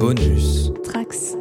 Bonus. 0.00 0.72
Trax. 0.82 1.36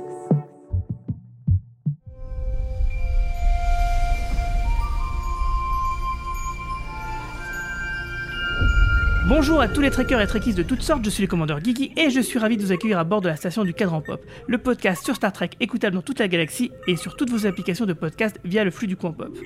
Bonjour 9.29 9.62
à 9.62 9.69
tous 9.69 9.79
les 9.79 9.90
trekkers 9.90 10.19
et 10.19 10.28
trekkies 10.28 10.53
de 10.53 10.63
toutes 10.63 10.81
sortes, 10.81 11.06
je 11.06 11.10
suis 11.10 11.22
le 11.22 11.29
commandeur 11.29 11.62
Guigui 11.62 11.94
et 11.96 12.10
je 12.10 12.19
suis 12.19 12.37
ravi 12.37 12.58
de 12.58 12.62
vous 12.62 12.74
accueillir 12.74 12.99
à 12.99 13.06
bord 13.06 13.22
de 13.22 13.29
la 13.29 13.37
station 13.37 13.63
du 13.63 13.74
Cadran 13.74 14.01
Pop, 14.01 14.22
le 14.46 14.58
podcast 14.58 15.05
sur 15.05 15.15
Star 15.15 15.31
Trek 15.31 15.51
écoutable 15.62 15.96
dans 15.96 16.02
toute 16.02 16.20
la 16.20 16.27
galaxie 16.27 16.70
et 16.85 16.98
sur 16.98 17.16
toutes 17.16 17.30
vos 17.30 17.45
applications 17.45 17.85
de 17.85 17.94
podcast 17.94 18.41
via 18.44 18.66
le 18.66 18.71
flux 18.71 18.88
du 18.88 18.98
coin 18.98 19.13
pop. 19.13 19.38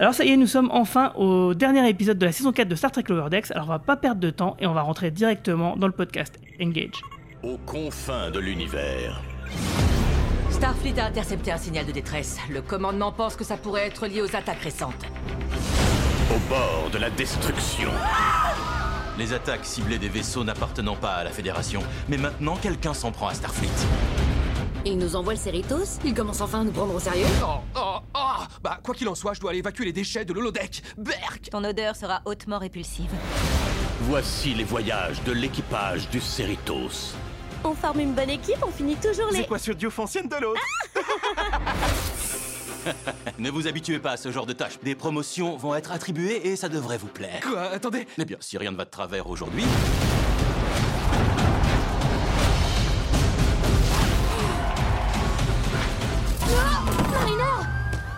Alors 0.00 0.12
ça 0.12 0.24
y 0.24 0.30
est, 0.30 0.36
nous 0.36 0.48
sommes 0.48 0.70
enfin 0.72 1.12
au 1.14 1.54
dernier 1.54 1.88
épisode 1.88 2.18
de 2.18 2.26
la 2.26 2.32
saison 2.32 2.50
4 2.50 2.66
de 2.66 2.74
Star 2.74 2.90
Trek 2.90 3.04
Lower 3.10 3.30
Decks, 3.30 3.52
alors 3.52 3.66
on 3.66 3.70
va 3.70 3.78
pas 3.78 3.96
perdre 3.96 4.20
de 4.20 4.30
temps 4.30 4.56
et 4.58 4.66
on 4.66 4.72
va 4.72 4.82
rentrer 4.82 5.12
directement 5.12 5.76
dans 5.76 5.86
le 5.86 5.92
podcast. 5.92 6.40
Engage. 6.60 7.00
Aux 7.42 7.56
confins 7.58 8.30
de 8.30 8.38
l'univers, 8.38 9.22
Starfleet 10.50 10.98
a 11.00 11.06
intercepté 11.06 11.50
un 11.52 11.56
signal 11.56 11.86
de 11.86 11.92
détresse. 11.92 12.36
Le 12.50 12.60
commandement 12.60 13.12
pense 13.12 13.34
que 13.36 13.44
ça 13.44 13.56
pourrait 13.56 13.86
être 13.86 14.06
lié 14.06 14.20
aux 14.20 14.36
attaques 14.36 14.60
récentes. 14.62 15.06
au 16.34 16.38
bord 16.50 16.90
de 16.92 16.98
la 16.98 17.08
destruction, 17.10 17.90
Les 19.18 19.32
attaques 19.32 19.64
ciblaient 19.64 19.98
des 19.98 20.08
vaisseaux 20.08 20.44
n'appartenant 20.44 20.96
pas 20.96 21.14
à 21.16 21.24
la 21.24 21.30
Fédération. 21.30 21.82
Mais 22.08 22.16
maintenant, 22.16 22.56
quelqu'un 22.56 22.94
s'en 22.94 23.10
prend 23.12 23.28
à 23.28 23.34
Starfleet. 23.34 23.68
Il 24.86 24.96
nous 24.98 25.14
envoie 25.14 25.34
le 25.34 25.38
Cerritos 25.38 25.98
Il 26.06 26.14
commence 26.14 26.40
enfin 26.40 26.60
à 26.62 26.64
nous 26.64 26.70
prendre 26.72 26.94
au 26.94 26.98
sérieux 27.00 27.26
Oh, 27.42 27.58
oh, 27.76 27.98
oh 28.14 28.42
Bah, 28.62 28.78
quoi 28.82 28.94
qu'il 28.94 29.08
en 29.10 29.14
soit, 29.14 29.34
je 29.34 29.40
dois 29.40 29.50
aller 29.50 29.58
évacuer 29.58 29.84
les 29.84 29.92
déchets 29.92 30.24
de 30.24 30.32
l'holodeck 30.32 30.82
Berk 30.96 31.50
Ton 31.50 31.64
odeur 31.64 31.96
sera 31.96 32.22
hautement 32.24 32.58
répulsive. 32.58 33.10
voici 34.02 34.54
les 34.54 34.64
voyages 34.64 35.22
de 35.24 35.32
l'équipage 35.32 36.08
du 36.08 36.20
Cerritos. 36.20 37.12
On 37.64 37.74
forme 37.74 38.00
une 38.00 38.12
bonne 38.14 38.30
équipe, 38.30 38.56
on 38.66 38.70
finit 38.70 38.96
toujours 38.96 39.30
les... 39.30 39.40
Équation 39.40 39.74
diophancienne 39.74 40.28
de 40.28 40.36
l'autre 40.36 40.60
Ne 43.38 43.50
vous 43.50 43.66
habituez 43.68 43.98
pas 43.98 44.12
à 44.12 44.16
ce 44.16 44.32
genre 44.32 44.46
de 44.46 44.54
tâches. 44.54 44.78
Des 44.82 44.94
promotions 44.94 45.56
vont 45.56 45.74
être 45.74 45.92
attribuées 45.92 46.46
et 46.48 46.56
ça 46.56 46.70
devrait 46.70 46.96
vous 46.96 47.08
plaire. 47.08 47.40
Quoi 47.42 47.64
Attendez 47.64 48.06
Eh 48.16 48.24
bien, 48.24 48.38
si 48.40 48.56
rien 48.56 48.70
ne 48.70 48.76
va 48.76 48.86
de 48.86 48.90
travers 48.90 49.28
aujourd'hui, 49.28 49.64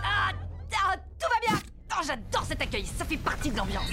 Ah, 0.04 0.30
ah, 0.74 0.96
tout 1.18 1.26
va 1.28 1.40
bien 1.48 1.58
Oh, 1.90 2.02
j'adore 2.06 2.44
cet 2.46 2.60
accueil, 2.62 2.86
ça 2.86 3.04
fait 3.04 3.16
partie 3.16 3.50
de 3.50 3.56
l'ambiance. 3.56 3.90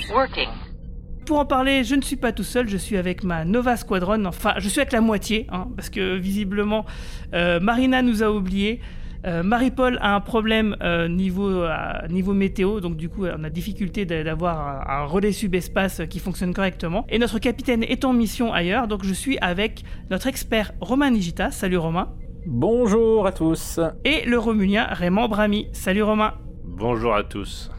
Pour 1.30 1.38
en 1.38 1.46
parler, 1.46 1.84
je 1.84 1.94
ne 1.94 2.02
suis 2.02 2.16
pas 2.16 2.32
tout 2.32 2.44
seul, 2.44 2.68
je 2.68 2.76
suis 2.76 2.98
avec 2.98 3.24
ma 3.24 3.46
Nova 3.46 3.78
Squadron, 3.78 4.26
enfin 4.26 4.56
je 4.58 4.68
suis 4.68 4.80
avec 4.82 4.92
la 4.92 5.00
moitié, 5.00 5.46
hein, 5.52 5.68
parce 5.76 5.92
que 5.92 6.16
visiblement 6.16 6.88
euh, 7.36 7.60
Marina 7.60 8.02
nous 8.02 8.24
a 8.24 8.32
oubliés. 8.32 8.80
Euh, 9.28 9.44
Marie-Paul 9.44 10.00
a 10.02 10.16
un 10.16 10.22
problème 10.22 10.76
euh, 10.82 11.08
niveau, 11.08 11.48
euh, 11.52 11.76
niveau 12.10 12.34
météo, 12.34 12.80
donc 12.80 12.96
du 12.98 13.10
coup 13.10 13.26
on 13.28 13.44
a 13.44 13.50
difficulté 13.52 14.06
d'a- 14.06 14.24
d'avoir 14.24 14.90
un, 14.90 15.02
un 15.02 15.06
relais 15.06 15.32
subespace 15.32 16.02
qui 16.10 16.18
fonctionne 16.18 16.52
correctement. 16.52 17.06
Et 17.10 17.20
notre 17.20 17.38
capitaine 17.38 17.84
est 17.84 18.06
en 18.06 18.14
mission 18.14 18.52
ailleurs, 18.52 18.88
donc 18.88 19.04
je 19.04 19.14
suis 19.14 19.38
avec 19.38 19.84
notre 20.10 20.26
expert 20.26 20.72
Romain 20.82 21.12
Nigita, 21.12 21.52
salut 21.52 21.78
Romain, 21.78 22.10
Bonjour 22.48 23.28
à 23.28 23.32
tous. 23.34 23.80
et 24.04 24.26
le 24.26 24.40
Romulien 24.40 24.86
Raymond 24.90 25.28
Brami, 25.28 25.68
salut 25.74 26.02
Romain. 26.02 26.34
Bonjour 26.66 27.14
à 27.14 27.24
tous. 27.24 27.70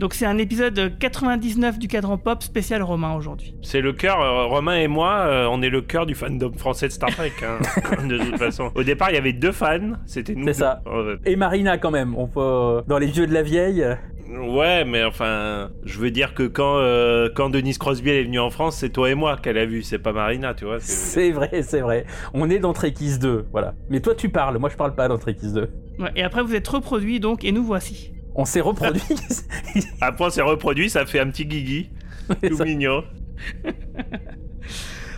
Donc 0.00 0.14
c'est 0.14 0.24
un 0.24 0.38
épisode 0.38 0.96
99 0.98 1.78
du 1.78 1.86
cadran 1.86 2.16
pop 2.16 2.42
spécial 2.42 2.82
Romain 2.82 3.14
aujourd'hui. 3.14 3.54
C'est 3.60 3.82
le 3.82 3.92
cœur, 3.92 4.18
euh, 4.20 4.46
Romain 4.46 4.76
et 4.76 4.88
moi, 4.88 5.12
euh, 5.26 5.46
on 5.50 5.60
est 5.60 5.68
le 5.68 5.82
cœur 5.82 6.06
du 6.06 6.14
fandom 6.14 6.50
français 6.56 6.88
de 6.88 6.92
Star 6.92 7.10
Trek, 7.10 7.32
hein, 7.42 7.58
de 8.08 8.16
toute 8.16 8.38
façon. 8.38 8.70
Au 8.74 8.82
départ, 8.82 9.10
il 9.10 9.14
y 9.16 9.18
avait 9.18 9.34
deux 9.34 9.52
fans, 9.52 9.92
c'était 10.06 10.34
nous. 10.34 10.46
C'est 10.46 10.54
ça. 10.54 10.80
Euh, 10.86 11.16
Et 11.26 11.36
Marina 11.36 11.76
quand 11.76 11.90
même, 11.90 12.14
on 12.16 12.26
peut 12.28 12.40
euh, 12.40 12.80
dans 12.88 12.96
les 12.96 13.08
vieux 13.08 13.26
de 13.26 13.34
la 13.34 13.42
vieille. 13.42 13.84
ouais, 14.30 14.86
mais 14.86 15.04
enfin, 15.04 15.68
je 15.84 15.98
veux 15.98 16.10
dire 16.10 16.32
que 16.32 16.44
quand, 16.44 16.78
euh, 16.78 17.28
quand 17.36 17.50
Denise 17.50 17.76
Crosby 17.76 18.08
elle 18.08 18.16
est 18.16 18.24
venue 18.24 18.40
en 18.40 18.48
France, 18.48 18.76
c'est 18.78 18.88
toi 18.90 19.10
et 19.10 19.14
moi 19.14 19.36
qu'elle 19.36 19.58
a 19.58 19.66
vu, 19.66 19.82
c'est 19.82 19.98
pas 19.98 20.14
Marina, 20.14 20.54
tu 20.54 20.64
vois. 20.64 20.80
c'est- 20.80 20.92
C'est 21.20 21.30
vrai, 21.30 21.60
c'est 21.62 21.80
vrai. 21.80 22.06
On 22.32 22.48
est 22.48 22.58
dans 22.58 22.72
Trekkies 22.72 23.18
2, 23.18 23.44
voilà. 23.52 23.74
Mais 23.90 24.00
toi 24.00 24.14
tu 24.14 24.30
parles, 24.30 24.56
moi 24.56 24.70
je 24.70 24.76
parle 24.76 24.94
pas 24.94 25.08
dans 25.08 25.18
Trekkies 25.18 25.52
2. 25.52 25.68
Ouais, 25.98 26.08
et 26.16 26.22
après 26.22 26.42
vous 26.42 26.54
êtes 26.54 26.66
reproduit 26.68 27.20
donc 27.20 27.44
et 27.44 27.52
nous 27.52 27.64
voici. 27.64 28.12
On 28.34 28.44
s'est 28.44 28.60
reproduit. 28.60 29.02
Après, 30.00 30.24
on 30.24 30.30
s'est 30.30 30.42
reproduit, 30.42 30.90
ça 30.90 31.06
fait 31.06 31.20
un 31.20 31.30
petit 31.30 31.46
guigui, 31.46 31.90
tout 32.48 32.62
mignon. 32.62 33.04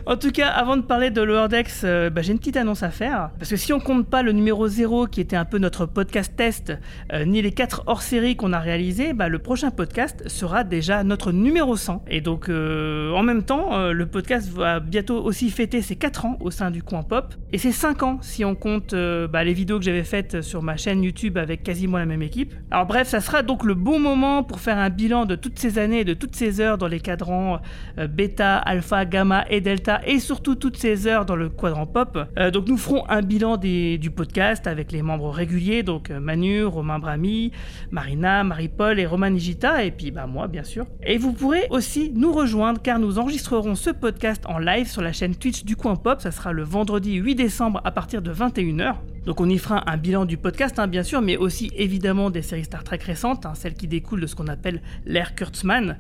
En 0.04 0.16
tout 0.16 0.32
cas, 0.32 0.48
avant 0.48 0.76
de 0.76 0.82
parler 0.82 1.10
de 1.10 1.22
Lower 1.22 1.46
euh, 1.84 2.10
bah, 2.10 2.22
j'ai 2.22 2.32
une 2.32 2.38
petite 2.38 2.56
annonce 2.56 2.82
à 2.82 2.90
faire. 2.90 3.30
Parce 3.38 3.50
que 3.50 3.56
si 3.56 3.72
on 3.72 3.78
compte 3.78 4.08
pas 4.08 4.22
le 4.22 4.32
numéro 4.32 4.66
0 4.66 5.06
qui 5.06 5.20
était 5.20 5.36
un 5.36 5.44
peu 5.44 5.58
notre 5.58 5.86
podcast 5.86 6.34
test, 6.36 6.76
euh, 7.12 7.24
ni 7.24 7.40
les 7.40 7.52
4 7.52 7.84
hors-série 7.86 8.34
qu'on 8.34 8.52
a 8.52 8.58
réalisés, 8.58 9.12
bah, 9.12 9.28
le 9.28 9.38
prochain 9.38 9.70
podcast 9.70 10.28
sera 10.28 10.64
déjà 10.64 11.04
notre 11.04 11.30
numéro 11.30 11.76
100. 11.76 12.04
Et 12.08 12.20
donc, 12.20 12.48
euh, 12.48 13.12
en 13.12 13.22
même 13.22 13.44
temps, 13.44 13.92
le 13.92 14.06
podcast 14.06 14.48
va 14.48 14.80
bientôt 14.80 15.22
aussi 15.22 15.50
fêter 15.50 15.82
ses 15.82 15.94
4 15.94 16.26
ans 16.26 16.36
au 16.40 16.50
sein 16.50 16.72
du 16.72 16.82
coin 16.82 17.04
pop. 17.04 17.34
Et 17.52 17.58
ses 17.58 17.72
5 17.72 18.02
ans 18.02 18.18
si 18.22 18.44
on 18.44 18.56
compte 18.56 18.94
bah, 18.94 19.44
les 19.44 19.52
vidéos 19.52 19.78
que 19.78 19.84
j'avais 19.84 20.02
faites 20.02 20.40
sur 20.40 20.62
ma 20.62 20.76
chaîne 20.76 21.04
YouTube 21.04 21.38
avec 21.38 21.62
quasiment 21.62 21.98
la 21.98 22.06
même 22.06 22.22
équipe. 22.22 22.54
Alors 22.72 22.86
bref, 22.86 23.06
ça 23.06 23.20
sera 23.20 23.42
donc 23.42 23.64
le 23.64 23.74
bon 23.74 24.00
moment 24.00 24.42
pour 24.42 24.58
faire 24.58 24.78
un 24.78 24.90
bilan 24.90 25.26
de 25.26 25.36
toutes 25.36 25.58
ces 25.60 25.78
années 25.78 26.00
et 26.00 26.04
de 26.04 26.14
toutes 26.14 26.34
ces 26.34 26.60
heures 26.60 26.78
dans 26.78 26.88
les 26.88 27.00
cadrans 27.00 27.60
bêta, 27.96 28.56
alpha, 28.56 29.04
gamma 29.04 29.44
et 29.48 29.60
delta, 29.60 29.91
et 30.04 30.18
surtout 30.18 30.54
toutes 30.54 30.76
ces 30.76 31.06
heures 31.06 31.26
dans 31.26 31.36
le 31.36 31.48
quadrant 31.48 31.86
pop. 31.86 32.18
Euh, 32.38 32.50
donc 32.50 32.68
nous 32.68 32.76
ferons 32.76 33.08
un 33.08 33.22
bilan 33.22 33.56
du 33.56 34.10
podcast 34.14 34.66
avec 34.66 34.92
les 34.92 35.02
membres 35.02 35.30
réguliers, 35.30 35.82
donc 35.82 36.10
euh, 36.10 36.20
Manu, 36.20 36.64
Romain 36.64 36.98
Brami, 36.98 37.52
Marina, 37.90 38.44
Marie-Paul 38.44 38.98
et 38.98 39.06
Romain 39.06 39.30
Nigita, 39.30 39.84
et 39.84 39.90
puis 39.90 40.10
bah, 40.10 40.26
moi 40.26 40.48
bien 40.48 40.64
sûr. 40.64 40.86
Et 41.02 41.18
vous 41.18 41.32
pourrez 41.32 41.66
aussi 41.70 42.12
nous 42.14 42.32
rejoindre 42.32 42.80
car 42.80 42.98
nous 42.98 43.18
enregistrerons 43.18 43.74
ce 43.74 43.90
podcast 43.90 44.44
en 44.46 44.58
live 44.58 44.86
sur 44.88 45.02
la 45.02 45.12
chaîne 45.12 45.34
Twitch 45.34 45.64
du 45.64 45.76
coin 45.76 45.96
pop, 45.96 46.20
ça 46.20 46.30
sera 46.30 46.52
le 46.52 46.62
vendredi 46.62 47.14
8 47.14 47.34
décembre 47.34 47.80
à 47.84 47.90
partir 47.90 48.22
de 48.22 48.32
21h. 48.32 48.94
Donc 49.24 49.40
on 49.40 49.48
y 49.48 49.58
fera 49.58 49.88
un 49.90 49.96
bilan 49.96 50.24
du 50.24 50.36
podcast, 50.36 50.78
hein, 50.78 50.88
bien 50.88 51.04
sûr, 51.04 51.22
mais 51.22 51.36
aussi 51.36 51.70
évidemment 51.76 52.30
des 52.30 52.42
séries 52.42 52.64
Star 52.64 52.82
Trek 52.82 52.98
récentes, 53.04 53.46
hein, 53.46 53.54
celles 53.54 53.74
qui 53.74 53.86
découlent 53.86 54.20
de 54.20 54.26
ce 54.26 54.34
qu'on 54.34 54.48
appelle 54.48 54.82
l'ère 55.06 55.34
Kurtzman. 55.34 55.96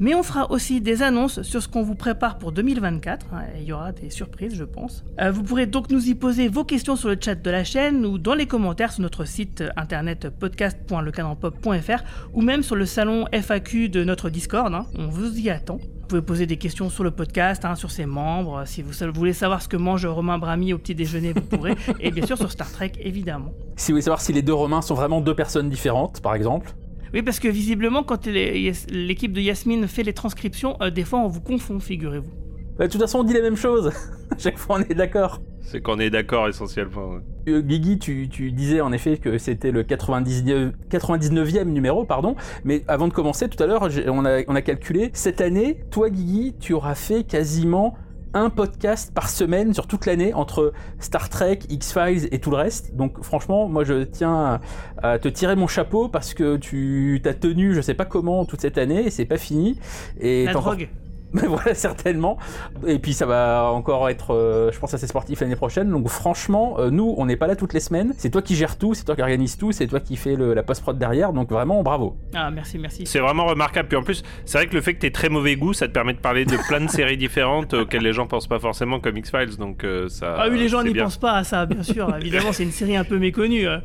Mais 0.00 0.14
on 0.14 0.22
fera 0.22 0.50
aussi 0.50 0.80
des 0.80 1.02
annonces 1.02 1.42
sur 1.42 1.62
ce 1.62 1.68
qu'on 1.68 1.82
vous 1.82 1.94
prépare 1.96 2.38
pour 2.38 2.52
2024. 2.52 3.26
hein, 3.32 3.40
et 3.56 3.62
il 3.62 3.64
y 3.66 3.72
aura 3.72 3.92
des 3.92 4.10
surprises, 4.10 4.54
je 4.54 4.64
pense. 4.64 5.04
Euh, 5.20 5.30
vous 5.32 5.42
pourrez 5.42 5.66
donc 5.66 5.90
nous 5.90 6.08
y 6.08 6.14
poser 6.14 6.48
vos 6.48 6.64
questions 6.64 6.94
sur 6.96 7.08
le 7.08 7.16
chat 7.20 7.34
de 7.34 7.50
la 7.50 7.64
chaîne 7.64 8.06
ou 8.06 8.18
dans 8.18 8.34
les 8.34 8.46
commentaires 8.46 8.92
sur 8.92 9.02
notre 9.02 9.24
site 9.24 9.64
internet 9.76 10.28
podcast.lecadranpop.fr 10.38 12.02
ou 12.34 12.42
même 12.42 12.62
sur 12.62 12.76
le 12.76 12.86
salon 12.86 13.26
FAQ 13.32 13.88
de 13.88 14.04
notre 14.04 14.30
Discord. 14.30 14.72
hein. 14.74 14.86
On 14.98 15.06
vous 15.08 15.38
y 15.38 15.50
attend. 15.50 15.78
Vous 15.78 16.06
pouvez 16.08 16.22
poser 16.22 16.46
des 16.46 16.56
questions 16.56 16.88
sur 16.88 17.04
le 17.04 17.10
podcast, 17.10 17.64
hein, 17.66 17.74
sur 17.74 17.90
ses 17.90 18.06
membres. 18.06 18.62
Si 18.66 18.80
vous 18.82 18.92
voulez 19.14 19.34
savoir 19.34 19.60
ce 19.60 19.68
que 19.68 19.76
mange 19.76 20.06
Romain 20.06 20.38
Brami 20.38 20.72
au 20.72 20.78
petit 20.78 20.94
déjeuner, 20.94 21.34
vous 21.34 21.42
pourrez. 21.42 21.74
Et 22.00 22.10
bien 22.10 22.24
sûr 22.24 22.38
sur 22.38 22.50
Star 22.50 22.70
Trek, 22.72 22.92
évidemment. 23.00 23.52
si 23.76 23.90
vous 23.92 23.96
voulez 23.96 24.02
savoir 24.02 24.20
si 24.22 24.32
les 24.32 24.40
deux 24.42 24.54
Romains 24.54 24.80
sont 24.80 24.94
vraiment 24.94 25.20
deux 25.20 25.34
personnes 25.34 25.68
différentes, 25.68 26.22
par 26.22 26.34
exemple. 26.34 26.72
Oui, 27.14 27.22
parce 27.22 27.40
que 27.40 27.48
visiblement, 27.48 28.02
quand 28.02 28.26
les- 28.26 28.72
l'équipe 28.90 29.32
de 29.32 29.40
Yasmine 29.40 29.86
fait 29.88 30.02
les 30.02 30.12
transcriptions, 30.12 30.76
euh, 30.82 30.90
des 30.90 31.04
fois 31.04 31.18
on 31.20 31.28
vous 31.28 31.40
confond, 31.40 31.80
figurez-vous. 31.80 32.30
Bah, 32.78 32.86
de 32.86 32.92
toute 32.92 33.00
façon, 33.00 33.20
on 33.20 33.24
dit 33.24 33.32
la 33.34 33.40
même 33.42 33.56
chose. 33.56 33.90
Chaque 34.38 34.56
fois, 34.58 34.76
on 34.78 34.82
est 34.82 34.94
d'accord. 34.94 35.40
C'est 35.60 35.80
qu'on 35.82 35.98
est 35.98 36.10
d'accord 36.10 36.48
essentiellement. 36.48 37.10
ouais. 37.14 37.20
Euh, 37.48 37.60
Guigui, 37.60 37.98
tu, 37.98 38.28
tu 38.30 38.52
disais 38.52 38.80
en 38.80 38.92
effet 38.92 39.16
que 39.18 39.36
c'était 39.36 39.70
le 39.72 39.82
99, 39.82 40.72
99e 40.90 41.64
numéro, 41.72 42.04
pardon. 42.04 42.36
Mais 42.64 42.84
avant 42.88 43.08
de 43.08 43.12
commencer, 43.12 43.48
tout 43.48 43.60
à 43.62 43.66
l'heure, 43.66 43.88
on 44.06 44.24
a, 44.24 44.42
on 44.46 44.54
a 44.54 44.62
calculé. 44.62 45.10
Cette 45.12 45.40
année, 45.40 45.80
toi, 45.90 46.08
Guigui, 46.08 46.54
tu 46.60 46.72
auras 46.72 46.94
fait 46.94 47.24
quasiment 47.24 47.96
un 48.34 48.50
podcast 48.50 49.12
par 49.14 49.28
semaine 49.28 49.74
sur 49.74 49.86
toute 49.86 50.06
l'année 50.06 50.34
entre 50.34 50.72
Star 51.00 51.28
Trek, 51.28 51.60
X-Files 51.68 52.28
et 52.30 52.38
tout 52.38 52.50
le 52.50 52.56
reste. 52.56 52.94
Donc 52.94 53.22
franchement, 53.22 53.68
moi 53.68 53.84
je 53.84 54.04
tiens 54.04 54.60
à 55.02 55.18
te 55.18 55.28
tirer 55.28 55.56
mon 55.56 55.66
chapeau 55.66 56.08
parce 56.08 56.34
que 56.34 56.56
tu 56.56 57.20
t'as 57.22 57.34
tenu, 57.34 57.74
je 57.74 57.80
sais 57.80 57.94
pas 57.94 58.04
comment, 58.04 58.44
toute 58.44 58.60
cette 58.60 58.78
année 58.78 59.06
et 59.06 59.10
c'est 59.10 59.24
pas 59.24 59.38
fini. 59.38 59.78
Et 60.20 60.46
La 60.46 60.52
drogue. 60.52 60.88
Mais 61.34 61.46
voilà, 61.46 61.74
certainement. 61.74 62.38
Et 62.86 62.98
puis 62.98 63.12
ça 63.12 63.26
va 63.26 63.70
encore 63.72 64.08
être, 64.08 64.32
euh, 64.34 64.70
je 64.72 64.78
pense, 64.78 64.94
assez 64.94 65.06
sportif 65.06 65.40
l'année 65.40 65.56
prochaine. 65.56 65.90
Donc 65.90 66.08
franchement, 66.08 66.76
euh, 66.78 66.90
nous, 66.90 67.14
on 67.18 67.26
n'est 67.26 67.36
pas 67.36 67.46
là 67.46 67.54
toutes 67.54 67.74
les 67.74 67.80
semaines. 67.80 68.14
C'est 68.16 68.30
toi 68.30 68.40
qui 68.40 68.56
gères 68.56 68.78
tout, 68.78 68.94
c'est 68.94 69.04
toi 69.04 69.14
qui 69.14 69.20
organise 69.20 69.58
tout, 69.58 69.70
c'est 69.72 69.86
toi 69.86 70.00
qui 70.00 70.16
fais 70.16 70.36
le- 70.36 70.54
la 70.54 70.62
post-prod 70.62 70.96
derrière. 70.98 71.34
Donc 71.34 71.50
vraiment, 71.50 71.82
bravo. 71.82 72.16
Ah, 72.34 72.50
merci, 72.50 72.78
merci. 72.78 73.04
C'est 73.06 73.18
vraiment 73.18 73.44
remarquable. 73.44 73.88
Puis 73.88 73.98
en 73.98 74.02
plus, 74.02 74.22
c'est 74.46 74.56
vrai 74.58 74.66
que 74.68 74.74
le 74.74 74.80
fait 74.80 74.94
que 74.94 75.00
tu 75.00 75.12
très 75.12 75.28
mauvais 75.28 75.56
goût, 75.56 75.72
ça 75.74 75.86
te 75.86 75.92
permet 75.92 76.14
de 76.14 76.18
parler 76.18 76.44
de 76.46 76.56
plein 76.68 76.80
de 76.80 76.88
séries 76.90 77.16
différentes 77.18 77.74
auxquelles 77.74 78.02
les 78.02 78.12
gens 78.14 78.26
pensent 78.26 78.46
pas 78.48 78.58
forcément 78.58 78.98
comme 79.00 79.16
X-Files. 79.18 79.56
Donc 79.58 79.84
euh, 79.84 80.08
ça. 80.08 80.34
Ah 80.38 80.46
oui, 80.50 80.58
les 80.58 80.68
gens 80.68 80.82
n'y 80.82 80.94
pensent 80.94 81.18
pas 81.18 81.32
à 81.34 81.44
ça, 81.44 81.66
bien 81.66 81.82
sûr. 81.82 82.14
évidemment, 82.20 82.52
c'est 82.52 82.62
une 82.62 82.72
série 82.72 82.96
un 82.96 83.04
peu 83.04 83.18
méconnue, 83.18 83.68
euh, 83.68 83.78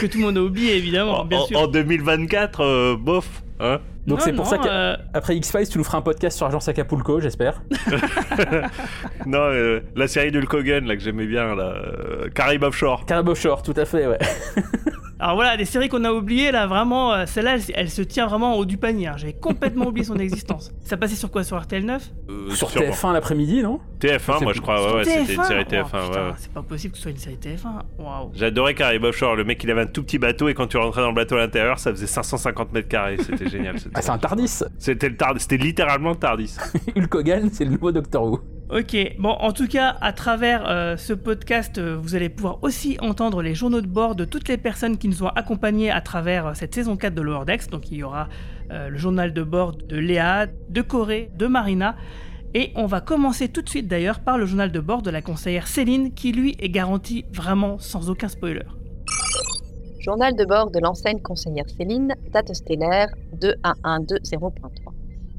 que 0.00 0.06
tout 0.06 0.18
le 0.18 0.24
monde 0.24 0.38
a 0.38 0.42
oublié, 0.42 0.76
évidemment, 0.76 1.20
En, 1.20 1.24
bien 1.24 1.38
en- 1.38 1.46
sûr. 1.46 1.60
en 1.60 1.66
2024, 1.68 2.60
euh, 2.64 2.96
bof. 2.96 3.42
Hein 3.60 3.78
Donc 4.06 4.20
c'est 4.22 4.32
pour 4.32 4.44
non, 4.44 4.50
ça 4.50 4.58
que 4.58 4.68
euh, 4.68 5.34
X-Files, 5.34 5.68
tu 5.68 5.78
nous 5.78 5.84
feras 5.84 5.98
un 5.98 6.02
podcast 6.02 6.36
sur 6.36 6.46
Agence 6.46 6.68
Acapulco, 6.68 7.20
j'espère. 7.20 7.62
Non, 9.26 9.38
euh, 9.38 9.80
la 9.94 10.08
série 10.08 10.30
de 10.30 10.40
Hulk 10.40 10.54
Hogan, 10.54 10.86
là, 10.86 10.96
que 10.96 11.02
j'aimais 11.02 11.26
bien, 11.26 11.54
là, 11.54 11.74
euh, 11.74 12.28
Caraïbes 12.34 12.62
Offshore. 12.62 13.04
Carib 13.06 13.28
Offshore, 13.28 13.62
tout 13.62 13.74
à 13.76 13.84
fait, 13.84 14.06
ouais. 14.06 14.18
Alors 15.20 15.34
voilà, 15.34 15.56
des 15.58 15.66
séries 15.66 15.88
qu'on 15.90 16.02
a 16.04 16.12
oubliées, 16.12 16.50
là, 16.50 16.66
vraiment, 16.66 17.12
euh, 17.12 17.26
celle-là, 17.26 17.56
elle, 17.56 17.62
elle 17.74 17.90
se 17.90 18.00
tient 18.00 18.26
vraiment 18.26 18.56
au 18.56 18.60
haut 18.60 18.64
du 18.64 18.78
panier. 18.78 19.06
hein. 19.08 19.14
J'avais 19.18 19.34
complètement 19.34 19.86
oublié 19.88 20.04
son 20.06 20.16
existence. 20.16 20.72
Ça 20.82 20.96
passait 20.96 21.14
sur 21.14 21.30
quoi 21.30 21.44
Sur 21.44 21.60
RTL 21.60 21.84
9 21.84 22.10
Euh, 22.30 22.50
Sur 22.54 22.70
sûrement. 22.70 22.86
TF1 22.90 23.12
l'après-midi, 23.12 23.62
non? 23.62 23.80
TF1, 24.00 24.42
moi 24.42 24.52
je 24.54 24.60
crois, 24.62 24.82
ouais, 24.82 24.96
ouais, 24.98 25.04
c'était 25.04 25.34
une 25.34 25.44
série 25.44 25.64
Oh, 25.66 25.70
TF1. 25.70 25.84
putain, 25.84 25.98
ouais, 26.08 26.16
ouais. 26.28 26.34
C'est 26.38 26.52
pas 26.52 26.62
possible 26.62 26.92
que 26.92 26.96
ce 26.96 27.02
soit 27.02 27.10
une 27.10 27.18
série 27.18 27.36
TF1. 27.36 27.82
Waouh. 27.98 28.30
J'adorais 28.34 28.72
Caraïbes 28.74 29.04
Offshore, 29.04 29.36
le 29.36 29.44
mec 29.44 29.62
il 29.62 29.70
avait 29.70 29.82
un 29.82 29.86
tout 29.86 30.02
petit 30.02 30.18
bateau 30.18 30.48
et 30.48 30.54
quand 30.54 30.66
tu 30.68 30.78
rentrais 30.78 31.02
dans 31.02 31.08
le 31.10 31.14
bateau 31.14 31.36
à 31.36 31.40
l'intérieur, 31.40 31.78
ça 31.78 31.90
faisait 31.90 32.06
550 32.06 32.72
mètres 32.72 32.88
carrés, 32.88 33.18
c'était 33.18 33.48
génial. 33.50 33.76
Ah, 33.94 34.00
c'est 34.00 34.10
un 34.10 34.18
Tardis. 34.18 34.60
C'était 34.78 35.10
le 35.10 35.16
Tard- 35.18 35.34
c'était 35.36 35.58
littéralement 35.58 36.10
le 36.10 36.16
Tardis. 36.16 36.56
Hulk 36.96 37.14
Hogan, 37.14 37.50
c'est 37.52 37.64
le 37.66 37.72
nouveau 37.72 37.92
Doctor 37.92 38.24
Who. 38.24 38.40
Ok, 38.72 38.96
bon, 39.18 39.30
en 39.30 39.52
tout 39.52 39.66
cas, 39.66 39.96
à 40.00 40.12
travers 40.12 40.68
euh, 40.68 40.96
ce 40.96 41.12
podcast, 41.12 41.78
euh, 41.78 41.98
vous 42.00 42.14
allez 42.14 42.28
pouvoir 42.28 42.62
aussi 42.62 42.98
entendre 43.00 43.42
les 43.42 43.52
journaux 43.52 43.80
de 43.80 43.88
bord 43.88 44.14
de 44.14 44.24
toutes 44.24 44.48
les 44.48 44.58
personnes 44.58 44.96
qui 44.96 45.08
nous 45.08 45.24
ont 45.24 45.28
accompagnés 45.28 45.90
à 45.90 46.00
travers 46.00 46.46
euh, 46.46 46.54
cette 46.54 46.72
saison 46.72 46.96
4 46.96 47.12
de 47.12 47.20
Lower 47.20 47.44
Decks. 47.44 47.68
Donc, 47.68 47.90
il 47.90 47.98
y 47.98 48.02
aura 48.04 48.28
le 48.70 48.96
journal 48.96 49.32
de 49.32 49.42
bord 49.42 49.72
de 49.72 49.96
Léa, 49.96 50.46
de 50.46 50.82
Corée, 50.82 51.32
de 51.34 51.48
Marina. 51.48 51.96
Et 52.54 52.70
on 52.76 52.86
va 52.86 53.00
commencer 53.00 53.48
tout 53.48 53.62
de 53.62 53.68
suite 53.68 53.88
d'ailleurs 53.88 54.20
par 54.20 54.38
le 54.38 54.46
journal 54.46 54.70
de 54.70 54.78
bord 54.78 55.02
de 55.02 55.10
la 55.10 55.22
conseillère 55.22 55.66
Céline, 55.66 56.14
qui 56.14 56.30
lui 56.30 56.54
est 56.60 56.68
garanti 56.68 57.24
vraiment 57.32 57.80
sans 57.80 58.10
aucun 58.10 58.28
spoiler. 58.28 58.62
Journal 59.98 60.36
de 60.36 60.44
bord 60.44 60.70
de 60.70 60.78
l'enseigne 60.78 61.20
conseillère 61.20 61.68
Céline, 61.76 62.14
date 62.32 62.54
stellaire 62.54 63.08
21120.3. 63.40 64.89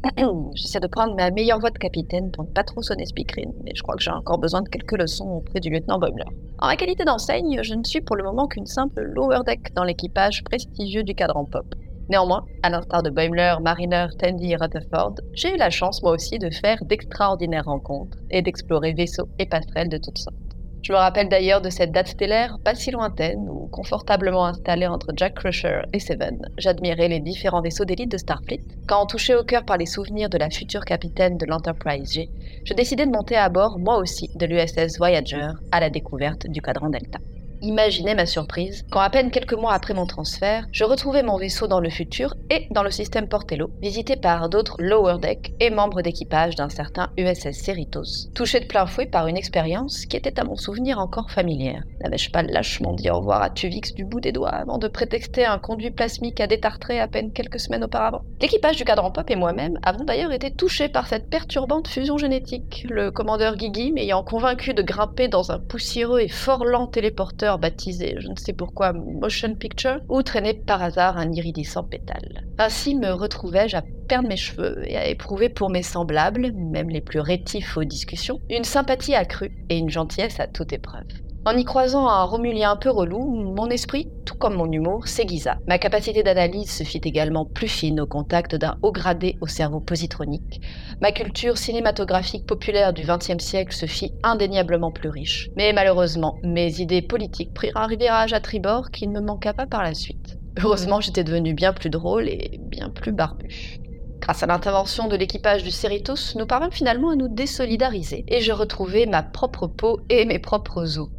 J'essaie 0.56 0.80
de 0.80 0.88
prendre 0.88 1.16
ma 1.16 1.30
meilleure 1.30 1.60
voix 1.60 1.70
de 1.70 1.78
capitaine 1.78 2.32
pour 2.32 2.44
ne 2.46 2.50
pas 2.50 2.64
trop 2.64 2.82
sonner 2.82 3.06
speakerine, 3.06 3.54
mais 3.64 3.72
je 3.76 3.84
crois 3.84 3.96
que 3.96 4.02
j'ai 4.02 4.12
encore 4.12 4.40
besoin 4.40 4.64
de 4.64 4.70
quelques 4.70 4.98
leçons 4.98 5.30
auprès 5.30 5.60
du 5.60 5.70
lieutenant 5.70 6.00
Boimler. 6.00 6.26
En 6.60 6.68
ma 6.68 6.76
qualité 6.76 7.04
d'enseigne, 7.04 7.60
je 7.62 7.76
ne 7.76 7.84
suis 7.84 8.02
pour 8.02 8.16
le 8.16 8.24
moment 8.24 8.48
qu'une 8.48 8.66
simple 8.66 9.02
lower 9.02 9.42
deck 9.46 9.74
dans 9.76 9.84
l'équipage 9.84 10.44
prestigieux 10.44 11.04
du 11.04 11.14
cadran 11.14 11.46
pop. 11.46 11.66
Néanmoins, 12.10 12.46
à 12.64 12.70
l'instar 12.70 13.04
de 13.04 13.12
Boimler, 13.12 13.56
Mariner, 13.62 14.08
Tandy 14.18 14.52
et 14.52 14.56
Rutherford, 14.56 15.16
j'ai 15.34 15.54
eu 15.54 15.58
la 15.58 15.70
chance 15.70 16.02
moi 16.02 16.14
aussi 16.14 16.40
de 16.40 16.50
faire 16.50 16.84
d'extraordinaires 16.84 17.66
rencontres 17.66 18.18
et 18.32 18.42
d'explorer 18.42 18.94
vaisseaux 18.94 19.30
et 19.38 19.46
passerelles 19.46 19.90
de 19.90 19.98
toutes 19.98 20.18
sortes. 20.18 20.36
Je 20.84 20.94
me 20.94 20.98
rappelle 20.98 21.30
d'ailleurs 21.30 21.62
de 21.62 21.70
cette 21.70 21.92
date 21.92 22.08
stellaire 22.08 22.58
pas 22.64 22.74
si 22.74 22.90
lointaine 22.90 23.48
où, 23.48 23.68
confortablement 23.68 24.48
installé 24.48 24.88
entre 24.88 25.14
Jack 25.16 25.36
Crusher 25.36 25.82
et 25.94 26.00
Seven, 26.00 26.42
j'admirais 26.58 27.08
les 27.08 27.20
différents 27.20 27.62
vaisseaux 27.62 27.86
d'élite 27.86 28.12
de 28.12 28.18
Starfleet. 28.18 28.62
Quand 28.88 29.06
touché 29.06 29.36
au 29.36 29.44
cœur 29.44 29.64
par 29.64 29.78
les 29.78 29.86
souvenirs 29.86 30.30
de 30.30 30.40
la 30.40 30.50
future 30.50 30.84
capitaine 30.84 31.38
de 31.38 31.46
l'Enterprise 31.46 32.12
G, 32.12 32.30
je 32.66 32.74
décidai 32.74 33.06
de 33.06 33.12
monter 33.12 33.36
à 33.36 33.50
bord 33.50 33.78
moi 33.78 33.98
aussi 33.98 34.30
de 34.36 34.46
l'USS 34.48 34.98
Voyager 34.98 35.50
à 35.72 35.80
la 35.80 35.92
découverte 35.92 36.48
du 36.48 36.62
cadran 36.62 36.90
Delta. 36.90 37.20
Imaginez 37.64 38.16
ma 38.16 38.26
surprise 38.26 38.84
quand, 38.90 39.02
à 39.02 39.10
peine 39.12 39.30
quelques 39.30 39.54
mois 39.54 39.74
après 39.74 39.94
mon 39.94 40.08
transfert, 40.08 40.66
je 40.72 40.84
retrouvais 40.84 41.22
mon 41.22 41.38
vaisseau 41.38 41.68
dans 41.68 41.80
le 41.80 41.92
futur 41.92 42.34
et 42.50 42.68
dans 42.72 42.82
le 42.82 42.90
système 42.90 43.28
Portello, 43.28 43.70
visité 43.84 44.16
par 44.16 44.50
d'autres 44.50 44.78
lower 44.80 45.20
deck 45.22 45.54
et 45.60 45.70
membres 45.70 46.02
d'équipage 46.02 46.56
d'un 46.56 46.70
certain 46.70 47.12
USS 47.18 47.52
Cerritos, 47.52 48.32
touché 48.34 48.62
de 48.62 48.66
plein 48.66 48.88
fouet 48.88 49.06
par 49.06 49.28
une 49.28 49.38
expérience 49.38 50.08
qui 50.08 50.18
était 50.18 50.40
à 50.40 50.44
mon 50.44 50.56
souvenir 50.56 50.98
encore 50.98 51.30
familière. 51.30 51.84
N'avais-je 52.04 52.32
pas 52.32 52.42
lâchement 52.42 52.94
dit 52.94 53.12
au 53.12 53.18
revoir 53.18 53.44
à 53.44 53.52
Tuvix 53.52 53.94
du 53.94 54.06
bout 54.06 54.22
des 54.22 54.32
doigts 54.32 54.50
avant 54.50 54.80
de 54.80 54.88
prétexter 54.88 55.46
un 55.46 55.60
conduit 55.60 55.92
plasmique 55.92 56.42
à 56.42 56.48
détartrer 56.48 57.00
à 57.00 57.08
peine 57.08 57.32
quelques 57.32 57.60
semaines 57.60 57.84
auparavant? 57.84 58.24
L'équipage 58.42 58.78
du 58.78 58.86
cadran 58.86 59.12
pop 59.12 59.30
et 59.30 59.36
moi-même 59.36 59.78
avons 59.84 60.04
d'ailleurs 60.04 60.32
été 60.32 60.50
touchés 60.50 60.90
par 60.90 61.06
cette 61.06 61.30
perturbante 61.30 61.88
fusion 61.88 62.18
génétique, 62.18 62.88
le 62.90 63.12
commandeur 63.12 63.56
Guigui 63.56 63.92
m'ayant 63.92 64.24
convaincu 64.24 64.74
de 64.74 64.82
grimper 64.82 65.28
dans 65.28 65.52
un 65.52 65.60
poussiéreux 65.60 66.22
et 66.22 66.28
fort 66.28 66.66
lent 66.66 66.88
téléporteur 66.88 67.51
baptisé, 67.60 68.16
je 68.20 68.28
ne 68.28 68.36
sais 68.36 68.54
pourquoi, 68.54 68.94
Motion 68.94 69.56
Picture, 69.56 70.00
ou 70.10 70.22
traîner 70.22 70.54
par 70.54 70.82
hasard 70.82 71.18
un 71.18 71.32
iridescent 71.32 71.84
pétale. 71.84 72.46
Ainsi 72.58 72.96
me 72.96 73.12
retrouvai-je 73.12 73.78
à 73.78 73.84
perdre 74.08 74.30
mes 74.30 74.38
cheveux 74.38 74.84
et 74.88 74.98
à 74.98 75.08
éprouver 75.08 75.50
pour 75.50 75.70
mes 75.70 75.84
semblables, 75.84 76.52
même 76.54 76.90
les 76.90 77.02
plus 77.02 77.20
rétifs 77.20 77.78
aux 77.78 77.84
discussions, 77.84 78.40
une 78.50 78.64
sympathie 78.64 79.16
accrue 79.16 79.52
et 79.70 79.78
une 79.78 79.90
gentillesse 79.90 80.40
à 80.40 80.48
toute 80.48 80.74
épreuve. 80.74 81.08
En 81.44 81.58
y 81.58 81.66
croisant 81.66 82.08
un 82.08 82.24
Romulien 82.24 82.74
un 82.74 82.76
peu 82.76 82.92
relou, 82.92 83.26
mon 83.26 83.68
esprit, 83.72 84.08
tout 84.26 84.36
comme 84.36 84.54
mon 84.54 84.72
humour, 84.72 85.08
s'aiguisa. 85.08 85.58
Ma 85.68 85.80
capacité 85.80 86.22
d'analyse 86.22 86.70
se 86.70 86.84
fit 86.84 87.02
également 87.04 87.46
plus 87.46 87.68
fine 87.68 88.00
au 88.00 88.06
contact 88.06 88.54
d'un 88.54 88.78
haut 88.84 88.92
gradé 88.92 89.40
au 89.42 89.48
cerveau 89.48 89.80
positronique. 89.80 90.62
Ma 91.02 91.12
culture 91.12 91.58
cinématographique 91.58 92.46
populaire 92.46 92.94
du 92.94 93.02
XXe 93.02 93.44
siècle 93.44 93.74
se 93.74 93.88
fit 93.88 94.14
indéniablement 94.22 94.92
plus 94.92 95.10
riche. 95.10 95.50
Mais 95.56 95.74
malheureusement, 95.74 96.38
mes 96.44 96.80
idées 96.80 97.02
politiques 97.02 97.56
prirent 97.56 97.76
un 97.76 97.88
virage 97.88 98.34
à 98.34 98.40
tribord 98.40 98.92
qui 98.92 99.08
ne 99.08 99.20
me 99.20 99.26
manqua 99.26 99.54
pas 99.54 99.66
par 99.66 99.82
la 99.82 99.96
suite. 99.96 100.38
Heureusement, 100.64 101.02
j'étais 101.02 101.24
devenu 101.24 101.56
bien 101.56 101.74
plus 101.74 101.90
drôle 101.90 102.30
et 102.30 102.60
bien 102.62 102.92
plus 102.92 103.14
barbu. 103.14 103.80
Grâce 104.20 104.44
à 104.44 104.46
l'intervention 104.46 105.08
de 105.08 105.16
l'équipage 105.16 105.64
du 105.64 105.72
Cerritos, 105.72 106.36
nous 106.38 106.46
parvînmes 106.46 106.72
finalement 106.72 107.10
à 107.10 107.16
nous 107.16 107.30
désolidariser, 107.30 108.26
et 108.28 108.42
je 108.42 108.52
retrouvai 108.52 109.08
ma 109.08 109.24
propre 109.24 109.66
peau 109.66 110.02
et 110.10 110.26
mes 110.26 110.38
propres 110.38 111.00
os. 111.00 111.10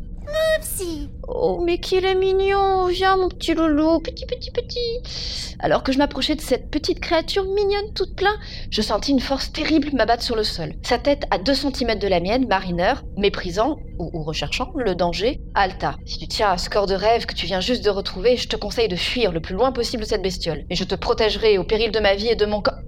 Oh, 1.27 1.63
mais 1.65 1.79
qu'il 1.79 2.05
est 2.05 2.15
mignon 2.15 2.87
Viens, 2.87 3.17
mon 3.17 3.29
petit 3.29 3.55
loulou, 3.55 4.01
petit, 4.01 4.27
petit, 4.27 4.51
petit 4.51 5.57
Alors 5.61 5.83
que 5.83 5.93
je 5.93 5.99
m'approchais 5.99 6.35
de 6.35 6.41
cette 6.41 6.71
petite 6.71 7.01
créature 7.01 7.45
mignonne 7.45 7.93
toute 7.95 8.17
plein, 8.17 8.35
je 8.71 8.83
sentis 8.83 9.13
une 9.13 9.21
force 9.21 9.53
terrible 9.53 9.91
m'abattre 9.95 10.23
sur 10.23 10.37
le 10.37 10.45
sol. 10.45 10.75
Sa 10.83 10.99
tête 10.99 11.25
à 11.31 11.39
2 11.39 11.55
cm 11.55 11.99
de 11.99 12.09
la 12.09 12.21
mienne, 12.21 12.47
Mariner, 12.47 12.95
méprisant, 13.17 13.79
ou, 13.99 14.23
recherchant, 14.23 14.73
le 14.77 14.95
danger, 14.95 15.41
Alta. 15.55 15.97
Si 16.05 16.19
tu 16.19 16.29
tiens 16.29 16.51
un 16.51 16.59
score 16.59 16.87
de 16.87 16.95
rêve 16.95 17.27
que 17.27 17.35
tu 17.35 17.47
viens 17.47 17.61
juste 17.61 17.85
de 17.85 17.91
retrouver, 17.91 18.37
je 18.37 18.49
te 18.49 18.57
conseille 18.57 18.89
de 18.89 18.97
fuir 18.97 19.33
le 19.33 19.41
plus 19.41 19.55
loin 19.55 19.73
possible 19.73 20.03
de 20.03 20.09
cette 20.09 20.23
bestiole. 20.23 20.65
Et 20.71 20.75
je 20.75 20.85
te 20.85 20.95
protégerai 20.95 21.59
au 21.59 21.65
péril 21.65 21.93
de 21.93 22.01
ma 22.01 22.15
vie 22.15 22.29
et 22.29 22.37
de 22.37 22.47
mon 22.47 22.61
corps... 22.61 22.79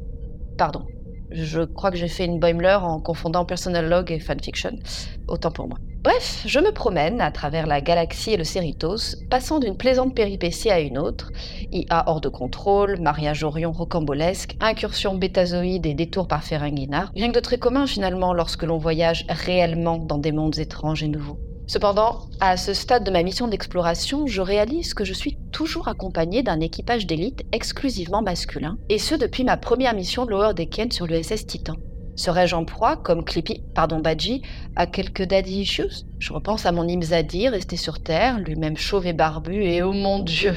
Pardon. 0.58 0.86
Je 1.30 1.62
crois 1.62 1.90
que 1.90 1.96
j'ai 1.96 2.08
fait 2.08 2.26
une 2.26 2.38
Boimler 2.38 2.78
en 2.80 3.00
confondant 3.00 3.44
personal 3.44 3.88
log 3.88 4.12
et 4.12 4.20
fanfiction. 4.20 4.78
Autant 5.26 5.50
pour 5.50 5.66
moi. 5.68 5.78
Bref, 6.04 6.42
je 6.44 6.60
me 6.60 6.70
promène 6.70 7.22
à 7.22 7.30
travers 7.30 7.66
la 7.66 7.80
galaxie 7.80 8.32
et 8.32 8.36
le 8.36 8.44
Cerritos, 8.44 9.16
passant 9.30 9.58
d'une 9.58 9.74
plaisante 9.74 10.14
péripétie 10.14 10.70
à 10.70 10.80
une 10.80 10.98
autre. 10.98 11.30
IA 11.72 12.04
hors 12.06 12.20
de 12.20 12.28
contrôle, 12.28 13.00
mariage 13.00 13.42
Orion 13.42 13.72
rocambolesque, 13.72 14.54
incursion 14.60 15.14
bétazoïde 15.14 15.86
et 15.86 15.94
détour 15.94 16.28
par 16.28 16.44
Ferenginar. 16.44 17.10
Rien 17.14 17.30
que 17.30 17.36
de 17.36 17.40
très 17.40 17.56
commun 17.56 17.86
finalement 17.86 18.34
lorsque 18.34 18.64
l'on 18.64 18.76
voyage 18.76 19.24
réellement 19.30 19.96
dans 19.96 20.18
des 20.18 20.30
mondes 20.30 20.58
étranges 20.58 21.02
et 21.02 21.08
nouveaux. 21.08 21.38
Cependant, 21.66 22.28
à 22.38 22.58
ce 22.58 22.74
stade 22.74 23.04
de 23.04 23.10
ma 23.10 23.22
mission 23.22 23.48
d'exploration, 23.48 24.26
je 24.26 24.42
réalise 24.42 24.92
que 24.92 25.06
je 25.06 25.14
suis 25.14 25.38
toujours 25.52 25.88
accompagné 25.88 26.42
d'un 26.42 26.60
équipage 26.60 27.06
d'élite 27.06 27.44
exclusivement 27.52 28.20
masculin, 28.20 28.76
et 28.90 28.98
ce 28.98 29.14
depuis 29.14 29.44
ma 29.44 29.56
première 29.56 29.94
mission 29.94 30.26
de 30.26 30.32
Lower 30.32 30.52
Deccan 30.52 30.88
sur 30.90 31.06
l'USS 31.06 31.46
Titan. 31.46 31.76
Serais-je 32.16 32.54
en 32.54 32.64
proie, 32.64 32.96
comme 32.96 33.24
Clippy, 33.24 33.62
pardon 33.74 33.98
Badji, 33.98 34.42
à 34.76 34.86
quelques 34.86 35.24
daddy 35.24 35.62
issues? 35.62 36.04
Je 36.20 36.32
repense 36.32 36.64
à 36.64 36.70
mon 36.70 36.88
Imzadi, 36.88 37.48
resté 37.48 37.76
sur 37.76 38.00
Terre, 38.00 38.38
lui-même 38.38 38.76
chauve 38.76 39.06
et 39.06 39.12
barbu, 39.12 39.64
et 39.64 39.82
oh 39.82 39.92
mon 39.92 40.20
Dieu! 40.20 40.54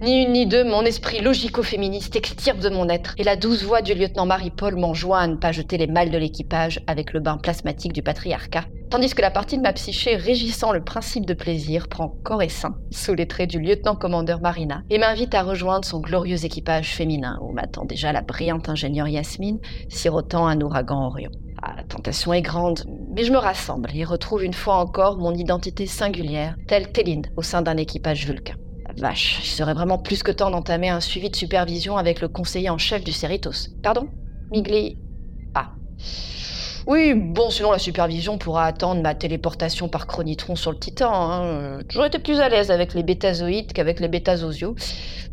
Ni 0.00 0.24
une 0.24 0.32
ni 0.32 0.46
deux, 0.46 0.64
mon 0.64 0.82
esprit 0.82 1.20
logico-féministe 1.20 2.16
extirpe 2.16 2.58
de 2.58 2.70
mon 2.70 2.88
être, 2.88 3.14
et 3.18 3.24
la 3.24 3.36
douce 3.36 3.62
voix 3.62 3.82
du 3.82 3.94
lieutenant 3.94 4.26
Marie-Paul 4.26 4.76
m'enjoint 4.76 5.20
à 5.20 5.26
ne 5.28 5.36
pas 5.36 5.52
jeter 5.52 5.78
les 5.78 5.86
malles 5.86 6.10
de 6.10 6.18
l'équipage 6.18 6.80
avec 6.88 7.12
le 7.12 7.20
bain 7.20 7.38
plasmatique 7.38 7.92
du 7.92 8.02
patriarcat, 8.02 8.64
tandis 8.90 9.14
que 9.14 9.22
la 9.22 9.30
partie 9.30 9.56
de 9.56 9.62
ma 9.62 9.72
psyché 9.72 10.16
régissant 10.16 10.72
le 10.72 10.82
principe 10.82 11.24
de 11.24 11.34
plaisir 11.34 11.88
prend 11.88 12.08
corps 12.24 12.42
et 12.42 12.48
sein 12.48 12.76
sous 12.90 13.14
les 13.14 13.26
traits 13.26 13.50
du 13.50 13.60
lieutenant-commandeur 13.60 14.40
Marina, 14.40 14.82
et 14.90 14.98
m'invite 14.98 15.34
à 15.34 15.42
rejoindre 15.42 15.84
son 15.84 16.00
glorieux 16.00 16.44
équipage 16.44 16.94
féminin, 16.94 17.38
où 17.42 17.52
m'attend 17.52 17.84
déjà 17.84 18.12
la 18.12 18.22
brillante 18.22 18.68
ingénieure 18.68 19.08
Yasmine, 19.08 19.60
sirotant 19.88 20.46
un 20.46 20.60
ouragan 20.60 21.06
Orion. 21.06 21.30
Ah, 21.62 21.74
la 21.76 21.84
tentation 21.84 22.32
est 22.32 22.42
grande, 22.42 22.84
mais 23.14 23.24
je 23.24 23.32
me 23.32 23.38
rassemble 23.38 23.90
et 23.94 24.04
retrouve 24.04 24.44
une 24.44 24.54
fois 24.54 24.76
encore 24.76 25.18
mon 25.18 25.34
identité 25.34 25.86
singulière, 25.86 26.56
telle 26.66 26.90
Téline 26.90 27.26
au 27.36 27.42
sein 27.42 27.62
d'un 27.62 27.76
équipage 27.76 28.26
vulcain. 28.26 28.56
Vache, 28.96 29.40
il 29.42 29.46
serait 29.46 29.74
vraiment 29.74 29.98
plus 29.98 30.22
que 30.22 30.32
temps 30.32 30.50
d'entamer 30.50 30.88
un 30.88 31.00
suivi 31.00 31.30
de 31.30 31.36
supervision 31.36 31.96
avec 31.96 32.20
le 32.20 32.28
conseiller 32.28 32.70
en 32.70 32.78
chef 32.78 33.04
du 33.04 33.12
Cerritos. 33.12 33.68
Pardon? 33.82 34.08
Migli? 34.50 34.98
Ah. 35.54 35.72
Oui, 36.86 37.14
bon, 37.14 37.50
sinon 37.50 37.70
la 37.70 37.78
supervision 37.78 38.38
pourra 38.38 38.64
attendre 38.64 39.02
ma 39.02 39.14
téléportation 39.14 39.88
par 39.88 40.06
chronitron 40.06 40.56
sur 40.56 40.72
le 40.72 40.78
Titan. 40.78 41.12
Hein. 41.12 41.44
Euh, 41.44 41.82
Toujours 41.82 42.06
été 42.06 42.18
plus 42.18 42.40
à 42.40 42.48
l'aise 42.48 42.70
avec 42.70 42.94
les 42.94 43.02
bétazoïdes 43.02 43.72
qu'avec 43.72 44.00
les 44.00 44.08
bétazosios. 44.08 44.74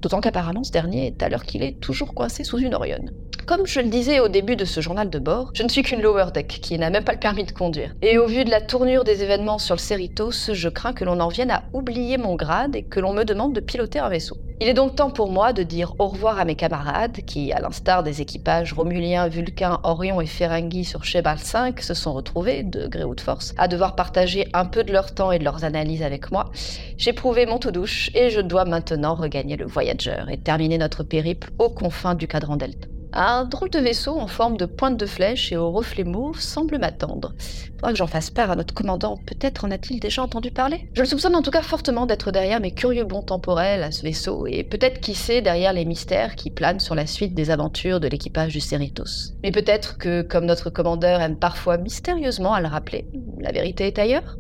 D'autant 0.02 0.22
qu'apparemment 0.22 0.64
ce 0.64 0.72
dernier 0.72 1.08
est 1.08 1.24
à 1.24 1.30
l'heure 1.30 1.44
qu'il 1.44 1.64
est 1.64 1.80
toujours 1.80 2.14
coincé 2.14 2.44
sous 2.44 2.60
une 2.60 2.76
Orion. 2.76 3.06
Comme 3.48 3.66
je 3.66 3.80
le 3.80 3.88
disais 3.88 4.20
au 4.20 4.28
début 4.28 4.58
de 4.58 4.66
ce 4.66 4.82
journal 4.82 5.10
de 5.10 5.20
bord, 5.20 5.52
je 5.54 5.64
ne 5.64 5.70
suis 5.70 5.82
qu'une 5.82 6.02
lower 6.02 6.32
deck 6.34 6.60
qui 6.62 6.78
n'a 6.78 6.90
même 6.90 7.06
pas 7.06 7.14
le 7.14 7.18
permis 7.18 7.46
de 7.46 7.54
conduire. 7.54 7.96
Et 8.02 8.18
au 8.18 8.28
vu 8.28 8.44
de 8.44 8.50
la 8.50 8.60
tournure 8.60 9.06
des 9.06 9.24
événements 9.24 9.58
sur 9.58 9.76
le 9.76 9.80
Cerritos, 9.80 10.52
je 10.52 10.68
crains 10.68 10.92
que 10.92 11.06
l'on 11.06 11.22
en 11.22 11.30
vienne 11.30 11.52
à 11.52 11.64
oublier 11.72 12.18
mon 12.18 12.36
grade 12.36 12.76
et 12.76 12.84
que 12.84 13.00
l'on 13.00 13.14
me 13.14 13.24
demande 13.24 13.56
de 13.56 13.62
piloter 13.62 14.00
un 14.00 14.10
vaisseau. 14.10 14.36
Il 14.60 14.68
est 14.68 14.74
donc 14.74 14.98
temps 14.98 15.12
pour 15.12 15.32
moi 15.32 15.54
de 15.54 15.64
dire 15.64 15.94
au 15.98 16.08
revoir 16.08 16.40
à 16.40 16.44
mes 16.44 16.56
camarades 16.56 17.22
qui, 17.26 17.54
à 17.54 17.62
l'instar 17.62 18.04
des 18.04 18.20
équipages 18.20 18.74
Romulien, 18.74 19.30
Vulcain, 19.30 19.80
Orion 19.84 20.20
et 20.20 20.26
Ferengi 20.26 20.84
sur 20.84 21.06
Shebal 21.06 21.40
5, 21.40 21.80
se 21.80 21.94
sont 21.94 22.12
retrouvés, 22.12 22.64
de 22.64 22.88
gré 22.88 23.06
ou 23.06 23.16
de 23.16 23.22
force, 23.22 23.54
à 23.58 23.70
devoir 23.70 23.96
partager 23.96 24.50
un 24.52 24.66
peu 24.66 24.84
de 24.84 24.92
leur 24.92 25.14
temps 25.14 25.32
et 25.32 25.40
de 25.40 25.46
leurs 25.46 25.64
analyses 25.64 26.04
avec 26.04 26.34
moi. 26.34 26.52
J'ai 26.98 27.14
prouvé 27.14 27.46
mon 27.46 27.60
tout 27.60 27.72
douche 27.72 28.12
et 28.14 28.30
je 28.30 28.42
dois 28.42 28.66
maintenant 28.66 29.16
regagner 29.16 29.56
le 29.56 29.68
Voyager 29.68 30.26
et 30.30 30.38
terminer 30.38 30.78
notre 30.78 31.04
périple 31.04 31.50
aux 31.60 31.70
confins 31.70 32.14
du 32.14 32.28
cadran 32.28 32.58
Delta. 32.58 32.90
Un 33.14 33.46
drôle 33.46 33.70
de 33.70 33.80
vaisseau 33.80 34.20
en 34.20 34.28
forme 34.28 34.58
de 34.58 34.66
pointe 34.66 34.98
de 34.98 35.06
flèche 35.06 35.52
et 35.52 35.58
au 35.58 35.72
reflet 35.72 36.04
mauve 36.04 36.40
semble 36.40 36.78
m'attendre. 36.78 37.34
Faudra 37.76 37.94
j'en 37.94 38.08
fasse 38.08 38.30
part 38.30 38.52
à 38.52 38.56
notre 38.56 38.74
commandant. 38.74 39.18
Peut-être 39.26 39.66
en 39.66 39.72
a-t-il 39.72 40.00
déjà 40.00 40.22
entendu 40.22 40.52
parler? 40.52 40.90
Je 40.94 41.02
le 41.02 41.08
soupçonne 41.08 41.36
en 41.36 41.42
tout 41.42 41.52
cas 41.52 41.62
fortement 41.62 42.06
d'être 42.06 42.32
derrière 42.32 42.60
mes 42.60 42.72
curieux 42.72 43.06
bons 43.06 43.22
temporels 43.22 43.84
à 43.84 43.92
ce 43.92 44.04
vaisseau, 44.04 44.46
et 44.48 44.64
peut-être 44.64 45.00
qui 45.00 45.16
sait 45.16 45.42
derrière 45.42 45.74
les 45.74 45.86
mystères 45.86 46.36
qui 46.36 46.52
planent 46.52 46.80
sur 46.80 46.96
la 46.96 47.08
suite 47.08 47.34
des 47.34 47.50
aventures 47.50 48.00
de 48.00 48.08
l'équipage 48.08 48.54
du 48.54 48.60
Cerritos. 48.60 49.34
Mais 49.42 49.52
peut-être 49.52 49.98
que, 49.98 50.22
comme 50.22 50.46
notre 50.46 50.70
commandeur 50.70 51.22
aime 51.22 51.38
parfois 51.38 51.78
mystérieusement 51.78 52.54
à 52.54 52.62
le 52.62 52.68
rappeler, 52.68 53.08
la 53.40 53.52
vérité 53.52 53.88
est 53.88 54.00
ailleurs? 54.00 54.38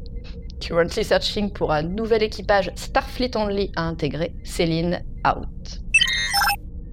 Currently 0.59 1.03
searching 1.03 1.51
pour 1.51 1.71
un 1.71 1.83
nouvel 1.83 2.23
équipage 2.23 2.71
Starfleet 2.75 3.37
Only 3.37 3.71
à 3.75 3.83
intégrer. 3.83 4.33
Céline, 4.43 5.03
out. 5.25 5.81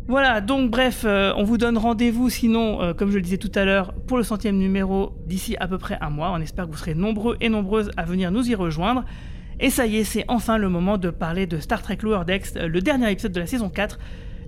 Voilà, 0.07 0.43
donc 0.43 0.71
bref, 0.71 1.05
euh, 1.07 1.33
on 1.37 1.45
vous 1.45 1.57
donne 1.57 1.79
rendez-vous 1.79 2.29
sinon, 2.29 2.83
euh, 2.83 2.93
comme 2.93 3.11
je 3.11 3.15
le 3.17 3.23
disais 3.23 3.39
tout 3.39 3.51
à 3.55 3.65
l'heure, 3.65 3.95
pour 4.07 4.19
le 4.19 4.23
centième 4.23 4.59
numéro 4.59 5.15
d'ici 5.27 5.57
à 5.59 5.67
peu 5.67 5.79
près 5.79 5.97
un 6.03 6.11
mois. 6.11 6.31
On 6.33 6.43
espère 6.43 6.67
que 6.67 6.73
vous 6.73 6.77
serez 6.77 6.95
nombreux 6.95 7.39
et 7.41 7.49
nombreuses 7.49 7.91
à 7.97 8.05
venir 8.05 8.31
nous 8.31 8.47
y 8.51 8.55
rejoindre. 8.55 9.07
Et 9.61 9.71
ça 9.71 9.87
y 9.87 9.97
est, 9.97 10.05
c'est 10.05 10.27
enfin 10.29 10.59
le 10.59 10.69
moment 10.69 10.99
de 10.99 11.09
parler 11.09 11.47
de 11.47 11.59
Star 11.59 11.81
Trek 11.81 11.99
Lower 12.03 12.27
Decks, 12.27 12.57
euh, 12.57 12.69
le 12.69 12.83
dernier 12.83 13.11
épisode 13.11 13.33
de 13.33 13.41
la 13.41 13.47
saison 13.47 13.71
4, 13.71 13.99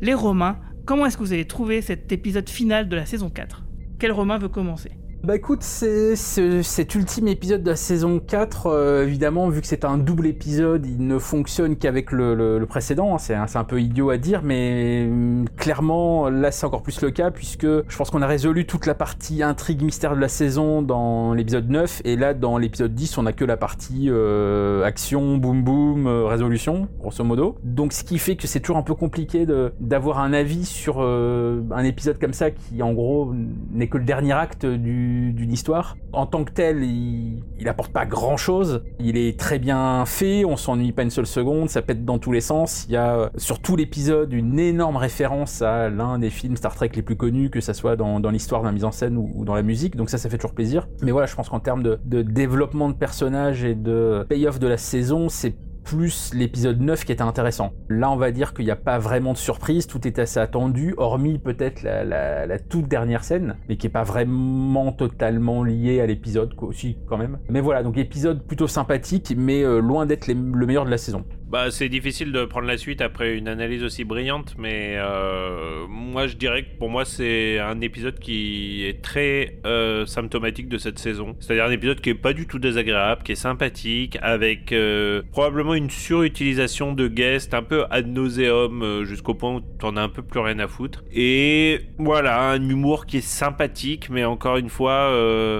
Les 0.02 0.12
Romains. 0.12 0.58
Comment 0.84 1.06
est-ce 1.06 1.16
que 1.16 1.22
vous 1.22 1.32
avez 1.32 1.46
trouvé 1.46 1.80
cet 1.80 2.12
épisode 2.12 2.50
final 2.50 2.90
de 2.90 2.96
la 2.96 3.06
saison 3.06 3.30
4 3.30 3.64
Quel 3.98 4.12
Romain 4.12 4.36
veut 4.36 4.50
commencer? 4.50 4.90
Bah 5.24 5.34
écoute, 5.34 5.62
c'est 5.62 6.14
cet 6.14 6.94
ultime 6.94 7.26
épisode 7.26 7.62
de 7.64 7.70
la 7.70 7.76
saison 7.76 8.20
4, 8.20 8.66
euh, 8.66 9.02
évidemment, 9.02 9.48
vu 9.48 9.60
que 9.60 9.66
c'est 9.66 9.84
un 9.84 9.98
double 9.98 10.26
épisode, 10.26 10.86
il 10.86 11.04
ne 11.04 11.18
fonctionne 11.18 11.76
qu'avec 11.76 12.12
le, 12.12 12.64
précédent, 12.68 13.14
hein. 13.14 13.18
c'est 13.18 13.34
un, 13.34 13.64
peu 13.64 13.80
idiot 13.80 14.10
à 14.10 14.18
dire, 14.18 14.42
mais 14.44 15.08
hum, 15.10 15.46
clairement, 15.56 16.28
là 16.28 16.52
c'est 16.52 16.64
encore 16.64 16.82
plus 16.82 17.00
le 17.00 17.10
cas, 17.10 17.32
puisque 17.32 17.66
je 17.66 17.96
pense 17.96 18.10
qu'on 18.10 18.22
a 18.22 18.26
résolu 18.26 18.66
toute 18.66 18.86
la 18.86 18.94
partie 18.94 19.42
intrigue 19.42 19.82
mystère 19.82 20.14
de 20.14 20.20
la 20.20 20.28
saison 20.28 20.80
dans 20.82 21.34
l'épisode 21.34 21.70
9, 21.70 22.02
et 22.04 22.14
là 22.14 22.32
dans 22.32 22.56
l'épisode 22.56 22.94
10, 22.94 23.18
on 23.18 23.26
a 23.26 23.32
que 23.32 23.44
la 23.44 23.56
partie 23.56 24.06
euh, 24.08 24.84
action, 24.84 25.38
boum 25.38 25.64
boum, 25.64 26.06
euh, 26.06 26.26
résolution, 26.26 26.88
grosso 27.00 27.24
modo. 27.24 27.56
Donc 27.64 27.92
ce 27.92 28.04
qui 28.04 28.18
fait 28.18 28.36
que 28.36 28.46
c'est 28.46 28.60
toujours 28.60 28.76
un 28.76 28.82
peu 28.82 28.94
compliqué 28.94 29.44
d'avoir 29.80 30.20
un 30.20 30.32
avis 30.32 30.64
sur 30.64 31.00
un 31.00 31.84
épisode 31.84 32.20
comme 32.20 32.32
ça, 32.32 32.50
qui 32.52 32.82
en 32.82 32.92
gros 32.92 33.34
n'est 33.72 33.88
que 33.88 33.98
le 33.98 34.04
dernier 34.04 34.32
acte 34.32 34.66
du 34.66 35.05
d'une 35.32 35.52
histoire. 35.52 35.96
En 36.12 36.26
tant 36.26 36.44
que 36.44 36.52
tel, 36.52 36.82
il, 36.82 37.42
il 37.58 37.68
apporte 37.68 37.92
pas 37.92 38.06
grand 38.06 38.36
chose. 38.36 38.82
Il 38.98 39.16
est 39.16 39.38
très 39.38 39.58
bien 39.58 40.04
fait, 40.06 40.44
on 40.44 40.56
s'ennuie 40.56 40.92
pas 40.92 41.02
une 41.02 41.10
seule 41.10 41.26
seconde, 41.26 41.68
ça 41.68 41.82
pète 41.82 42.04
dans 42.04 42.18
tous 42.18 42.32
les 42.32 42.40
sens. 42.40 42.86
Il 42.88 42.92
y 42.92 42.96
a 42.96 43.30
sur 43.36 43.60
tout 43.60 43.76
l'épisode 43.76 44.32
une 44.32 44.58
énorme 44.58 44.96
référence 44.96 45.62
à 45.62 45.88
l'un 45.88 46.18
des 46.18 46.30
films 46.30 46.56
Star 46.56 46.74
Trek 46.74 46.90
les 46.94 47.02
plus 47.02 47.16
connus, 47.16 47.50
que 47.50 47.60
ça 47.60 47.74
soit 47.74 47.96
dans, 47.96 48.18
l'histoire, 48.30 48.62
dans 48.62 48.68
la 48.68 48.72
mise 48.72 48.84
en 48.84 48.92
scène 48.92 49.16
ou, 49.16 49.44
dans 49.44 49.54
la 49.54 49.62
musique. 49.62 49.96
Donc 49.96 50.10
ça, 50.10 50.18
ça 50.18 50.28
fait 50.28 50.38
toujours 50.38 50.54
plaisir. 50.54 50.88
Mais 51.02 51.12
voilà, 51.12 51.26
je 51.26 51.34
pense 51.34 51.48
qu'en 51.48 51.60
termes 51.60 51.82
de, 51.82 51.98
de 52.04 52.22
développement 52.22 52.88
de 52.88 52.94
personnages 52.94 53.64
et 53.64 53.74
de 53.74 54.24
payoff 54.28 54.58
de 54.58 54.66
la 54.66 54.78
saison, 54.78 55.28
c'est 55.28 55.54
plus 55.86 56.34
l'épisode 56.34 56.80
9 56.80 57.04
qui 57.04 57.12
était 57.12 57.22
intéressant. 57.22 57.72
Là, 57.88 58.10
on 58.10 58.16
va 58.16 58.32
dire 58.32 58.52
qu'il 58.52 58.64
n'y 58.64 58.72
a 58.72 58.76
pas 58.76 58.98
vraiment 58.98 59.32
de 59.32 59.38
surprise, 59.38 59.86
tout 59.86 60.06
est 60.06 60.18
assez 60.18 60.40
attendu, 60.40 60.94
hormis 60.96 61.38
peut-être 61.38 61.82
la, 61.82 62.58
toute 62.58 62.88
dernière 62.88 63.22
scène, 63.22 63.56
mais 63.68 63.76
qui 63.76 63.86
n'est 63.86 63.92
pas 63.92 64.02
vraiment 64.02 64.90
totalement 64.92 65.62
liée 65.62 66.00
à 66.00 66.06
l'épisode, 66.06 66.54
aussi 66.58 66.98
quand 67.06 67.16
même. 67.16 67.38
Mais 67.48 67.60
voilà, 67.60 67.84
donc 67.84 67.96
épisode 67.98 68.42
plutôt 68.42 68.66
sympathique, 68.66 69.32
mais 69.36 69.62
euh, 69.62 69.78
loin 69.78 70.06
d'être 70.06 70.26
le 70.26 70.66
meilleur 70.66 70.84
de 70.84 70.90
la 70.90 70.98
saison. 70.98 71.24
Bah, 71.48 71.70
c'est 71.70 71.88
difficile 71.88 72.32
de 72.32 72.44
prendre 72.44 72.66
la 72.66 72.76
suite 72.76 73.00
après 73.00 73.36
une 73.36 73.46
analyse 73.46 73.84
aussi 73.84 74.02
brillante, 74.02 74.56
mais 74.58 74.94
euh, 74.96 75.86
moi 75.88 76.26
je 76.26 76.34
dirais 76.34 76.64
que 76.64 76.76
pour 76.76 76.90
moi 76.90 77.04
c'est 77.04 77.60
un 77.60 77.80
épisode 77.80 78.18
qui 78.18 78.84
est 78.84 79.00
très 79.00 79.58
euh, 79.64 80.06
symptomatique 80.06 80.68
de 80.68 80.76
cette 80.76 80.98
saison. 80.98 81.36
C'est-à-dire 81.38 81.66
un 81.66 81.70
épisode 81.70 82.00
qui 82.00 82.10
est 82.10 82.14
pas 82.14 82.32
du 82.32 82.48
tout 82.48 82.58
désagréable, 82.58 83.22
qui 83.22 83.32
est 83.32 83.36
sympathique, 83.36 84.18
avec 84.22 84.72
euh, 84.72 85.22
probablement 85.30 85.74
une 85.74 85.88
surutilisation 85.88 86.92
de 86.92 87.06
guests 87.06 87.54
un 87.54 87.62
peu 87.62 87.84
ad 87.90 88.08
nauseum 88.08 89.04
jusqu'au 89.04 89.34
point 89.34 89.54
où 89.54 89.60
t'en 89.60 89.96
as 89.96 90.02
un 90.02 90.08
peu 90.08 90.22
plus 90.22 90.40
rien 90.40 90.58
à 90.58 90.66
foutre. 90.66 91.04
Et 91.12 91.80
voilà, 91.98 92.50
un 92.50 92.68
humour 92.68 93.06
qui 93.06 93.18
est 93.18 93.26
sympathique, 93.26 94.10
mais 94.10 94.24
encore 94.24 94.56
une 94.56 94.68
fois, 94.68 95.12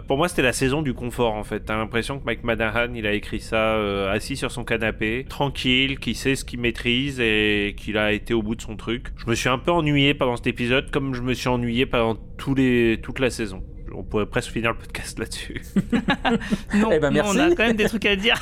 pour 0.08 0.16
moi 0.16 0.28
c'était 0.28 0.42
la 0.42 0.52
saison 0.52 0.82
du 0.82 0.94
confort 0.94 1.34
en 1.34 1.44
fait. 1.44 1.60
T'as 1.60 1.76
l'impression 1.76 2.18
que 2.18 2.24
Mike 2.24 2.42
Madahan 2.42 2.92
il 2.92 3.06
a 3.06 3.12
écrit 3.12 3.40
ça 3.40 4.10
assis 4.10 4.36
sur 4.36 4.50
son 4.50 4.64
canapé, 4.64 5.24
tranquille 5.28 5.76
qui 5.94 6.14
sait 6.14 6.34
ce 6.34 6.44
qu'il 6.44 6.60
maîtrise 6.60 7.20
et 7.20 7.74
qu'il 7.76 7.96
a 7.96 8.12
été 8.12 8.34
au 8.34 8.42
bout 8.42 8.56
de 8.56 8.60
son 8.60 8.76
truc. 8.76 9.08
Je 9.16 9.30
me 9.30 9.34
suis 9.34 9.48
un 9.48 9.58
peu 9.58 9.70
ennuyé 9.70 10.14
pendant 10.14 10.36
cet 10.36 10.48
épisode, 10.48 10.90
comme 10.90 11.14
je 11.14 11.22
me 11.22 11.34
suis 11.34 11.48
ennuyé 11.48 11.86
pendant 11.86 12.16
tous 12.36 12.54
les, 12.54 12.98
toute 13.02 13.20
la 13.20 13.30
saison. 13.30 13.62
On 13.94 14.02
pourrait 14.02 14.26
presque 14.26 14.50
finir 14.50 14.72
le 14.72 14.78
podcast 14.78 15.18
là-dessus. 15.18 15.62
non, 16.74 16.90
eh 16.92 16.98
ben, 16.98 17.16
on 17.24 17.38
a 17.38 17.48
quand 17.50 17.66
même 17.66 17.76
des 17.76 17.86
trucs 17.86 18.04
à 18.04 18.16
dire. 18.16 18.36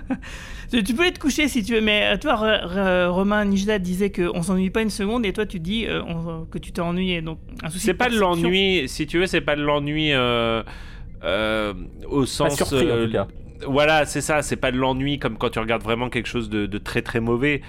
tu 0.70 0.94
peux 0.94 1.06
être 1.06 1.18
couché 1.18 1.48
si 1.48 1.64
tu 1.64 1.74
veux, 1.74 1.80
mais 1.80 2.14
euh, 2.14 2.16
toi, 2.16 3.08
Romain 3.08 3.44
Nijda 3.44 3.78
disait 3.78 4.10
qu'on 4.10 4.42
s'ennuie 4.42 4.70
pas 4.70 4.82
une 4.82 4.90
seconde, 4.90 5.26
et 5.26 5.32
toi, 5.32 5.44
tu 5.44 5.58
dis 5.58 5.86
euh, 5.86 6.02
que 6.50 6.58
tu 6.58 6.72
t'es 6.72 6.80
ennuyé. 6.80 7.20
Donc, 7.20 7.40
un 7.62 7.68
souci. 7.68 7.86
C'est 7.86 7.94
pas 7.94 8.08
de 8.08 8.16
l'ennui, 8.16 8.88
si 8.88 9.06
tu 9.06 9.18
veux, 9.18 9.26
c'est 9.26 9.40
pas 9.40 9.56
de 9.56 9.62
l'ennui 9.62 10.12
euh, 10.12 10.62
au 12.06 12.24
sens. 12.24 12.56
Pas 12.56 12.64
surpris, 12.64 12.90
en 12.90 13.04
tout 13.04 13.12
cas 13.12 13.28
voilà, 13.66 14.06
c'est 14.06 14.20
ça. 14.20 14.42
C'est 14.42 14.56
pas 14.56 14.72
de 14.72 14.76
l'ennui 14.76 15.18
comme 15.18 15.36
quand 15.38 15.50
tu 15.50 15.58
regardes 15.58 15.82
vraiment 15.82 16.08
quelque 16.08 16.28
chose 16.28 16.50
de, 16.50 16.78
très 16.78 17.02
très 17.02 17.20
mauvais. 17.20 17.62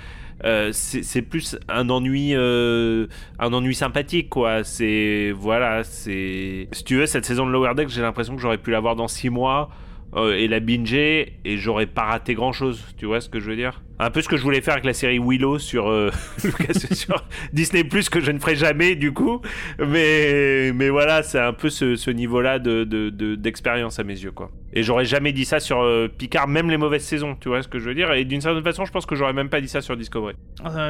Euh, 0.44 0.72
c'est 0.72 1.22
plus 1.22 1.56
un 1.70 1.90
ennui, 1.90 2.32
euh, 2.36 3.06
un 3.38 3.54
ennui 3.54 3.76
sympathique, 3.76 4.30
quoi. 4.30 4.64
C'est 4.64 5.34
voilà, 5.36 5.84
c'est. 5.84 6.68
Si 6.72 6.84
tu 6.84 6.96
veux, 6.96 7.06
cette 7.06 7.26
saison 7.26 7.46
de 7.46 7.52
Lower 7.52 7.74
Deck, 7.76 7.90
j'ai 7.90 8.02
l'impression 8.02 8.36
que 8.36 8.42
j'aurais 8.42 8.58
pu 8.58 8.72
l'avoir 8.72 8.96
dans 8.96 9.08
6 9.08 9.30
mois. 9.30 9.70
Euh, 10.16 10.34
et 10.34 10.50
la 10.50 10.60
binger 10.60 11.40
et 11.46 11.58
j'aurais 11.58 11.86
pas 11.86 12.04
raté 12.04 12.34
grand 12.34 12.52
chose. 12.52 12.84
Tu 12.98 13.06
vois 13.06 13.22
ce 13.22 13.30
que 13.30 13.40
je 13.40 13.50
veux 13.50 13.56
dire? 13.56 13.82
Un 13.98 14.10
peu 14.10 14.22
ce 14.22 14.28
que 14.28 14.36
je 14.36 14.44
voulais 14.44 14.60
faire 14.60 14.74
avec 14.74 14.84
la 14.84 14.94
série 14.94 15.20
Willow 15.20 15.58
sur, 15.58 15.90
euh, 15.90 16.12
sur 16.92 17.24
Disney 17.54 17.86
Plus 17.86 18.10
que 18.10 18.20
je 18.20 18.32
ne 18.32 18.40
ferai 18.40 18.56
jamais 18.56 18.96
du 18.96 19.14
coup. 19.14 19.42
Mais, 19.80 20.74
mais 20.74 20.90
voilà, 20.90 21.24
c'est 21.24 21.40
un 21.40 21.54
peu 21.54 21.70
ce, 21.70 22.10
niveau-là 22.10 22.60
d'expérience 22.60 23.96
de, 23.96 24.02
de, 24.02 24.08
à 24.08 24.14
mes 24.14 24.22
yeux 24.22 24.32
quoi. 24.32 24.52
Et 24.74 24.84
j'aurais 24.84 25.06
jamais 25.06 25.32
dit 25.32 25.46
ça 25.46 25.62
sur 25.62 25.82
euh, 25.82 26.10
Picard, 26.10 26.48
même 26.48 26.70
les 26.70 26.78
mauvaises 26.78 27.04
saisons. 27.04 27.38
Tu 27.40 27.48
vois 27.48 27.62
ce 27.62 27.70
que 27.70 27.80
je 27.80 27.86
veux 27.86 27.96
dire? 27.96 28.12
Et 28.12 28.26
d'une 28.26 28.42
certaine 28.42 28.64
façon, 28.64 28.84
je 28.84 28.92
pense 28.92 29.06
que 29.06 29.16
j'aurais 29.16 29.34
même 29.34 29.50
pas 29.50 29.62
dit 29.62 29.70
ça 29.70 29.80
sur 29.80 29.96
Discovery. 29.96 30.36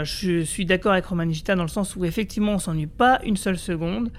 je 0.04 0.42
suis 0.44 0.66
d'accord 0.66 0.94
avec 0.94 1.06
Romanigita 1.06 1.56
dans 1.56 1.63
le 1.63 1.70
sens 1.70 1.96
où 1.96 2.06
effectivement 2.06 2.54
on 2.54 2.60
s'ennuie 2.60 2.88
pas 2.88 3.20
une 3.24 3.38
seule 3.38 3.58
seconde. 3.58 4.12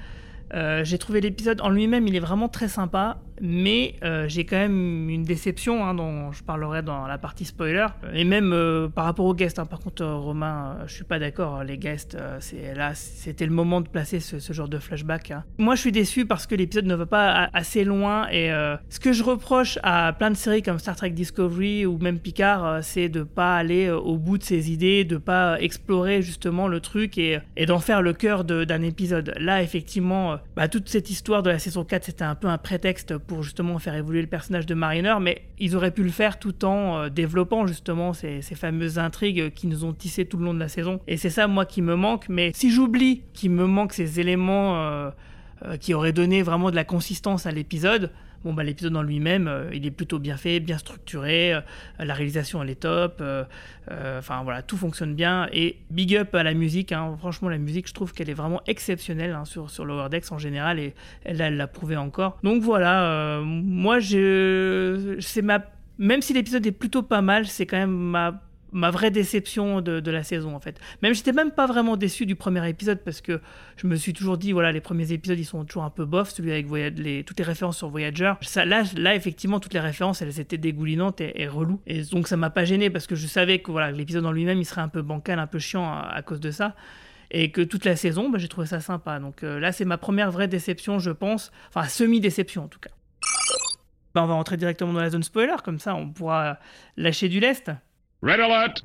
j'ai 0.85 0.99
trouvé 0.99 1.21
l'épisode 1.21 1.61
en 1.61 1.71
lui-même, 1.71 2.07
il 2.07 2.15
est 2.15 2.21
vraiment 2.21 2.49
très 2.49 2.69
sympa 2.69 3.19
mais 3.41 3.95
euh, 4.05 4.27
j'ai 4.29 4.45
quand 4.45 4.57
même 4.57 5.09
une 5.09 5.25
déception 5.25 5.85
hein, 5.85 5.95
dont 5.95 6.33
je 6.33 6.43
parlerai 6.43 6.83
dans 6.83 7.07
la 7.07 7.19
partie 7.19 7.45
spoiler 7.45 7.87
et 8.13 8.25
même 8.25 8.53
euh, 8.53 8.89
par 8.89 9.05
rapport 9.05 9.27
aux 9.27 9.35
guests 9.35 9.59
hein. 9.59 9.67
par 9.67 9.81
contre 9.81 10.03
euh, 10.03 10.17
Romain 10.17 10.79
je 10.87 10.95
suis 10.95 11.05
pas 11.05 11.19
d'accord 11.19 11.65
les 11.65 11.79
guests 11.79 12.17
c'est 12.41 12.75
là 12.75 12.95
c'était 12.95 13.47
le 13.47 13.53
moment 13.53 13.81
de 13.81 13.89
placer 13.89 14.21
ce, 14.21 14.53
genre 14.53 14.69
de 14.69 14.79
flashback 14.79 15.31
hein. 15.31 15.45
moi 15.59 15.75
je 15.75 15.81
suis 15.81 15.93
déçu 15.93 16.27
parce 16.27 16.47
que 16.47 16.55
l'épisode 16.55 16.87
ne 16.87 16.95
va 16.95 17.07
pas 17.07 17.49
assez 17.53 17.85
loin 17.85 18.29
et 18.31 18.51
ce 18.89 19.01
que 19.01 19.13
je 19.13 19.23
reproche 19.23 19.79
à 19.83 20.13
plein 20.13 20.31
de 20.31 20.37
séries 20.37 20.63
comme 20.63 20.79
Star 20.79 20.97
Trek 20.97 21.11
Discovery 21.11 21.87
ou 21.87 21.99
même 21.99 22.19
Picard 22.19 22.83
c'est 22.83 23.09
de 23.09 23.23
pas 23.23 23.57
aller 23.57 23.91
au 23.91 24.19
bout 24.19 24.39
de 24.39 24.43
ses 24.43 24.71
idées 24.71 25.05
de 25.05 25.17
pas 25.17 25.61
explorer 25.61 26.23
justement 26.23 26.69
le 26.69 26.81
truc 26.81 27.19
et, 27.19 27.39
et 27.57 27.67
d'en 27.67 27.79
faire 27.79 28.03
le 28.03 28.13
cœur 28.13 28.45
d'un 28.45 28.83
épisode 28.83 29.35
là 29.39 29.63
effectivement 29.63 30.39
bah, 30.57 30.69
toute 30.69 30.89
cette 30.89 31.11
histoire 31.11 31.43
de 31.43 31.51
la 31.51 31.59
saison 31.59 31.85
4 31.85 32.05
c'était 32.05 32.25
un 32.25 32.35
peu 32.35 32.49
un 32.49 32.59
prétexte 32.59 33.17
pour 33.27 33.43
justement 33.43 33.79
faire 33.79 33.95
évoluer 33.95 34.21
le 34.21 34.27
personnage 34.27 34.67
de 34.67 34.75
Mariner, 34.75 35.15
mais 35.21 35.43
ils 35.59 35.77
auraient 35.77 35.91
pu 35.91 36.03
le 36.03 36.11
faire 36.11 36.39
tout 36.39 36.65
en 36.65 36.97
euh, 36.97 37.09
développant 37.09 37.67
justement 37.67 38.13
ces, 38.13 38.43
fameuses 38.43 38.99
intrigues 38.99 39.53
qui 39.55 39.67
nous 39.67 39.85
ont 39.85 39.93
tissé 39.93 40.25
tout 40.25 40.37
le 40.37 40.45
long 40.45 40.55
de 40.55 40.59
la 40.59 40.69
saison. 40.69 41.01
Et 41.07 41.17
c'est 41.17 41.31
ça, 41.31 41.47
moi, 41.47 41.65
qui 41.65 41.83
me 41.83 41.97
manque. 41.97 42.29
Mais 42.29 42.53
si 42.55 42.71
j'oublie 42.71 43.23
qu'il 43.33 43.51
me 43.51 43.67
manque 43.67 43.93
ces 43.93 44.21
éléments 44.21 44.77
euh, 44.77 45.11
euh, 45.65 45.77
qui 45.77 45.95
auraient 45.95 46.13
donné 46.13 46.43
vraiment 46.43 46.71
de 46.71 46.77
la 46.77 46.85
consistance 46.85 47.47
à 47.47 47.51
l'épisode, 47.51 48.11
Bon, 48.45 48.53
bah, 48.53 48.65
l'épisode 48.65 48.97
en 48.97 49.03
lui-même, 49.03 49.47
euh, 49.47 49.71
il 49.73 49.87
est 49.87 49.91
plutôt 49.91 50.19
bien 50.19 50.37
fait, 50.37 50.61
bien 50.61 50.79
structuré, 50.79 51.55
euh, 51.55 51.61
la 51.99 52.15
réalisation 52.15 52.63
elle 52.63 52.71
est 52.71 52.81
top, 52.81 53.19
euh, 53.21 53.45
enfin 54.19 54.43
voilà, 54.43 54.63
tout 54.63 54.77
fonctionne 54.77 55.15
bien. 55.15 55.49
Et 55.53 55.79
big 55.91 56.17
up 56.17 56.35
à 56.35 56.43
la 56.43 56.55
musique, 56.55 56.93
hein. 56.93 57.17
franchement, 57.19 57.49
la 57.49 57.59
musique, 57.59 57.89
je 57.89 57.95
trouve 57.95 58.13
qu'elle 58.13 58.31
est 58.31 58.35
vraiment 58.35 58.61
exceptionnelle 58.67 59.33
hein, 59.33 59.45
sur, 59.45 59.71
sur 59.71 59.85
Lower 59.85 60.09
Decks 60.09 60.33
en 60.33 60.39
général, 60.39 60.79
et 60.79 60.95
elle 61.25 61.57
l'a 61.57 61.67
prouvé 61.67 61.97
encore. 61.97 62.39
Donc 62.43 62.63
voilà, 62.63 63.41
moi, 63.45 63.99
c'est 64.01 65.43
ma. 65.43 65.65
Même 65.99 66.23
si 66.23 66.33
l'épisode 66.33 66.67
est 66.67 66.73
plutôt 66.73 67.03
pas 67.03 67.23
mal, 67.23 67.47
c'est 67.47 67.67
quand 67.67 67.77
même 67.77 67.91
ma 67.91 68.43
ma 68.73 68.91
vraie 68.91 69.11
déception 69.11 69.81
de, 69.81 70.11
la 70.11 70.23
saison 70.23 70.55
en 70.55 70.61
fait. 70.61 70.81
Même 71.03 71.15
j'étais 71.15 71.33
même 71.33 71.51
pas 71.51 71.67
vraiment 71.67 71.97
déçu 71.97 72.27
du 72.27 72.35
premier 72.35 72.69
épisode 72.69 73.01
parce 73.05 73.21
que 73.21 73.41
je 73.77 73.87
me 73.87 73.97
suis 73.97 74.13
toujours 74.13 74.39
dit 74.39 74.53
voilà 74.53 74.73
les 74.73 74.81
premiers 74.81 75.13
épisodes 75.13 75.39
ils 75.39 75.45
sont 75.45 75.65
toujours 75.65 75.85
un 75.85 75.91
peu 75.91 76.05
bof, 76.05 76.31
celui 76.31 76.53
avec 76.53 76.67
toutes 77.25 77.39
les 77.39 77.45
références 77.45 77.79
sur 77.79 77.89
Voyager. 77.89 78.35
Ça, 78.43 78.65
là, 78.65 78.83
là 78.97 79.15
effectivement 79.15 79.61
toutes 79.61 79.75
les 79.75 79.81
références 79.81 80.23
elles 80.23 80.41
étaient 80.41 80.59
dégoulinantes 80.59 81.21
et, 81.21 81.43
et 81.43 81.49
relou 81.49 81.81
et 81.87 82.03
donc 82.03 82.29
ça 82.29 82.37
m'a 82.37 82.51
pas 82.51 82.65
gêné 82.65 82.91
parce 82.91 83.07
que 83.07 83.15
je 83.15 83.27
savais 83.27 83.61
que 83.61 83.71
voilà 83.71 83.91
l'épisode 83.91 84.27
en 84.27 84.33
lui-même 84.33 84.59
il 84.59 84.65
serait 84.65 84.81
un 84.81 84.89
peu 84.89 85.03
bancal, 85.03 85.39
un 85.39 85.47
peu 85.47 85.59
chiant 85.59 85.93
à, 85.93 86.23
cause 86.23 86.41
de 86.41 86.51
ça 86.51 86.75
et 87.31 87.51
que 87.51 87.63
toute 87.63 87.85
la 87.85 87.97
saison, 87.97 88.29
bah, 88.29 88.39
j'ai 88.39 88.49
trouvé 88.49 88.67
ça 88.67 88.81
sympa. 88.81 89.19
Donc 89.19 89.43
euh, 89.43 89.59
là, 89.59 89.73
c'est 89.73 89.87
ma 89.87 89.97
première 89.97 90.31
vraie 90.31 90.49
déception, 90.49 90.99
je 90.99 91.11
pense. 91.11 91.51
Enfin, 91.71 91.89
semi-déception 91.89 92.65
en 92.65 92.69
tout 92.69 92.79
cas. 92.79 92.91
Bah, 94.15 94.23
on 94.23 94.27
va 94.27 94.35
rentrer 94.35 94.57
directement 94.59 94.93
dans 94.93 95.01
la 95.01 95.11
zone 95.11 95.23
spoiler, 95.23 95.57
comme 95.65 95.79
ça 95.79 95.95
on 95.95 96.11
pourra 96.11 96.59
lâcher 96.97 97.29
du 97.29 97.41
lest. 97.41 97.71
Red 98.25 98.39
alert! 98.39 98.85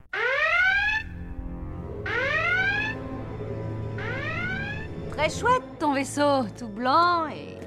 Très 5.11 5.29
chouette 5.29 5.61
ton 5.79 5.93
vaisseau, 5.93 6.45
tout 6.57 6.69
blanc 6.69 7.27
et. 7.27 7.59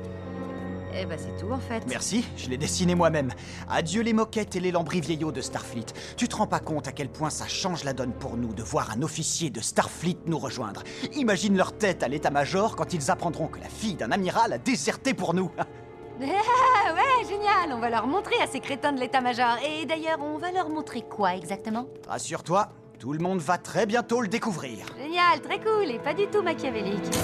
Eh 0.92 1.06
ben 1.06 1.16
c'est 1.16 1.40
tout 1.40 1.52
en 1.52 1.60
fait. 1.60 1.84
Merci, 1.86 2.26
je 2.36 2.48
l'ai 2.48 2.56
dessiné 2.56 2.96
moi-même. 2.96 3.30
Adieu 3.68 4.02
les 4.02 4.12
moquettes 4.12 4.56
et 4.56 4.60
les 4.60 4.72
lambris 4.72 5.00
vieillots 5.00 5.30
de 5.30 5.40
Starfleet. 5.40 5.86
Tu 6.16 6.26
te 6.26 6.34
rends 6.34 6.48
pas 6.48 6.58
compte 6.58 6.88
à 6.88 6.92
quel 6.92 7.08
point 7.08 7.30
ça 7.30 7.46
change 7.46 7.84
la 7.84 7.92
donne 7.92 8.12
pour 8.14 8.36
nous 8.36 8.52
de 8.52 8.64
voir 8.64 8.90
un 8.90 9.02
officier 9.02 9.50
de 9.50 9.60
Starfleet 9.60 10.18
nous 10.26 10.38
rejoindre. 10.38 10.82
Imagine 11.14 11.56
leur 11.56 11.78
tête 11.78 12.02
à 12.02 12.08
l'état-major 12.08 12.74
quand 12.74 12.92
ils 12.92 13.12
apprendront 13.12 13.46
que 13.46 13.60
la 13.60 13.68
fille 13.68 13.94
d'un 13.94 14.10
amiral 14.10 14.52
a 14.52 14.58
déserté 14.58 15.14
pour 15.14 15.34
nous. 15.34 15.52
Ah 16.22 16.94
ouais, 16.94 17.28
génial 17.28 17.72
On 17.72 17.78
va 17.78 17.90
leur 17.90 18.06
montrer 18.06 18.40
à 18.42 18.46
ces 18.46 18.60
crétins 18.60 18.92
de 18.92 19.00
l'état-major. 19.00 19.56
Et 19.64 19.86
d'ailleurs, 19.86 20.18
on 20.20 20.38
va 20.38 20.52
leur 20.52 20.68
montrer 20.68 21.02
quoi 21.02 21.34
exactement? 21.34 21.86
Rassure-toi, 22.08 22.68
tout 22.98 23.12
le 23.12 23.18
monde 23.18 23.40
va 23.40 23.58
très 23.58 23.86
bientôt 23.86 24.20
le 24.20 24.28
découvrir. 24.28 24.86
Génial, 24.98 25.40
très 25.40 25.60
cool 25.60 25.90
et 25.90 25.98
pas 25.98 26.14
du 26.14 26.26
tout 26.26 26.42
machiavélique. 26.42 27.14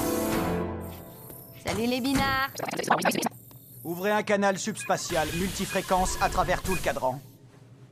Salut 1.67 1.87
les 1.87 2.01
binards 2.01 2.51
Ouvrez 3.85 4.11
un 4.11 4.23
canal 4.23 4.59
subspatial 4.59 5.29
multifréquence 5.39 6.17
à 6.21 6.29
travers 6.29 6.63
tout 6.63 6.73
le 6.75 6.81
cadran. 6.81 7.21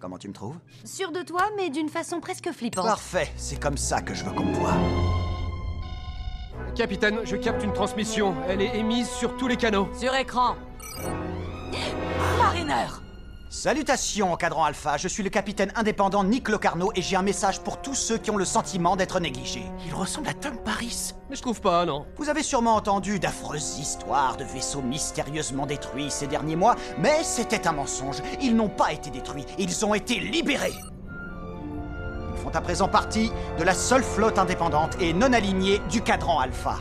Comment 0.01 0.19
tu 0.19 0.29
me 0.29 0.33
trouves? 0.33 0.57
Sûr 0.85 1.13
de 1.13 1.23
toi, 1.23 1.43
mais 1.57 1.71
d'une 1.71 1.89
façon 1.89 2.21
presque 2.21 2.51
flippante. 2.53 2.85
Parfait, 2.85 3.33
c'est 3.37 3.61
comme 3.61 3.77
ça 3.77 4.03
que 4.03 4.13
je 4.13 4.25
veux 4.25 4.33
qu'on 4.33 4.45
me 4.45 4.55
voit. 4.55 4.75
Capitaine, 6.75 7.21
je 7.25 7.37
capte 7.37 7.63
une 7.63 7.73
transmission. 7.73 8.35
Elle 8.49 8.61
est 8.61 8.77
émise 8.77 9.09
sur 9.09 9.37
tous 9.37 9.47
les 9.47 9.57
canaux. 9.57 9.89
Sur 9.99 10.15
écran. 10.15 10.57
Mariner 12.39 12.87
Salutations, 13.55 14.35
cadran 14.37 14.65
Alpha. 14.65 14.97
Je 14.97 15.07
suis 15.07 15.23
le 15.23 15.31
capitaine 15.31 15.73
indépendant 15.77 16.25
Nick 16.25 16.49
Locarno 16.49 16.91
et 16.97 17.03
j'ai 17.03 17.15
un 17.15 17.23
message 17.23 17.61
pour 17.61 17.81
tous 17.81 17.95
ceux 17.95 18.19
qui 18.19 18.33
ont 18.33 18.37
le 18.37 18.45
sentiment 18.45 18.97
d'être 18.97 19.21
négligés. 19.21 19.63
Il 19.87 19.95
ressemble 19.95 20.29
à 20.29 20.35
Tom 20.35 20.59
Paris. 20.59 21.15
Mais 21.31 21.37
je 21.37 21.43
trouve 21.43 21.61
pas, 21.61 21.87
non. 21.87 22.05
Vous 22.17 22.29
avez 22.29 22.43
sûrement 22.43 22.75
entendu 22.75 23.21
d'affreuses 23.21 23.79
histoires 23.79 24.37
de 24.37 24.43
vaisseaux 24.43 24.83
mystérieusement 24.83 25.67
détruits 25.67 26.11
ces 26.11 26.27
derniers 26.27 26.57
mois, 26.57 26.75
mais 26.99 27.23
c'était 27.23 27.69
un 27.69 27.73
mensonge. 27.73 28.23
Ils 28.43 28.57
n'ont 28.57 28.69
pas 28.69 28.93
été 28.93 29.11
détruits, 29.11 29.47
ils 29.57 29.87
ont 29.87 29.95
été 29.95 30.19
libérés. 30.19 30.75
Ils 32.33 32.41
font 32.43 32.51
à 32.51 32.61
présent 32.61 32.89
partie 32.89 33.31
de 33.57 33.63
la 33.63 33.75
seule 33.75 34.03
flotte 34.03 34.39
indépendante 34.39 34.97
et 35.01 35.13
non 35.13 35.33
alignée 35.33 35.81
du 35.91 36.03
cadran 36.03 36.41
Alpha. 36.41 36.79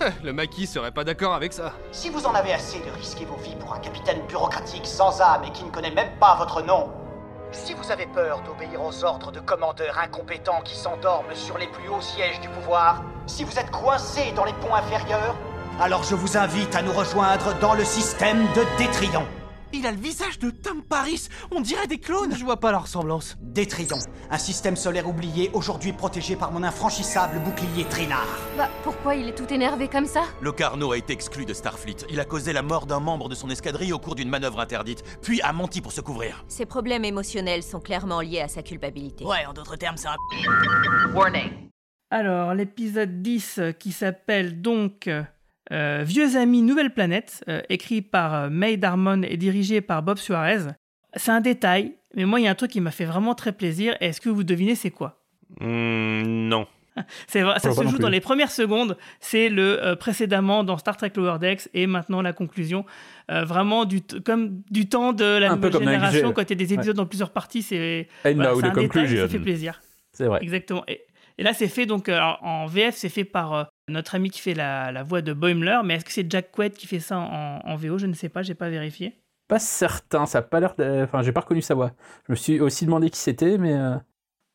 Le 0.22 0.32
maquis 0.32 0.66
serait 0.66 0.90
pas 0.90 1.04
d'accord 1.04 1.34
avec 1.34 1.52
ça. 1.52 1.72
Si 1.92 2.10
vous 2.10 2.26
en 2.26 2.34
avez 2.34 2.52
assez 2.52 2.78
de 2.78 2.90
risquer 2.90 3.24
vos 3.24 3.36
vies 3.36 3.56
pour 3.56 3.74
un 3.74 3.78
capitaine 3.78 4.20
bureaucratique 4.28 4.86
sans 4.86 5.20
âme 5.20 5.44
et 5.44 5.50
qui 5.52 5.64
ne 5.64 5.70
connaît 5.70 5.90
même 5.90 6.10
pas 6.18 6.36
votre 6.36 6.62
nom, 6.62 6.90
si 7.52 7.74
vous 7.74 7.90
avez 7.90 8.06
peur 8.06 8.42
d'obéir 8.42 8.82
aux 8.82 9.04
ordres 9.04 9.32
de 9.32 9.40
commandeurs 9.40 9.98
incompétents 9.98 10.60
qui 10.62 10.76
s'endorment 10.76 11.34
sur 11.34 11.58
les 11.58 11.68
plus 11.68 11.88
hauts 11.88 12.00
sièges 12.00 12.40
du 12.40 12.48
pouvoir, 12.48 13.02
si 13.26 13.44
vous 13.44 13.58
êtes 13.58 13.70
coincé 13.70 14.32
dans 14.34 14.44
les 14.44 14.52
ponts 14.54 14.74
inférieurs, 14.74 15.34
alors 15.80 16.02
je 16.04 16.14
vous 16.14 16.36
invite 16.36 16.74
à 16.74 16.82
nous 16.82 16.92
rejoindre 16.92 17.54
dans 17.60 17.74
le 17.74 17.84
système 17.84 18.46
de 18.54 18.78
Détrion. 18.78 19.26
Il 19.78 19.86
a 19.86 19.92
le 19.92 19.98
visage 19.98 20.38
de 20.38 20.48
Tom 20.48 20.82
Paris. 20.82 21.28
On 21.50 21.60
dirait 21.60 21.86
des 21.86 21.98
clones. 21.98 22.34
Je 22.34 22.42
vois 22.42 22.58
pas 22.58 22.72
la 22.72 22.78
ressemblance. 22.78 23.36
Détrion, 23.42 23.98
un 24.30 24.38
système 24.38 24.74
solaire 24.74 25.06
oublié, 25.06 25.50
aujourd'hui 25.52 25.92
protégé 25.92 26.34
par 26.34 26.50
mon 26.50 26.62
infranchissable 26.62 27.40
bouclier 27.40 27.84
Trinard. 27.84 28.26
Bah, 28.56 28.70
pourquoi 28.84 29.16
il 29.16 29.28
est 29.28 29.34
tout 29.34 29.52
énervé 29.52 29.88
comme 29.88 30.06
ça? 30.06 30.22
Locarno 30.40 30.92
a 30.92 30.96
été 30.96 31.12
exclu 31.12 31.44
de 31.44 31.52
Starfleet. 31.52 32.06
Il 32.08 32.20
a 32.20 32.24
causé 32.24 32.54
la 32.54 32.62
mort 32.62 32.86
d'un 32.86 33.00
membre 33.00 33.28
de 33.28 33.34
son 33.34 33.50
escadrille 33.50 33.92
au 33.92 33.98
cours 33.98 34.14
d'une 34.14 34.30
manœuvre 34.30 34.60
interdite, 34.60 35.02
puis 35.20 35.42
a 35.42 35.52
menti 35.52 35.82
pour 35.82 35.92
se 35.92 36.00
couvrir. 36.00 36.42
Ses 36.48 36.64
problèmes 36.64 37.04
émotionnels 37.04 37.62
sont 37.62 37.80
clairement 37.80 38.22
liés 38.22 38.40
à 38.40 38.48
sa 38.48 38.62
culpabilité. 38.62 39.26
Ouais, 39.26 39.44
en 39.46 39.52
d'autres 39.52 39.76
termes, 39.76 39.98
c'est 39.98 40.08
un. 40.08 41.12
Warning. 41.12 41.68
Alors, 42.10 42.54
l'épisode 42.54 43.20
10 43.20 43.58
euh, 43.58 43.72
qui 43.72 43.92
s'appelle 43.92 44.62
donc 44.62 45.10
euh, 45.72 46.02
Vieux 46.04 46.36
amis 46.36 46.62
Nouvelle 46.62 46.92
Planète, 46.92 47.44
euh, 47.48 47.60
écrit 47.68 48.02
par 48.02 48.34
euh, 48.34 48.48
May 48.50 48.76
Darmon 48.76 49.22
et 49.22 49.36
dirigé 49.36 49.80
par 49.80 50.02
Bob 50.02 50.18
Suarez. 50.18 50.70
C'est 51.14 51.30
un 51.32 51.40
détail, 51.40 51.94
mais 52.14 52.24
moi 52.24 52.40
il 52.40 52.44
y 52.44 52.48
a 52.48 52.50
un 52.50 52.54
truc 52.54 52.70
qui 52.70 52.80
m'a 52.80 52.90
fait 52.90 53.04
vraiment 53.04 53.34
très 53.34 53.52
plaisir. 53.52 53.96
Est-ce 54.00 54.20
que 54.20 54.28
vous 54.28 54.44
devinez 54.44 54.74
c'est 54.74 54.90
quoi? 54.90 55.22
Hmm, 55.60 56.22
non. 56.48 56.66
C'est 57.26 57.42
vrai, 57.42 57.58
ça 57.58 57.72
se 57.72 57.82
joue 57.86 57.98
dans 57.98 58.08
les 58.08 58.20
premières 58.20 58.50
secondes. 58.50 58.96
C'est 59.20 59.48
le 59.48 59.82
euh, 59.84 59.96
précédemment 59.96 60.64
dans 60.64 60.78
Star 60.78 60.96
Trek 60.96 61.12
Lower 61.16 61.38
Decks 61.38 61.68
et 61.74 61.86
maintenant 61.86 62.22
la 62.22 62.32
conclusion. 62.32 62.84
Euh, 63.30 63.44
vraiment 63.44 63.84
du 63.84 64.00
comme 64.24 64.62
du 64.70 64.88
temps 64.88 65.12
de 65.12 65.24
la 65.24 65.52
Un 65.52 65.56
nouvelle 65.56 65.72
génération 65.72 66.32
quand 66.32 66.42
il 66.42 66.50
y 66.50 66.52
a 66.52 66.56
des 66.56 66.72
épisodes 66.72 66.96
dans 66.96 67.06
plusieurs 67.06 67.30
parties. 67.30 67.62
C'est 67.62 68.08
And 68.24 68.32
voilà, 68.34 68.50
now 68.50 68.56
c'est 68.56 68.62
the 68.62 68.64
un 68.64 68.68
détail, 68.68 68.84
conclusion. 68.88 69.22
ça 69.22 69.28
fait 69.28 69.38
plaisir. 69.38 69.80
C'est 70.12 70.24
vrai. 70.24 70.38
Exactement. 70.42 70.84
Et, 70.88 71.04
et 71.38 71.42
là, 71.42 71.52
c'est 71.52 71.68
fait 71.68 71.84
donc 71.84 72.08
alors, 72.08 72.38
en 72.42 72.66
VF, 72.66 72.94
c'est 72.94 73.10
fait 73.10 73.24
par 73.24 73.52
euh, 73.52 73.64
notre 73.88 74.14
ami 74.14 74.30
qui 74.30 74.40
fait 74.40 74.54
la, 74.54 74.90
la 74.92 75.02
voix 75.02 75.22
de 75.22 75.32
Boimler. 75.32 75.80
Mais 75.84 75.94
est-ce 75.94 76.04
que 76.04 76.12
c'est 76.12 76.30
Jack 76.30 76.50
Quaid 76.52 76.74
qui 76.74 76.86
fait 76.86 77.00
ça 77.00 77.18
en, 77.18 77.60
en 77.64 77.76
VO 77.76 77.98
Je 77.98 78.06
ne 78.06 78.14
sais 78.14 78.28
pas, 78.28 78.42
j'ai 78.42 78.54
pas 78.54 78.68
vérifié. 78.68 79.14
Pas 79.48 79.58
certain, 79.60 80.26
ça 80.26 80.38
a 80.38 80.42
pas 80.42 80.58
l'air. 80.60 80.74
de- 80.76 81.02
Enfin, 81.04 81.22
j'ai 81.22 81.32
pas 81.32 81.40
reconnu 81.40 81.62
sa 81.62 81.74
voix. 81.74 81.92
Je 82.26 82.32
me 82.32 82.36
suis 82.36 82.60
aussi 82.60 82.84
demandé 82.84 83.10
qui 83.10 83.18
c'était, 83.20 83.58
mais. 83.58 83.74
euh, 83.74 83.94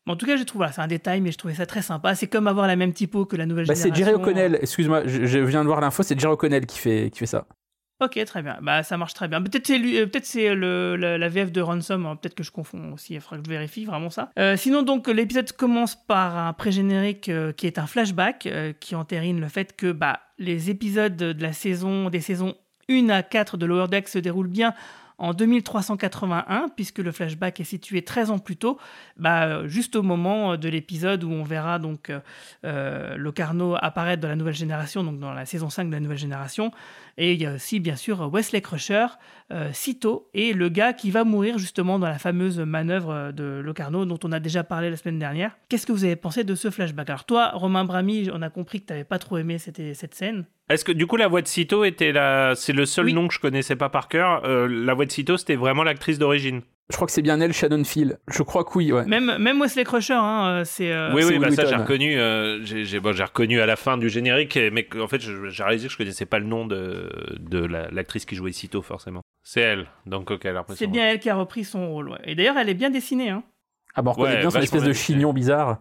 en 0.06 0.16
tout 0.16 0.26
cas, 0.26 0.36
je 0.36 0.42
trouve, 0.42 0.58
voilà, 0.58 0.72
c'est 0.72 0.80
un 0.82 0.86
détail, 0.86 1.20
mais 1.20 1.32
je 1.32 1.38
trouvais 1.38 1.54
ça 1.54 1.64
très 1.64 1.80
sympa. 1.80 2.14
C'est 2.14 2.26
comme 2.26 2.46
avoir 2.46 2.66
la 2.66 2.76
même 2.76 2.92
typo 2.92 3.24
que 3.24 3.36
la 3.36 3.46
nouvelle 3.46 3.66
Bah, 3.66 3.74
c'est 3.74 3.84
génération. 3.94 4.04
Jerry 4.06 4.20
O'Connell. 4.22 4.58
Excuse-moi, 4.60 5.06
je, 5.06 5.24
je 5.24 5.38
viens 5.38 5.62
de 5.62 5.68
voir 5.68 5.80
l'info. 5.80 6.02
C'est 6.02 6.18
Jerry 6.20 6.32
O'Connell 6.34 6.66
qui 6.66 6.78
fait 6.78 7.08
qui 7.10 7.20
fait 7.20 7.26
ça. 7.26 7.46
Ok, 8.02 8.18
très 8.24 8.42
bien. 8.42 8.58
Bah, 8.60 8.82
ça 8.82 8.96
marche 8.96 9.14
très 9.14 9.28
bien. 9.28 9.40
Peut-être 9.40 9.68
c'est 9.68 9.78
lui, 9.78 9.96
euh, 9.96 10.06
peut-être 10.06 10.26
c'est 10.26 10.56
le, 10.56 10.96
la, 10.96 11.18
la 11.18 11.28
VF 11.28 11.52
de 11.52 11.60
Ransom. 11.60 12.04
hein. 12.04 12.16
Peut-être 12.16 12.34
que 12.34 12.42
je 12.42 12.50
confonds 12.50 12.92
aussi. 12.92 13.14
Il 13.14 13.20
faudra 13.20 13.38
que 13.38 13.44
je 13.44 13.50
vérifie 13.50 13.84
vraiment 13.84 14.10
ça. 14.10 14.30
Euh, 14.40 14.56
sinon, 14.56 14.82
donc, 14.82 15.06
l'épisode 15.06 15.52
commence 15.52 15.94
par 15.94 16.36
un 16.36 16.52
pré-générique 16.52 17.28
euh, 17.28 17.52
qui 17.52 17.68
est 17.68 17.78
un 17.78 17.86
flashback 17.86 18.46
euh, 18.46 18.72
qui 18.80 18.96
entérine 18.96 19.40
le 19.40 19.48
fait 19.48 19.76
que 19.76 19.92
bah, 19.92 20.18
les 20.40 20.68
épisodes 20.68 21.16
de 21.16 21.40
la 21.42 21.52
saison, 21.52 22.10
des 22.10 22.20
saisons 22.20 22.56
1 22.88 23.08
à 23.10 23.22
4 23.22 23.56
de 23.56 23.66
Lower 23.66 23.86
Deck 23.86 24.08
se 24.08 24.18
déroulent 24.18 24.48
bien 24.48 24.74
en 25.18 25.34
2381, 25.34 26.70
puisque 26.74 26.98
le 26.98 27.12
flashback 27.12 27.60
est 27.60 27.64
situé 27.64 28.02
13 28.02 28.32
ans 28.32 28.38
plus 28.40 28.56
tôt, 28.56 28.78
bah, 29.16 29.44
euh, 29.44 29.68
juste 29.68 29.94
au 29.94 30.02
moment 30.02 30.56
de 30.56 30.68
l'épisode 30.68 31.22
où 31.22 31.30
on 31.30 31.44
verra 31.44 31.78
donc 31.78 32.10
euh, 32.10 32.18
euh, 32.64 33.16
Locarno 33.16 33.76
apparaître 33.80 34.20
dans 34.20 34.28
la 34.28 34.34
nouvelle 34.34 34.54
génération, 34.54 35.04
donc 35.04 35.20
dans 35.20 35.32
la 35.32 35.46
saison 35.46 35.70
5 35.70 35.86
de 35.86 35.92
la 35.92 36.00
nouvelle 36.00 36.18
génération. 36.18 36.72
Et 37.18 37.32
il 37.34 37.42
y 37.42 37.46
a 37.46 37.54
aussi, 37.54 37.78
bien 37.80 37.96
sûr, 37.96 38.28
Wesley 38.32 38.60
Crusher, 38.60 39.06
euh, 39.52 39.70
Cito, 39.72 40.28
et 40.34 40.52
le 40.52 40.68
gars 40.68 40.92
qui 40.92 41.10
va 41.10 41.24
mourir 41.24 41.58
justement 41.58 41.98
dans 41.98 42.08
la 42.08 42.18
fameuse 42.18 42.58
manœuvre 42.58 43.32
de 43.32 43.60
Locarno 43.62 44.04
dont 44.04 44.18
on 44.24 44.32
a 44.32 44.40
déjà 44.40 44.64
parlé 44.64 44.88
la 44.90 44.96
semaine 44.96 45.18
dernière. 45.18 45.56
Qu'est-ce 45.68 45.86
que 45.86 45.92
vous 45.92 46.04
avez 46.04 46.16
pensé 46.16 46.44
de 46.44 46.54
ce 46.54 46.70
flashback? 46.70 47.10
Alors 47.10 47.24
toi, 47.24 47.50
Romain 47.54 47.84
Brami, 47.84 48.28
on 48.32 48.40
a 48.42 48.50
compris 48.50 48.80
que 48.80 48.86
tu 48.86 48.92
n'avais 48.92 49.04
pas 49.04 49.18
trop 49.18 49.36
aimé 49.38 49.58
cette, 49.58 49.94
cette 49.94 50.14
scène. 50.14 50.44
Est-ce 50.70 50.84
que 50.84 50.92
du 50.92 51.06
coup 51.06 51.16
la 51.16 51.28
voix 51.28 51.42
de 51.42 51.48
Cito 51.48 51.84
était 51.84 52.12
la... 52.12 52.54
C'est 52.56 52.72
le 52.72 52.86
seul 52.86 53.06
Oui. 53.06 53.12
nom 53.12 53.28
que 53.28 53.34
je 53.34 53.40
connaissais 53.40 53.76
pas 53.76 53.90
par 53.90 54.08
cœur. 54.08 54.42
Euh, 54.44 54.66
la 54.68 54.94
voix 54.94 55.04
de 55.04 55.12
Cito, 55.12 55.36
c'était 55.36 55.56
vraiment 55.56 55.82
l'actrice 55.82 56.18
d'origine? 56.18 56.62
Je 56.92 56.96
crois 56.96 57.06
que 57.06 57.12
c'est 57.12 57.22
bien 57.22 57.40
elle, 57.40 57.52
Shannon 57.54 57.82
Phil. 57.84 58.18
Je 58.28 58.42
crois 58.42 58.64
que 58.64 58.70
oui, 58.76 58.92
ouais. 58.92 59.04
Même, 59.06 59.38
même 59.38 59.60
Wesley 59.60 59.82
Crusher, 59.82 60.12
hein, 60.12 60.46
euh, 60.60 60.64
c'est... 60.64 60.92
euh, 60.92 61.10
oui, 61.14 61.24
oui, 61.24 61.38
bah 61.38 61.50
ça 61.50 61.64
j'ai 61.64 61.74
reconnu. 61.74 62.18
euh, 62.20 62.60
j'ai 62.62 63.00
bon, 63.00 63.12
j'ai 63.12 63.24
reconnu 63.24 63.60
à 63.60 63.66
la 63.66 63.76
fin 63.76 63.96
du 63.96 64.10
générique, 64.10 64.58
mais 64.72 64.86
en 65.00 65.08
fait 65.08 65.20
j'ai 65.20 65.62
réalisé 65.64 65.86
que 65.88 65.92
je 65.92 65.96
connaissais 65.98 66.26
pas 66.26 66.38
le 66.38 66.44
nom 66.44 66.66
de, 66.66 67.10
de 67.40 67.58
la- 67.64 67.90
l'actrice 67.90 68.26
qui 68.26 68.34
jouait 68.36 68.52
Cito 68.52 68.82
forcément. 68.82 69.22
C'est 69.42 69.62
elle, 69.62 69.86
donc 70.06 70.30
ok, 70.30 70.44
alors 70.44 70.66
C'est 70.76 70.86
bien 70.86 71.06
elle 71.08 71.18
qui 71.18 71.30
a 71.30 71.34
repris 71.34 71.64
son 71.64 71.88
rôle. 71.90 72.10
ouais. 72.10 72.18
Et 72.24 72.34
d'ailleurs, 72.34 72.58
elle 72.58 72.68
est 72.68 72.74
bien 72.74 72.90
dessinée. 72.90 73.30
Hein. 73.30 73.42
Ah, 73.94 74.02
bah, 74.02 74.10
on 74.10 74.12
reconnaît 74.12 74.34
Ouais, 74.36 74.40
bien 74.42 74.50
son 74.50 74.60
espèce 74.60 74.82
de 74.82 74.90
bien 74.90 74.94
chignon 74.94 75.32
bizarre. 75.32 75.78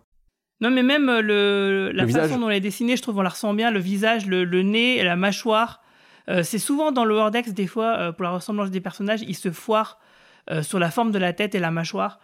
Non, 0.61 0.69
mais 0.71 0.83
même 0.83 1.07
le, 1.19 1.91
la 1.93 2.03
Le 2.03 2.07
façon 2.09 2.23
visage. 2.25 2.39
dont 2.39 2.49
elle 2.49 2.55
est 2.55 2.59
dessinée, 2.61 2.95
je 2.95 3.01
trouve 3.01 3.17
on 3.17 3.21
la 3.21 3.29
ressent 3.29 3.53
bien. 3.53 3.69
Le 3.69 3.79
visage, 3.79 4.27
le, 4.27 4.45
le 4.45 4.61
nez, 4.63 5.03
la 5.03 5.15
mâchoire. 5.17 5.81
Euh, 6.29 6.43
c'est 6.43 6.59
souvent 6.59 6.91
dans 6.93 7.03
le 7.03 7.15
Wordex, 7.15 7.51
des 7.53 7.67
fois, 7.67 7.97
euh, 7.97 8.11
pour 8.13 8.23
la 8.23 8.29
ressemblance 8.31 8.69
des 8.71 8.79
personnages, 8.79 9.21
ils 9.23 9.35
se 9.35 9.51
foirent 9.51 9.99
sur 10.61 10.79
la 10.79 10.91
forme 10.91 11.11
de 11.11 11.19
la 11.19 11.33
tête 11.33 11.55
et 11.55 11.59
la 11.59 11.71
mâchoire. 11.71 12.19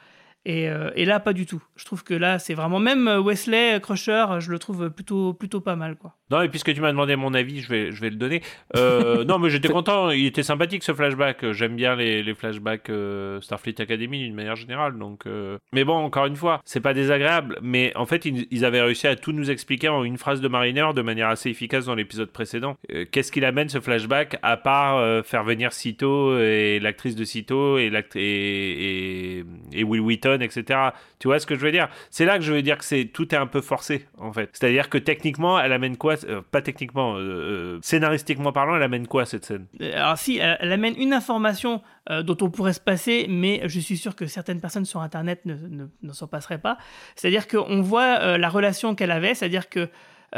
Et, 0.45 0.69
euh, 0.69 0.91
et 0.95 1.04
là, 1.04 1.19
pas 1.19 1.34
du 1.34 1.45
tout. 1.45 1.62
Je 1.76 1.84
trouve 1.84 2.04
que 2.06 2.13
là, 2.13 2.39
c'est 2.39 2.54
vraiment 2.54 2.80
même 2.80 3.08
euh, 3.10 3.19
Wesley 3.21 3.80
Crusher, 3.82 4.26
je 4.39 4.50
le 4.50 4.60
trouve 4.60 4.89
plutôt, 4.89 5.34
plutôt 5.34 5.60
pas 5.60 5.76
mal, 5.76 5.95
quoi. 5.97 6.15
Non, 6.32 6.41
et 6.41 6.50
puisque 6.50 6.73
tu 6.73 6.80
m'as 6.82 6.91
demandé 6.91 7.15
mon 7.17 7.34
avis, 7.34 7.62
je 7.62 7.69
vais, 7.69 7.91
je 7.91 8.00
vais 8.02 8.10
le 8.10 8.15
donner. 8.15 8.41
Euh, 8.76 9.23
non, 9.26 9.39
mais 9.39 9.50
j'étais 9.50 9.67
content. 9.69 10.10
Il 10.10 10.26
était 10.26 10.43
sympathique 10.43 10.84
ce 10.84 10.93
flashback. 10.93 11.52
J'aime 11.52 11.76
bien 11.76 11.95
les, 11.95 12.23
les 12.23 12.34
flashbacks 12.34 12.89
euh, 12.89 13.41
Starfleet 13.41 13.80
Academy 13.82 14.19
d'une 14.19 14.36
manière 14.36 14.56
générale. 14.56 14.97
Donc, 14.97 15.26
euh, 15.26 15.58
mais 15.73 15.84
bon, 15.84 15.95
encore 15.95 16.26
une 16.26 16.36
fois, 16.38 16.62
c'est 16.65 16.80
pas 16.82 16.93
désagréable. 16.93 17.58
Mais 17.62 17.91
en 17.95 18.06
fait, 18.06 18.23
ils, 18.26 18.47
ils 18.52 18.63
avaient 18.65 18.82
réussi 18.82 19.08
à 19.08 19.15
tout 19.17 19.32
nous 19.34 19.52
expliquer 19.52 19.89
en 19.89 20.04
une 20.06 20.17
phrase 20.17 20.39
de 20.41 20.47
Mariner 20.47 20.88
de 20.95 21.02
manière 21.02 21.28
assez 21.30 21.50
efficace 21.50 21.86
dans 21.86 21.95
l'épisode 21.95 22.32
précédent. 22.32 22.78
Euh, 22.93 23.06
Qu'est-ce 23.12 23.32
qu'il 23.34 23.43
amène 23.45 23.67
ce 23.69 23.80
flashback 23.82 24.38
à 24.43 24.56
part 24.58 24.97
euh, 24.97 25.23
faire 25.23 25.43
venir 25.43 25.71
Cito 25.73 26.38
et 26.39 26.80
l'actrice 26.82 27.15
de 27.15 27.23
Cito 27.26 27.78
et, 27.78 27.89
l'act- 27.89 28.15
et, 28.15 29.39
et, 29.39 29.43
et 29.73 29.84
Will 29.84 30.02
Wheaton, 30.02 30.27
etc. 30.36 30.80
Tu 31.20 31.28
vois 31.28 31.40
ce 31.40 31.46
que 31.46 31.56
je 31.56 31.60
veux 31.60 31.72
dire? 31.72 31.88
C'est 32.10 32.26
là 32.26 32.38
que 32.38 32.44
je 32.44 32.54
veux 32.54 32.62
dire 32.62 32.78
que 32.78 33.04
tout 33.04 33.34
est 33.34 33.38
un 33.38 33.48
peu 33.48 33.62
forcé 33.62 34.08
en 34.18 34.32
fait. 34.32 34.50
C'est-à-dire 34.54 34.90
que 34.90 34.98
techniquement, 34.98 35.60
elle 35.60 35.74
amène 35.74 35.98
quoi? 35.98 36.16
Euh, 36.26 36.42
Pas 36.52 36.62
techniquement, 36.62 37.16
euh, 37.16 37.20
euh, 37.20 37.80
scénaristiquement 37.82 38.52
parlant, 38.52 38.76
elle 38.76 38.84
amène 38.84 39.08
quoi 39.08 39.26
cette 39.26 39.46
scène? 39.46 39.66
Alors 39.94 40.18
si, 40.18 40.38
elle, 40.38 40.72
amène 40.72 40.96
une 40.98 41.13
information 41.13 41.82
dont 42.24 42.38
on 42.40 42.50
pourrait 42.50 42.72
se 42.72 42.80
passer, 42.80 43.26
mais 43.28 43.62
je 43.66 43.82
suis 43.82 43.98
sûr 43.98 44.16
que 44.16 44.28
certaines 44.28 44.62
personnes 44.62 44.86
sur 44.86 45.02
Internet 45.02 45.42
ne, 45.46 46.13
s'en 46.13 46.28
passeraient 46.28 46.58
pas. 46.58 46.78
C'est-à-dire 47.18 47.50
qu'on 47.50 47.82
voit 47.82 48.38
la 48.38 48.48
relation 48.48 48.96
qu'elle 48.96 49.12
avait, 49.12 49.36
c'est-à-dire 49.36 49.68
que 49.68 49.90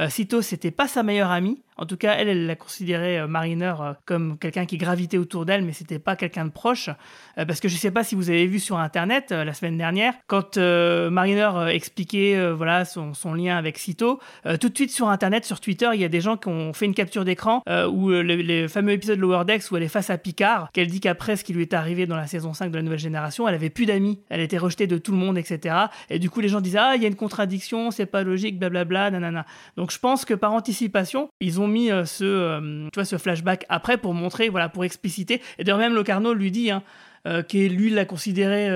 Cito, 0.07 0.41
c'était 0.41 0.71
pas 0.71 0.87
sa 0.87 1.03
meilleure 1.03 1.29
amie. 1.29 1.61
En 1.79 1.85
tout 1.85 1.97
cas, 1.97 2.15
elle, 2.17 2.27
elle 2.27 2.45
la 2.45 2.55
considérait 2.57 3.19
euh, 3.19 3.27
Mariner 3.27 3.73
euh, 3.79 3.93
comme 4.05 4.37
quelqu'un 4.37 4.65
qui 4.65 4.77
gravitait 4.77 5.17
autour 5.17 5.45
d'elle, 5.45 5.63
mais 5.63 5.71
c'était 5.71 5.97
pas 5.97 6.17
quelqu'un 6.17 6.43
de 6.43 6.51
proche. 6.51 6.89
Euh, 7.37 7.45
parce 7.45 7.61
que 7.61 7.69
je 7.69 7.77
sais 7.77 7.89
pas 7.89 8.03
si 8.03 8.15
vous 8.15 8.29
avez 8.29 8.47
vu 8.47 8.59
sur 8.59 8.77
Internet 8.77 9.31
la 9.31 9.53
semaine 9.53 9.77
dernière, 9.77 10.13
quand 10.27 10.57
Mariner 10.57 11.49
expliquait 11.71 12.51
voilà 12.51 12.83
son, 12.85 13.13
lien 13.33 13.55
avec 13.57 13.79
euh, 14.01 14.57
tout 14.57 14.69
de 14.69 14.75
suite 14.75 14.91
sur 14.91 15.07
Internet, 15.07 15.45
sur 15.45 15.59
Twitter, 15.61 15.89
il 15.93 16.01
y 16.01 16.03
a 16.03 16.09
des 16.09 16.19
gens 16.21 16.35
qui 16.35 16.49
ont 16.49 16.73
fait 16.73 16.85
une 16.85 16.93
capture 16.93 17.23
d'écran 17.23 17.63
où 17.91 18.09
le, 18.09 18.23
le 18.23 18.67
fameux 18.67 18.91
épisode 18.91 19.19
Lower 19.19 19.45
Decks 19.45 19.71
où 19.71 19.77
elle 19.77 19.83
est 19.83 19.87
face 19.87 20.09
à 20.09 20.17
Picard, 20.17 20.69
qu'elle 20.73 20.87
dit 20.87 20.99
qu'après 20.99 21.37
ce 21.37 21.43
qui 21.43 21.53
lui 21.53 21.61
est 21.61 21.73
arrivé 21.73 22.05
dans 22.05 22.17
la 22.17 22.27
saison 22.27 22.53
5 22.53 22.71
de 22.71 22.75
la 22.75 22.81
nouvelle 22.81 22.99
génération, 22.99 23.47
elle 23.47 23.55
avait 23.55 23.69
plus 23.69 23.85
d'amis, 23.85 24.19
elle 24.29 24.41
était 24.41 24.57
rejetée 24.57 24.87
de 24.87 24.97
tout 24.97 25.11
le 25.11 25.17
monde, 25.17 25.37
etc. 25.37 25.75
Et 26.09 26.19
du 26.19 26.29
coup, 26.29 26.41
les 26.41 26.49
gens 26.49 26.61
disaient 26.61 26.79
ah 26.79 26.93
il 26.95 27.01
y 27.01 27.05
a 27.05 27.07
une 27.07 27.15
contradiction, 27.15 27.91
c'est 27.91 28.05
pas 28.05 28.23
logique, 28.23 28.59
blablabla, 28.59 29.11
nanana. 29.11 29.45
Donc 29.77 29.91
je 29.91 29.99
pense 29.99 30.25
que 30.25 30.33
par 30.33 30.53
anticipation, 30.53 31.29
ils 31.39 31.61
ont 31.61 31.68
mis 31.69 31.91
euh, 31.91 32.05
ce, 32.05 32.25
euh, 32.25 32.89
tu 32.91 32.95
vois, 32.95 33.05
ce 33.05 33.17
flashback 33.17 33.65
après 33.69 33.97
pour 33.97 34.13
montrer, 34.13 34.49
voilà, 34.49 34.69
pour 34.69 34.83
expliciter. 34.83 35.41
Et 35.57 35.63
d'ailleurs 35.63 35.79
même 35.79 35.93
Locarno 35.93 36.33
lui 36.33 36.51
dit 36.51 36.71
hein, 36.71 36.83
euh, 37.27 37.43
lui 37.53 37.89
l'a 37.89 38.05
considéré 38.05 38.69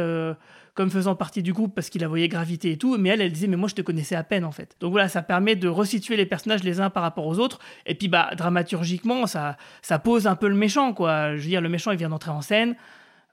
comme 0.75 0.89
faisant 0.89 1.15
partie 1.15 1.43
du 1.43 1.53
groupe 1.53 1.75
parce 1.75 1.91
qu'il 1.91 2.01
la 2.01 2.08
voyait 2.08 2.27
gravité 2.27 2.71
et 2.71 2.77
tout, 2.77 2.97
mais 2.97 3.10
elle, 3.10 3.21
elle 3.21 3.32
disait 3.32 3.47
mais 3.47 3.58
moi 3.58 3.69
je 3.69 3.75
te 3.75 3.82
connaissais 3.82 4.15
à 4.15 4.23
peine 4.23 4.43
en 4.43 4.51
fait. 4.51 4.75
Donc 4.79 4.91
voilà, 4.91 5.08
ça 5.08 5.21
permet 5.21 5.56
de 5.56 5.67
resituer 5.67 6.15
les 6.17 6.25
personnages 6.25 6.63
les 6.63 6.79
uns 6.79 6.89
par 6.89 7.03
rapport 7.03 7.27
aux 7.27 7.38
autres, 7.38 7.60
et 7.86 7.93
puis 7.93 8.08
bah 8.08 8.32
dramaturgiquement 8.36 9.27
ça, 9.27 9.58
ça 9.82 9.99
pose 9.99 10.25
un 10.25 10.36
peu 10.36 10.47
le 10.47 10.56
méchant 10.56 10.93
quoi. 10.93 11.36
Je 11.36 11.41
veux 11.41 11.47
dire 11.47 11.62
le 11.62 11.69
méchant 11.69 11.91
il 11.91 11.97
vient 11.97 12.10
d'entrer 12.10 12.32
en 12.32 12.41
scène. 12.41 12.75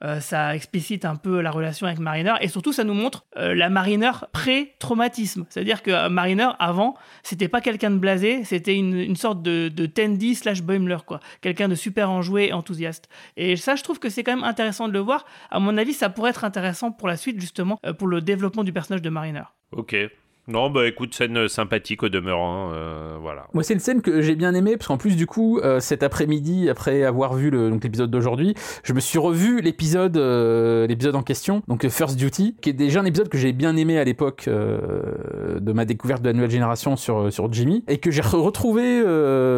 Euh, 0.03 0.19
ça 0.19 0.55
explicite 0.55 1.05
un 1.05 1.15
peu 1.15 1.41
la 1.41 1.51
relation 1.51 1.85
avec 1.87 1.99
Mariner 1.99 2.33
et 2.41 2.47
surtout 2.47 2.73
ça 2.73 2.83
nous 2.83 2.93
montre 2.93 3.25
euh, 3.37 3.53
la 3.53 3.69
Mariner 3.69 4.11
pré-traumatisme. 4.31 5.45
C'est-à-dire 5.49 5.83
que 5.83 5.91
euh, 5.91 6.09
Mariner 6.09 6.49
avant 6.59 6.95
c'était 7.23 7.47
pas 7.47 7.61
quelqu'un 7.61 7.91
de 7.91 7.97
blasé, 7.97 8.43
c'était 8.43 8.75
une, 8.75 9.15
sorte 9.15 9.43
de, 9.43 9.69
de 9.69 9.85
Tandy 9.85 10.35
slash 10.35 10.61
Boimler 10.63 10.97
quoi, 11.05 11.19
quelqu'un 11.41 11.67
de 11.67 11.75
super 11.75 12.09
enjoué, 12.09 12.47
et 12.47 12.53
enthousiaste. 12.53 13.09
Et 13.37 13.55
ça 13.55 13.75
je 13.75 13.83
trouve 13.83 13.99
que 13.99 14.09
c'est 14.09 14.23
quand 14.23 14.35
même 14.35 14.43
intéressant 14.43 14.87
de 14.87 14.93
le 14.93 14.99
voir. 14.99 15.25
À 15.49 15.59
mon 15.59 15.77
avis 15.77 15.93
ça 15.93 16.09
pourrait 16.09 16.31
être 16.31 16.43
intéressant 16.43 16.91
pour 16.91 17.07
la 17.07 17.17
suite 17.17 17.39
justement 17.39 17.79
pour 17.97 18.07
le 18.07 18.21
développement 18.21 18.63
du 18.63 18.73
personnage 18.73 19.01
de 19.01 19.09
Mariner. 19.09 19.43
Ok. 19.71 19.95
Non, 20.47 20.69
bah 20.71 20.87
écoute, 20.87 21.13
scène 21.13 21.37
euh, 21.37 21.47
sympathique 21.47 22.01
au 22.03 22.09
demeurant. 22.09 22.71
euh, 22.73 23.15
voilà. 23.21 23.45
Moi, 23.53 23.63
c'est 23.63 23.73
une 23.75 23.79
scène 23.79 24.01
que 24.01 24.21
j'ai 24.21 24.35
bien 24.35 24.53
aimée 24.55 24.75
parce 24.75 24.87
qu'en 24.87 24.97
plus, 24.97 25.15
du 25.15 25.27
coup, 25.27 25.59
euh, 25.59 25.79
cet 25.79 26.01
après-midi, 26.03 26.67
après 26.69 27.03
avoir 27.03 27.35
vu 27.35 27.51
l'épisode 27.51 28.09
d'aujourd'hui, 28.09 28.55
je 28.83 28.93
me 28.93 28.99
suis 28.99 29.19
revu 29.19 29.61
l'épisode, 29.61 30.17
euh, 30.17 30.87
l'épisode 30.87 31.15
en 31.15 31.21
question, 31.23 31.61
donc 31.67 31.85
euh, 31.85 31.89
First 31.89 32.17
Duty, 32.17 32.55
qui 32.59 32.69
est 32.69 32.73
déjà 32.73 33.01
un 33.01 33.05
épisode 33.05 33.29
que 33.29 33.37
j'ai 33.37 33.53
bien 33.53 33.77
aimé 33.77 33.99
à 33.99 34.03
l'époque 34.03 34.45
euh, 34.47 35.59
de 35.59 35.71
ma 35.73 35.85
découverte 35.85 36.21
de 36.23 36.27
la 36.27 36.33
nouvelle 36.33 36.51
génération 36.51 36.95
sur 36.97 37.31
sur 37.31 37.53
Jimmy 37.53 37.83
et 37.87 37.99
que 37.99 38.09
j'ai 38.11 38.21
re- 38.23 38.35
retrouvé. 38.41 39.01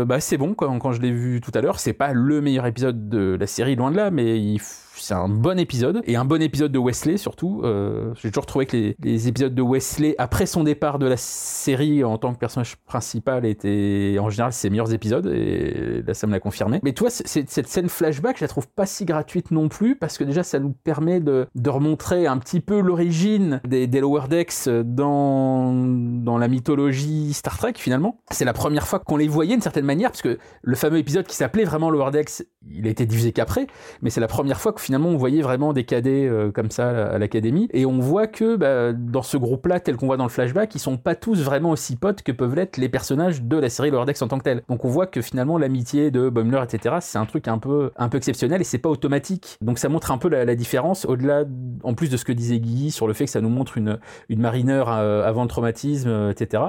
bah, 0.05 0.19
c'est 0.19 0.37
bon 0.37 0.53
quand, 0.53 0.77
quand 0.79 0.91
je 0.91 1.01
l'ai 1.01 1.11
vu 1.11 1.39
tout 1.41 1.51
à 1.55 1.61
l'heure. 1.61 1.79
C'est 1.79 1.93
pas 1.93 2.11
le 2.13 2.41
meilleur 2.41 2.65
épisode 2.67 3.07
de 3.09 3.37
la 3.39 3.47
série, 3.47 3.75
loin 3.75 3.89
de 3.89 3.95
là, 3.97 4.11
mais 4.11 4.37
il 4.39 4.59
c'est 5.03 5.13
un 5.13 5.27
bon 5.27 5.59
épisode 5.59 6.01
et 6.05 6.15
un 6.15 6.23
bon 6.23 6.41
épisode 6.41 6.71
de 6.71 6.79
Wesley 6.79 7.17
surtout. 7.17 7.61
Euh, 7.65 8.13
j'ai 8.21 8.29
toujours 8.29 8.45
trouvé 8.45 8.65
que 8.65 8.95
les, 8.97 9.27
épisodes 9.27 9.53
de 9.53 9.61
Wesley 9.61 10.15
après 10.17 10.45
son 10.45 10.63
départ 10.63 10.97
de 10.97 11.05
la 11.05 11.17
série 11.17 12.05
en 12.05 12.17
tant 12.17 12.33
que 12.33 12.39
personnage 12.39 12.77
principal 12.77 13.45
étaient 13.45 14.15
en 14.19 14.29
général 14.29 14.53
ses 14.53 14.69
meilleurs 14.69 14.93
épisodes 14.93 15.27
et 15.27 16.03
là 16.07 16.13
ça 16.13 16.25
me 16.25 16.31
l'a 16.31 16.39
confirmé. 16.39 16.79
Mais 16.83 16.93
toi, 16.93 17.09
cette 17.09 17.67
scène 17.67 17.89
flashback, 17.89 18.37
je 18.37 18.45
la 18.45 18.47
trouve 18.47 18.69
pas 18.69 18.85
si 18.85 19.03
gratuite 19.03 19.51
non 19.51 19.67
plus 19.67 19.97
parce 19.97 20.17
que 20.17 20.23
déjà 20.23 20.41
ça 20.41 20.59
nous 20.59 20.71
permet 20.71 21.19
de, 21.19 21.47
de 21.53 21.69
remontrer 21.69 22.25
un 22.25 22.37
petit 22.37 22.61
peu 22.61 22.79
l'origine 22.79 23.59
des, 23.67 23.87
des 23.87 23.99
Lower 23.99 24.29
Decks 24.29 24.69
dans, 24.85 25.73
dans 25.73 26.37
la 26.37 26.47
mythologie 26.47 27.33
Star 27.33 27.57
Trek 27.57 27.73
finalement. 27.75 28.21
C'est 28.31 28.45
la 28.45 28.53
première 28.53 28.87
fois 28.87 28.99
qu'on 28.99 29.17
les 29.17 29.27
voyait 29.27 29.53
d'une 29.53 29.61
certaine 29.61 29.85
manière 29.85 30.11
parce 30.11 30.21
que 30.21 30.37
le 30.61 30.75
fameux 30.75 30.97
épisode 30.97 31.27
qui 31.27 31.35
s'appelait 31.35 31.65
vraiment 31.65 31.89
Lower 31.89 32.11
Decks, 32.11 32.43
il 32.69 32.87
a 32.87 32.89
été 32.89 33.05
diffusé 33.05 33.33
qu'après, 33.33 33.67
mais 34.01 34.09
c'est 34.09 34.21
la 34.21 34.27
première 34.27 34.61
fois 34.61 34.71
que 34.71 34.79
finalement 34.79 34.92
on 35.01 35.17
voyait 35.17 35.41
vraiment 35.41 35.73
des 35.73 35.83
cadets 35.83 36.27
euh, 36.27 36.51
comme 36.51 36.71
ça 36.71 36.89
à, 36.89 37.17
l'académie 37.17 37.67
et 37.73 37.85
on 37.85 37.99
voit 37.99 38.27
que 38.27 38.55
bah, 38.55 38.93
dans 38.93 39.21
ce 39.21 39.37
groupe-là, 39.37 39.79
tel 39.79 39.95
qu'on 39.95 40.07
voit 40.07 40.17
dans 40.17 40.23
le 40.23 40.29
flashback, 40.29 40.73
ils 40.75 40.79
sont 40.79 40.97
pas 40.97 41.15
tous 41.15 41.41
vraiment 41.41 41.71
aussi 41.71 41.95
potes 41.95 42.21
que 42.21 42.31
peuvent 42.31 42.55
l'être 42.55 42.77
les 42.77 42.89
personnages 42.89 43.41
de 43.41 43.57
la 43.57 43.69
série 43.69 43.91
Lower 43.91 44.05
Decks 44.05 44.21
en 44.21 44.27
tant 44.27 44.37
que 44.37 44.43
tel. 44.43 44.61
Donc 44.69 44.85
on 44.85 44.89
voit 44.89 45.07
que 45.07 45.21
finalement 45.21 45.57
l'amitié 45.57 46.11
de 46.11 46.29
Boimler, 46.29 46.61
etc., 46.63 46.95
c'est 47.01 47.17
un 47.17 47.25
truc 47.25 47.47
un 47.47 47.57
peu, 47.57 47.91
exceptionnel 48.13 48.61
et 48.61 48.63
c'est 48.63 48.77
pas 48.77 48.89
automatique. 48.89 49.57
Donc 49.61 49.79
ça 49.79 49.89
montre 49.89 50.11
un 50.11 50.17
peu 50.17 50.29
la, 50.29 50.55
différence 50.55 51.05
au-delà, 51.05 51.45
en 51.83 51.93
plus 51.93 52.09
de 52.09 52.17
ce 52.17 52.25
que 52.25 52.31
disait 52.31 52.59
Guy 52.59 52.91
sur 52.91 53.07
le 53.07 53.13
fait 53.13 53.25
que 53.25 53.31
ça 53.31 53.41
nous 53.41 53.49
montre 53.49 53.77
une, 53.77 53.97
une 54.29 54.39
marineur 54.39 54.89
euh, 54.89 55.27
avant 55.27 55.43
le 55.43 55.47
traumatisme, 55.47 56.09
euh, 56.09 56.31
etc. 56.31 56.63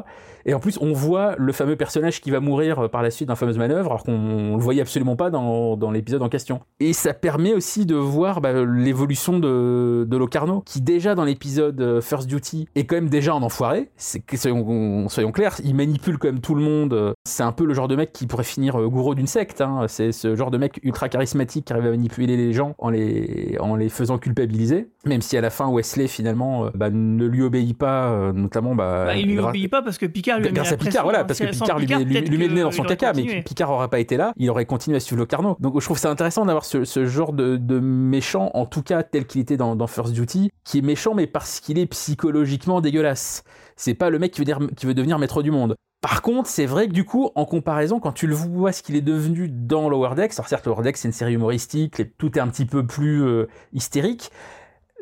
Et 0.46 0.54
en 0.54 0.60
plus, 0.60 0.78
on 0.80 0.92
voit 0.92 1.34
le 1.38 1.52
fameux 1.52 1.76
personnage 1.76 2.20
qui 2.20 2.30
va 2.30 2.40
mourir 2.40 2.78
euh, 2.84 2.88
par 2.88 3.02
la 3.02 3.10
suite 3.10 3.28
d'une 3.28 3.36
fameuse 3.36 3.58
manœuvre, 3.58 3.90
alors 3.90 4.02
qu'on 4.04 4.56
le 4.56 4.62
voyait 4.62 4.80
absolument 4.82 5.16
pas 5.16 5.30
dans, 5.30 5.76
dans 5.76 5.90
l'épisode 5.90 6.22
en 6.22 6.28
question. 6.28 6.60
Et 6.80 6.92
ça 6.92 7.14
permet 7.14 7.54
aussi 7.54 7.86
de 7.86 7.94
voir 7.94 8.40
bah, 8.40 8.52
l'évolution 8.64 9.38
de, 9.38 10.06
de 10.08 10.16
Locarno, 10.16 10.62
qui 10.66 10.80
déjà 10.80 11.14
dans 11.14 11.24
l'épisode 11.24 11.80
euh, 11.80 12.00
First 12.00 12.28
Duty 12.28 12.68
est 12.74 12.84
quand 12.84 12.96
même 12.96 13.08
déjà 13.08 13.32
un 13.32 13.42
enfoiré. 13.42 13.90
C'est 13.96 14.22
soyons, 14.36 15.08
soyons 15.08 15.32
clairs, 15.32 15.56
il 15.64 15.74
manipule 15.74 16.18
quand 16.18 16.28
même 16.28 16.40
tout 16.40 16.54
le 16.54 16.62
monde. 16.62 17.14
C'est 17.24 17.42
un 17.42 17.52
peu 17.52 17.64
le 17.64 17.74
genre 17.74 17.88
de 17.88 17.96
mec 17.96 18.12
qui 18.12 18.26
pourrait 18.26 18.44
finir 18.44 18.80
euh, 18.80 18.88
gourou 18.88 19.14
d'une 19.14 19.26
secte. 19.26 19.60
hein. 19.60 19.86
C'est 19.88 20.12
ce 20.12 20.34
genre 20.36 20.50
de 20.50 20.58
mec 20.58 20.80
ultra 20.82 21.08
charismatique 21.08 21.64
qui 21.66 21.72
arrive 21.72 21.86
à 21.86 21.90
manipuler 21.90 22.36
les 22.36 22.52
gens 22.52 22.74
en 22.78 22.90
les, 22.90 23.56
en 23.60 23.76
les 23.76 23.88
faisant 23.88 24.18
culpabiliser. 24.18 24.88
Même 25.06 25.22
si 25.22 25.36
à 25.36 25.40
la 25.40 25.50
fin 25.50 25.70
Wesley 25.70 26.06
finalement 26.08 26.68
bah, 26.74 26.90
ne 26.90 27.24
lui 27.26 27.42
obéit 27.42 27.76
pas, 27.76 28.32
notamment 28.32 28.74
bah, 28.74 29.04
Bah, 29.06 29.16
il 29.16 29.26
lui 29.28 29.38
obéit 29.38 29.70
pas 29.70 29.82
parce 29.82 29.98
que 29.98 30.06
Picard 30.06 30.33
lui 30.38 30.48
mis 30.48 30.54
grâce 30.54 30.72
à 30.72 30.76
Picard, 30.76 31.04
voilà, 31.04 31.24
parce 31.24 31.38
que 31.38 31.44
Picard 31.64 31.78
lui, 31.78 31.86
met- 31.86 32.20
lui- 32.20 32.38
met 32.38 32.46
le 32.48 32.54
nez 32.54 32.62
dans 32.62 32.70
son 32.70 32.82
caca, 32.88 33.12
mais. 33.14 33.42
Picard 33.42 33.70
aurait 33.70 33.88
pas 33.88 33.98
été 34.00 34.16
là, 34.16 34.32
il 34.36 34.48
aurait 34.50 34.66
continué 34.66 34.96
à 34.96 35.00
suivre 35.00 35.18
Locarno. 35.20 35.56
Donc 35.60 35.78
je 35.80 35.84
trouve 35.84 35.98
ça 35.98 36.10
intéressant 36.10 36.44
d'avoir 36.46 36.64
ce, 36.64 36.84
ce 36.84 37.06
genre 37.06 37.32
de, 37.32 37.56
de 37.56 37.78
méchant, 37.80 38.50
en 38.54 38.66
tout 38.66 38.82
cas 38.82 39.02
tel 39.02 39.26
qu'il 39.26 39.40
était 39.40 39.56
dans, 39.56 39.76
dans 39.76 39.86
First 39.86 40.12
Duty, 40.12 40.50
qui 40.64 40.78
est 40.78 40.82
méchant 40.82 41.14
mais 41.14 41.26
parce 41.26 41.60
qu'il 41.60 41.78
est 41.78 41.86
psychologiquement 41.86 42.80
dégueulasse. 42.80 43.42
C'est 43.76 43.94
pas 43.94 44.10
le 44.10 44.18
mec 44.18 44.32
qui 44.32 44.40
veut, 44.40 44.44
dire, 44.44 44.58
qui 44.76 44.86
veut 44.86 44.94
devenir 44.94 45.18
maître 45.18 45.42
du 45.42 45.50
monde. 45.50 45.74
Par 46.00 46.20
contre, 46.20 46.48
c'est 46.50 46.66
vrai 46.66 46.86
que 46.86 46.92
du 46.92 47.04
coup, 47.04 47.30
en 47.34 47.46
comparaison, 47.46 47.98
quand 47.98 48.12
tu 48.12 48.26
le 48.26 48.34
vois 48.34 48.72
ce 48.72 48.82
qu'il 48.82 48.94
est 48.94 49.00
devenu 49.00 49.48
dans 49.48 49.88
Lower 49.88 50.14
Decks, 50.14 50.32
alors 50.36 50.48
certes, 50.48 50.66
Lower 50.66 50.82
Decks 50.82 50.98
c'est 50.98 51.08
une 51.08 51.12
série 51.12 51.32
humoristique, 51.32 52.02
tout 52.18 52.36
est 52.38 52.40
un 52.42 52.48
petit 52.48 52.66
peu 52.66 52.86
plus 52.86 53.22
euh, 53.24 53.48
hystérique. 53.72 54.30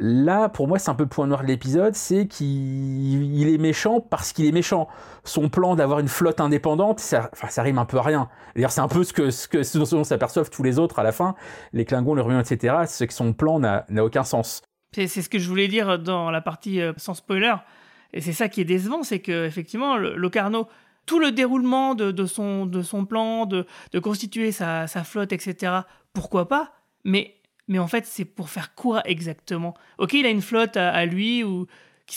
Là, 0.04 0.48
pour 0.48 0.66
moi, 0.66 0.80
c'est 0.80 0.90
un 0.90 0.96
peu 0.96 1.04
le 1.04 1.08
point 1.08 1.28
noir 1.28 1.42
de 1.42 1.46
l'épisode, 1.46 1.94
c'est 1.94 2.26
qu'il 2.26 3.34
il 3.38 3.48
est 3.48 3.58
méchant 3.58 4.00
parce 4.00 4.32
qu'il 4.32 4.46
est 4.46 4.52
méchant. 4.52 4.88
Son 5.22 5.48
plan 5.48 5.76
d'avoir 5.76 6.00
une 6.00 6.08
flotte 6.08 6.40
indépendante, 6.40 6.98
ça, 6.98 7.30
enfin, 7.32 7.46
ça 7.46 7.62
rime 7.62 7.78
un 7.78 7.84
peu 7.84 7.98
à 7.98 8.02
rien. 8.02 8.28
D'ailleurs, 8.56 8.72
c'est 8.72 8.80
un 8.80 8.88
peu 8.88 9.04
ce 9.04 9.12
que 9.12 9.30
ce, 9.30 9.46
que, 9.46 9.62
ce 9.62 9.78
dont 9.78 10.02
s'aperçoivent 10.02 10.50
tous 10.50 10.64
les 10.64 10.80
autres 10.80 10.98
à 10.98 11.04
la 11.04 11.12
fin, 11.12 11.36
les 11.72 11.84
Klingons, 11.84 12.14
les 12.16 12.22
Ruins, 12.22 12.40
etc. 12.40 12.78
C'est 12.86 13.06
que 13.06 13.14
son 13.14 13.32
plan 13.32 13.60
n'a 13.60 13.84
aucun 14.04 14.24
sens. 14.24 14.62
C'est 14.92 15.06
c'est 15.06 15.22
ce 15.22 15.28
que 15.28 15.38
je 15.38 15.48
voulais 15.48 15.68
dire 15.68 16.00
dans 16.00 16.32
la 16.32 16.40
partie 16.40 16.80
euh, 16.80 16.92
sans 16.96 17.14
spoiler. 17.14 17.54
Et 18.12 18.20
c'est 18.20 18.32
ça 18.32 18.48
qui 18.48 18.60
est 18.60 18.64
décevant, 18.64 19.04
c'est 19.04 19.20
que 19.20 19.46
effectivement, 19.46 19.96
le- 19.96 20.16
Locarno, 20.16 20.66
tout 21.06 21.20
le 21.20 21.30
déroulement 21.30 21.94
de, 21.94 22.10
de 22.10 22.26
son, 22.26 22.66
de 22.66 22.82
son 22.82 23.04
plan, 23.06 23.46
de, 23.46 23.66
de 23.92 23.98
constituer 24.00 24.50
sa, 24.52 24.86
sa 24.88 25.04
flotte, 25.04 25.32
etc., 25.32 25.72
pourquoi 26.12 26.48
pas? 26.48 26.72
Mais, 27.04 27.36
mais 27.68 27.78
en 27.78 27.88
fait, 27.88 28.06
c'est 28.06 28.24
pour 28.24 28.50
faire 28.50 28.74
quoi 28.74 29.02
exactement? 29.04 29.74
Ok, 29.98 30.14
il 30.14 30.26
a 30.26 30.30
une 30.30 30.42
flotte 30.42 30.76
à, 30.76 31.04
lui, 31.06 31.44
ou 31.44 31.66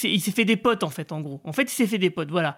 il 0.04 0.20
s'est 0.20 0.32
fait 0.32 0.46
des 0.46 0.58
potes, 0.58 0.84
en 0.84 0.90
fait, 0.90 1.12
en 1.12 1.22
gros. 1.22 1.42
En 1.44 1.54
fait, 1.54 1.64
il 1.64 1.76
s'est 1.76 1.88
fait 1.88 1.98
des 1.98 2.10
potes, 2.10 2.32
voilà. 2.32 2.58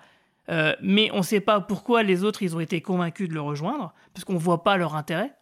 Euh, 0.50 0.73
mais 0.82 1.10
on 1.12 1.17
ne 1.17 1.23
sait 1.23 1.41
pas 1.41 1.60
pourquoi 1.60 2.04
les 2.04 2.23
autres, 2.23 2.41
ils 2.41 2.56
ont 2.56 2.60
été 2.60 2.82
convaincus 2.82 3.28
de 3.28 3.34
le 3.34 3.41
rejoindre, 3.41 3.93
parce 4.13 4.23
qu'on 4.23 4.34
ne 4.34 4.39
voit 4.39 4.63
pas 4.63 4.78
leur 4.78 4.95
intérêt. 4.95 5.34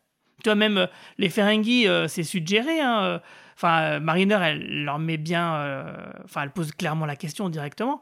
Tu 0.44 0.50
vois, 0.50 0.56
même 0.56 0.78
euh, 0.78 0.88
les 1.18 1.30
Ferengi, 1.30 1.88
euh, 1.88 2.08
c'est 2.08 2.24
suggéré. 2.24 2.82
Hein. 2.82 3.22
Enfin, 3.56 4.00
Mariner, 4.00 4.40
elle 4.42 4.84
leur 4.84 5.00
met 5.00 5.18
bien. 5.18 5.86
Enfin, 6.26 6.44
elle 6.44 6.52
pose 6.52 6.72
clairement 6.74 7.06
la 7.06 7.16
question 7.16 7.48
directement. 7.50 8.02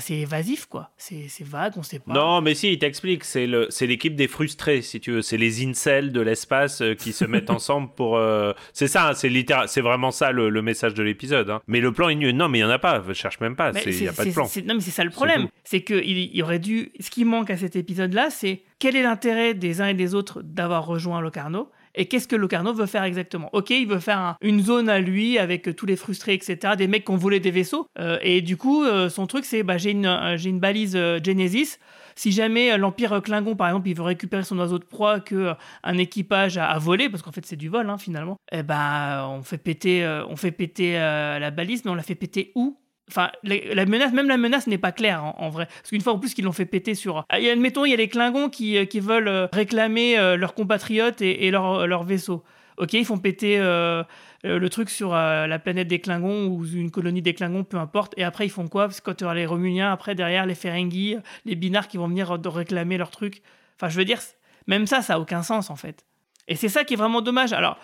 C'est 0.00 0.14
évasif, 0.14 0.66
quoi. 0.66 0.90
C'est 0.96 1.26
vague, 1.42 1.72
on 1.76 1.82
sait 1.82 1.98
pas. 1.98 2.12
Non, 2.12 2.40
mais 2.40 2.54
si, 2.54 2.72
il 2.72 2.78
t'explique. 2.78 3.24
C'est 3.24 3.46
l'équipe 3.86 4.14
des 4.14 4.28
frustrés, 4.28 4.82
si 4.82 5.00
tu 5.00 5.12
veux. 5.12 5.22
C'est 5.22 5.36
les 5.38 5.66
incels 5.66 6.12
de 6.12 6.20
l'espace 6.20 6.82
euh, 6.82 6.94
qui 6.94 7.12
se 7.12 7.24
mettent 7.26 7.50
ensemble 7.50 7.88
pour. 7.96 8.16
euh, 8.18 8.52
C'est 8.72 8.88
ça, 8.88 9.08
hein, 9.10 9.14
c'est 9.14 9.80
vraiment 9.80 10.10
ça 10.10 10.32
le, 10.32 10.48
le 10.50 10.62
message 10.62 10.94
de 10.94 11.02
l'épisode. 11.02 11.50
hein. 11.50 11.60
Mais 11.66 11.80
le 11.80 11.92
plan 11.92 12.08
est. 12.10 12.14
Non, 12.32 12.48
mais 12.48 12.58
il 12.58 12.60
y 12.60 12.64
en 12.64 12.70
a 12.70 12.78
pas. 12.78 13.02
Je 13.06 13.12
cherche 13.14 13.40
même 13.40 13.56
pas. 13.56 13.72
Il 13.84 13.92
c'est- 13.94 14.04
y 14.04 14.08
a 14.08 14.12
pas 14.12 14.24
de 14.24 14.30
plan. 14.32 14.48
Non, 14.66 14.74
mais 14.74 14.80
c'est 14.80 14.90
ça 14.90 15.04
le 15.04 15.10
problème. 15.10 15.48
C'est 15.64 15.82
qu'il 15.82 16.06
il 16.06 16.42
aurait 16.42 16.58
dû. 16.58 16.92
Ce 17.00 17.10
qui 17.10 17.24
manque 17.24 17.50
à 17.50 17.56
cet 17.56 17.74
épisode-là, 17.74 18.30
c'est 18.30 18.62
quel 18.78 18.96
est 18.96 19.02
l'intérêt 19.02 19.54
des 19.54 19.80
uns 19.80 19.88
et 19.88 19.94
des 19.94 20.14
autres 20.14 20.42
d'avoir 20.42 20.86
rejoint 20.86 21.20
Locarno? 21.20 21.70
Et 21.98 22.06
qu'est-ce 22.06 22.28
que 22.28 22.36
Locarno 22.36 22.72
veut 22.72 22.86
faire 22.86 23.02
exactement? 23.02 23.50
Ok, 23.52 23.70
il 23.70 23.88
veut 23.88 23.98
faire 23.98 24.18
un- 24.18 24.36
une 24.40 24.62
zone 24.62 24.88
à 24.88 25.00
lui 25.00 25.36
avec 25.38 25.74
tous 25.76 25.84
les 25.84 25.96
frustrés, 25.96 26.34
etc. 26.34 26.76
Des 26.76 26.86
mecs 26.86 27.04
qui 27.04 27.10
ont 27.10 27.16
volé 27.16 27.40
des 27.40 27.50
vaisseaux. 27.50 27.86
Euh, 27.98 28.18
et 28.22 28.40
du 28.40 28.56
coup, 28.56 28.84
euh, 28.84 29.08
son 29.08 29.26
truc, 29.26 29.44
c'est 29.44 29.64
bah, 29.64 29.78
j'ai 29.78 29.90
une, 29.90 30.06
euh, 30.06 30.38
une 30.38 30.60
balise 30.60 30.96
Genesis. 31.24 31.78
Si 32.14 32.32
jamais 32.32 32.76
l'Empire 32.78 33.20
Klingon, 33.22 33.54
par 33.56 33.68
exemple, 33.68 33.88
il 33.88 33.94
veut 33.96 34.02
récupérer 34.02 34.44
son 34.44 34.58
oiseau 34.58 34.78
de 34.78 34.84
proie 34.84 35.20
que 35.20 35.34
euh, 35.34 35.54
un 35.82 35.98
équipage 35.98 36.56
a, 36.56 36.78
volé, 36.78 37.08
parce 37.08 37.22
qu'en 37.22 37.32
fait 37.32 37.44
c'est 37.44 37.56
du 37.56 37.68
vol 37.68 37.90
hein, 37.90 37.98
finalement, 37.98 38.36
eh 38.52 38.62
ben 38.62 39.26
on 39.30 39.42
fait 39.42 39.58
péter, 39.58 40.06
on 40.28 40.36
fait 40.36 40.52
péter 40.52 40.92
la 40.94 41.50
balise, 41.50 41.84
mais 41.84 41.90
on 41.90 41.94
la 41.94 42.02
fait 42.02 42.14
péter 42.14 42.52
où? 42.54 42.78
Enfin, 43.08 43.30
la, 43.42 43.86
menace, 43.86 44.12
même 44.12 44.28
la 44.28 44.36
menace 44.36 44.66
n'est 44.66 44.78
pas 44.78 44.92
claire 44.92 45.24
en, 45.24 45.34
en 45.38 45.48
vrai. 45.48 45.66
Parce 45.66 45.90
qu'une 45.90 46.00
fois 46.00 46.12
en 46.12 46.18
plus 46.18 46.34
qu'ils 46.34 46.44
l'ont 46.44 46.52
fait 46.52 46.66
péter 46.66 46.94
sur. 46.94 47.24
Et 47.36 47.50
admettons, 47.50 47.84
il 47.84 47.90
y 47.90 47.94
a 47.94 47.96
les 47.96 48.08
Klingons 48.08 48.48
qui, 48.48 48.76
euh, 48.76 48.84
qui 48.84 49.00
veulent 49.00 49.28
euh, 49.28 49.46
réclamer 49.52 50.18
euh, 50.18 50.36
leurs 50.36 50.54
compatriotes 50.54 51.22
et, 51.22 51.50
leurs 51.50 51.86
leur 51.86 52.04
vaisseaux. 52.04 52.44
Ok, 52.76 52.92
ils 52.92 53.04
font 53.04 53.18
péter 53.18 53.58
euh, 53.58 54.04
euh, 54.44 54.58
le 54.60 54.70
truc 54.70 54.88
sur 54.88 55.12
euh, 55.12 55.48
la 55.48 55.58
planète 55.58 55.88
des 55.88 55.98
Klingons 55.98 56.46
ou 56.46 56.64
une 56.64 56.92
colonie 56.92 57.22
des 57.22 57.34
Klingons, 57.34 57.64
peu 57.64 57.76
importe. 57.76 58.14
Et 58.16 58.22
après, 58.22 58.46
ils 58.46 58.50
font 58.50 58.68
quoi? 58.68 58.86
Parce 58.86 59.00
que 59.00 59.06
quand 59.06 59.14
tu 59.16 59.24
auras 59.24 59.34
les 59.34 59.46
Romuliens, 59.46 59.90
après, 59.90 60.14
derrière, 60.14 60.46
les 60.46 60.54
Ferengi, 60.54 61.16
les 61.44 61.56
Binars 61.56 61.88
qui 61.88 61.96
vont 61.96 62.06
venir 62.06 62.30
euh, 62.30 62.48
réclamer 62.48 62.96
leur 62.96 63.10
truc. 63.10 63.42
Enfin, 63.76 63.88
je 63.88 63.98
veux 63.98 64.04
dire, 64.04 64.20
même 64.68 64.86
ça, 64.86 65.02
ça 65.02 65.14
a 65.14 65.18
aucun 65.18 65.42
sens 65.42 65.70
en 65.70 65.76
fait. 65.76 66.04
Et 66.46 66.54
c'est 66.54 66.68
ça 66.68 66.84
qui 66.84 66.94
est 66.94 66.96
vraiment 66.96 67.20
dommage. 67.20 67.52
Alors, 67.52 67.78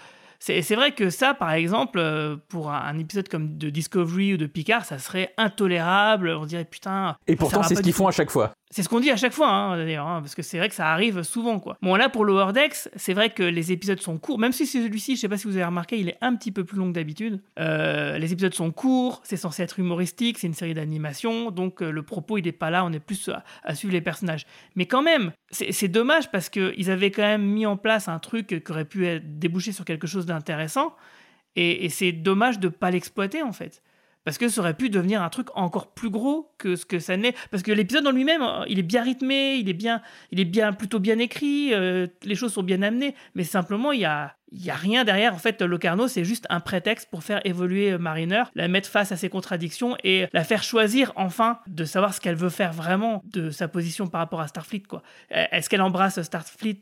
c'est 0.46 0.74
vrai 0.74 0.92
que 0.92 1.08
ça, 1.08 1.32
par 1.32 1.52
exemple, 1.52 1.98
euh, 1.98 2.36
pour 2.48 2.70
un, 2.70 2.98
épisode 2.98 3.28
comme 3.28 3.56
de 3.56 3.70
Discovery 3.70 4.34
ou 4.34 4.36
de 4.36 4.44
Picard, 4.44 4.84
ça 4.84 4.98
serait 4.98 5.32
intolérable. 5.38 6.28
On 6.28 6.44
dirait 6.44 6.66
putain. 6.66 7.16
Et 7.26 7.34
pourtant, 7.34 7.62
c'est 7.62 7.76
ce 7.76 7.80
qu'ils 7.80 7.94
font 7.94 8.08
à 8.08 8.12
chaque 8.12 8.30
fois. 8.30 8.52
c'est 8.70 8.82
ce 8.82 8.88
qu'on 8.90 9.00
dit 9.00 9.10
à 9.10 9.16
chaque 9.16 9.32
fois, 9.32 9.48
hein, 9.48 9.76
d'ailleurs, 9.76 10.06
hein, 10.06 10.20
parce 10.20 10.34
que 10.34 10.42
c'est 10.42 10.58
vrai 10.58 10.68
que 10.68 10.74
ça 10.74 10.90
arrive 10.90 11.22
souvent, 11.22 11.60
quoi. 11.60 11.78
Bon, 11.80 11.94
là, 11.94 12.10
pour 12.10 12.24
Lower 12.24 12.52
Decks, 12.52 12.88
c'est 12.94 13.14
vrai 13.14 13.30
que 13.30 13.42
les 13.42 13.72
épisodes 13.72 14.00
sont 14.00 14.18
courts, 14.18 14.38
même 14.38 14.52
si 14.52 14.66
celui-ci, 14.66 15.16
je 15.16 15.22
sais 15.22 15.28
pas 15.28 15.38
si 15.38 15.46
vous 15.46 15.56
avez 15.56 15.64
remarqué, 15.64 15.98
il 15.98 16.10
est 16.10 16.18
un 16.20 16.34
petit 16.34 16.52
peu 16.52 16.64
plus 16.64 16.76
long 16.76 16.88
que 16.88 16.94
d'habitude. 16.94 17.40
Euh, 17.58 18.18
les 18.18 18.32
épisodes 18.32 18.54
sont 18.54 18.70
courts, 18.70 19.22
c'est 19.24 19.36
censé 19.36 19.62
être 19.62 19.78
humoristique, 19.78 20.38
c'est 20.38 20.46
une 20.46 20.54
série 20.54 20.74
d'animation, 20.74 21.52
donc 21.52 21.82
euh, 21.82 21.90
le 21.90 22.02
propos, 22.02 22.36
il 22.36 22.46
est 22.46 22.52
pas 22.52 22.70
là, 22.70 22.84
on 22.84 22.92
est 22.92 23.00
plus 23.00 23.30
à, 23.30 23.44
à 23.62 23.74
suivre 23.74 23.94
les 23.94 24.02
personnages. 24.02 24.44
Mais 24.76 24.86
quand 24.86 25.02
même, 25.02 25.32
c'est 25.50 25.88
dommage 25.88 26.30
parce 26.30 26.48
qu'ils 26.48 26.90
avaient 26.90 27.10
quand 27.10 27.22
même 27.22 27.44
mis 27.44 27.66
en 27.66 27.76
place 27.76 28.08
un 28.08 28.18
truc 28.18 28.48
qui 28.48 28.72
aurait 28.72 28.84
pu 28.84 29.06
être 29.06 29.38
débouché 29.38 29.72
sur 29.72 29.84
quelque 29.84 30.06
chose 30.06 30.26
d'intéressant, 30.34 30.94
et, 31.56 31.88
c'est 31.88 32.12
dommage 32.12 32.58
de 32.58 32.68
pas 32.68 32.90
l'exploiter, 32.90 33.42
en 33.42 33.52
fait. 33.52 33.82
Parce 34.24 34.38
que 34.38 34.48
ça 34.48 34.62
aurait 34.62 34.74
pu 34.74 34.88
devenir 34.88 35.22
un 35.22 35.28
truc 35.28 35.48
encore 35.54 35.92
plus 35.92 36.08
gros 36.08 36.50
que 36.56 36.76
ce 36.76 36.86
que 36.86 36.98
ça 36.98 37.16
n'est. 37.16 37.34
Parce 37.50 37.62
que 37.62 37.72
l'épisode 37.72 38.06
en 38.06 38.10
lui-même, 38.10 38.42
euh, 38.42 38.64
il 38.68 38.78
est 38.78 38.82
bien 38.82 39.02
rythmé, 39.02 39.56
il 39.56 39.68
est 39.68 39.74
bien, 39.74 40.00
il 40.30 40.40
est 40.40 40.46
bien 40.46 40.72
plutôt 40.72 40.98
bien 40.98 41.18
écrit, 41.18 41.74
euh, 41.74 42.06
les 42.22 42.34
choses 42.34 42.54
sont 42.54 42.62
bien 42.62 42.80
amenées, 42.80 43.14
mais 43.34 43.44
simplement 43.44 43.92
il 43.92 44.00
y 44.00 44.06
a, 44.06 44.34
y 44.50 44.70
a 44.70 44.74
rien 44.74 45.04
derrière. 45.04 45.34
En 45.34 45.38
fait, 45.38 45.60
Locarno, 45.60 46.08
c'est 46.08 46.24
juste 46.24 46.46
un 46.48 46.60
prétexte 46.60 47.10
pour 47.10 47.22
faire 47.22 47.42
évoluer 47.44 47.92
euh, 47.92 47.98
Mariner, 47.98 48.44
la 48.54 48.66
mettre 48.66 48.88
face 48.88 49.12
à 49.12 49.18
ses 49.18 49.28
contradictions 49.28 49.98
et 50.04 50.26
la 50.32 50.42
faire 50.42 50.62
choisir 50.62 51.12
enfin 51.16 51.58
de 51.66 51.84
savoir 51.84 52.14
ce 52.14 52.20
qu'elle 52.22 52.36
veut 52.36 52.48
faire 52.48 52.72
vraiment 52.72 53.22
de 53.30 53.50
sa 53.50 53.68
position 53.68 54.06
par 54.06 54.22
rapport 54.22 54.40
à 54.40 54.48
Starfleet. 54.48 54.84
Quoi. 54.88 55.02
Est-ce 55.28 55.68
qu'elle 55.68 55.82
embrasse 55.82 56.22
Starfleet 56.22 56.80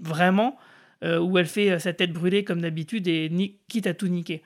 vraiment? 0.00 0.58
Euh, 1.04 1.20
ou 1.20 1.38
elle 1.38 1.46
fait 1.46 1.70
euh, 1.70 1.78
sa 1.78 1.92
tête 1.92 2.12
brûlée 2.12 2.44
comme 2.44 2.60
d'habitude 2.60 3.06
et 3.08 3.30
quitte 3.68 3.86
à 3.86 3.94
tout 3.94 4.08
niquer. 4.08 4.42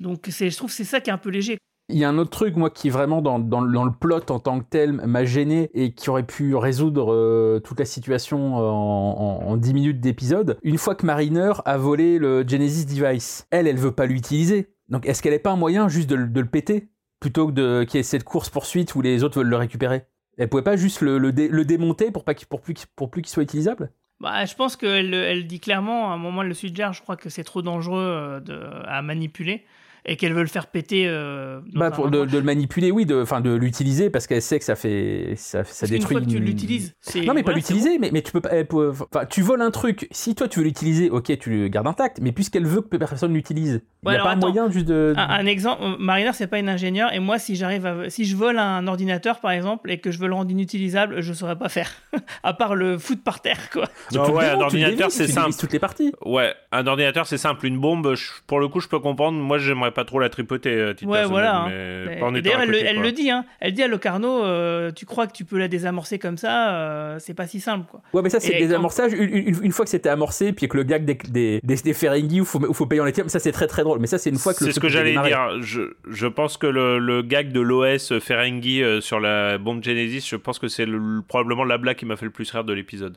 Donc 0.00 0.28
je 0.28 0.56
trouve 0.56 0.70
c'est 0.70 0.84
ça 0.84 1.00
qui 1.00 1.10
est 1.10 1.12
un 1.12 1.18
peu 1.18 1.30
léger. 1.30 1.58
Il 1.90 1.96
y 1.96 2.04
a 2.04 2.08
un 2.10 2.18
autre 2.18 2.30
truc, 2.30 2.54
moi, 2.54 2.68
qui 2.68 2.90
vraiment, 2.90 3.22
dans, 3.22 3.38
le 3.38 3.98
plot 3.98 4.30
en 4.30 4.38
tant 4.40 4.60
que 4.60 4.66
tel, 4.68 4.92
m'a 4.92 5.24
gêné 5.24 5.70
et 5.72 5.94
qui 5.94 6.10
aurait 6.10 6.26
pu 6.26 6.54
résoudre 6.54 7.14
euh, 7.14 7.60
toute 7.60 7.78
la 7.78 7.86
situation 7.86 8.56
en, 8.56 8.60
en, 8.60 9.48
en 9.48 9.56
10 9.56 9.72
minutes 9.72 10.00
d'épisode. 10.00 10.58
Une 10.62 10.76
fois 10.76 10.94
que 10.94 11.06
Mariner 11.06 11.52
a 11.64 11.78
volé 11.78 12.18
le 12.18 12.46
Genesis 12.46 12.84
Device, 12.84 13.46
elle, 13.50 13.66
elle 13.66 13.78
veut 13.78 13.92
pas 13.92 14.04
l'utiliser. 14.04 14.68
Donc, 14.90 15.06
est-ce 15.06 15.22
qu'elle 15.22 15.32
n'est 15.32 15.38
pas 15.38 15.52
un 15.52 15.56
moyen 15.56 15.88
juste 15.88 16.10
de, 16.10 16.14
le- 16.16 16.44
péter 16.44 16.90
plutôt 17.20 17.50
que 17.50 17.84
qu'il 17.84 17.96
y 17.96 18.00
ait 18.00 18.02
cette 18.02 18.24
course-poursuite 18.24 18.94
où 18.94 19.00
les 19.00 19.24
autres 19.24 19.38
veulent 19.38 19.48
le 19.48 19.56
récupérer? 19.56 20.04
Elle 20.36 20.50
pouvait 20.50 20.62
pas 20.62 20.76
juste 20.76 21.00
le, 21.00 21.16
le, 21.16 21.32
dé- 21.32 21.48
le 21.48 21.64
démonter 21.64 22.10
pour, 22.10 22.24
pas 22.24 22.34
pour 22.44 22.60
plus 22.60 22.74
qu'il 23.22 23.30
soit 23.32 23.42
utilisable? 23.42 23.92
Bah, 24.20 24.44
je 24.44 24.54
pense 24.54 24.76
qu'elle 24.76 25.14
elle 25.14 25.46
dit 25.46 25.60
clairement, 25.60 26.10
à 26.10 26.14
un 26.14 26.16
moment 26.18 26.42
elle 26.42 26.48
le 26.48 26.54
suggère, 26.54 26.92
je 26.92 27.02
crois 27.02 27.16
que 27.16 27.28
c'est 27.30 27.44
trop 27.44 27.62
dangereux 27.62 28.00
euh, 28.02 28.40
de, 28.40 28.60
à 28.86 29.00
manipuler 29.00 29.64
et 30.06 30.16
qu'elle 30.16 30.32
veut 30.34 30.42
le 30.42 30.48
faire 30.48 30.66
péter. 30.68 31.06
euh, 31.06 31.60
bah, 31.74 31.90
pour 31.90 32.10
de, 32.10 32.18
le 32.24 32.42
manipuler, 32.42 32.90
oui, 32.90 33.06
de, 33.06 33.20
enfin 33.22 33.40
de 33.40 33.54
l'utiliser 33.54 34.10
parce 34.10 34.26
qu'elle 34.26 34.42
sait 34.42 34.58
que 34.58 34.64
ça 34.64 34.76
fait 34.76 35.34
ça, 35.36 35.64
ça 35.64 35.86
détruit. 35.86 36.16
fois 36.16 36.24
que 36.24 36.30
tu 36.30 36.36
une- 36.36 36.44
l'utilises, 36.44 36.94
Non, 37.14 37.34
mais 37.34 37.42
pas 37.42 37.50
voilà, 37.52 37.56
l'utiliser, 37.56 37.98
mais, 37.98 38.10
mais 38.12 38.22
tu 38.22 38.32
peux 38.32 38.40
pas. 38.40 38.50
Enfin, 38.72 39.26
tu 39.26 39.42
voles 39.42 39.62
un 39.62 39.70
truc. 39.70 40.08
Si 40.10 40.34
toi 40.34 40.48
tu 40.48 40.58
veux 40.60 40.64
l'utiliser, 40.64 41.10
ok, 41.10 41.36
tu 41.38 41.50
le 41.50 41.68
gardes 41.68 41.86
intact. 41.86 42.18
Mais 42.20 42.32
puisqu'elle 42.32 42.66
veut 42.66 42.80
que 42.82 42.96
personne 42.96 43.32
l'utilise, 43.34 43.82
il 44.02 44.08
Ouais, 44.08 44.14
n'y 44.14 44.18
a 44.18 44.22
pas 44.22 44.28
un 44.30 44.32
attends. 44.32 44.40
moyen 44.48 44.70
juste 44.70 44.86
de. 44.86 45.14
Un, 45.16 45.28
un 45.28 45.46
exemple, 45.46 45.82
euh, 45.82 45.96
Mariner, 45.98 46.30
c'est 46.32 46.46
pas 46.46 46.58
une 46.58 46.68
ingénieure, 46.68 47.12
et 47.12 47.18
moi, 47.18 47.38
si 47.38 47.56
j'arrive 47.56 47.86
à, 47.86 48.10
si 48.10 48.24
je 48.24 48.36
vole 48.36 48.58
un 48.58 48.86
ordinateur, 48.86 49.40
par 49.40 49.50
exemple, 49.50 49.90
et 49.90 49.98
que 49.98 50.10
je 50.10 50.18
veux 50.18 50.28
le 50.28 50.34
rendre 50.34 50.50
inutilisable, 50.50 51.20
je 51.20 51.32
saurais 51.32 51.56
pas 51.58 51.68
faire, 51.68 51.90
à 52.42 52.54
part 52.54 52.74
le 52.74 52.98
foutre 52.98 53.22
par 53.22 53.40
terre, 53.40 53.70
quoi. 53.70 53.84
Non, 54.14 54.24
Tu 54.24 54.30
le 54.30 54.36
ouais, 54.36 54.44
un 54.46 54.60
ordinateur, 54.60 55.10
c'est 55.10 55.26
tu 55.26 55.32
simple. 55.32 55.54
toutes 55.58 55.72
les 55.72 55.78
parties. 55.78 56.12
Ouais, 56.24 56.54
un 56.72 56.86
ordinateur, 56.86 57.26
c'est 57.26 57.38
simple. 57.38 57.66
Une 57.66 57.78
bombe, 57.78 58.14
je- 58.14 58.30
pour 58.46 58.60
le 58.60 58.68
coup, 58.68 58.80
je 58.80 58.88
peux 58.88 59.00
comprendre. 59.00 59.38
Moi, 59.38 59.58
j'aimerais 59.58 59.87
pas 59.90 60.04
trop 60.04 60.18
la 60.18 60.28
tripoter, 60.28 60.80
à 60.82 60.94
titre 60.94 61.10
Ouais, 61.10 61.24
voilà. 61.24 61.62
hein. 61.62 61.68
mais 61.68 62.40
D'ailleurs, 62.42 62.60
elle, 62.62 62.74
elle 62.74 63.00
le 63.00 63.12
dit, 63.12 63.30
hein. 63.30 63.44
Elle 63.60 63.72
dit 63.72 63.82
à 63.82 63.88
Locarno, 63.88 64.44
euh, 64.44 64.90
tu 64.92 65.06
crois 65.06 65.26
que 65.26 65.32
tu 65.32 65.44
peux 65.44 65.58
la 65.58 65.68
désamorcer 65.68 66.18
comme 66.18 66.36
ça, 66.36 66.74
euh, 66.74 67.16
c'est 67.18 67.34
pas 67.34 67.46
si 67.46 67.60
simple, 67.60 67.86
quoi. 67.90 68.00
Ouais, 68.12 68.22
mais 68.22 68.30
ça, 68.30 68.40
c'est 68.40 68.72
amorçages. 68.74 69.12
Une, 69.12 69.28
une- 69.48 69.64
une 69.64 69.72
fois 69.72 69.84
que 69.84 69.90
c'était 69.90 70.08
amorcé, 70.08 70.52
puis 70.52 70.68
que 70.68 70.76
le 70.76 70.82
gag 70.82 71.04
des, 71.04 71.14
des, 71.28 71.60
des, 71.62 71.76
des 71.76 71.94
Ferengi 71.94 72.40
où 72.40 72.44
faut, 72.44 72.58
où 72.64 72.72
faut 72.74 72.86
payer 72.86 73.00
en 73.00 73.04
lithium, 73.04 73.28
ça 73.28 73.38
c'est 73.38 73.52
très 73.52 73.66
très 73.66 73.82
drôle. 73.82 73.98
Mais 73.98 74.06
ça, 74.06 74.18
c'est 74.18 74.30
une 74.30 74.36
fois 74.38 74.54
que 74.54 74.64
le 74.64 74.70
C'est 74.70 74.74
ce 74.74 74.80
que 74.80 74.88
j'allais 74.88 75.12
dire. 75.12 75.60
Je, 75.60 75.82
je 76.08 76.26
pense 76.26 76.56
que 76.56 76.66
le, 76.66 76.98
le 76.98 77.22
gag 77.22 77.52
de 77.52 77.60
l'OS 77.60 78.18
Ferengi 78.20 78.82
euh, 78.82 79.00
sur 79.00 79.20
la 79.20 79.58
bombe 79.58 79.82
Genesis, 79.82 80.26
je 80.28 80.36
pense 80.36 80.58
que 80.58 80.68
c'est 80.68 80.86
le- 80.86 81.22
probablement 81.26 81.64
la 81.64 81.78
blague 81.78 81.96
qui 81.96 82.06
m'a 82.06 82.16
fait 82.16 82.24
le 82.26 82.30
plus 82.30 82.50
rire 82.50 82.64
de 82.64 82.72
l'épisode. 82.72 83.16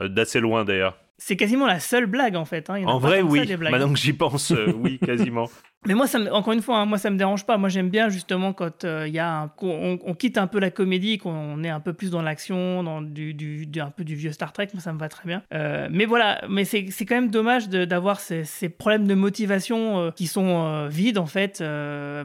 Euh, 0.00 0.08
D'assez 0.08 0.40
loin 0.40 0.64
d'ailleurs. 0.64 0.96
C'est 1.24 1.36
quasiment 1.36 1.66
la 1.66 1.78
seule 1.78 2.06
blague, 2.06 2.34
en 2.34 2.44
fait. 2.44 2.68
hein. 2.68 2.78
Il 2.78 2.82
y 2.82 2.86
en 2.86 2.98
vrai, 2.98 3.18
ça, 3.20 3.24
oui. 3.24 3.56
blagues. 3.56 3.70
Maintenant 3.72 3.92
que 3.92 3.98
j'y 3.98 4.12
pense, 4.12 4.50
euh, 4.50 4.72
oui, 4.76 4.98
quasiment. 4.98 5.48
Mais 5.86 5.94
moi, 5.94 6.06
ça 6.06 6.20
me- 6.20 6.32
encore 6.32 6.52
une 6.52 6.62
fois, 6.62 6.78
hein, 6.78 6.84
moi, 6.86 6.96
ça 6.98 7.10
me 7.10 7.16
dérange 7.16 7.44
pas. 7.44 7.58
Moi, 7.58 7.68
j'aime 7.68 7.90
bien 7.90 8.08
justement 8.08 8.52
quand 8.52 8.84
euh, 8.84 9.08
y 9.08 9.18
a 9.18 9.42
un- 9.42 9.50
on, 9.62 9.98
on 10.04 10.14
quitte 10.14 10.38
un 10.38 10.46
peu 10.46 10.60
la 10.60 10.70
comédie, 10.70 11.18
qu'on 11.18 11.62
est 11.64 11.68
un 11.68 11.80
peu 11.80 11.92
plus 11.92 12.10
dans 12.10 12.22
l'action, 12.22 12.82
dans 12.84 13.02
du, 13.02 13.34
du- 13.34 13.66
du- 13.66 13.80
un 13.80 13.90
peu 13.90 14.04
du 14.04 14.14
vieux 14.14 14.30
Star 14.32 14.52
Trek. 14.52 14.68
Moi, 14.74 14.80
ça 14.82 14.92
me 14.92 14.98
va 14.98 15.08
très 15.08 15.26
bien. 15.26 15.42
Euh, 15.54 15.88
mais 15.90 16.04
voilà, 16.04 16.40
mais 16.48 16.64
c'est 16.64 16.84
quand 17.00 17.14
même 17.16 17.30
dommage 17.30 17.68
d'avoir 17.68 18.20
ces, 18.20 18.44
ces 18.44 18.68
problèmes 18.68 19.06
de 19.08 19.14
motivation 19.14 19.98
euh, 19.98 20.10
qui 20.12 20.26
sont 20.28 20.86
vides 20.88 21.18
en 21.18 21.26
fait, 21.26 21.62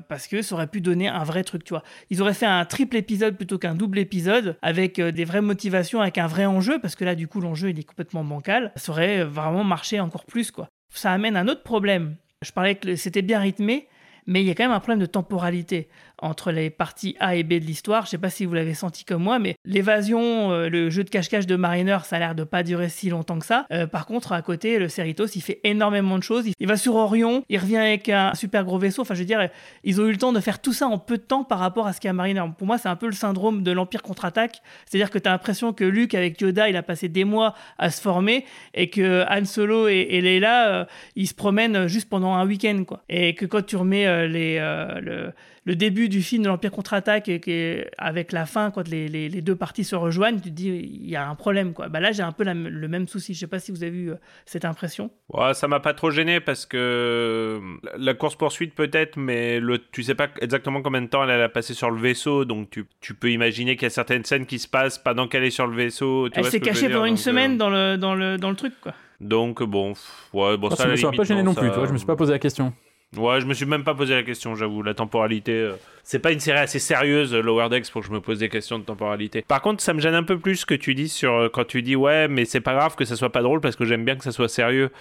parce 0.08 0.28
que 0.28 0.42
ça 0.44 0.56
aurait 0.56 0.68
pu 0.68 0.82
donner 0.82 1.08
un 1.08 1.24
vrai 1.24 1.44
truc, 1.44 1.64
tu 1.64 1.74
vois. 1.74 1.84
Ils 2.10 2.22
auraient 2.22 2.34
fait 2.36 2.46
un 2.46 2.64
triple 2.66 2.96
épisode 2.96 3.38
plutôt 3.38 3.58
qu'un 3.58 3.74
double 3.76 3.98
épisode 4.00 4.58
avec 4.62 5.00
des 5.02 5.26
vraies 5.26 5.42
motivations, 5.42 6.02
avec 6.02 6.18
un 6.20 6.28
vrai 6.28 6.46
enjeu, 6.46 6.80
parce 6.80 6.96
que 6.96 7.06
là, 7.06 7.16
du 7.16 7.28
coup, 7.28 7.42
l'enjeu 7.42 7.70
il 7.70 7.80
est 7.80 7.84
complètement 7.84 8.24
bancal. 8.24 8.72
Ça 8.88 8.94
aurait 8.94 9.26
vraiment 9.26 9.66
marché 9.66 10.00
encore 10.00 10.24
plus, 10.24 10.50
quoi. 10.50 10.70
Ça 10.94 11.12
amène 11.12 11.36
un 11.36 11.50
autre 11.50 11.62
problème. 11.62 12.16
Je 12.42 12.54
parlais 12.54 12.76
que 12.76 12.96
c'était 12.96 13.22
bien 13.22 13.38
rythmé, 13.38 13.90
mais 14.28 14.42
il 14.42 14.48
y 14.48 14.50
a 14.50 14.56
quand 14.56 14.64
même 14.64 14.72
un 14.72 14.80
problème 14.80 15.00
de 15.00 15.06
temporalité 15.06 15.90
entre 16.20 16.52
les 16.52 16.70
parties 16.70 17.16
A 17.20 17.36
et 17.36 17.44
B 17.44 17.54
de 17.54 17.66
l'histoire. 17.66 18.06
Je 18.06 18.12
sais 18.12 18.18
pas 18.18 18.30
si 18.30 18.46
vous 18.46 18.54
l'avez 18.54 18.74
senti 18.74 19.06
comme 19.06 19.24
moi, 19.24 19.40
mais 19.40 19.56
l'évasion, 19.66 20.52
euh, 20.52 20.70
le 20.70 20.90
jeu 20.90 21.04
de 21.04 21.10
cache-cache 21.10 21.46
de 21.46 21.56
Mariner, 21.56 21.98
ça 22.04 22.16
a 22.16 22.20
l'air 22.20 22.36
de 22.36 22.44
pas 22.44 22.64
durer 22.64 22.90
si 22.90 23.10
longtemps 23.10 23.40
que 23.40 23.46
ça. 23.46 23.66
Euh, 23.72 23.88
par 23.88 24.06
contre, 24.06 24.32
à 24.32 24.42
côté, 24.42 24.80
le 24.80 24.88
Cerritos, 24.90 25.28
il 25.36 25.42
fait 25.42 25.60
énormément 25.64 26.18
de 26.18 26.24
choses. 26.24 26.46
Il, 26.60 26.68
va 26.68 26.78
sur 26.78 26.96
Orion, 26.96 27.44
il 27.50 27.60
revient 27.60 27.78
avec 27.78 28.10
un 28.10 28.34
super 28.36 28.64
gros 28.66 28.80
vaisseau. 28.80 29.02
Enfin, 29.02 29.14
je 29.14 29.20
veux 29.20 29.26
dire, 29.26 29.50
ils 29.84 30.02
ont 30.02 30.06
eu 30.06 30.12
le 30.12 30.18
temps 30.18 30.34
de 30.34 30.40
faire 30.40 30.60
tout 30.62 30.74
ça 30.74 30.88
en 30.88 30.98
peu 30.98 31.18
de 31.18 31.24
temps 31.24 31.44
par 31.44 31.60
rapport 31.60 31.88
à 31.88 31.94
ce 31.94 32.00
qu'il 32.00 32.08
y 32.08 32.12
a 32.12 32.14
Mariner. 32.14 32.44
Pour 32.58 32.68
moi, 32.68 32.78
c'est 32.78 32.90
un 32.90 32.96
peu 32.96 33.08
le 33.08 33.14
syndrome 33.14 33.64
de 33.64 33.72
l'Empire 33.72 34.02
contre-attaque. 34.02 34.62
C'est-à-dire 34.86 35.12
que 35.12 35.20
tu 35.20 35.28
as 35.28 35.32
l'impression 35.32 35.74
que 35.74 35.84
Luke, 35.84 36.16
avec 36.16 36.40
Yoda, 36.42 36.70
il 36.70 36.76
a 36.76 36.84
passé 36.84 37.10
des 37.10 37.24
mois 37.24 37.54
à 37.78 37.92
se 37.92 38.02
former 38.02 38.46
et 38.74 38.90
que 38.90 39.26
Han 39.30 39.46
Solo 39.46 39.88
et, 39.88 40.08
et 40.10 40.22
Leila, 40.22 40.70
euh, 40.70 40.86
ils 41.16 41.28
se 41.28 41.34
promènent 41.34 41.88
juste 41.88 42.10
pendant 42.10 42.34
un 42.34 42.46
week-end, 42.46 42.84
quoi. 42.86 43.04
Et 43.10 43.36
que 43.36 43.46
quand 43.46 43.66
tu 43.66 43.76
remets 43.76 44.28
les, 44.28 44.60
le, 45.02 45.34
le 45.68 45.76
début 45.76 46.08
du 46.08 46.24
film 46.24 46.44
de 46.44 46.48
l'Empire 46.48 46.72
contre-attaque 46.72 47.28
et, 47.28 47.40
que- 47.42 47.86
avec 47.98 48.32
la 48.32 48.46
fin, 48.46 48.72
quand 48.72 48.88
les, 48.88 49.08
les- 49.10 49.28
les 49.28 49.42
deux 49.42 49.56
parties 49.56 49.84
se 49.84 49.96
rejoignent, 49.98 50.38
tu 50.40 50.50
te 50.50 50.56
dis 50.56 50.70
il 50.70 51.10
y 51.10 51.16
a 51.18 51.28
un 51.30 51.36
problème. 51.36 51.74
Quoi. 51.74 51.90
Bah 51.90 52.00
là, 52.00 52.12
j'ai 52.14 52.24
un 52.24 52.32
peu 52.32 52.44
la- 52.46 52.54
le 52.54 52.88
même 52.88 53.08
souci. 53.08 53.34
Je 53.34 53.40
sais 53.42 53.48
pas 53.48 53.60
si 53.60 53.72
vous 53.74 53.84
avez 53.84 53.98
eu 53.98 54.12
euh, 54.12 54.16
cette 54.46 54.64
impression. 54.64 55.12
Ouais, 55.30 55.54
ça 55.54 55.68
m'a 55.68 55.82
pas 55.82 55.94
trop 55.94 56.10
gêné 56.10 56.40
parce 56.40 56.66
que 56.66 56.78
euh, 56.78 57.60
la 57.98 58.14
course 58.14 58.36
poursuite 58.38 58.74
peut-être, 58.76 59.18
mais 59.18 59.60
le, 59.60 59.80
tu 59.92 60.04
sais 60.04 60.16
pas 60.16 60.30
exactement 60.42 60.82
combien 60.82 61.02
de 61.02 61.08
temps 61.08 61.24
elle 61.24 61.42
a 61.42 61.50
passé 61.50 61.74
sur 61.74 61.92
le 61.92 62.00
vaisseau, 62.00 62.46
donc 62.46 62.70
tu, 62.70 62.86
tu 63.02 63.14
peux 63.14 63.30
imaginer 63.30 63.76
qu'il 63.76 63.84
y 63.84 63.88
a 63.88 63.90
certaines 63.90 64.24
scènes 64.24 64.46
qui 64.46 64.60
se 64.60 64.70
passent 64.70 64.98
pendant 64.98 65.28
qu'elle 65.28 65.44
est 65.44 65.50
sur 65.50 65.68
le 65.68 65.76
vaisseau. 65.76 66.30
tu 66.30 66.40
Elle 66.40 66.46
s'est 66.46 66.62
cachée 66.62 66.88
pendant 66.88 67.04
une 67.06 67.12
donc, 67.16 67.20
euh, 67.20 67.24
semaine 67.24 67.58
dans, 67.58 67.70
le, 67.70 67.98
dans, 67.98 68.16
le, 68.16 68.38
dans 68.38 68.50
le 68.50 68.56
truc. 68.56 68.74
Quoi. 68.80 68.94
Donc 69.20 69.62
bon, 69.64 69.94
pff, 69.94 70.30
ouais, 70.34 70.56
bon 70.58 70.68
Moi, 70.70 70.78
ça, 70.78 70.84
ça 70.84 70.90
me 70.90 70.96
soit 70.96 71.12
pas 71.12 71.24
gêné 71.24 71.44
non 71.44 71.54
ça- 71.54 71.60
plus, 71.62 71.70
tu 71.72 71.76
vois, 71.76 71.88
je 71.88 71.92
me 71.94 71.98
suis 71.98 72.08
pas 72.08 72.16
posé 72.16 72.32
la 72.32 72.40
question. 72.40 72.74
Ouais, 73.16 73.40
je 73.40 73.46
me 73.46 73.54
suis 73.54 73.66
même 73.66 73.86
pas 73.86 73.96
posé 73.96 74.14
la 74.16 74.24
question, 74.24 74.56
j'avoue. 74.56 74.84
La 74.84 74.94
temporalité, 74.94 75.54
euh, 75.54 75.76
c'est 76.04 76.20
pas 76.20 76.34
une 76.34 76.42
série 76.42 76.60
assez 76.60 76.80
sérieuse, 76.80 77.34
euh, 77.34 77.42
Lower 77.42 77.70
Decks, 77.70 77.90
pour 77.90 78.02
que 78.02 78.08
je 78.08 78.12
me 78.12 78.20
pose 78.20 78.40
des 78.40 78.50
questions 78.50 78.80
de 78.80 78.84
temporalité. 78.84 79.44
Par 79.48 79.62
contre, 79.62 79.82
ça 79.82 79.94
me 79.94 80.02
gêne 80.02 80.14
un 80.14 80.24
peu 80.24 80.38
plus 80.38 80.58
ce 80.58 80.66
que 80.66 80.74
tu 80.74 80.94
dis 80.94 81.08
sur 81.08 81.34
euh, 81.34 81.50
quand 81.50 81.66
tu 81.66 81.82
dis 81.82 81.96
ouais, 81.96 82.28
mais 82.28 82.44
c'est 82.44 82.60
pas 82.60 82.74
grave 82.74 82.96
que 82.96 83.06
ça 83.06 83.16
soit 83.16 83.32
pas 83.32 83.42
drôle 83.42 83.62
parce 83.62 83.78
que 83.78 83.86
j'aime 83.86 84.04
bien 84.04 84.18
que 84.18 84.26
ça 84.26 84.34
soit 84.34 84.50
sérieux. 84.50 84.92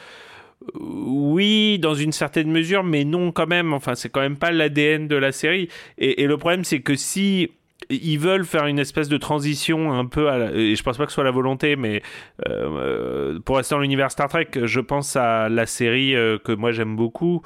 Oui, 0.75 1.79
dans 1.81 1.95
une 1.95 2.13
certaine 2.13 2.51
mesure, 2.51 2.85
mais 2.85 3.05
non 3.05 3.33
quand 3.33 3.49
même. 3.49 3.73
Enfin, 3.73 3.97
c'est 3.97 4.09
quand 4.09 4.21
même 4.21 4.37
pas 4.37 4.53
l'ADN 4.53 5.09
de 5.09 5.17
la 5.17 5.33
série. 5.33 5.69
Et 5.99 6.27
le 6.27 6.37
problème, 6.39 6.65
c'est 6.65 6.81
que 6.81 6.95
si 6.95 7.51
ils 7.91 8.19
veulent 8.19 8.45
faire 8.45 8.67
une 8.67 8.79
espèce 8.79 9.09
de 9.09 9.17
transition 9.17 9.93
un 9.93 10.07
peu 10.07 10.29
à 10.29 10.39
la- 10.39 10.53
et 10.53 10.75
je 10.75 10.83
pense 10.83 10.97
pas 10.97 11.05
que 11.05 11.13
ce 11.13 11.17
soit 11.17 11.25
la 11.25 11.31
volonté 11.31 11.77
mais 11.77 12.03
euh, 12.49 13.39
pour 13.45 13.59
rester 13.59 13.75
dans 13.75 13.81
l'univers 13.81 14.11
Star 14.11 14.29
Trek 14.29 14.49
je 14.65 14.81
pense 14.81 15.15
à 15.15 15.49
la 15.49 15.67
série 15.67 16.17
euh, 16.17 16.39
que 16.39 16.53
moi 16.53 16.73
j'aime 16.73 16.97
beaucoup 16.97 17.43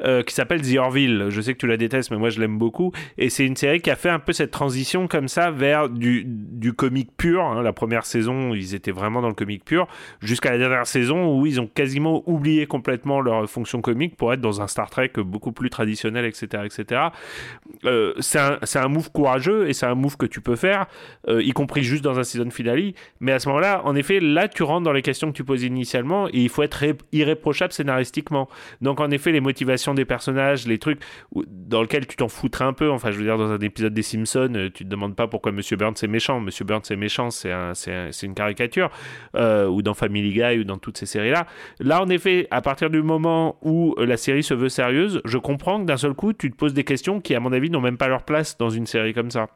euh, 0.00 0.22
qui 0.22 0.34
s'appelle 0.34 0.62
The 0.62 0.78
Orville. 0.78 1.26
Je 1.28 1.40
sais 1.40 1.52
que 1.52 1.58
tu 1.58 1.66
la 1.66 1.76
détestes 1.76 2.10
mais 2.10 2.16
moi 2.16 2.30
je 2.30 2.40
l'aime 2.40 2.58
beaucoup. 2.58 2.92
Et 3.18 3.28
c'est 3.30 3.46
une 3.46 3.56
série 3.56 3.80
qui 3.80 3.90
a 3.90 3.96
fait 3.96 4.08
un 4.08 4.18
peu 4.18 4.32
cette 4.32 4.50
transition 4.50 5.06
comme 5.06 5.28
ça 5.28 5.50
vers 5.50 5.88
du, 5.88 6.24
du 6.26 6.72
comique 6.72 7.10
pur 7.16 7.42
hein. 7.44 7.62
la 7.62 7.72
première 7.72 8.06
saison 8.06 8.54
ils 8.54 8.74
étaient 8.74 8.90
vraiment 8.90 9.20
dans 9.20 9.28
le 9.28 9.34
comique 9.34 9.64
pur 9.64 9.86
jusqu'à 10.20 10.50
la 10.50 10.58
dernière 10.58 10.86
saison 10.86 11.38
où 11.38 11.46
ils 11.46 11.60
ont 11.60 11.66
quasiment 11.68 12.22
oublié 12.26 12.66
complètement 12.66 13.20
leur 13.20 13.48
fonction 13.48 13.80
comique 13.80 14.16
pour 14.16 14.32
être 14.32 14.40
dans 14.40 14.60
un 14.60 14.66
Star 14.66 14.90
Trek 14.90 15.12
beaucoup 15.18 15.52
plus 15.52 15.70
traditionnel 15.70 16.24
etc 16.24 16.64
etc 16.64 17.02
c'est 18.20 18.38
un, 18.38 18.58
un 18.74 18.88
move 18.88 19.10
courageux 19.12 19.68
c'est 19.74 19.84
un 19.86 19.94
move 19.94 20.16
que 20.16 20.24
tu 20.26 20.40
peux 20.40 20.56
faire, 20.56 20.86
euh, 21.28 21.42
y 21.42 21.50
compris 21.52 21.82
juste 21.82 22.02
dans 22.02 22.18
un 22.18 22.22
season 22.24 22.48
finale. 22.50 22.94
Mais 23.20 23.32
à 23.32 23.38
ce 23.38 23.48
moment-là, 23.50 23.82
en 23.84 23.94
effet, 23.94 24.20
là, 24.20 24.48
tu 24.48 24.62
rentres 24.62 24.84
dans 24.84 24.92
les 24.92 25.02
questions 25.02 25.30
que 25.30 25.36
tu 25.36 25.44
posais 25.44 25.66
initialement 25.66 26.28
et 26.28 26.38
il 26.38 26.48
faut 26.48 26.62
être 26.62 26.74
ré- 26.74 26.96
irréprochable 27.12 27.72
scénaristiquement. 27.74 28.48
Donc, 28.80 29.00
en 29.00 29.10
effet, 29.10 29.32
les 29.32 29.40
motivations 29.40 29.92
des 29.92 30.06
personnages, 30.06 30.66
les 30.66 30.78
trucs 30.78 31.00
dans 31.46 31.82
lesquels 31.82 32.06
tu 32.06 32.16
t'en 32.16 32.28
foutrais 32.28 32.64
un 32.64 32.72
peu. 32.72 32.90
Enfin, 32.90 33.10
je 33.10 33.18
veux 33.18 33.24
dire, 33.24 33.36
dans 33.36 33.50
un 33.50 33.58
épisode 33.58 33.92
des 33.92 34.02
Simpsons, 34.02 34.52
euh, 34.54 34.70
tu 34.72 34.84
te 34.84 34.88
demandes 34.88 35.14
pas 35.14 35.26
pourquoi 35.26 35.52
Monsieur 35.52 35.76
Burns 35.76 35.94
est 36.02 36.06
méchant. 36.08 36.40
Monsieur 36.40 36.64
Burns 36.64 36.82
est 36.90 36.96
méchant, 36.96 37.30
c'est 37.30 37.52
un, 37.52 37.72
un- 37.88 38.10
une 38.22 38.34
caricature. 38.34 38.90
Euh, 39.36 39.66
ou 39.66 39.82
dans 39.82 39.94
Family 39.94 40.32
Guy 40.32 40.60
ou 40.60 40.64
dans 40.64 40.78
toutes 40.78 40.96
ces 40.96 41.06
séries-là. 41.06 41.46
Là, 41.80 42.00
en 42.02 42.08
effet, 42.08 42.46
à 42.50 42.62
partir 42.62 42.88
du 42.90 43.02
moment 43.02 43.56
où 43.62 43.94
la 43.98 44.16
série 44.16 44.42
se 44.42 44.54
veut 44.54 44.68
sérieuse, 44.68 45.20
je 45.24 45.38
comprends 45.38 45.80
que 45.80 45.84
d'un 45.86 45.96
seul 45.96 46.14
coup, 46.14 46.32
tu 46.32 46.50
te 46.50 46.56
poses 46.56 46.74
des 46.74 46.84
questions 46.84 47.20
qui, 47.20 47.34
à 47.34 47.40
mon 47.40 47.52
avis, 47.52 47.70
n'ont 47.70 47.80
même 47.80 47.96
pas 47.98 48.08
leur 48.08 48.22
place 48.22 48.56
dans 48.56 48.70
une 48.70 48.86
série 48.86 49.12
comme 49.12 49.30
ça. 49.30 49.48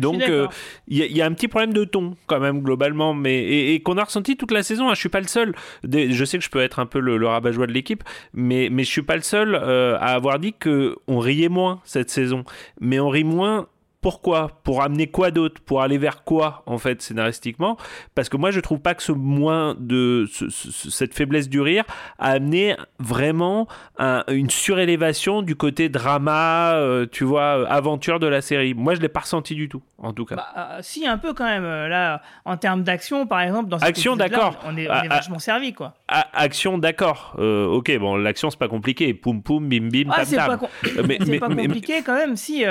Donc, 0.00 0.20
euh, 0.30 0.46
il 0.88 0.98
y, 1.04 1.12
y 1.14 1.22
a 1.22 1.26
un 1.26 1.32
petit 1.32 1.48
problème 1.48 1.72
de 1.72 1.84
ton 1.84 2.16
quand 2.26 2.40
même 2.40 2.62
globalement, 2.62 3.14
mais 3.14 3.34
et, 3.42 3.74
et 3.74 3.80
qu'on 3.80 3.96
a 3.98 4.04
ressenti 4.04 4.36
toute 4.36 4.50
la 4.50 4.62
saison. 4.62 4.88
Hein, 4.88 4.94
je 4.94 5.00
suis 5.00 5.08
pas 5.08 5.20
le 5.20 5.26
seul. 5.28 5.54
Des- 5.82 6.12
je 6.12 6.24
sais 6.24 6.38
que 6.38 6.44
je 6.44 6.50
peux 6.50 6.60
être 6.60 6.78
un 6.78 6.86
peu 6.86 6.98
le, 7.00 7.16
le 7.16 7.26
rabat-joie 7.26 7.66
de 7.66 7.72
l'équipe, 7.72 8.02
mais 8.32 8.68
mais 8.70 8.84
je 8.84 8.90
suis 8.90 9.02
pas 9.02 9.16
le 9.16 9.22
seul 9.22 9.54
euh, 9.54 9.96
à 10.00 10.14
avoir 10.14 10.38
dit 10.38 10.52
que 10.58 10.96
on 11.08 11.18
riait 11.18 11.48
moins 11.48 11.80
cette 11.84 12.10
saison. 12.10 12.44
Mais 12.80 12.98
on 13.00 13.08
rit 13.08 13.24
moins. 13.24 13.66
Pourquoi 14.04 14.50
Pour 14.64 14.82
amener 14.82 15.06
quoi 15.06 15.30
d'autre 15.30 15.62
Pour 15.62 15.80
aller 15.80 15.96
vers 15.96 16.24
quoi 16.24 16.62
en 16.66 16.76
fait 16.76 17.00
scénaristiquement 17.00 17.78
Parce 18.14 18.28
que 18.28 18.36
moi 18.36 18.50
je 18.50 18.60
trouve 18.60 18.78
pas 18.78 18.94
que 18.94 19.02
ce 19.02 19.12
moins 19.12 19.74
de 19.78 20.26
ce- 20.30 20.50
ce- 20.50 20.90
cette 20.90 21.14
faiblesse 21.14 21.48
du 21.48 21.62
rire 21.62 21.84
a 22.18 22.32
amené 22.32 22.76
vraiment 22.98 23.66
un- 23.98 24.22
une 24.28 24.50
surélévation 24.50 25.40
du 25.40 25.56
côté 25.56 25.88
drama, 25.88 26.74
euh, 26.74 27.06
tu 27.10 27.24
vois, 27.24 27.66
aventure 27.66 28.20
de 28.20 28.26
la 28.26 28.42
série. 28.42 28.74
Moi 28.74 28.94
je 28.94 29.00
l'ai 29.00 29.08
pas 29.08 29.20
ressenti 29.20 29.54
du 29.54 29.70
tout, 29.70 29.80
en 29.96 30.12
tout 30.12 30.26
cas. 30.26 30.36
Bah, 30.36 30.48
euh, 30.56 30.78
si, 30.82 31.06
un 31.06 31.16
peu 31.16 31.32
quand 31.32 31.44
même. 31.46 31.64
euh, 31.64 31.88
Là, 31.88 32.20
en 32.44 32.58
termes 32.58 32.82
d'action, 32.82 33.26
par 33.26 33.40
exemple, 33.40 33.70
dans 33.70 33.78
cet 33.78 33.88
Action, 33.88 34.16
d'accord. 34.16 34.58
On 34.66 34.76
est, 34.76 34.86
on 34.86 34.92
Ah, 34.92 35.04
est 35.04 35.08
ah. 35.10 35.14
vachement 35.16 35.38
servi, 35.38 35.72
quoi. 35.72 35.94
Action, 36.08 36.76
d'accord. 36.76 37.36
Euh, 37.38 37.66
ok, 37.68 37.96
bon, 37.98 38.16
l'action 38.16 38.50
c'est 38.50 38.58
pas 38.58 38.68
compliqué. 38.68 39.14
Poum 39.14 39.42
poum, 39.42 39.66
bim 39.66 39.88
bim, 39.90 40.10
Ah, 40.10 40.26
tam 40.26 40.34
tam. 40.36 40.46
pas, 40.48 40.56
com- 40.58 40.68
mais- 41.06 41.16
c'est 41.20 41.26
mais- 41.30 41.38
pas 41.38 41.48
mais- 41.48 41.66
compliqué 41.66 42.02
quand 42.04 42.14
même. 42.14 42.36
Si, 42.36 42.64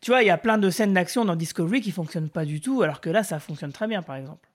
tu 0.00 0.10
vois, 0.10 0.22
il 0.22 0.26
y 0.26 0.30
a 0.30 0.38
plein 0.38 0.58
de 0.58 0.70
scènes 0.70 0.94
d'action 0.94 1.24
dans 1.24 1.36
Discovery 1.36 1.80
qui 1.80 1.90
fonctionnent 1.90 2.30
pas 2.30 2.44
du 2.44 2.60
tout, 2.60 2.82
alors 2.82 3.00
que 3.00 3.10
là, 3.10 3.22
ça 3.22 3.38
fonctionne 3.38 3.72
très 3.72 3.86
bien, 3.86 4.02
par 4.02 4.16
exemple. 4.16 4.48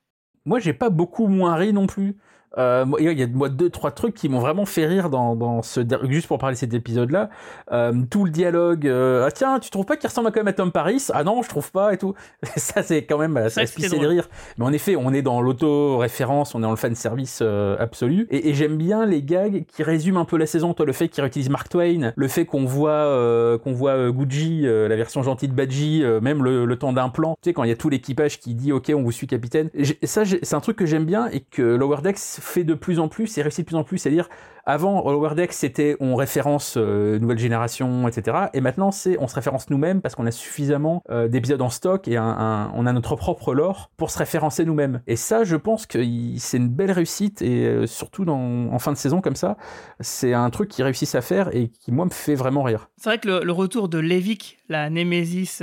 Moi, 0.44 0.58
j'ai 0.58 0.72
pas 0.72 0.90
beaucoup 0.90 1.26
moins 1.26 1.54
ri 1.56 1.72
non 1.72 1.86
plus. 1.86 2.16
Euh, 2.58 2.84
il 2.98 3.12
y 3.18 3.22
a 3.22 3.26
moi, 3.26 3.48
deux, 3.48 3.70
trois 3.70 3.90
trucs 3.90 4.14
qui 4.14 4.28
m'ont 4.28 4.40
vraiment 4.40 4.64
fait 4.66 4.86
rire 4.86 5.10
dans, 5.10 5.36
dans 5.36 5.62
ce 5.62 5.80
juste 6.08 6.26
pour 6.26 6.38
parler 6.38 6.54
de 6.54 6.58
cet 6.58 6.74
épisode-là. 6.74 7.28
Euh, 7.72 7.92
tout 8.10 8.24
le 8.24 8.30
dialogue. 8.30 8.86
euh, 8.86 9.24
ah 9.26 9.30
tiens, 9.30 9.58
tu 9.58 9.70
trouves 9.70 9.84
pas 9.86 9.96
qu'il 9.96 10.08
ressemble 10.08 10.30
quand 10.32 10.40
même 10.40 10.48
à 10.48 10.52
Tom 10.52 10.72
Paris 10.72 11.06
Ah 11.12 11.24
non, 11.24 11.42
je 11.42 11.48
trouve 11.48 11.70
pas 11.70 11.92
et 11.92 11.98
tout. 11.98 12.14
ça, 12.56 12.82
c'est 12.82 13.04
quand 13.04 13.18
même 13.18 13.34
ça 13.48 13.60
vrai 13.60 13.66
se 13.66 13.74
pisser 13.74 13.98
de 13.98 14.06
rire. 14.06 14.28
Mais 14.58 14.64
en 14.64 14.72
effet, 14.72 14.96
on 14.96 15.12
est 15.12 15.22
dans 15.22 15.40
l'auto-référence, 15.40 16.54
on 16.54 16.60
est 16.60 16.62
dans 16.62 16.70
le 16.70 16.76
fan 16.76 16.94
service 16.94 17.40
euh, 17.42 17.76
absolu. 17.78 18.26
Et, 18.30 18.48
et 18.48 18.54
j'aime 18.54 18.76
bien 18.76 19.06
les 19.06 19.22
gags 19.22 19.64
qui 19.66 19.82
résument 19.82 20.20
un 20.20 20.24
peu 20.24 20.36
la 20.36 20.46
saison. 20.46 20.74
Toi, 20.74 20.86
le 20.86 20.92
fait 20.92 21.08
qu'ils 21.08 21.22
réutilisent 21.22 21.50
Mark 21.50 21.68
Twain, 21.68 22.12
le 22.16 22.28
fait 22.28 22.44
qu'on 22.46 22.64
voit 22.64 22.90
euh, 22.90 23.58
qu'on 23.58 23.72
voit 23.72 23.92
euh, 23.92 24.12
Gucci, 24.12 24.62
euh, 24.66 24.88
la 24.88 24.96
version 24.96 25.22
gentille 25.22 25.48
de 25.48 25.54
Badgie, 25.54 26.02
euh, 26.02 26.20
même 26.20 26.42
le, 26.42 26.64
le 26.64 26.76
temps 26.78 26.92
d'un 26.92 27.08
plan. 27.08 27.36
Tu 27.42 27.50
sais, 27.50 27.54
quand 27.54 27.64
il 27.64 27.68
y 27.68 27.72
a 27.72 27.76
tout 27.76 27.88
l'équipage 27.88 28.38
qui 28.40 28.54
dit 28.54 28.72
OK, 28.72 28.90
on 28.94 29.02
vous 29.02 29.12
suit, 29.12 29.26
capitaine. 29.26 29.70
Ça, 30.02 30.24
c'est 30.24 30.54
un 30.54 30.60
truc 30.60 30.76
que 30.76 30.86
j'aime 30.86 31.04
bien 31.04 31.28
et 31.28 31.40
que 31.40 31.62
Lower 31.62 31.98
Decks 32.02 32.18
fait 32.46 32.64
de 32.64 32.74
plus 32.74 32.98
en 32.98 33.08
plus 33.08 33.36
et 33.38 33.42
réussit 33.42 33.64
de 33.64 33.66
plus 33.66 33.76
en 33.76 33.84
plus. 33.84 33.98
C'est-à-dire, 33.98 34.28
avant, 34.64 35.08
Lower 35.10 35.34
Decks, 35.34 35.52
c'était 35.52 35.96
on 36.00 36.16
référence 36.16 36.74
euh, 36.76 37.18
nouvelle 37.18 37.38
génération, 37.38 38.08
etc. 38.08 38.48
Et 38.52 38.60
maintenant, 38.60 38.90
c'est 38.90 39.16
on 39.20 39.28
se 39.28 39.34
référence 39.34 39.70
nous-mêmes 39.70 40.00
parce 40.00 40.14
qu'on 40.14 40.26
a 40.26 40.30
suffisamment 40.30 41.02
euh, 41.10 41.28
d'épisodes 41.28 41.62
en 41.62 41.70
stock 41.70 42.08
et 42.08 42.18
on 42.18 42.86
a 42.86 42.92
notre 42.92 43.14
propre 43.16 43.54
lore 43.54 43.90
pour 43.96 44.10
se 44.10 44.18
référencer 44.18 44.64
nous-mêmes. 44.64 45.02
Et 45.06 45.16
ça, 45.16 45.44
je 45.44 45.56
pense 45.56 45.86
que 45.86 45.98
c'est 46.38 46.56
une 46.56 46.68
belle 46.68 46.90
réussite 46.90 47.42
et 47.42 47.66
euh, 47.66 47.86
surtout 47.86 48.24
dans, 48.24 48.72
en 48.72 48.78
fin 48.78 48.92
de 48.92 48.96
saison 48.96 49.20
comme 49.20 49.36
ça, 49.36 49.56
c'est 50.00 50.32
un 50.32 50.50
truc 50.50 50.68
qu'ils 50.68 50.84
réussissent 50.84 51.14
à 51.14 51.22
faire 51.22 51.54
et 51.54 51.68
qui, 51.68 51.92
moi, 51.92 52.04
me 52.04 52.10
fait 52.10 52.34
vraiment 52.34 52.62
rire. 52.62 52.88
C'est 52.96 53.10
vrai 53.10 53.18
que 53.18 53.28
le, 53.28 53.44
le 53.44 53.52
retour 53.52 53.88
de 53.88 53.98
Levick, 53.98 54.58
la 54.68 54.90
némésis 54.90 55.62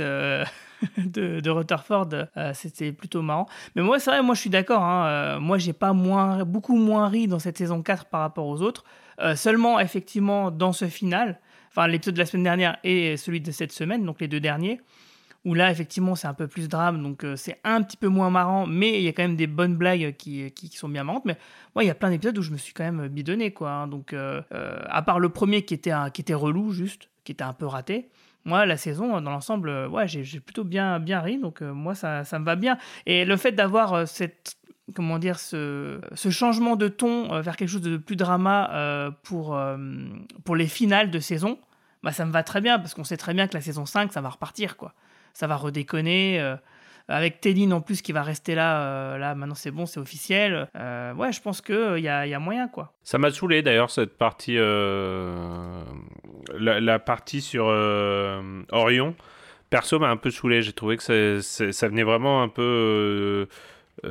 de, 0.98 1.50
Rutherford, 1.50 2.08
euh, 2.36 2.52
c'était 2.54 2.92
plutôt 2.92 3.22
marrant. 3.22 3.46
Mais 3.74 3.82
moi, 3.82 3.98
c'est 3.98 4.10
vrai, 4.10 4.22
moi 4.22 4.34
je 4.34 4.40
suis 4.40 4.50
d'accord. 4.50 4.82
hein, 4.82 5.06
euh, 5.06 5.40
moi, 5.40 5.58
j'ai 5.58 5.72
pas 5.72 5.92
moins, 5.92 6.44
beaucoup 6.44 6.76
moins 6.76 7.08
ri 7.08 7.28
dans 7.28 7.38
cette 7.38 7.58
saison 7.58 7.82
4 7.82 8.06
par 8.06 8.20
rapport 8.20 8.46
aux 8.46 8.62
autres. 8.62 8.84
Euh, 9.20 9.36
seulement, 9.36 9.78
effectivement, 9.80 10.50
dans 10.50 10.72
ce 10.72 10.86
final, 10.86 11.40
enfin 11.70 11.86
l'épisode 11.86 12.14
de 12.14 12.18
la 12.20 12.26
semaine 12.26 12.44
dernière 12.44 12.76
et 12.84 13.16
celui 13.16 13.40
de 13.40 13.50
cette 13.50 13.72
semaine, 13.72 14.04
donc 14.04 14.20
les 14.20 14.28
deux 14.28 14.40
derniers, 14.40 14.80
où 15.44 15.54
là, 15.54 15.70
effectivement, 15.70 16.14
c'est 16.14 16.26
un 16.26 16.34
peu 16.34 16.48
plus 16.48 16.68
drame, 16.68 17.02
donc 17.02 17.24
c'est 17.36 17.60
un 17.64 17.82
petit 17.82 17.98
peu 17.98 18.08
moins 18.08 18.30
marrant, 18.30 18.66
mais 18.66 18.98
il 18.98 19.02
y 19.02 19.08
a 19.08 19.12
quand 19.12 19.22
même 19.22 19.36
des 19.36 19.46
bonnes 19.46 19.76
blagues 19.76 20.16
qui, 20.16 20.50
qui, 20.52 20.68
sont 20.68 20.88
bien 20.88 21.04
marrantes. 21.04 21.26
Mais 21.26 21.36
moi, 21.74 21.84
il 21.84 21.86
y 21.86 21.90
a 21.90 21.94
plein 21.94 22.08
d'épisodes 22.10 22.38
où 22.38 22.42
je 22.42 22.50
me 22.50 22.56
suis 22.56 22.72
quand 22.72 22.84
même 22.84 23.08
bidonné, 23.08 23.52
quoi. 23.52 23.70
hein. 23.70 23.86
donc, 23.86 24.14
à 24.14 25.02
part 25.02 25.20
le 25.20 25.28
premier 25.28 25.62
qui 25.62 25.74
était, 25.74 25.90
un- 25.90 26.08
qui 26.08 26.22
était 26.22 26.32
relou, 26.32 26.72
juste, 26.72 27.10
qui 27.24 27.32
était 27.32 27.44
un 27.44 27.52
peu 27.52 27.66
raté. 27.66 28.08
Moi, 28.44 28.66
la 28.66 28.76
saison, 28.76 29.20
dans 29.20 29.30
l'ensemble, 29.30 29.70
euh, 29.70 30.06
j'ai 30.06 30.40
plutôt 30.40 30.64
bien, 30.64 31.00
bien 31.00 31.20
ri, 31.20 31.38
donc 31.38 31.62
euh, 31.62 31.72
moi, 31.72 31.94
ça, 31.94 32.24
ça 32.24 32.38
me 32.38 32.44
va 32.44 32.56
bien. 32.56 32.76
Et 33.06 33.24
le 33.24 33.36
fait 33.36 33.52
d'avoir 33.52 33.94
euh, 33.94 34.06
cette, 34.06 34.58
comment 34.94 35.18
dire, 35.18 35.38
ce, 35.38 36.00
changement 36.14 36.76
de 36.76 36.88
ton 36.88 37.32
euh, 37.32 37.40
vers 37.40 37.56
quelque 37.56 37.68
chose 37.68 37.82
de 37.82 37.96
plus 37.96 38.16
drama 38.16 38.70
euh, 38.72 39.10
pour, 39.22 39.56
euh, 39.56 39.78
pour 40.44 40.56
les 40.56 40.66
finales 40.66 41.10
de 41.10 41.20
saison, 41.20 41.58
bah, 42.02 42.12
ça 42.12 42.26
me 42.26 42.32
va 42.32 42.42
très 42.42 42.60
bien, 42.60 42.78
parce 42.78 42.92
qu'on 42.94 43.04
sait 43.04 43.16
très 43.16 43.32
bien 43.32 43.48
que 43.48 43.54
la 43.54 43.62
saison 43.62 43.86
5, 43.86 44.12
ça 44.12 44.20
va 44.20 44.28
repartir, 44.28 44.76
quoi. 44.76 44.92
Ça 45.32 45.46
va 45.46 45.56
redéconner. 45.56 46.54
Euh, 47.10 47.14
avec 47.14 47.40
Téline 47.40 47.72
en 47.72 47.80
plus 47.80 48.02
qui 48.02 48.12
va 48.12 48.22
rester 48.22 48.54
là, 48.54 48.82
euh, 48.82 49.18
là 49.18 49.34
maintenant 49.34 49.54
c'est 49.54 49.70
bon, 49.70 49.86
c'est 49.86 50.00
officiel. 50.00 50.68
Euh, 50.76 51.12
ouais, 51.14 51.32
je 51.32 51.40
pense 51.40 51.60
qu'il 51.60 51.98
y 51.98 52.08
a, 52.08 52.26
y 52.26 52.34
a 52.34 52.38
moyen, 52.38 52.68
quoi. 52.68 52.94
Ça 53.02 53.18
m'a 53.18 53.30
saoulé 53.30 53.62
d'ailleurs 53.62 53.90
cette 53.90 54.16
partie, 54.16 54.56
la, 56.58 56.98
partie 56.98 57.40
sur 57.40 57.66
Orion. 58.70 59.14
Perso 59.70 59.98
m'a 59.98 60.08
un 60.08 60.16
peu 60.16 60.30
saoulé. 60.30 60.62
J'ai 60.62 60.72
trouvé 60.72 60.96
que 60.96 61.02
ça, 61.02 61.88
venait 61.88 62.04
vraiment 62.04 62.42
un 62.42 62.48
peu 62.48 63.48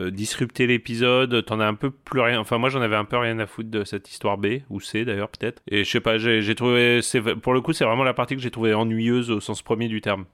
disrupter 0.09 0.67
l'épisode. 0.67 1.45
T'en 1.45 1.59
as 1.59 1.65
un 1.65 1.75
peu 1.75 1.89
plus 1.89 2.21
rien. 2.21 2.39
Enfin 2.39 2.59
moi 2.59 2.69
j'en 2.69 2.81
avais 2.81 2.95
un 2.95 3.05
peu 3.05 3.17
rien 3.17 3.39
à 3.39 3.47
foutre 3.47 3.71
de 3.71 3.83
cette 3.83 4.09
histoire 4.11 4.37
B 4.37 4.59
ou 4.69 4.79
C 4.79 5.05
d'ailleurs 5.05 5.29
peut-être. 5.29 5.63
Et 5.67 5.83
je 5.83 5.89
sais 5.89 6.01
pas, 6.01 6.19
j'ai 6.19 6.55
trouvé, 6.55 6.99
pour 7.41 7.53
le 7.55 7.61
coup 7.61 7.73
c'est 7.73 7.85
vraiment 7.85 8.03
la 8.03 8.13
partie 8.13 8.35
que 8.35 8.41
j'ai 8.41 8.51
trouvée 8.51 8.75
ennuyeuse 8.75 9.31
au 9.31 9.39
sens 9.39 9.63
premier 9.63 9.87
du 9.87 10.01
terme. 10.01 10.25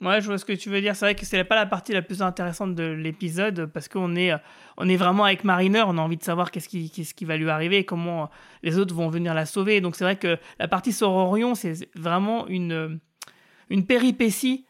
Ouais, 0.00 0.20
je 0.20 0.26
vois 0.26 0.38
ce 0.38 0.44
que 0.44 0.52
tu 0.52 0.70
veux 0.70 0.80
dire. 0.80 0.94
C'est 0.94 1.06
vrai 1.06 1.14
que 1.16 1.26
c'est 1.26 1.42
pas 1.42 1.56
la 1.56 1.66
partie 1.66 1.92
la 1.92 2.02
plus 2.02 2.22
intéressante 2.22 2.76
de 2.76 2.84
l'épisode 2.84 3.66
parce 3.66 3.88
qu'on 3.88 4.14
est, 4.14 4.32
euh, 4.32 4.38
on 4.76 4.88
est 4.88 4.96
vraiment 4.96 5.24
avec 5.24 5.42
Mariner. 5.42 5.82
On 5.86 5.98
a 5.98 6.00
envie 6.00 6.16
de 6.16 6.22
savoir 6.22 6.52
qu'est-ce 6.52 6.68
qui, 6.68 6.88
qu'est-ce 6.88 7.14
qui 7.14 7.24
va 7.24 7.36
lui 7.36 7.50
arriver 7.50 7.78
et 7.78 7.84
comment 7.84 8.22
euh, 8.22 8.26
les 8.62 8.78
autres 8.78 8.94
vont 8.94 9.08
venir 9.08 9.34
la 9.34 9.44
sauver. 9.44 9.80
Donc 9.80 9.96
c'est 9.96 10.04
vrai 10.04 10.14
que 10.14 10.38
la 10.60 10.68
partie 10.68 10.92
sur 10.92 11.10
Orion, 11.10 11.56
c'est 11.56 11.88
vraiment 11.96 12.46
une, 12.46 12.72
euh, 12.72 12.96
une 13.70 13.86
péripétie, 13.86 14.66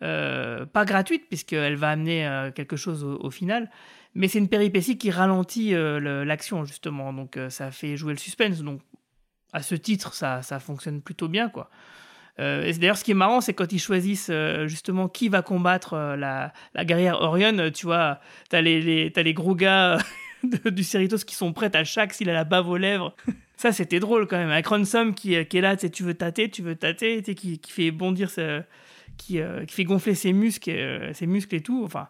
pas 0.00 0.84
gratuite, 0.84 1.28
puisqu'elle 1.28 1.76
va 1.76 1.90
amener 1.90 2.50
quelque 2.56 2.74
chose 2.74 3.04
au, 3.04 3.30
final, 3.30 3.70
mais 4.16 4.26
c'est 4.26 4.38
une 4.38 4.48
péripétie 4.48 4.98
qui 4.98 5.12
ralentit 5.12 5.70
le- 5.74 6.24
l'action, 6.24 6.64
justement. 6.64 7.12
Donc, 7.12 7.38
ça 7.50 7.70
fait 7.70 7.96
jouer 7.96 8.12
le 8.12 8.18
suspense. 8.18 8.62
Donc, 8.62 8.80
à 9.52 9.62
ce 9.62 9.76
titre, 9.76 10.12
ça, 10.12 10.42
ça 10.42 10.58
fonctionne 10.58 11.02
plutôt 11.02 11.28
bien, 11.28 11.48
quoi. 11.48 11.70
Euh, 12.40 12.72
d'ailleurs, 12.78 12.96
ce 12.96 13.04
qui 13.04 13.10
est 13.10 13.14
marrant, 13.14 13.40
c'est 13.40 13.52
quand 13.52 13.72
ils 13.72 13.78
choisissent 13.78 14.30
euh, 14.30 14.66
justement 14.66 15.08
qui 15.08 15.28
va 15.28 15.42
combattre 15.42 15.92
euh, 15.94 16.16
la, 16.16 16.52
la 16.74 16.84
guerrière 16.84 17.20
Orion, 17.20 17.58
euh, 17.58 17.70
tu 17.70 17.86
vois, 17.86 18.20
t'as 18.48 18.60
les, 18.62 18.80
les, 18.80 19.10
les 19.22 19.34
gros 19.34 19.54
gars 19.54 19.98
de- 20.42 20.70
du 20.70 20.82
Cerritos 20.82 21.18
qui 21.26 21.34
sont 21.34 21.52
prêts 21.52 21.74
à 21.76 21.84
chaque 21.84 22.14
s'il 22.14 22.30
a 22.30 22.32
la 22.32 22.44
bave 22.44 22.68
aux 22.68 22.78
lèvres. 22.78 23.14
Ça, 23.56 23.70
c'était 23.70 24.00
drôle 24.00 24.26
quand 24.26 24.38
même. 24.38 24.50
Avec 24.50 24.66
Ransom 24.66 25.14
qui, 25.14 25.44
qui 25.46 25.58
est 25.58 25.60
là, 25.60 25.76
tu 25.76 26.02
veux 26.02 26.14
tâter, 26.14 26.48
tu 26.50 26.62
veux 26.62 26.74
tâter, 26.74 27.22
qui, 27.22 27.58
qui 27.58 27.70
fait 27.72 27.90
bondir, 27.90 28.30
ce- 28.30 28.62
qui, 29.18 29.38
qui 29.68 29.74
fait 29.74 29.84
gonfler 29.84 30.14
ses 30.14 30.32
muscles, 30.32 30.70
et, 30.70 31.10
ses 31.12 31.26
muscles 31.26 31.54
et 31.54 31.60
tout. 31.60 31.82
Enfin, 31.84 32.08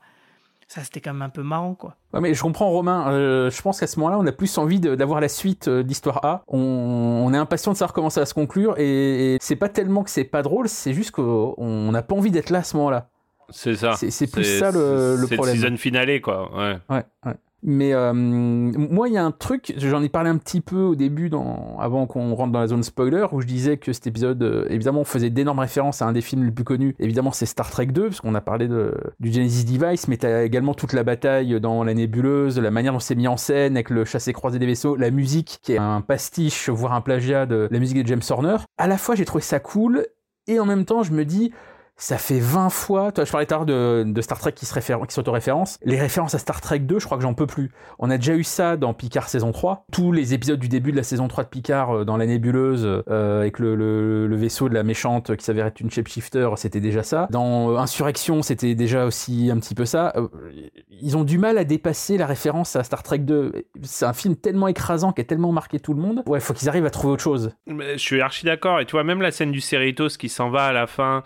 ça, 0.75 0.83
c'était 0.85 1.01
quand 1.03 1.13
même 1.13 1.23
un 1.23 1.29
peu 1.29 1.43
marrant, 1.43 1.75
quoi. 1.75 1.97
Ouais, 2.15 2.21
mais 2.21 2.33
je 2.35 2.43
comprends 2.43 2.71
Romain. 2.71 3.11
Euh, 3.13 3.51
je 3.51 3.61
pense 3.61 3.79
qu'à 3.81 3.87
ce 3.87 3.99
moment-là, 4.01 4.19
on 4.19 4.27
a 4.27 4.33
plus 4.33 4.57
envie 4.57 4.81
d'avoir 4.81 5.21
la 5.21 5.29
suite 5.29 5.69
euh, 5.69 5.83
d'Histoire 5.83 6.25
A. 6.25 6.43
On, 6.49 6.59
on 6.59 7.35
est 7.35 7.37
impatient 7.37 7.73
de 7.73 7.77
savoir 7.77 7.93
comment 7.93 8.09
ça 8.11 8.21
va 8.21 8.27
se 8.27 8.33
conclure. 8.35 8.75
Et, 8.79 9.35
et 9.35 9.39
c'est 9.41 9.57
pas 9.57 9.69
tellement 9.69 10.03
que 10.03 10.11
c'est 10.11 10.25
pas 10.25 10.43
drôle, 10.43 10.69
c'est 10.69 10.95
juste 10.95 11.11
qu'on 11.11 11.91
n'a 11.93 12.03
pas 12.03 12.15
envie 12.15 12.31
d'être 12.31 12.49
là 12.51 12.61
à 12.61 12.63
ce 12.63 12.77
moment-là. 12.79 13.09
C'est 13.51 13.77
ça. 13.77 13.93
C'est- 13.97 14.33
plus 14.33 14.45
ça 14.59 14.71
le- 14.71 15.17
le 15.17 15.27
c'est 15.27 15.35
problème. 15.37 15.57
season 15.57 15.77
finale, 15.77 16.21
quoi. 16.23 16.51
Ouais. 16.57 16.79
Ouais, 16.89 17.05
ouais. 17.27 17.35
Mais 17.65 17.93
euh, 17.95 18.13
moi, 18.13 19.09
il 19.09 19.15
y 19.15 19.17
a 19.17 19.25
un 19.25 19.31
truc, 19.31 19.73
j'en 19.77 20.03
ai 20.03 20.09
parlé 20.09 20.29
un 20.29 20.37
petit 20.37 20.61
peu 20.61 20.81
au 20.81 20.95
début, 20.97 21.31
avant 21.79 22.07
qu'on 22.07 22.35
rentre 22.35 22.53
dans 22.53 22.61
la 22.61 22.67
zone 22.67 22.83
spoiler, 22.83 23.27
où 23.31 23.41
je 23.41 23.47
disais 23.47 23.77
que 23.77 23.93
cet 23.93 24.09
épisode, 24.09 24.43
euh, 24.43 24.67
évidemment, 24.69 25.05
faisait 25.05 25.31
d'énormes 25.31 25.61
références 25.61 26.03
à 26.03 26.07
un 26.07 26.13
des 26.13 26.23
films 26.23 26.45
les 26.45 26.51
plus 26.51 26.65
connus. 26.65 26.97
Évidemment, 26.99 27.31
c'est 27.31 27.47
Star 27.47 27.71
Trek 27.71 27.87
2, 27.87 28.09
parce 28.09 28.21
qu'on 28.21 28.35
a 28.35 28.41
parlé 28.41 28.69
du 28.69 29.33
Genesis 29.33 29.65
Device, 29.65 30.09
mais 30.09 30.17
t'as 30.17 30.43
également 30.43 30.75
toute 30.75 30.93
la 30.93 31.05
bataille 31.05 31.61
dans 31.61 31.85
la 31.85 31.95
nébuleuse, 31.95 32.59
la 32.59 32.73
manière 32.73 32.93
dont 32.93 33.01
c'est 33.01 33.15
mis 33.15 33.29
en 33.29 33.37
scène, 33.37 33.77
avec 33.77 33.91
le 33.91 34.05
chassé-croisé 34.05 34.59
des 34.59 34.67
vaisseaux, 34.67 34.97
la 34.97 35.11
musique, 35.11 35.61
qui 35.63 35.75
est 35.75 35.79
un 35.79 36.01
pastiche, 36.01 36.69
voire 36.69 36.95
un 36.95 37.01
plagiat 37.01 37.47
de 37.47 37.69
la 37.71 37.79
musique 37.79 38.03
de 38.03 38.07
James 38.09 38.23
Horner. 38.29 38.57
À 38.77 38.89
la 38.89 38.99
fois, 38.99 39.15
j'ai 39.15 39.25
trouvé 39.25 39.43
ça 39.43 39.61
cool, 39.61 40.07
et 40.49 40.59
en 40.59 40.67
même 40.67 40.85
temps, 40.85 41.05
je 41.05 41.13
me 41.13 41.25
dis, 41.25 41.53
ça 41.97 42.19
fait 42.19 42.41
20 42.41 42.71
fois, 42.71 43.13
toi 43.13 43.25
je 43.25 43.31
parlais 43.31 43.47
tout 43.47 43.55
à 43.55 43.59
l'heure 43.59 44.05
de, 44.05 44.21
Star 44.23 44.39
Trek 44.39 44.53
qui 44.53 44.67
se 44.67 44.75
réfère, 44.75 45.01
qui 45.07 45.15
s'auto-référence. 45.15 45.79
Les 45.83 46.01
références 46.01 46.35
à 46.35 46.39
Star 46.39 46.61
Trek 46.61 46.81
2, 46.81 46.99
je 46.99 47.05
crois 47.05 47.17
que 47.17 47.23
j'en 47.23 47.35
peux 47.35 47.47
plus. 47.47 47.71
On 47.99 48.11
a 48.11 48.17
déjà 48.17 48.35
eu 48.35 48.45
ça 48.45 48.77
dans 48.77 48.95
Picard 48.95 49.29
saison 49.29 49.53
3. 49.53 49.87
Tous 49.93 50.13
les 50.13 50.35
épisodes 50.35 50.59
du 50.59 50.69
début 50.69 50.91
de 50.91 50.97
la 50.97 51.03
saison 51.03 51.29
3 51.29 51.45
de 51.45 51.49
Picard 51.49 51.99
euh, 51.99 52.05
dans 52.05 52.17
la 52.17 52.27
nébuleuse 52.27 52.85
euh, 53.09 53.41
avec 53.41 53.59
le, 53.59 54.35
vaisseau 54.37 54.69
de 54.69 54.75
la 54.75 54.83
méchante 54.83 55.37
qui 55.37 55.45
s'avère 55.45 55.67
être 55.67 55.81
une 55.81 55.91
shapeshifter, 55.91 56.51
c'était 56.57 56.81
déjà 56.81 57.03
ça. 57.03 57.29
Dans 57.31 57.71
euh, 57.71 57.77
Insurrection, 57.77 58.43
c'était 58.43 58.75
déjà 58.75 59.05
aussi 59.05 59.51
un 59.53 59.59
petit 59.59 59.75
peu 59.75 59.85
ça. 59.85 60.13
Ils 60.91 61.17
ont 61.17 61.25
du 61.25 61.39
mal 61.39 61.59
à 61.59 61.65
dépasser 61.65 62.17
la 62.17 62.27
référence 62.27 62.75
à 62.75 62.83
Star 62.83 63.03
Trek 63.03 63.19
2. 63.19 63.53
C'est 63.83 64.07
un 64.07 64.13
film 64.13 64.35
tellement 64.37 64.69
écrasant 64.69 65.13
qui 65.13 65.21
a 65.21 65.25
tellement 65.25 65.53
marqué 65.53 65.79
tout 65.79 65.95
le 65.95 66.01
monde. 66.01 66.23
Ouais, 66.27 66.41
faut 66.41 66.55
qu'ils 66.55 66.69
arrivent 66.69 66.87
à 66.87 66.91
trouver 66.91 67.13
autre 67.13 67.23
chose. 67.23 67.51
Je 67.67 67.97
suis 67.97 68.21
archi 68.21 68.45
d'accord. 68.47 68.81
Et 68.81 68.87
tu 68.87 68.93
vois, 68.93 69.05
même 69.05 69.23
la 69.23 69.31
scène 69.31 69.53
du 69.53 69.61
Cerritos 69.61 70.09
qui 70.19 70.29
s'en 70.29 70.51
va 70.51 70.65
à 70.65 70.73
la 70.73 70.87
fin 70.87 71.23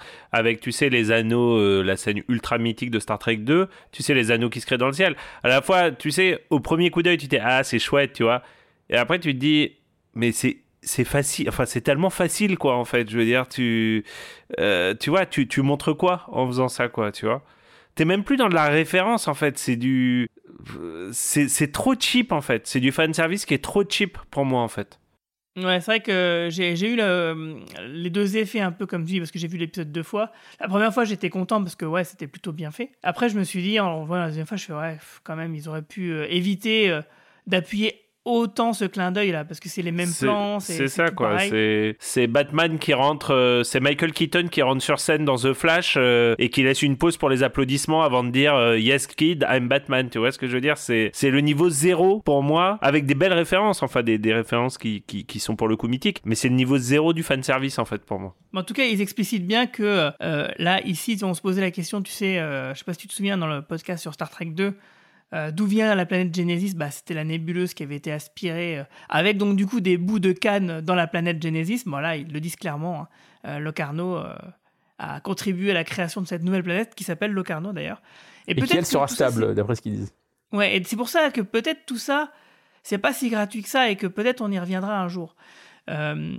tu 0.61 0.73
sais, 0.73 0.89
les 0.89 1.11
anneaux, 1.13 1.59
euh, 1.59 1.83
la 1.83 1.97
scène 1.97 2.23
ultra 2.29 2.59
mythique 2.59 2.91
de 2.91 2.99
Star 2.99 3.19
Trek 3.19 3.37
2, 3.37 3.69
tu 3.93 4.03
sais, 4.03 4.15
les 4.15 4.31
anneaux 4.31 4.51
qui 4.51 4.61
se 4.61 4.67
créent 4.67 4.79
dans 4.79 4.87
le 4.87 4.93
ciel. 4.93 5.17
À 5.43 5.49
la 5.49 5.63
fois, 5.63 5.91
tu 5.91 6.11
sais, 6.11 6.45
au 6.51 6.61
premier 6.61 6.91
coup 6.91 7.03
d'œil, 7.03 7.19
tu 7.19 7.29
t'es, 7.29 7.41
ah, 7.43 7.63
c'est 7.65 7.79
chouette, 7.79 8.13
tu 8.13 8.23
vois. 8.23 8.43
Et 8.91 8.97
après, 8.97 9.19
tu 9.19 9.35
te 9.35 9.39
dis, 9.39 9.73
mais 10.15 10.33
c'est. 10.33 10.59
C'est 10.83 11.05
facile, 11.05 11.49
enfin 11.49 11.67
c'est 11.67 11.81
tellement 11.81 12.11
facile 12.11 12.59
quoi 12.59 12.77
en 12.77 12.85
fait. 12.85 13.11
Je 13.11 13.19
veux 13.19 13.25
dire, 13.25 13.49
tu, 13.49 14.05
euh, 14.61 14.95
tu 14.95 15.11
vois, 15.11 15.27
tu, 15.27 15.49
tu 15.49 15.61
montres 15.63 15.97
quoi 15.97 16.25
en 16.29 16.47
faisant 16.47 16.69
ça 16.69 16.87
quoi, 16.89 17.11
tu 17.11 17.27
vois? 17.27 17.43
T'es 17.97 18.05
même 18.05 18.23
plus 18.23 18.37
dans 18.37 18.49
de 18.49 18.55
la 18.55 18.67
référence 18.67 19.27
en 19.27 19.35
fait. 19.35 19.59
C'est 19.59 19.75
du, 19.75 20.29
c'est 21.13 21.49
c'est 21.49 21.73
trop 21.73 21.95
cheap 21.99 22.31
en 22.31 22.41
fait. 22.41 22.69
C'est 22.69 22.79
du 22.79 22.93
fan 22.93 23.13
service 23.15 23.47
qui 23.47 23.55
est 23.55 23.65
trop 23.65 23.83
cheap 23.89 24.17
pour 24.31 24.45
moi 24.45 24.61
en 24.61 24.69
fait. 24.69 25.01
Ouais, 25.57 25.81
c'est 25.81 25.87
vrai 25.91 26.01
que 26.01 26.49
j'ai 26.51 26.73
eu 26.87 26.97
le- 26.97 27.61
les 27.89 28.11
deux 28.11 28.37
effets 28.37 28.61
un 28.61 28.73
peu 28.73 28.85
comme 28.85 29.05
tu 29.07 29.13
dis, 29.13 29.19
parce 29.21 29.31
que 29.31 29.39
j'ai 29.39 29.49
vu 29.49 29.57
l'épisode 29.57 29.91
deux 29.91 30.03
fois. 30.03 30.31
La 30.61 30.69
première 30.69 30.93
fois, 30.93 31.05
j'étais 31.05 31.31
content 31.31 31.63
parce 31.63 31.75
que 31.77 31.87
ouais, 31.87 32.05
c'était 32.05 32.27
plutôt 32.27 32.53
bien 32.53 32.71
fait. 32.71 32.91
Après, 33.03 33.31
je 33.31 33.39
me 33.39 33.45
suis 33.45 33.63
dit, 33.63 33.81
en 33.81 34.05
voyant 34.05 34.25
la 34.25 34.29
deuxième 34.29 34.47
fois, 34.47 34.59
je 34.59 34.67
fais 34.67 34.75
ouais, 34.75 34.99
quand 35.25 35.35
même, 35.35 35.55
ils 35.55 35.67
auraient 35.69 35.81
pu 35.81 36.13
euh, 36.13 36.27
éviter 36.29 36.91
euh, 36.91 37.01
d'appuyer 37.47 38.03
autant 38.27 38.72
ce 38.72 38.85
clin 38.85 39.12
d'œil 39.12 39.31
là, 39.31 39.45
parce 39.45 39.61
que 39.61 39.68
c'est 39.68 39.83
les 39.83 39.93
mêmes 39.93 40.12
plans. 40.20 40.61
C'est 40.61 40.89
ça 40.89 41.11
quoi. 41.11 41.39
C'est 41.99 42.27
Batman 42.27 42.79
qui 42.79 42.93
rentre, 42.93 43.33
euh, 43.33 43.62
c'est 43.62 43.81
Michael 43.81 44.12
Keaton 44.12 44.49
qui 44.51 44.61
rentre 44.61 44.83
sur 44.83 44.99
scène 44.99 45.24
dans 45.24 45.37
The 45.37 45.53
Flash 45.53 45.95
euh, 45.97 46.35
et 46.39 46.51
qui 46.51 46.62
laisse 46.64 46.83
une 46.83 46.97
pause 46.97 47.16
pour 47.16 47.31
les 47.31 47.43
applaudissements 47.43 48.03
avant 48.03 48.24
de 48.24 48.31
dire 48.31 48.55
euh, 48.55 48.79
Yes 48.79 49.07
kid, 49.07 49.47
I'm 49.49 49.68
Batman. 49.68 50.11
Tu 50.11 50.18
vois 50.18 50.33
ce 50.33 50.39
que 50.39 50.49
je 50.49 50.55
veux 50.55 50.61
dire? 50.61 50.77
C'est 50.77 51.12
le 51.22 51.41
niveau 51.41 51.70
zéro 51.70 52.20
pour 52.20 52.43
moi, 52.43 52.79
avec 52.83 53.07
des 53.07 53.14
belles 53.14 53.33
références, 53.33 53.83
enfin 53.83 54.03
des, 54.03 54.18
des 54.18 54.35
références 54.35 54.77
qui, 54.77 55.03
qui, 55.07 55.24
qui 55.24 55.39
sont 55.39 55.55
pour 55.55 55.68
le 55.68 55.77
coup 55.77 55.89
mythiques, 55.89 56.20
mais 56.24 56.35
c'est 56.35 56.49
le 56.49 56.55
niveau 56.55 56.79
zéro 56.79 57.12
du 57.12 57.22
fan 57.22 57.43
service 57.43 57.79
en 57.79 57.85
fait 57.85 58.05
pour 58.05 58.18
moi. 58.18 58.35
Mais 58.53 58.61
en 58.61 58.64
tout 58.64 58.74
cas, 58.74 58.85
ils 58.85 59.01
explicitent 59.01 59.47
bien 59.47 59.66
que 59.66 60.11
là, 60.59 60.83
ici, 60.85 61.18
on 61.22 61.35
se 61.35 61.41
posait 61.41 61.61
la 61.61 61.70
question, 61.70 62.03
tu 62.03 62.12
sais, 62.12 62.39
je 62.39 62.72
sais 62.77 62.85
pas 62.85 62.93
si 62.93 62.99
tu 62.99 63.09
te 63.09 63.12
souviens 63.12 63.39
dans 63.39 63.47
le 63.47 63.62
podcast 63.62 64.03
sur 64.03 64.12
Star 64.14 64.31
Trek 64.31 64.47
2, 64.47 64.74
euh, 65.35 65.51
d'où 65.51 65.66
vient 65.66 65.95
la 65.95 66.07
planète 66.07 66.35
Genesis? 66.35 66.74
Bah, 66.74 66.91
C'était 66.91 67.14
la 67.14 67.24
nébuleuse 67.24 67.74
qui 67.74 67.83
avait 67.83 67.97
été 67.97 68.12
aspirée, 68.12 68.79
euh, 68.79 68.85
avec 69.09 69.39
donc 69.39 69.57
du 69.57 69.66
coup 69.66 69.81
des 69.81 69.97
bouts 69.97 70.18
de 70.18 70.33
canne 70.33 70.81
dans 70.81 70.95
la 70.95 71.07
planète 71.07 71.43
Genesis. 71.43 71.83
Bon 71.87 71.99
là, 71.99 72.16
ils 72.16 72.33
le 72.33 72.41
disent 72.41 72.57
clairement, 72.57 73.03
hein. 73.03 73.09
Euh, 73.47 73.59
Locarno 73.61 74.24
a 74.99 75.20
contribué 75.20 75.70
à 75.70 75.74
la 75.74 75.85
création 75.85 76.20
de 76.20 76.27
cette 76.27 76.43
nouvelle 76.43 76.64
planète 76.64 76.97
qui 76.97 77.05
s'appelle 77.05 77.31
Locarno 77.31 77.72
d'ailleurs. 77.72 78.03
Et, 78.49 78.55
peut-être 78.55 78.70
qui 78.70 78.77
elle 78.79 78.87
sera 78.87 79.07
stable, 79.07 79.55
d'après 79.55 79.77
ce 79.77 79.83
qu'ils 79.83 79.97
disent. 79.97 80.14
Ouais, 80.53 80.77
et 80.77 80.83
c'est 80.85 80.97
pour 80.97 81.09
ça 81.09 81.31
que 81.31 81.43
peut-être 81.43 81.87
tout 81.87 81.99
ça, 81.99 82.33
c'est 82.83 82.99
pas 82.99 83.12
si 83.12 83.29
gratuit 83.29 83.62
que 83.62 83.68
ça 83.68 83.91
et 83.91 83.97
que 83.97 84.07
peut-être 84.07 84.41
on 84.41 84.51
y 84.51 84.59
reviendra 84.59 85.01
un 85.01 85.09
jour. 85.09 85.37
Euh, 85.89 86.37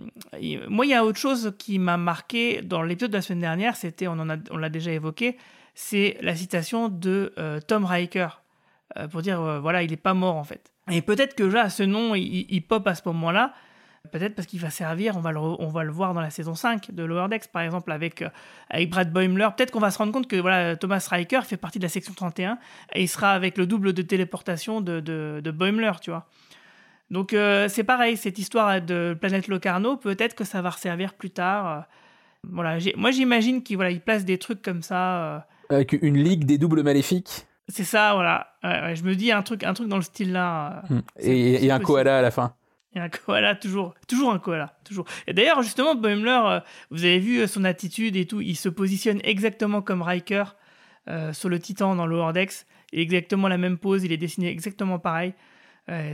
moi, 0.67 0.85
il 0.85 0.89
y 0.89 0.93
a 0.93 1.05
autre 1.05 1.19
chose 1.19 1.53
qui 1.57 1.79
m'a 1.79 1.97
marqué 1.97 2.61
dans 2.61 2.83
l'épisode 2.83 3.11
de 3.11 3.17
la 3.17 3.21
semaine 3.21 3.41
dernière, 3.41 3.75
c'était, 3.75 4.07
on 4.07 4.13
en 4.13 4.29
a, 4.29 4.37
on 4.51 4.57
l'a 4.57 4.69
déjà 4.69 4.91
évoqué, 4.91 5.37
c'est 5.75 6.17
la 6.21 6.35
citation 6.35 6.89
de 6.89 7.33
euh, 7.37 7.59
Tom 7.61 7.85
Riker 7.85 8.41
pour 9.11 9.21
dire, 9.21 9.41
euh, 9.41 9.59
voilà, 9.59 9.83
il 9.83 9.91
est 9.91 9.97
pas 9.97 10.13
mort 10.13 10.35
en 10.35 10.43
fait. 10.43 10.71
Et 10.89 11.01
peut-être 11.01 11.35
que 11.35 11.43
là, 11.43 11.69
ce 11.69 11.83
nom, 11.83 12.15
il, 12.15 12.61
pop 12.61 12.87
à 12.87 12.95
ce 12.95 13.01
moment-là. 13.05 13.53
Peut-être 14.11 14.35
parce 14.35 14.47
qu'il 14.47 14.61
va 14.61 14.69
servir, 14.69 15.17
on 15.17 15.19
va, 15.19 15.33
le, 15.33 15.39
on 15.39 15.67
va 15.67 15.83
le 15.83 15.91
voir 15.91 16.13
dans 16.13 16.21
la 16.21 16.29
saison 16.29 16.55
5 16.55 16.91
de 16.91 17.03
Lower 17.03 17.27
Decks, 17.27 17.47
par 17.51 17.61
exemple, 17.63 17.91
avec, 17.91 18.21
euh, 18.21 18.29
avec 18.69 18.89
Brad 18.89 19.11
Boimler. 19.11 19.49
Peut-être 19.57 19.71
qu'on 19.71 19.81
va 19.81 19.91
se 19.91 19.97
rendre 19.97 20.13
compte 20.13 20.27
que 20.29 20.37
voilà, 20.37 20.77
Thomas 20.77 21.05
Riker 21.09 21.41
fait 21.43 21.57
partie 21.57 21.77
de 21.77 21.83
la 21.83 21.89
section 21.89 22.13
31 22.13 22.57
et 22.93 23.01
il 23.03 23.09
sera 23.09 23.33
avec 23.33 23.57
le 23.57 23.67
double 23.67 23.91
de 23.91 24.01
téléportation 24.01 24.79
de, 24.79 25.01
de, 25.01 25.51
Boimler, 25.51 25.91
tu 26.01 26.09
vois. 26.09 26.25
Donc 27.11 27.33
euh, 27.33 27.67
c'est 27.67 27.83
pareil, 27.83 28.15
cette 28.15 28.39
histoire 28.39 28.81
de 28.81 29.13
planète 29.19 29.49
Locarno, 29.49 29.97
peut-être 29.97 30.35
que 30.35 30.45
ça 30.45 30.61
va 30.61 30.69
resservir 30.69 31.13
plus 31.13 31.31
tard. 31.31 31.67
euh. 31.67 31.81
Voilà, 32.49 32.77
moi 32.95 33.11
j'imagine 33.11 33.61
qu'il 33.61 33.75
voilà, 33.75 33.91
il 33.91 33.99
place 33.99 34.23
des 34.23 34.37
trucs 34.37 34.61
comme 34.61 34.83
ça. 34.83 35.35
euh. 35.35 35.39
Avec 35.69 35.91
une 36.01 36.17
ligue 36.17 36.45
des 36.45 36.57
doubles 36.57 36.83
maléfiques 36.83 37.45
C'est 37.69 37.83
ça, 37.83 38.13
voilà. 38.13 38.53
Ouais, 38.63 38.81
ouais, 38.81 38.95
je 38.95 39.03
me 39.03 39.15
dis 39.15 39.31
un 39.31 39.41
truc, 39.41 39.63
un 39.63 39.73
truc 39.73 39.87
dans 39.89 39.97
le 39.97 40.01
style 40.01 40.31
là. 40.31 40.83
euh. 40.89 40.95
Hmm. 40.95 41.01
et, 41.19 41.65
et 41.65 41.71
un 41.71 41.79
koala 41.79 42.19
à 42.19 42.21
la 42.21 42.31
fin. 42.31 42.53
Et 42.95 42.99
un 42.99 43.09
koala, 43.09 43.55
toujours, 43.55 43.93
toujours 44.07 44.31
un 44.31 44.39
koala, 44.39 44.73
toujours. 44.85 45.05
Et 45.27 45.33
d'ailleurs, 45.33 45.61
justement, 45.61 45.93
Boimler, 45.93 46.41
euh, 46.45 46.59
vous 46.89 47.03
avez 47.03 47.19
vu 47.19 47.39
euh, 47.39 47.47
son 47.47 47.65
attitude 47.65 48.15
et 48.15 48.25
tout, 48.25 48.41
il 48.41 48.55
se 48.55 48.69
positionne 48.69 49.19
exactement 49.23 49.81
comme 49.81 50.01
Riker 50.01 50.45
euh, 51.09 51.33
sur 51.33 51.49
le 51.49 51.59
Titan 51.59 51.93
dans. 51.95 52.07
Il 52.07 52.99
a 52.99 53.01
exactement 53.01 53.49
la 53.49 53.57
même 53.57 53.77
pose, 53.77 54.03
il 54.03 54.11
est 54.11 54.17
dessiné 54.17 54.49
exactement 54.49 54.97
pareil. 54.97 55.33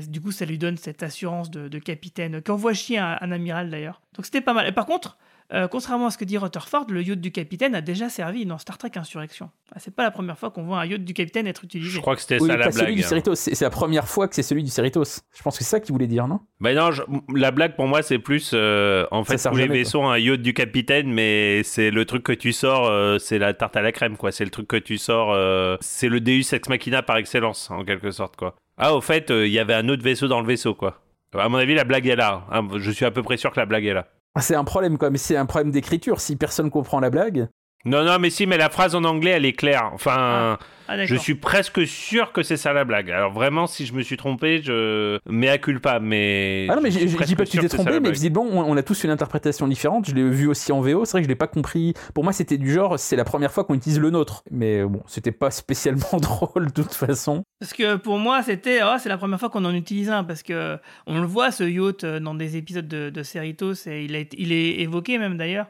Du 0.08 0.22
coup, 0.22 0.32
ça 0.32 0.45
lui 0.45 0.60
donne 0.60 0.78
cette 0.78 1.01
assurance 1.01 1.49
de, 1.49 1.68
de 1.68 1.80
capitaine, 1.80 2.41
qu'envoie 2.43 2.74
chier 2.74 2.99
un, 2.99 3.18
un 3.22 3.32
amiral 3.32 3.72
d'ailleurs. 3.72 4.01
Donc 4.16 4.26
c'était 4.26 4.41
pas 4.41 4.54
mal. 4.54 4.68
Et 4.68 4.72
par 4.72 4.86
contre, 4.86 5.18
euh, 5.51 5.67
contrairement 5.67 6.07
à 6.07 6.11
ce 6.11 6.17
que 6.17 6.25
dit 6.25 6.37
Rutherford, 6.37 6.85
le 6.89 7.01
yacht 7.03 7.19
du 7.19 7.31
capitaine 7.31 7.75
a 7.75 7.81
déjà 7.81 8.09
servi 8.09 8.45
dans 8.45 8.57
Star 8.57 8.77
Trek 8.77 8.91
Insurrection. 8.95 9.49
Ah, 9.71 9.79
C'est 9.79 9.93
pas 9.95 10.03
la 10.03 10.11
première 10.11 10.37
fois 10.37 10.51
qu'on 10.51 10.63
voit 10.63 10.79
un 10.79 10.85
yacht 10.85 11.03
du 11.03 11.13
capitaine 11.13 11.47
être 11.47 11.63
utilisé. 11.63 11.89
Je 11.91 11.99
crois 11.99 12.15
que 12.15 12.21
c'était 12.21 12.39
Oui, 12.41 12.47
ça 12.47 12.57
la 12.57 12.71
celui 12.71 12.95
blague. 12.95 13.03
hein. 13.03 13.31
C'est 13.35 13.55
c'est 13.55 13.65
la 13.65 13.69
première 13.69 14.07
fois 14.07 14.27
que 14.27 14.35
c'est 14.35 14.43
celui 14.43 14.63
du 14.63 14.69
Cerritos. 14.69 15.03
Je 15.35 15.43
pense 15.43 15.57
que 15.57 15.63
c'est 15.63 15.69
ça 15.69 15.79
qu'il 15.79 15.91
voulait 15.91 16.07
dire, 16.07 16.27
non? 16.27 16.39
Bah 16.59 16.73
non, 16.73 16.91
je- 16.91 17.03
la 17.35 17.51
blague 17.51 17.75
pour 17.75 17.87
moi 17.87 18.01
c'est 18.01 18.19
plus 18.19 18.51
euh, 18.53 19.05
en 19.11 19.23
fait 19.23 19.37
tous 19.49 19.55
les 19.55 19.67
vaisseaux 19.67 20.01
ont 20.01 20.09
un 20.09 20.17
yacht 20.17 20.41
du 20.41 20.53
capitaine, 20.53 21.11
mais 21.11 21.61
c'est 21.63 21.91
le 21.91 22.05
truc 22.05 22.23
que 22.23 22.31
tu 22.33 22.53
sors, 22.53 22.87
euh, 22.87 23.17
c'est 23.19 23.37
la 23.39 23.53
tarte 23.53 23.75
à 23.75 23.81
la 23.81 23.91
crème 23.91 24.17
quoi. 24.17 24.31
C'est 24.31 24.45
le 24.45 24.51
truc 24.51 24.67
que 24.67 24.77
tu 24.77 24.97
sors, 24.97 25.31
euh, 25.33 25.77
c'est 25.81 26.09
le 26.09 26.19
Deus 26.21 26.53
ex 26.53 26.69
machina 26.69 27.03
par 27.03 27.17
excellence 27.17 27.69
en 27.69 27.83
quelque 27.83 28.11
sorte 28.11 28.35
quoi. 28.37 28.55
Ah 28.77 28.95
au 28.95 29.01
fait, 29.01 29.29
euh, 29.29 29.45
il 29.45 29.53
y 29.53 29.59
avait 29.59 29.73
un 29.75 29.87
autre 29.89 30.03
vaisseau 30.03 30.27
dans 30.27 30.41
le 30.41 30.47
vaisseau 30.47 30.73
quoi. 30.73 31.01
À 31.37 31.49
mon 31.49 31.57
avis 31.57 31.73
la 31.75 31.83
blague 31.83 32.07
est 32.07 32.15
là. 32.15 32.45
hein. 32.51 32.67
Je 32.77 32.91
suis 32.91 33.05
à 33.05 33.11
peu 33.11 33.23
près 33.23 33.37
sûr 33.37 33.51
que 33.51 33.59
la 33.59 33.65
blague 33.65 33.85
est 33.85 33.93
là. 33.93 34.07
Ah, 34.36 34.41
C'est 34.41 34.55
un 34.55 34.63
problème, 34.63 34.97
quoi. 34.97 35.09
Mais 35.09 35.17
c'est 35.17 35.38
un 35.38 35.45
problème 35.45 35.71
d'écriture. 35.71 36.21
Si 36.21 36.36
personne 36.36 36.69
comprend 36.71 36.99
la 36.99 37.09
blague. 37.09 37.47
Non, 37.86 38.03
non, 38.05 38.17
mais 38.17 38.29
si, 38.29 38.45
mais 38.47 38.57
la 38.57 38.69
phrase 38.69 38.95
en 38.95 39.03
anglais, 39.03 39.31
elle 39.31 39.45
est 39.45 39.51
claire. 39.53 39.89
Enfin, 39.93 40.57
Ah, 40.88 40.95
d'accord. 40.95 41.07
je 41.07 41.15
suis 41.21 41.36
presque 41.36 41.86
sûr 41.86 42.31
que 42.31 42.41
c'est 42.41 42.55
ça 42.55 42.71
la 42.71 42.86
blague. 42.86 43.11
Alors 43.11 43.34
vraiment, 43.34 43.67
si 43.67 43.86
je 43.86 43.93
me 43.93 44.01
suis 44.01 44.15
trompé, 44.15 44.61
je 44.63 45.19
mea 45.29 45.57
culpa, 45.57 45.99
mais. 45.99 46.65
Ah 46.69 46.75
non, 46.75 46.81
mais 46.81 46.91
je 46.91 46.99
je 46.99 47.07
je 47.07 47.23
dis 47.23 47.36
pas 47.36 47.43
que 47.43 47.49
tu 47.49 47.59
t'es 47.59 47.67
trompé, 47.67 47.99
mais 47.99 48.11
visiblement, 48.11 48.45
on, 48.51 48.71
on 48.71 48.77
a 48.77 48.84
tous 48.84 49.03
une 49.03 49.09
interprétation 49.09 49.67
différente. 49.67 50.07
Je 50.07 50.15
l'ai 50.15 50.23
vu 50.29 50.47
aussi 50.47 50.71
en 50.71 50.79
VO. 50.79 51.03
C'est 51.03 51.11
vrai 51.11 51.21
que 51.21 51.25
je 51.25 51.29
l'ai 51.29 51.36
pas 51.36 51.47
compris. 51.47 51.93
Pour 52.13 52.23
moi, 52.23 52.31
c'était 52.31 52.57
du 52.57 52.71
genre, 52.71 52.97
c'est 52.97 53.17
la 53.17 53.25
première 53.25 53.51
fois 53.51 53.65
qu'on 53.65 53.73
utilise 53.75 53.99
le 53.99 54.11
nôtre. 54.11 54.43
Mais 54.49 54.84
bon, 54.86 55.03
c'était 55.07 55.34
pas 55.34 55.51
spécialement 55.51 56.07
drôle 56.21 56.67
de 56.67 56.71
toute 56.84 56.93
façon. 56.93 57.43
Parce 57.59 57.73
que 57.73 57.97
pour 57.97 58.17
moi, 58.17 58.43
c'était 58.43 58.79
oh, 58.84 58.95
c'est 58.97 59.09
la 59.09 59.17
première 59.17 59.39
fois 59.41 59.49
qu'on 59.49 59.65
en 59.65 59.73
utilise 59.73 60.09
un 60.09 60.23
parce 60.23 60.41
que 60.43 60.77
on 61.05 61.19
le 61.19 61.27
voit 61.27 61.51
ce 61.51 61.65
yacht 61.65 62.05
euh, 62.05 62.19
dans 62.21 62.34
des 62.36 62.55
épisodes 62.55 62.88
de, 62.88 63.09
de 63.09 63.23
Cerritos 63.23 63.73
et 63.88 64.05
il, 64.05 64.15
a 64.15 64.19
été- 64.19 64.38
il 64.39 64.53
est 64.53 64.79
évoqué 64.79 65.17
même 65.17 65.38
d'ailleurs. 65.38 65.67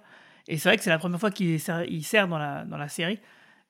Et 0.47 0.57
c'est 0.57 0.69
vrai 0.69 0.77
que 0.77 0.83
c'est 0.83 0.89
la 0.89 0.99
première 0.99 1.19
fois 1.19 1.31
qu'il 1.31 1.59
sert, 1.59 2.27
dans 2.27 2.37
la 2.77 2.87
série. 2.89 3.19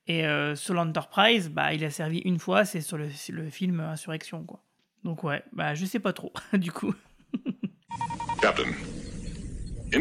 Et 0.07 0.25
euh, 0.25 0.55
sur 0.55 0.73
l'Enterprise, 0.73 1.49
bah 1.49 1.73
il 1.73 1.83
a 1.85 1.89
servi 1.89 2.19
une 2.19 2.39
fois, 2.39 2.65
c'est 2.65 2.81
sur 2.81 2.97
le, 2.97 3.09
sur 3.09 3.35
le 3.35 3.49
film 3.49 3.79
Insurrection 3.79 4.43
quoi. 4.43 4.61
Donc 5.03 5.23
ouais, 5.23 5.43
bah 5.53 5.75
je 5.75 5.85
sais 5.85 5.99
pas 5.99 6.11
trop 6.11 6.33
du 6.53 6.71
coup. 6.71 6.93
Captain. 8.41 8.63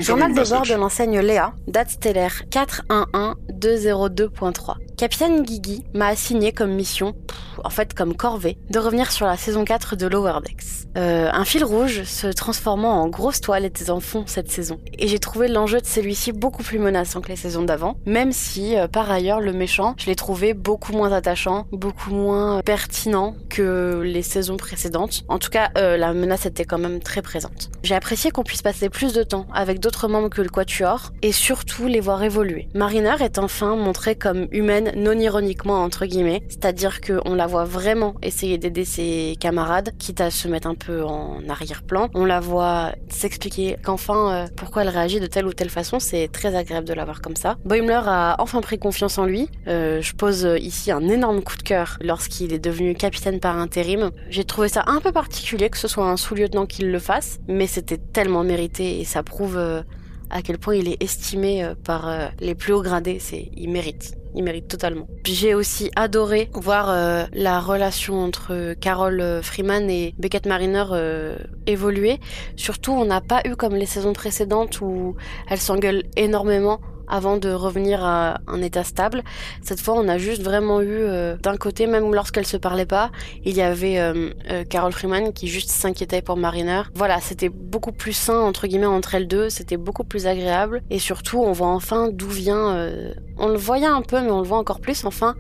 Journal 0.01 0.31
Incoming 0.31 0.45
de 0.45 0.49
bord 0.49 0.61
message. 0.61 0.71
de 0.71 0.81
l'enseigne 0.81 1.21
Léa, 1.21 1.53
date 1.67 1.91
stellaire 1.91 2.45
411202.3. 2.51 4.77
Capitaine 4.97 5.43
Guigui 5.43 5.85
m'a 5.95 6.07
assigné 6.07 6.53
comme 6.53 6.71
mission, 6.71 7.13
pff, 7.13 7.39
en 7.65 7.71
fait 7.71 7.93
comme 7.93 8.15
corvée, 8.15 8.57
de 8.71 8.79
revenir 8.79 9.11
sur 9.11 9.27
la 9.27 9.37
saison 9.37 9.65
4 9.65 9.97
de 9.97 10.07
Lower 10.07 10.39
Decks. 10.45 10.87
Euh, 10.97 11.29
un 11.33 11.45
fil 11.45 11.65
rouge 11.65 12.05
se 12.05 12.29
transformant 12.29 13.03
en 13.03 13.09
grosse 13.09 13.41
toile 13.41 13.65
était 13.65 13.91
en 13.91 14.01
fond 14.01 14.25
cette 14.27 14.51
saison. 14.51 14.79
Et 14.99 15.09
j'ai 15.09 15.19
trouvé 15.19 15.49
l'enjeu 15.49 15.81
de 15.81 15.87
celui-ci 15.87 16.33
beaucoup 16.33 16.63
plus 16.63 16.79
menaçant 16.79 17.21
que 17.21 17.29
les 17.29 17.37
saisons 17.37 17.63
d'avant, 17.63 17.97
même 18.07 18.33
si 18.33 18.77
euh, 18.77 18.89
par 18.89 19.11
ailleurs 19.11 19.41
le 19.41 19.53
méchant, 19.53 19.95
je 19.99 20.07
l'ai 20.07 20.15
trouvé 20.15 20.55
beaucoup 20.55 20.93
moins 20.93 21.13
attachant, 21.13 21.67
beaucoup 21.73 22.11
moins 22.11 22.61
pertinent 22.63 23.35
que 23.49 24.03
les 24.05 24.23
saisons 24.23 24.57
précédentes. 24.57 25.25
En 25.29 25.39
tout 25.39 25.51
cas, 25.51 25.71
euh, 25.79 25.97
la 25.97 26.13
menace 26.13 26.47
était 26.47 26.65
quand 26.65 26.79
même 26.79 27.01
très 27.01 27.23
présente. 27.23 27.71
J'ai 27.83 27.95
apprécié 27.95 28.31
qu'on 28.31 28.45
puisse 28.45 28.63
passer 28.63 28.89
plus 28.89 29.15
de 29.15 29.23
temps 29.23 29.47
avec 29.53 29.81
d'autres 29.83 30.07
membres 30.07 30.29
que 30.29 30.41
le 30.41 30.49
Quatuor 30.49 31.13
et 31.23 31.33
surtout 31.33 31.89
les 31.89 32.01
voir 32.01 32.23
évoluer. 32.23 32.69
Mariner 32.73 33.17
est 33.21 33.39
enfin 33.39 33.75
montrée 33.75 34.15
comme 34.15 34.47
humaine 34.53 34.93
non 34.97 35.19
ironiquement 35.19 35.83
entre 35.83 36.07
guillemets, 36.07 36.43
c'est-à-dire 36.49 37.01
qu'on 37.01 37.35
la 37.35 37.47
voit 37.47 37.65
vraiment 37.65 38.15
essayer 38.23 38.59
d'aider 38.59 38.85
ses 38.85 39.37
camarades, 39.41 39.91
quitte 39.99 40.21
à 40.21 40.31
se 40.31 40.47
mettre 40.47 40.69
un 40.69 40.77
peu 40.77 41.03
en 41.03 41.41
arrière-plan. 41.49 42.09
On 42.15 42.25
la 42.25 42.39
voit 42.39 42.93
s'expliquer 43.09 43.77
qu'enfin 43.83 44.33
euh, 44.33 44.47
pourquoi 44.57 44.83
elle 44.83 44.89
réagit 44.89 45.19
de 45.19 45.27
telle 45.27 45.47
ou 45.47 45.53
telle 45.53 45.71
façon, 45.71 45.99
c'est 45.99 46.29
très 46.29 46.55
agréable 46.55 46.87
de 46.87 46.95
la 46.95 47.05
voir 47.05 47.21
comme 47.21 47.37
ça. 47.37 47.57
Boimler 47.65 48.03
a 48.07 48.37
enfin 48.39 48.61
pris 48.61 48.79
confiance 48.79 49.19
en 49.19 49.27
lui. 49.27 49.49
Euh, 49.67 50.01
je 50.01 50.15
pose 50.15 50.49
ici 50.61 50.93
un 50.93 51.09
énorme 51.09 51.43
coup 51.43 51.57
de 51.57 51.63
cœur 51.63 51.99
lorsqu'il 52.01 52.53
est 52.53 52.61
devenu 52.61 52.95
capitaine 52.95 53.41
par 53.41 53.59
intérim. 53.59 54.11
J'ai 54.31 54.45
trouvé 54.45 54.69
ça 54.69 54.85
un 54.87 55.01
peu 55.01 55.11
particulier 55.11 55.71
que 55.71 55.79
ce 55.79 55.89
soit 55.89 56.07
un 56.07 56.17
sous-lieutenant 56.17 56.67
qui 56.67 56.83
le 56.83 56.99
fasse, 56.99 57.41
mais 57.49 57.67
c'était 57.67 57.99
tellement 57.99 58.45
mérité 58.45 59.01
et 59.01 59.05
ça 59.05 59.23
prouve 59.23 59.57
euh, 59.57 59.72
à 60.33 60.43
quel 60.43 60.59
point 60.59 60.75
il 60.77 60.89
est 60.89 61.01
estimé 61.01 61.63
euh, 61.63 61.75
par 61.75 62.09
euh, 62.09 62.29
les 62.41 62.55
plus 62.55 62.73
hauts 62.73 62.83
gradés. 62.83 63.19
C'est, 63.21 63.51
il 63.55 63.71
mérite. 63.71 64.15
Il 64.35 64.45
mérite 64.45 64.67
totalement. 64.67 65.07
J'ai 65.27 65.55
aussi 65.55 65.91
adoré 65.95 66.49
voir 66.55 66.89
euh, 66.89 67.25
la 67.35 67.61
relation 67.61 68.19
entre 68.19 68.73
Carol 68.81 69.21
euh, 69.21 69.43
Freeman 69.43 69.91
et 69.91 70.15
Beckett 70.19 70.47
Mariner 70.47 70.85
euh, 70.93 71.37
évoluer. 71.67 72.19
Surtout, 72.57 72.93
on 72.93 73.05
n'a 73.05 73.21
pas 73.21 73.43
eu 73.47 73.57
comme 73.57 73.75
les 73.75 73.85
saisons 73.85 74.15
précédentes 74.15 74.81
où 74.81 75.17
elles 75.51 75.61
s'engueulent 75.61 76.05
énormément 76.17 76.81
avant 77.13 77.37
de 77.37 77.51
revenir 77.51 78.03
à 78.05 78.41
un 78.47 78.63
état 78.63 78.85
stable. 78.85 79.23
Cette 79.63 79.81
fois, 79.81 79.95
on 79.95 80.09
a 80.09 80.17
juste 80.17 80.43
vraiment 80.43 80.81
eu 80.81 80.89
euh, 80.89 81.37
d'un 81.37 81.59
côté, 81.59 81.87
même 81.87 82.13
lorsqu'elles 82.13 82.47
se 82.47 82.57
parlaient 82.57 82.87
pas, 82.87 83.11
il 83.45 83.55
y 83.55 83.61
avait 83.61 83.99
euh, 83.99 84.31
euh, 84.51 84.65
Carol 84.65 84.93
Freeman 84.93 85.33
qui 85.35 85.47
juste 85.47 85.69
s'inquiétait 85.69 86.23
pour 86.23 86.39
Mariner. 86.39 86.83
Voilà, 86.95 87.21
c'était 87.21 87.51
beaucoup 87.51 87.93
plus 87.93 88.15
sain 88.15 88.39
entre 88.39 88.67
guillemets 88.67 88.87
entre 88.87 89.15
elles 89.15 89.29
deux, 89.29 89.51
c'était 89.51 89.77
beaucoup 89.77 90.05
plus 90.05 90.27
agréable 90.27 90.83
et 90.89 90.99
surtout, 90.99 91.43
on 91.43 91.53
voit 91.53 91.69
enfin 91.69 92.09
d'où 92.11 92.29
vient. 92.29 92.91
Euh, 93.39 93.45
on 93.45 93.49
le 93.49 93.57
voyait 93.57 93.87
un 93.87 94.03
peu, 94.03 94.21
mais 94.21 94.31
on 94.31 94.41
le 94.41 94.47
voit 94.47 94.59
encore 94.59 94.81
plus. 94.81 95.05
Enfin, 95.05 95.35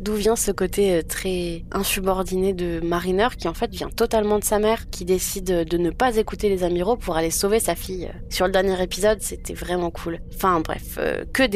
d'où 0.00 0.14
vient 0.14 0.36
ce 0.36 0.50
côté 0.50 0.94
euh, 0.94 1.02
très 1.02 1.64
insubordonné 1.72 2.52
de 2.52 2.80
Mariner 2.80 3.28
qui 3.38 3.48
en 3.48 3.54
fait 3.54 3.70
vient 3.70 3.90
totalement 3.90 4.38
de 4.38 4.44
sa 4.44 4.58
mère, 4.58 4.88
qui 4.90 5.04
décide 5.04 5.64
de 5.64 5.76
ne 5.78 5.90
pas 5.90 6.16
écouter 6.16 6.48
les 6.48 6.64
amiraux 6.64 6.96
pour 6.96 7.16
aller 7.16 7.30
sauver 7.30 7.60
sa 7.60 7.74
fille. 7.74 8.10
Sur 8.30 8.46
le 8.46 8.52
dernier 8.52 8.80
épisode, 8.82 9.18
c'était 9.20 9.54
vraiment 9.54 9.90
cool. 9.90 10.20
Enfin 10.34 10.60
bref, 10.60 10.96
euh, 10.98 11.24
que 11.32 11.46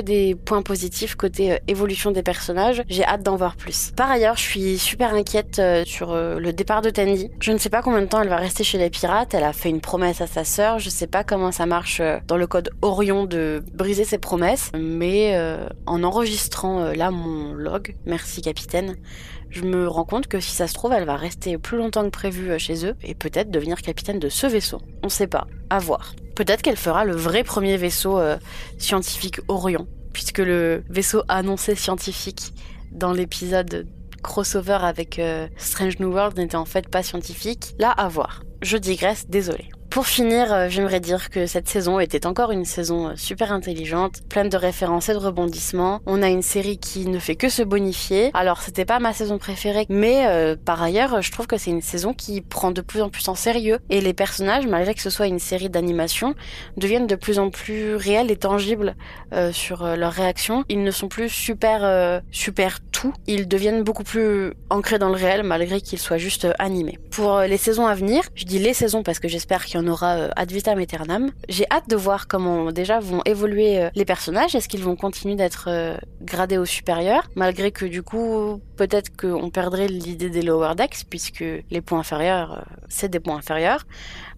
des 0.00 0.34
points 0.34 0.62
positifs 0.62 1.14
côté 1.14 1.52
euh, 1.52 1.56
évolution 1.68 2.10
des 2.10 2.22
personnages. 2.22 2.82
J'ai 2.88 3.04
hâte 3.04 3.22
d'en 3.22 3.36
voir 3.36 3.56
plus. 3.56 3.92
Par 3.96 4.10
ailleurs, 4.10 4.36
je 4.36 4.42
suis 4.42 4.78
super 4.78 5.14
inquiète 5.14 5.58
euh, 5.58 5.84
sur 5.84 6.12
euh, 6.12 6.38
le 6.38 6.52
départ 6.52 6.82
de 6.82 6.90
Tandy. 6.90 7.30
Je 7.40 7.52
ne 7.52 7.58
sais 7.58 7.70
pas 7.70 7.82
combien 7.82 8.02
de 8.02 8.06
temps 8.06 8.20
elle 8.20 8.28
va 8.28 8.36
rester 8.36 8.64
chez 8.64 8.78
les 8.78 8.90
pirates. 8.90 9.34
Elle 9.34 9.44
a 9.44 9.52
fait 9.52 9.68
une 9.70 9.80
promesse 9.80 10.20
à 10.20 10.26
sa 10.26 10.44
sœur. 10.44 10.78
Je 10.78 10.90
sais 10.90 11.06
pas 11.06 11.24
comment 11.24 11.52
ça 11.52 11.66
marche 11.66 12.00
euh, 12.00 12.18
dans 12.26 12.36
le 12.36 12.46
code 12.46 12.70
Orion 12.82 13.24
de 13.24 13.62
briser 13.74 14.04
ses 14.04 14.18
promesses, 14.18 14.70
mais 14.74 15.36
euh, 15.40 15.68
en 15.86 16.02
enregistrant 16.02 16.80
euh, 16.80 16.92
là 16.92 17.10
mon 17.10 17.52
log, 17.54 17.96
merci 18.06 18.42
capitaine, 18.42 18.96
je 19.48 19.62
me 19.62 19.88
rends 19.88 20.04
compte 20.04 20.26
que 20.26 20.38
si 20.38 20.52
ça 20.52 20.68
se 20.68 20.74
trouve, 20.74 20.92
elle 20.92 21.04
va 21.04 21.16
rester 21.16 21.58
plus 21.58 21.78
longtemps 21.78 22.04
que 22.04 22.10
prévu 22.10 22.50
euh, 22.50 22.58
chez 22.58 22.86
eux 22.86 22.94
et 23.02 23.14
peut-être 23.14 23.50
devenir 23.50 23.80
capitaine 23.82 24.18
de 24.18 24.28
ce 24.28 24.46
vaisseau. 24.46 24.80
On 25.02 25.08
sait 25.08 25.26
pas. 25.26 25.46
À 25.70 25.78
voir. 25.78 26.14
Peut-être 26.36 26.62
qu'elle 26.62 26.76
fera 26.76 27.04
le 27.04 27.14
vrai 27.14 27.42
premier 27.42 27.76
vaisseau 27.76 28.18
scientifique 28.78 29.40
Orion, 29.48 29.86
puisque 30.12 30.38
le 30.38 30.82
vaisseau 30.88 31.22
annoncé 31.28 31.74
scientifique 31.74 32.54
dans 32.92 33.12
l'épisode 33.12 33.86
crossover 34.22 34.78
avec 34.80 35.20
Strange 35.58 35.98
New 35.98 36.12
World 36.12 36.38
n'était 36.38 36.56
en 36.56 36.64
fait 36.64 36.88
pas 36.88 37.02
scientifique. 37.02 37.74
Là, 37.78 37.90
à 37.90 38.08
voir. 38.08 38.42
Je 38.62 38.78
digresse, 38.78 39.28
désolé. 39.28 39.68
Pour 39.90 40.06
finir, 40.06 40.52
euh, 40.52 40.68
j'aimerais 40.68 41.00
dire 41.00 41.30
que 41.30 41.46
cette 41.46 41.68
saison 41.68 41.98
était 41.98 42.24
encore 42.24 42.52
une 42.52 42.64
saison 42.64 43.08
euh, 43.08 43.12
super 43.16 43.52
intelligente, 43.52 44.20
pleine 44.28 44.48
de 44.48 44.56
références 44.56 45.08
et 45.08 45.14
de 45.14 45.18
rebondissements. 45.18 46.00
On 46.06 46.22
a 46.22 46.28
une 46.28 46.42
série 46.42 46.78
qui 46.78 47.06
ne 47.06 47.18
fait 47.18 47.34
que 47.34 47.48
se 47.48 47.62
bonifier. 47.62 48.30
Alors, 48.32 48.62
c'était 48.62 48.84
pas 48.84 49.00
ma 49.00 49.12
saison 49.12 49.38
préférée, 49.38 49.86
mais 49.88 50.28
euh, 50.28 50.54
par 50.54 50.80
ailleurs, 50.80 51.22
je 51.22 51.32
trouve 51.32 51.48
que 51.48 51.58
c'est 51.58 51.72
une 51.72 51.82
saison 51.82 52.14
qui 52.14 52.40
prend 52.40 52.70
de 52.70 52.82
plus 52.82 53.02
en 53.02 53.08
plus 53.08 53.26
en 53.26 53.34
sérieux. 53.34 53.80
Et 53.90 54.00
les 54.00 54.12
personnages, 54.12 54.64
malgré 54.64 54.94
que 54.94 55.02
ce 55.02 55.10
soit 55.10 55.26
une 55.26 55.40
série 55.40 55.70
d'animation, 55.70 56.36
deviennent 56.76 57.08
de 57.08 57.16
plus 57.16 57.40
en 57.40 57.50
plus 57.50 57.96
réels 57.96 58.30
et 58.30 58.36
tangibles 58.36 58.94
sur 59.52 59.84
leurs 59.84 60.12
réactions. 60.12 60.64
Ils 60.68 60.82
ne 60.82 60.90
sont 60.90 61.08
plus 61.08 61.28
super, 61.28 62.20
super 62.30 62.78
tout. 62.80 63.12
Ils 63.26 63.48
deviennent 63.48 63.82
beaucoup 63.82 64.02
plus 64.02 64.52
ancrés 64.70 64.98
dans 64.98 65.08
le 65.08 65.14
réel, 65.14 65.42
malgré 65.42 65.80
qu'ils 65.80 65.98
soient 65.98 66.18
juste 66.18 66.48
animés. 66.58 66.98
Pour 67.10 67.40
les 67.40 67.56
saisons 67.56 67.86
à 67.86 67.94
venir, 67.94 68.22
je 68.34 68.44
dis 68.44 68.58
les 68.58 68.74
saisons 68.74 69.02
parce 69.02 69.18
que 69.18 69.28
j'espère 69.28 69.64
qu'il 69.64 69.76
y 69.76 69.79
en 69.80 69.86
aura 69.86 70.16
euh, 70.16 70.28
ad 70.36 70.50
vitam 70.52 70.78
aeternam. 70.78 71.30
J'ai 71.48 71.66
hâte 71.70 71.88
de 71.88 71.96
voir 71.96 72.28
comment 72.28 72.70
déjà 72.72 73.00
vont 73.00 73.22
évoluer 73.24 73.80
euh, 73.80 73.90
les 73.94 74.04
personnages. 74.04 74.54
Est-ce 74.54 74.68
qu'ils 74.68 74.84
vont 74.84 74.96
continuer 74.96 75.34
d'être 75.34 75.66
euh, 75.68 75.96
gradés 76.22 76.58
au 76.58 76.64
supérieur, 76.64 77.28
malgré 77.34 77.70
que 77.72 77.84
du 77.84 78.02
coup 78.02 78.60
peut-être 78.76 79.10
qu'on 79.16 79.50
perdrait 79.50 79.88
l'idée 79.88 80.30
des 80.30 80.42
lower 80.42 80.74
decks 80.76 81.04
puisque 81.08 81.44
les 81.70 81.80
points 81.80 82.00
inférieurs 82.00 82.64
c'est 82.88 83.08
des 83.08 83.20
points 83.20 83.36
inférieurs. 83.36 83.86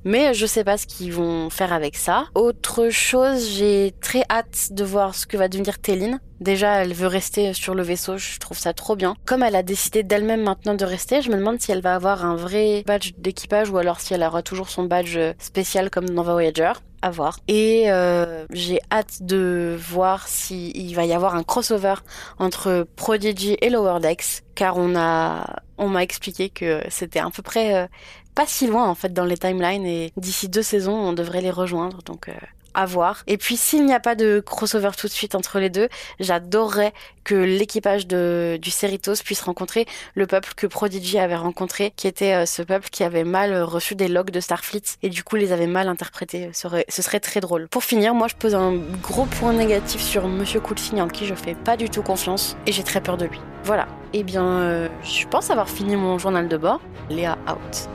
Mais 0.04 0.34
je 0.34 0.46
sais 0.46 0.64
pas 0.64 0.76
ce 0.76 0.86
qu'ils 0.86 1.12
vont 1.12 1.50
faire 1.50 1.72
avec 1.72 1.96
ça. 1.96 2.26
Autre 2.34 2.90
chose, 2.90 3.48
j'ai 3.48 3.94
très 4.00 4.24
hâte 4.30 4.68
de 4.72 4.84
voir 4.84 5.14
ce 5.14 5.26
que 5.26 5.36
va 5.36 5.48
devenir 5.48 5.78
Téline. 5.78 6.20
Déjà, 6.40 6.82
elle 6.82 6.92
veut 6.92 7.06
rester 7.06 7.52
sur 7.52 7.74
le 7.74 7.84
vaisseau, 7.84 8.18
je 8.18 8.38
trouve 8.40 8.58
ça 8.58 8.72
trop 8.72 8.96
bien. 8.96 9.14
Comme 9.26 9.44
elle 9.44 9.54
a 9.54 9.62
décidé 9.62 10.02
d'elle-même 10.02 10.42
maintenant 10.42 10.74
de 10.74 10.84
rester, 10.84 11.22
je 11.22 11.30
me 11.30 11.36
demande 11.36 11.60
si 11.60 11.70
elle 11.70 11.82
va 11.82 11.94
avoir 11.94 12.24
un 12.24 12.34
vrai 12.34 12.82
badge 12.84 13.12
d'équipage 13.16 13.70
ou 13.70 13.78
alors 13.78 14.00
si 14.00 14.12
elle 14.12 14.24
aura 14.24 14.42
toujours 14.42 14.68
son 14.68 14.84
badge 14.84 15.18
spécial 15.38 15.88
comme 15.88 16.10
dans 16.10 16.24
Voyager. 16.24 16.72
À 17.04 17.10
voir. 17.10 17.40
Et 17.48 17.90
euh, 17.90 18.46
j'ai 18.52 18.78
hâte 18.92 19.22
de 19.22 19.76
voir 19.76 20.28
s'il 20.28 20.94
va 20.94 21.04
y 21.04 21.12
avoir 21.12 21.34
un 21.34 21.42
crossover 21.42 21.94
entre 22.38 22.86
Prodigy 22.94 23.56
et 23.60 23.70
Lower 23.70 23.98
Decks, 23.98 24.44
car 24.54 24.76
on 24.76 24.94
a, 24.94 25.62
on 25.78 25.88
m'a 25.88 26.04
expliqué 26.04 26.48
que 26.48 26.80
c'était 26.90 27.18
à 27.18 27.28
peu 27.28 27.42
près 27.42 27.74
euh, 27.74 27.86
pas 28.34 28.46
si 28.46 28.66
loin 28.66 28.88
en 28.88 28.94
fait 28.94 29.12
dans 29.12 29.24
les 29.24 29.36
timelines 29.36 29.86
et 29.86 30.12
d'ici 30.16 30.48
deux 30.48 30.62
saisons 30.62 30.94
on 30.94 31.12
devrait 31.12 31.40
les 31.40 31.50
rejoindre 31.50 32.02
donc 32.02 32.28
euh, 32.28 32.32
à 32.74 32.86
voir. 32.86 33.22
Et 33.26 33.36
puis 33.36 33.56
s'il 33.56 33.84
n'y 33.84 33.92
a 33.92 34.00
pas 34.00 34.14
de 34.14 34.42
crossover 34.44 34.90
tout 34.96 35.06
de 35.06 35.12
suite 35.12 35.34
entre 35.34 35.58
les 35.58 35.70
deux, 35.70 35.88
j'adorerais 36.20 36.92
que 37.24 37.34
l'équipage 37.34 38.06
du 38.06 38.70
Cerritos 38.70 39.16
puisse 39.22 39.42
rencontrer 39.42 39.86
le 40.14 40.26
peuple 40.26 40.54
que 40.56 40.66
Prodigy 40.66 41.18
avait 41.18 41.36
rencontré, 41.36 41.92
qui 41.96 42.08
était 42.08 42.32
euh, 42.32 42.46
ce 42.46 42.62
peuple 42.62 42.88
qui 42.90 43.04
avait 43.04 43.24
mal 43.24 43.52
euh, 43.52 43.64
reçu 43.64 43.94
des 43.94 44.08
logs 44.08 44.30
de 44.30 44.40
Starfleet 44.40 44.82
et 45.02 45.10
du 45.10 45.22
coup 45.22 45.36
les 45.36 45.52
avait 45.52 45.66
mal 45.66 45.88
interprétés. 45.88 46.50
Ce 46.52 46.68
serait, 47.02 47.20
très 47.20 47.40
drôle. 47.40 47.68
Pour 47.68 47.84
finir, 47.84 48.14
moi 48.14 48.28
je 48.28 48.34
pose 48.34 48.54
un 48.54 48.74
gros 49.02 49.26
point 49.26 49.52
négatif 49.52 50.00
sur 50.00 50.26
Monsieur 50.26 50.60
Coulsigne 50.60 51.02
en 51.02 51.08
qui 51.08 51.26
je 51.26 51.34
fais 51.34 51.54
pas 51.54 51.76
du 51.76 51.90
tout 51.90 52.02
confiance 52.02 52.56
et 52.66 52.72
j'ai 52.72 52.82
très 52.82 53.02
peur 53.02 53.18
de 53.18 53.26
lui. 53.26 53.40
Voilà. 53.64 53.86
Eh 54.14 54.24
bien, 54.24 54.88
je 55.04 55.26
pense 55.28 55.50
avoir 55.50 55.68
fini 55.68 55.96
mon 55.96 56.18
journal 56.18 56.48
de 56.48 56.56
bord. 56.56 56.80
Léa 57.10 57.38
out. 57.48 57.88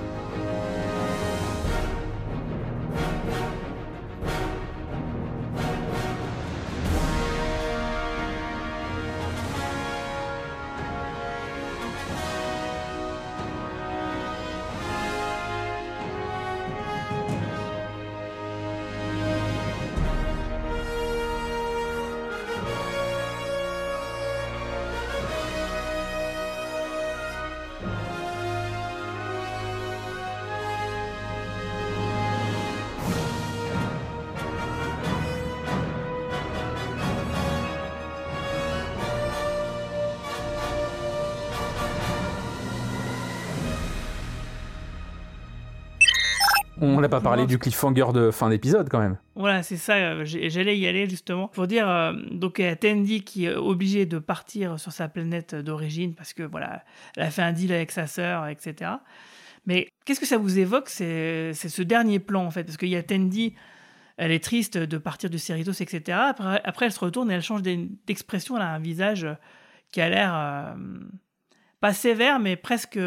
On 46.97 47.01
n'a 47.01 47.09
pas 47.09 47.21
parlé 47.21 47.45
du 47.45 47.59
cliffhanger 47.59 48.11
de 48.13 48.31
fin 48.31 48.49
d'épisode 48.49 48.89
quand 48.89 48.99
même. 48.99 49.17
Voilà, 49.35 49.61
c'est 49.63 49.77
ça, 49.77 49.93
euh, 49.95 50.25
j'allais 50.25 50.77
y 50.77 50.87
aller 50.87 51.07
justement 51.07 51.47
pour 51.47 51.67
dire 51.67 51.87
euh, 51.87 52.13
donc 52.31 52.55
il 52.57 52.65
y 52.65 52.67
a 52.67 52.75
Tandy 52.75 53.23
qui 53.23 53.45
est 53.45 53.53
obligée 53.55 54.05
de 54.05 54.17
partir 54.17 54.79
sur 54.79 54.91
sa 54.91 55.07
planète 55.07 55.53
d'origine 55.55 56.15
parce 56.15 56.33
que 56.33 56.43
voilà, 56.43 56.83
elle 57.15 57.23
a 57.23 57.29
fait 57.31 57.43
un 57.43 57.51
deal 57.53 57.71
avec 57.71 57.91
sa 57.91 58.07
sœur, 58.07 58.47
etc. 58.47 58.91
Mais 59.65 59.87
qu'est-ce 60.05 60.19
que 60.19 60.25
ça 60.25 60.37
vous 60.37 60.57
évoque 60.59 60.89
C'est 60.89 61.53
ce 61.53 61.81
dernier 61.83 62.19
plan 62.19 62.45
en 62.45 62.51
fait, 62.51 62.63
parce 62.63 62.77
qu'il 62.77 62.89
y 62.89 62.95
a 62.95 63.03
Tandy, 63.03 63.53
elle 64.17 64.31
est 64.31 64.43
triste 64.43 64.77
de 64.77 64.97
partir 64.97 65.29
du 65.29 65.37
Cerritos, 65.37 65.73
etc. 65.73 66.17
Après, 66.29 66.61
après, 66.63 66.85
elle 66.87 66.91
se 66.91 66.99
retourne 66.99 67.29
et 67.29 67.35
elle 67.35 67.43
change 67.43 67.61
d'e- 67.61 67.87
d'expression, 68.07 68.55
elle 68.55 68.63
a 68.63 68.73
un 68.73 68.79
visage 68.79 69.27
qui 69.91 70.01
a 70.01 70.09
l'air 70.09 70.33
euh, 70.35 70.73
pas 71.79 71.93
sévère, 71.93 72.39
mais 72.39 72.55
presque 72.55 72.99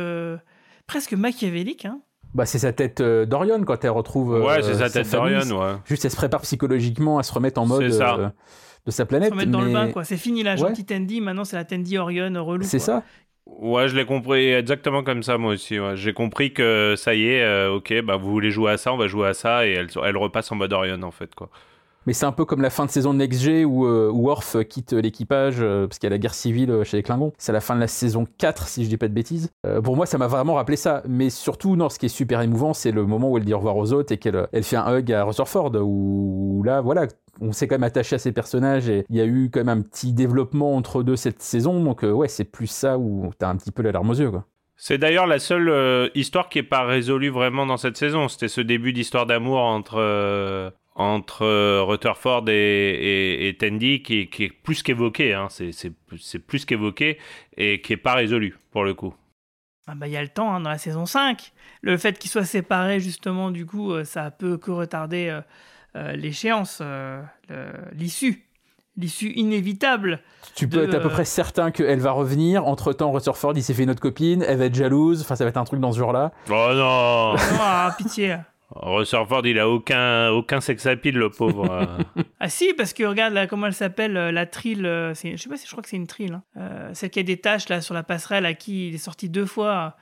presque 0.87 1.13
machiavélique. 1.15 1.85
Hein. 1.87 2.01
Bah, 2.35 2.47
c'est 2.47 2.59
sa 2.61 2.73
tête 2.73 3.01
euh, 3.01 3.27
d'Orion 3.27 3.63
quand 3.65 3.85
elle 3.85 3.91
retrouve. 3.91 4.35
euh, 4.37 4.47
Ouais, 4.47 4.63
c'est 4.63 4.75
sa 4.75 4.89
tête 4.89 5.11
d'Orion, 5.11 5.41
ouais. 5.61 5.73
Juste, 5.85 6.05
elle 6.05 6.11
se 6.13 6.17
prépare 6.17 6.43
psychologiquement 6.43 7.19
à 7.19 7.23
se 7.23 7.33
remettre 7.33 7.61
en 7.61 7.67
mode 7.67 7.91
ça. 7.91 8.15
euh, 8.15 8.29
de 8.87 8.91
sa 8.91 9.03
Se 9.05 9.09
planète. 9.09 9.31
remettre 9.33 9.51
dans 9.51 9.61
le 9.61 9.73
bain, 9.73 9.91
quoi. 9.91 10.05
C'est 10.05 10.17
fini 10.17 10.43
la 10.43 10.53
Ouais. 10.53 10.57
gentille 10.59 10.85
Tandy, 10.87 11.21
maintenant 11.21 11.45
c'est 11.45 11.57
la 11.57 11.65
Tandy 11.65 11.99
Orion 11.99 12.33
relou. 12.45 12.63
C'est 12.65 12.79
ça. 12.79 13.03
Ouais, 13.47 13.89
je 13.89 13.97
l'ai 13.97 14.05
compris 14.07 14.53
exactement 14.53 15.03
comme 15.03 15.23
ça, 15.25 15.37
moi 15.37 15.55
aussi. 15.55 15.79
ouais. 15.81 15.97
J'ai 15.97 16.13
compris 16.13 16.53
que 16.53 16.95
ça 16.97 17.15
y 17.15 17.27
est, 17.27 17.43
euh, 17.43 17.73
ok, 17.75 18.01
bah 18.05 18.17
vous 18.17 18.31
voulez 18.31 18.51
jouer 18.53 18.71
à 18.73 18.77
ça, 18.77 18.93
on 18.93 18.97
va 18.97 19.09
jouer 19.09 19.27
à 19.29 19.35
ça, 19.35 19.67
et 19.67 19.73
elle, 19.73 19.89
elle 20.05 20.17
repasse 20.17 20.53
en 20.53 20.55
mode 20.55 20.73
Orion, 20.73 21.03
en 21.03 21.11
fait, 21.11 21.35
quoi. 21.35 21.51
Mais 22.07 22.15
c'est 22.15 22.25
un 22.25 22.33
peu 22.33 22.47
comme 22.47 22.63
la 22.63 22.71
fin 22.71 22.87
de 22.87 22.91
saison 22.91 23.13
de 23.13 23.19
Next 23.19 23.47
où, 23.67 23.87
euh, 23.87 24.11
où 24.11 24.27
Worf 24.27 24.57
quitte 24.69 24.95
l'équipage 24.95 25.57
euh, 25.61 25.87
parce 25.87 25.99
qu'il 25.99 26.07
y 26.07 26.11
a 26.13 26.15
la 26.15 26.19
guerre 26.19 26.35
civile 26.35 26.71
euh, 26.71 26.85
chez 26.85 26.97
les 26.97 27.03
Klingons. 27.03 27.33
C'est 27.37 27.53
la 27.53 27.61
fin 27.61 27.75
de 27.75 27.81
la 27.81 27.89
saison 27.89 28.27
4, 28.39 28.69
si 28.69 28.85
je 28.85 28.89
dis 28.89 28.97
pas 28.97 29.09
de 29.09 29.13
bêtises. 29.13 29.51
Euh, 29.67 29.83
pour 29.83 29.97
moi, 29.97 30.07
ça 30.07 30.17
m'a 30.17 30.27
vraiment 30.27 30.55
rappelé 30.55 30.77
ça. 30.77 31.03
Mais 31.07 31.29
surtout, 31.29 31.77
non, 31.77 31.91
ce 31.91 31.99
qui 31.99 32.07
est 32.07 32.11
super 32.11 32.41
émouvant, 32.41 32.73
c'est 32.73 32.91
le 32.91 33.05
moment 33.05 33.31
où 33.31 33.37
elle 33.37 33.45
dit 33.45 33.53
au 33.53 33.59
revoir 33.59 33.77
aux 33.77 33.93
autres 33.93 34.13
et 34.13 34.19
qu'elle 34.19 34.49
elle 34.53 34.65
fait 34.65 34.77
un 34.77 34.97
hug 34.97 35.13
à 35.13 35.25
Rutherford. 35.25 35.73
Où 35.83 36.63
là, 36.65 36.81
voilà, 36.81 37.07
on 37.43 37.53
s'est 37.53 37.69
quand 37.69 37.75
même 37.75 37.85
attaché 37.85 38.17
à 38.17 38.19
ces 38.19 38.33
personnages 38.33 38.89
et 38.89 39.05
il 39.11 39.17
y 39.17 39.21
a 39.21 39.27
eu 39.27 39.51
quand 39.53 39.61
même 39.61 39.79
un 39.79 39.83
petit 39.83 40.15
développement 40.15 40.77
entre 40.77 41.03
deux 41.03 41.17
cette 41.17 41.43
saison. 41.43 41.83
Donc, 41.85 42.03
ouais, 42.03 42.29
c'est 42.29 42.45
plus 42.45 42.67
ça 42.67 42.99
où 42.99 43.31
t'as 43.39 43.49
un 43.49 43.57
petit 43.57 43.73
peu 43.73 43.83
la 43.83 43.93
larme 43.93 44.09
aux 44.11 44.15
yeux, 44.15 44.31
quoi. 44.31 44.47
C'est 44.83 44.97
d'ailleurs 44.97 45.27
la 45.27 45.39
seule 45.39 46.11
histoire 46.15 46.49
qui 46.49 46.59
est 46.59 46.63
pas 46.63 46.85
résolue 46.85 47.29
vraiment 47.29 47.67
dans 47.67 47.77
cette 47.77 47.99
saison. 47.99 48.29
C'était 48.29 48.49
ce 48.49 48.63
début 48.63 48.95
d'histoire 48.95 49.27
d'amour 49.27 49.61
entre 49.61 50.73
entre 50.95 51.43
euh, 51.43 51.83
Rutherford 51.83 52.49
et, 52.49 52.53
et, 52.53 53.49
et 53.49 53.57
Tandy 53.57 54.03
qui, 54.03 54.29
qui 54.29 54.45
est 54.45 54.51
plus 54.51 54.83
qu'évoqué. 54.83 55.35
Hein. 55.35 55.49
C'est, 55.51 55.91
plus 56.47 56.65
qu'évoqué 56.65 57.19
et 57.57 57.81
qui 57.81 57.93
est 57.93 57.97
pas 57.97 58.15
résolu 58.15 58.59
pour 58.71 58.85
le 58.85 58.95
coup. 58.95 59.15
Ah 59.87 59.95
bah 59.97 60.07
il 60.07 60.13
y 60.13 60.17
a 60.17 60.23
le 60.23 60.29
temps 60.29 60.55
hein, 60.55 60.61
dans 60.61 60.71
la 60.71 60.79
saison 60.79 61.07
5. 61.07 61.53
Le 61.83 61.97
fait 61.97 62.19
qu'ils 62.19 62.31
soient 62.31 62.45
séparés 62.45 63.01
justement 63.01 63.51
du 63.51 63.67
coup 63.67 63.93
euh, 63.93 64.05
ça 64.05 64.31
peut 64.31 64.57
que 64.57 64.71
retarder 64.71 65.29
euh, 65.29 65.41
euh, 65.97 66.13
l'échéance, 66.13 66.79
euh, 66.83 67.21
l'issue, 67.93 68.47
l'issue 68.97 69.33
inévitable. 69.33 70.21
Tu 70.55 70.69
peux 70.69 70.79
de, 70.79 70.85
être 70.85 70.95
à 70.95 71.01
peu 71.01 71.09
euh, 71.09 71.13
près 71.13 71.25
certain 71.25 71.73
qu'elle 71.73 71.99
va 71.99 72.13
revenir. 72.13 72.67
Entre 72.67 72.93
temps, 72.93 73.11
Rutherford, 73.11 73.55
il 73.57 73.63
s'est 73.65 73.75
fait 73.75 73.83
une 73.83 73.91
autre 73.91 74.01
copine. 74.01 74.45
Elle 74.47 74.59
va 74.59 74.67
être 74.67 74.75
jalouse. 74.75 75.23
Enfin, 75.23 75.35
ça 75.35 75.45
va 75.45 75.51
être 75.51 75.57
un 75.57 75.65
truc 75.65 75.81
dans 75.81 75.91
ce 75.91 75.99
genre-là. 75.99 76.31
Oh 76.49 76.69
non 76.75 77.35
Ah 77.61 77.93
pitié. 77.99 78.37
Rutherford, 78.71 79.47
il 79.47 79.59
a 79.59 79.69
aucun 79.69 80.29
aucun 80.31 80.61
sex 80.61 80.87
appeal, 80.87 81.17
le 81.17 81.31
pauvre. 81.31 81.87
Ah 82.43 82.49
si, 82.49 82.73
parce 82.73 82.93
que 82.95 83.05
regarde 83.05 83.35
là, 83.35 83.47
comment 83.47 83.67
elle 83.67 83.75
s'appelle, 83.75 84.17
euh, 84.17 84.33
la 84.33 84.47
trille, 84.47 84.81
euh, 84.87 85.13
je 85.15 85.37
sais 85.37 85.49
pas 85.49 85.57
si 85.59 85.67
je 85.67 85.71
crois 85.71 85.83
que 85.83 85.89
c'est 85.91 85.97
une 85.97 86.07
trille, 86.07 86.33
hein. 86.33 86.43
Euh, 86.57 86.91
celle 86.95 87.11
qui 87.11 87.19
a 87.21 87.23
des 87.23 87.37
taches 87.37 87.69
là 87.69 87.81
sur 87.83 87.93
la 87.95 88.03
passerelle 88.03 88.47
à 88.47 88.55
qui 88.55 88.89
il 88.89 88.95
est 88.95 88.99
sorti 88.99 89.29
deux 89.29 89.45
fois. 89.45 89.97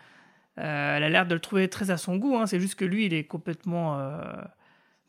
Euh, 0.58 0.96
elle 0.96 1.02
a 1.02 1.08
l'air 1.08 1.26
de 1.26 1.34
le 1.34 1.40
trouver 1.40 1.68
très 1.68 1.90
à 1.90 1.96
son 1.96 2.16
goût, 2.16 2.36
hein. 2.36 2.46
c'est 2.46 2.60
juste 2.60 2.74
que 2.76 2.84
lui 2.84 3.06
il 3.06 3.14
est 3.14 3.24
complètement 3.24 3.98
euh, 3.98 4.20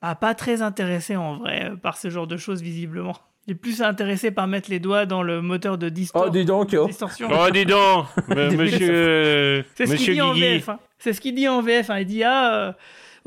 bah, 0.01 0.15
pas 0.15 0.33
très 0.35 0.61
intéressé 0.63 1.15
en 1.15 1.37
vrai 1.37 1.71
par 1.81 1.97
ce 1.97 2.09
genre 2.09 2.27
de 2.27 2.37
choses 2.37 2.61
visiblement. 2.61 3.15
Il 3.47 3.51
est 3.53 3.55
plus 3.55 3.81
intéressé 3.81 4.29
par 4.31 4.47
mettre 4.47 4.69
les 4.69 4.79
doigts 4.79 5.05
dans 5.07 5.23
le 5.23 5.41
moteur 5.41 5.77
de 5.79 5.89
distor- 5.89 6.25
Oh, 6.27 6.29
dis 6.29 6.45
donc, 6.45 6.75
oh. 6.77 6.85
distorsion. 6.87 7.29
oh, 7.31 7.49
dis 7.51 7.65
donc 7.65 8.05
Monsieur, 8.27 9.65
C'est 9.75 9.85
ce 9.87 9.91
monsieur 9.91 10.05
qu'il 10.05 10.13
dit 10.15 10.21
en 10.21 10.33
Guigui. 10.33 10.57
VF. 10.57 10.69
hein. 10.69 10.79
C'est 10.99 11.13
ce 11.13 11.21
qu'il 11.21 11.33
dit 11.35 11.47
en 11.47 11.61
VF. 11.61 11.89
Il 11.99 12.05
dit 12.05 12.23
Ah, 12.23 12.53
euh, 12.53 12.73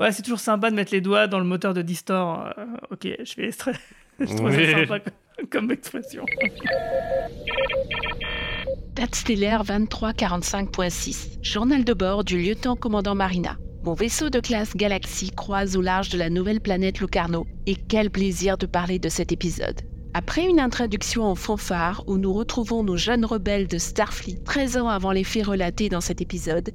ouais, 0.03 0.13
c'est 0.13 0.23
toujours 0.23 0.41
sympa 0.41 0.71
de 0.71 0.77
mettre 0.77 0.93
les 0.93 1.01
doigts 1.01 1.27
dans 1.27 1.39
le 1.39 1.45
moteur 1.45 1.75
de 1.75 1.83
Distor. 1.83 2.53
Euh, 2.59 2.65
ok, 2.91 3.09
je 3.25 3.37
vais 3.37 3.51
je 4.21 4.27
trouve 4.37 4.51
Oui. 4.51 4.67
ça 4.67 4.79
sympa 4.79 5.01
comme, 5.01 5.49
comme 5.49 5.71
expression. 5.71 6.25
Date 8.95 9.15
stellaire 9.15 9.65
2345.6. 9.65 11.39
Journal 11.43 11.85
de 11.85 11.95
bord 11.95 12.25
du 12.25 12.39
lieutenant-commandant 12.39 13.15
Marina. 13.15 13.57
Mon 13.85 13.95
vaisseau 13.95 14.31
de 14.31 14.39
classe 14.39 14.77
Galaxy 14.77 15.31
croise 15.31 15.77
au 15.77 15.81
large 15.81 16.11
de 16.11 16.19
la 16.19 16.31
nouvelle 16.31 16.61
planète 16.61 17.01
Locarno. 17.01 17.47
Et 17.67 17.75
quel 17.75 18.11
plaisir 18.11 18.59
de 18.59 18.67
parler 18.67 18.99
de 18.99 19.09
cet 19.09 19.33
épisode. 19.33 19.81
Après 20.15 20.45
une 20.47 20.61
introduction 20.61 21.25
en 21.25 21.35
fanfare 21.35 22.05
où 22.07 22.19
nous 22.19 22.35
retrouvons 22.35 22.85
nos 22.85 22.99
jeunes 22.99 23.25
rebelles 23.25 23.67
de 23.67 23.79
Starfleet 23.79 24.43
13 24.45 24.77
ans 24.77 24.89
avant 24.89 25.11
les 25.11 25.25
faits 25.25 25.47
relatés 25.47 25.89
dans 25.89 26.03
cet 26.03 26.21
épisode, 26.21 26.71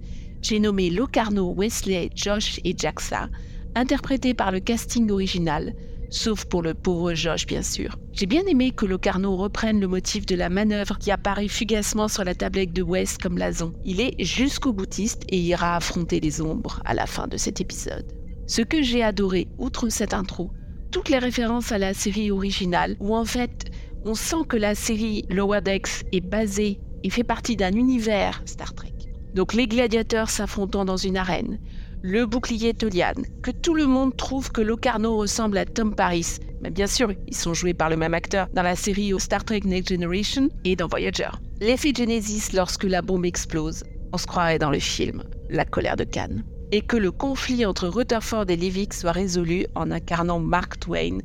j'ai 0.47 0.59
nommé 0.59 0.89
Locarno, 0.89 1.53
Wesley, 1.57 2.09
Josh 2.15 2.61
et 2.63 2.73
Jaxa, 2.77 3.27
interprétés 3.75 4.33
par 4.33 4.53
le 4.53 4.61
casting 4.61 5.11
original, 5.11 5.73
sauf 6.09 6.45
pour 6.45 6.61
le 6.61 6.73
pauvre 6.73 7.13
Josh 7.13 7.45
bien 7.45 7.61
sûr. 7.61 7.97
J'ai 8.13 8.27
bien 8.27 8.45
aimé 8.45 8.71
que 8.71 8.85
Locarno 8.85 9.35
reprenne 9.35 9.81
le 9.81 9.89
motif 9.89 10.25
de 10.25 10.35
la 10.35 10.47
manœuvre 10.47 10.97
qui 10.99 11.11
apparaît 11.11 11.49
fugacement 11.49 12.07
sur 12.07 12.23
la 12.23 12.33
tablette 12.33 12.71
de 12.71 12.81
West 12.81 13.21
comme 13.21 13.37
Lazon. 13.37 13.73
Il 13.83 13.99
est 13.99 14.23
jusqu'au 14.23 14.71
boutiste 14.71 15.23
et 15.27 15.37
ira 15.37 15.75
affronter 15.75 16.21
les 16.21 16.39
ombres 16.39 16.81
à 16.85 16.93
la 16.93 17.07
fin 17.07 17.27
de 17.27 17.35
cet 17.35 17.59
épisode. 17.59 18.05
Ce 18.45 18.61
que 18.61 18.81
j'ai 18.81 19.03
adoré, 19.03 19.49
outre 19.57 19.89
cette 19.89 20.13
intro, 20.13 20.51
toutes 20.91 21.09
les 21.09 21.19
références 21.19 21.73
à 21.73 21.77
la 21.77 21.93
série 21.93 22.31
originale, 22.31 22.95
où 23.01 23.13
en 23.13 23.25
fait 23.25 23.65
on 24.05 24.15
sent 24.15 24.45
que 24.47 24.55
la 24.55 24.75
série 24.75 25.25
Lower 25.29 25.59
Decks 25.59 26.05
est 26.13 26.21
basée 26.21 26.79
et 27.03 27.09
fait 27.09 27.25
partie 27.25 27.57
d'un 27.57 27.73
univers 27.73 28.41
Star 28.45 28.73
Trek. 28.73 28.96
Donc 29.33 29.53
les 29.53 29.67
gladiateurs 29.67 30.29
s'affrontant 30.29 30.85
dans 30.85 30.97
une 30.97 31.17
arène, 31.17 31.59
le 32.01 32.25
bouclier 32.25 32.73
Tolian, 32.73 33.13
que 33.41 33.51
tout 33.51 33.73
le 33.73 33.85
monde 33.85 34.15
trouve 34.15 34.51
que 34.51 34.61
Locarno 34.61 35.17
ressemble 35.17 35.57
à 35.57 35.65
Tom 35.65 35.95
Paris. 35.95 36.37
Mais 36.61 36.69
bien 36.69 36.87
sûr, 36.87 37.11
ils 37.27 37.35
sont 37.35 37.53
joués 37.53 37.73
par 37.73 37.89
le 37.89 37.97
même 37.97 38.13
acteur 38.13 38.47
dans 38.53 38.63
la 38.63 38.75
série 38.75 39.13
Star 39.19 39.43
Trek 39.43 39.61
Next 39.65 39.89
Generation 39.89 40.49
et 40.63 40.75
dans 40.75 40.87
Voyager. 40.87 41.29
L'effet 41.59 41.93
Genesis 41.95 42.53
lorsque 42.53 42.83
la 42.83 43.01
bombe 43.01 43.25
explose, 43.25 43.83
on 44.13 44.17
se 44.17 44.27
croirait 44.27 44.59
dans 44.59 44.71
le 44.71 44.79
film 44.79 45.23
La 45.49 45.65
colère 45.65 45.97
de 45.97 46.03
Cannes. 46.03 46.43
Et 46.71 46.81
que 46.81 46.97
le 46.97 47.11
conflit 47.11 47.65
entre 47.65 47.87
Rutherford 47.87 48.45
et 48.49 48.57
Levick 48.57 48.93
soit 48.93 49.11
résolu 49.11 49.65
en 49.75 49.89
incarnant 49.91 50.39
Mark 50.39 50.79
Twain 50.79 51.19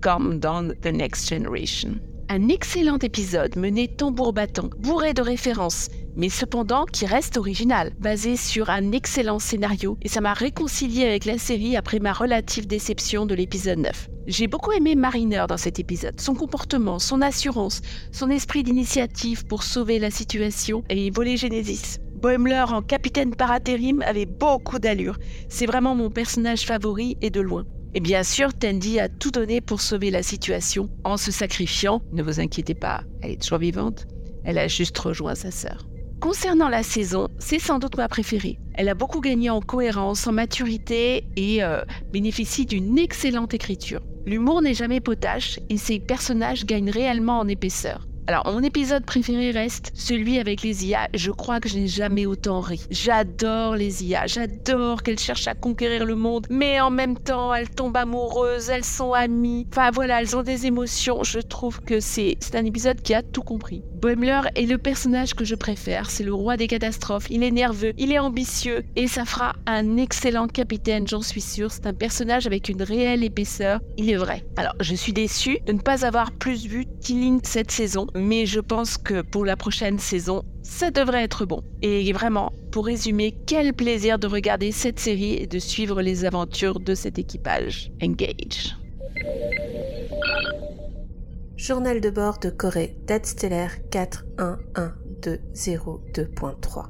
comme 0.00 0.38
dans 0.38 0.68
The 0.68 0.86
Next 0.92 1.28
Generation. 1.28 1.96
Un 2.30 2.48
excellent 2.48 2.98
épisode 2.98 3.56
mené 3.56 3.88
tambour 3.88 4.34
battant, 4.34 4.68
bourré 4.80 5.14
de 5.14 5.22
références, 5.22 5.88
mais 6.14 6.28
cependant 6.28 6.84
qui 6.84 7.06
reste 7.06 7.38
original, 7.38 7.92
basé 7.98 8.36
sur 8.36 8.68
un 8.68 8.92
excellent 8.92 9.38
scénario, 9.38 9.96
et 10.02 10.08
ça 10.08 10.20
m'a 10.20 10.34
réconcilié 10.34 11.06
avec 11.06 11.24
la 11.24 11.38
série 11.38 11.74
après 11.74 12.00
ma 12.00 12.12
relative 12.12 12.66
déception 12.66 13.24
de 13.24 13.34
l'épisode 13.34 13.78
9. 13.78 14.10
J'ai 14.26 14.46
beaucoup 14.46 14.72
aimé 14.72 14.94
Mariner 14.94 15.46
dans 15.48 15.56
cet 15.56 15.78
épisode, 15.78 16.20
son 16.20 16.34
comportement, 16.34 16.98
son 16.98 17.22
assurance, 17.22 17.80
son 18.12 18.28
esprit 18.28 18.62
d'initiative 18.62 19.46
pour 19.46 19.62
sauver 19.62 19.98
la 19.98 20.10
situation 20.10 20.84
et 20.90 21.10
voler 21.10 21.38
Genesis. 21.38 21.98
Boimler 22.14 22.64
en 22.68 22.82
capitaine 22.82 23.34
par 23.34 23.52
intérim 23.52 24.02
avait 24.02 24.26
beaucoup 24.26 24.78
d'allure. 24.78 25.18
C'est 25.48 25.66
vraiment 25.66 25.94
mon 25.94 26.10
personnage 26.10 26.66
favori 26.66 27.16
et 27.22 27.30
de 27.30 27.40
loin. 27.40 27.64
Et 27.94 28.00
bien 28.00 28.22
sûr, 28.22 28.52
Tandy 28.52 29.00
a 29.00 29.08
tout 29.08 29.30
donné 29.30 29.60
pour 29.60 29.80
sauver 29.80 30.10
la 30.10 30.22
situation 30.22 30.90
en 31.04 31.16
se 31.16 31.30
sacrifiant. 31.30 32.02
Ne 32.12 32.22
vous 32.22 32.40
inquiétez 32.40 32.74
pas, 32.74 33.02
elle 33.22 33.32
est 33.32 33.42
toujours 33.42 33.58
vivante. 33.58 34.06
Elle 34.44 34.58
a 34.58 34.68
juste 34.68 34.96
rejoint 34.98 35.34
sa 35.34 35.50
sœur. 35.50 35.88
Concernant 36.20 36.68
la 36.68 36.82
saison, 36.82 37.28
c'est 37.38 37.60
sans 37.60 37.78
doute 37.78 37.96
ma 37.96 38.08
préférée. 38.08 38.58
Elle 38.74 38.88
a 38.88 38.94
beaucoup 38.94 39.20
gagné 39.20 39.50
en 39.50 39.60
cohérence, 39.60 40.26
en 40.26 40.32
maturité 40.32 41.24
et 41.36 41.62
euh, 41.62 41.82
bénéficie 42.12 42.66
d'une 42.66 42.98
excellente 42.98 43.54
écriture. 43.54 44.00
L'humour 44.26 44.60
n'est 44.60 44.74
jamais 44.74 45.00
potache 45.00 45.60
et 45.70 45.76
ses 45.76 46.00
personnages 46.00 46.66
gagnent 46.66 46.90
réellement 46.90 47.38
en 47.38 47.46
épaisseur. 47.46 48.07
Alors, 48.28 48.46
mon 48.52 48.62
épisode 48.62 49.06
préféré 49.06 49.52
reste 49.52 49.90
celui 49.94 50.38
avec 50.38 50.60
les 50.60 50.84
IA. 50.84 51.08
Je 51.14 51.30
crois 51.30 51.60
que 51.60 51.68
je 51.70 51.78
n'ai 51.78 51.86
jamais 51.86 52.26
autant 52.26 52.60
ri. 52.60 52.78
J'adore 52.90 53.74
les 53.74 54.04
IA. 54.04 54.26
J'adore 54.26 55.02
qu'elles 55.02 55.18
cherchent 55.18 55.48
à 55.48 55.54
conquérir 55.54 56.04
le 56.04 56.14
monde. 56.14 56.46
Mais 56.50 56.78
en 56.78 56.90
même 56.90 57.16
temps, 57.16 57.54
elles 57.54 57.70
tombent 57.70 57.96
amoureuses. 57.96 58.68
Elles 58.68 58.84
sont 58.84 59.14
amies. 59.14 59.66
Enfin, 59.72 59.90
voilà, 59.92 60.20
elles 60.20 60.36
ont 60.36 60.42
des 60.42 60.66
émotions. 60.66 61.24
Je 61.24 61.38
trouve 61.38 61.80
que 61.80 62.00
c'est 62.00 62.36
un 62.52 62.66
épisode 62.66 63.00
qui 63.00 63.14
a 63.14 63.22
tout 63.22 63.40
compris. 63.40 63.82
Boimler 63.94 64.42
est 64.56 64.66
le 64.66 64.76
personnage 64.76 65.32
que 65.32 65.46
je 65.46 65.54
préfère. 65.54 66.10
C'est 66.10 66.22
le 66.22 66.34
roi 66.34 66.58
des 66.58 66.66
catastrophes. 66.66 67.28
Il 67.30 67.42
est 67.42 67.50
nerveux. 67.50 67.94
Il 67.96 68.12
est 68.12 68.18
ambitieux. 68.18 68.84
Et 68.94 69.08
ça 69.08 69.24
fera 69.24 69.54
un 69.64 69.96
excellent 69.96 70.48
capitaine, 70.48 71.08
j'en 71.08 71.22
suis 71.22 71.40
sûre. 71.40 71.72
C'est 71.72 71.86
un 71.86 71.94
personnage 71.94 72.46
avec 72.46 72.68
une 72.68 72.82
réelle 72.82 73.24
épaisseur. 73.24 73.80
Il 73.96 74.10
est 74.10 74.16
vrai. 74.16 74.44
Alors, 74.58 74.74
je 74.80 74.94
suis 74.94 75.14
déçue 75.14 75.60
de 75.66 75.72
ne 75.72 75.80
pas 75.80 76.04
avoir 76.04 76.30
plus 76.30 76.66
vu 76.66 76.84
Tilin 77.00 77.38
cette 77.42 77.70
saison 77.70 78.06
mais 78.20 78.46
je 78.46 78.60
pense 78.60 78.98
que 78.98 79.22
pour 79.22 79.44
la 79.44 79.56
prochaine 79.56 79.98
saison, 79.98 80.42
ça 80.62 80.90
devrait 80.90 81.24
être 81.24 81.46
bon. 81.46 81.62
Et 81.82 82.12
vraiment, 82.12 82.52
pour 82.70 82.86
résumer, 82.86 83.34
quel 83.46 83.74
plaisir 83.74 84.18
de 84.18 84.26
regarder 84.26 84.72
cette 84.72 85.00
série 85.00 85.34
et 85.34 85.46
de 85.46 85.58
suivre 85.58 86.02
les 86.02 86.24
aventures 86.24 86.80
de 86.80 86.94
cet 86.94 87.18
équipage. 87.18 87.92
Engage. 88.02 88.76
Journal 91.56 92.00
de 92.00 92.10
bord 92.10 92.38
de 92.38 92.50
Corée, 92.50 92.96
date 93.06 93.26
stellaire 93.26 93.72
41102.3. 93.90 96.86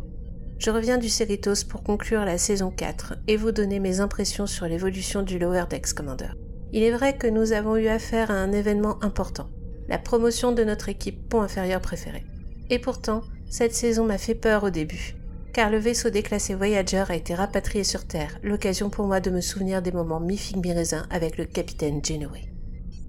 Je 0.59 0.71
reviens 0.71 0.99
du 0.99 1.09
Cerritos 1.09 1.65
pour 1.69 1.83
conclure 1.83 2.25
la 2.25 2.37
saison 2.37 2.71
4 2.71 3.15
et 3.29 3.37
vous 3.37 3.53
donner 3.53 3.79
mes 3.79 4.01
impressions 4.01 4.47
sur 4.47 4.67
l'évolution 4.67 5.23
du 5.23 5.39
Lower 5.39 5.65
Decks 5.71 5.95
Commander. 5.95 6.31
Il 6.73 6.83
est 6.83 6.91
vrai 6.91 7.17
que 7.17 7.29
nous 7.29 7.53
avons 7.53 7.77
eu 7.77 7.87
affaire 7.87 8.31
à 8.31 8.35
un 8.35 8.53
événement 8.53 9.03
important, 9.03 9.49
la 9.89 9.99
promotion 9.99 10.53
de 10.53 10.65
notre 10.65 10.89
équipe 10.89 11.29
pont 11.29 11.43
inférieur 11.43 11.81
préférée. 11.81 12.25
Et 12.71 12.79
pourtant, 12.79 13.23
cette 13.49 13.75
saison 13.75 14.05
m'a 14.05 14.19
fait 14.19 14.35
peur 14.35 14.65
au 14.65 14.71
début, 14.71 15.15
car 15.53 15.71
le 15.71 15.79
vaisseau 15.79 16.11
déclassé 16.11 16.55
Voyager 16.55 17.05
a 17.09 17.17
été 17.17 17.35
rapatrié 17.35 17.85
sur 17.85 18.07
Terre, 18.07 18.39
l'occasion 18.43 18.91
pour 18.91 19.07
moi 19.07 19.21
de 19.21 19.31
me 19.31 19.41
souvenir 19.41 19.81
des 19.81 19.93
moments 19.93 20.21
mi-figue 20.21 20.65
mi-raisin 20.65 21.07
avec 21.11 21.39
le 21.39 21.47
capitaine 21.47 22.05
Genoway. 22.05 22.53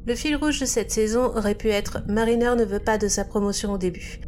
Le 0.06 0.16
fil 0.16 0.36
rouge 0.36 0.62
de 0.62 0.66
cette 0.66 0.92
saison 0.92 1.26
aurait 1.36 1.56
pu 1.56 1.70
être 1.70 2.02
Mariner 2.08 2.56
ne 2.58 2.64
veut 2.64 2.80
pas 2.80 2.98
de 2.98 3.08
sa 3.08 3.26
promotion 3.26 3.74
au 3.74 3.78
début. 3.78 4.22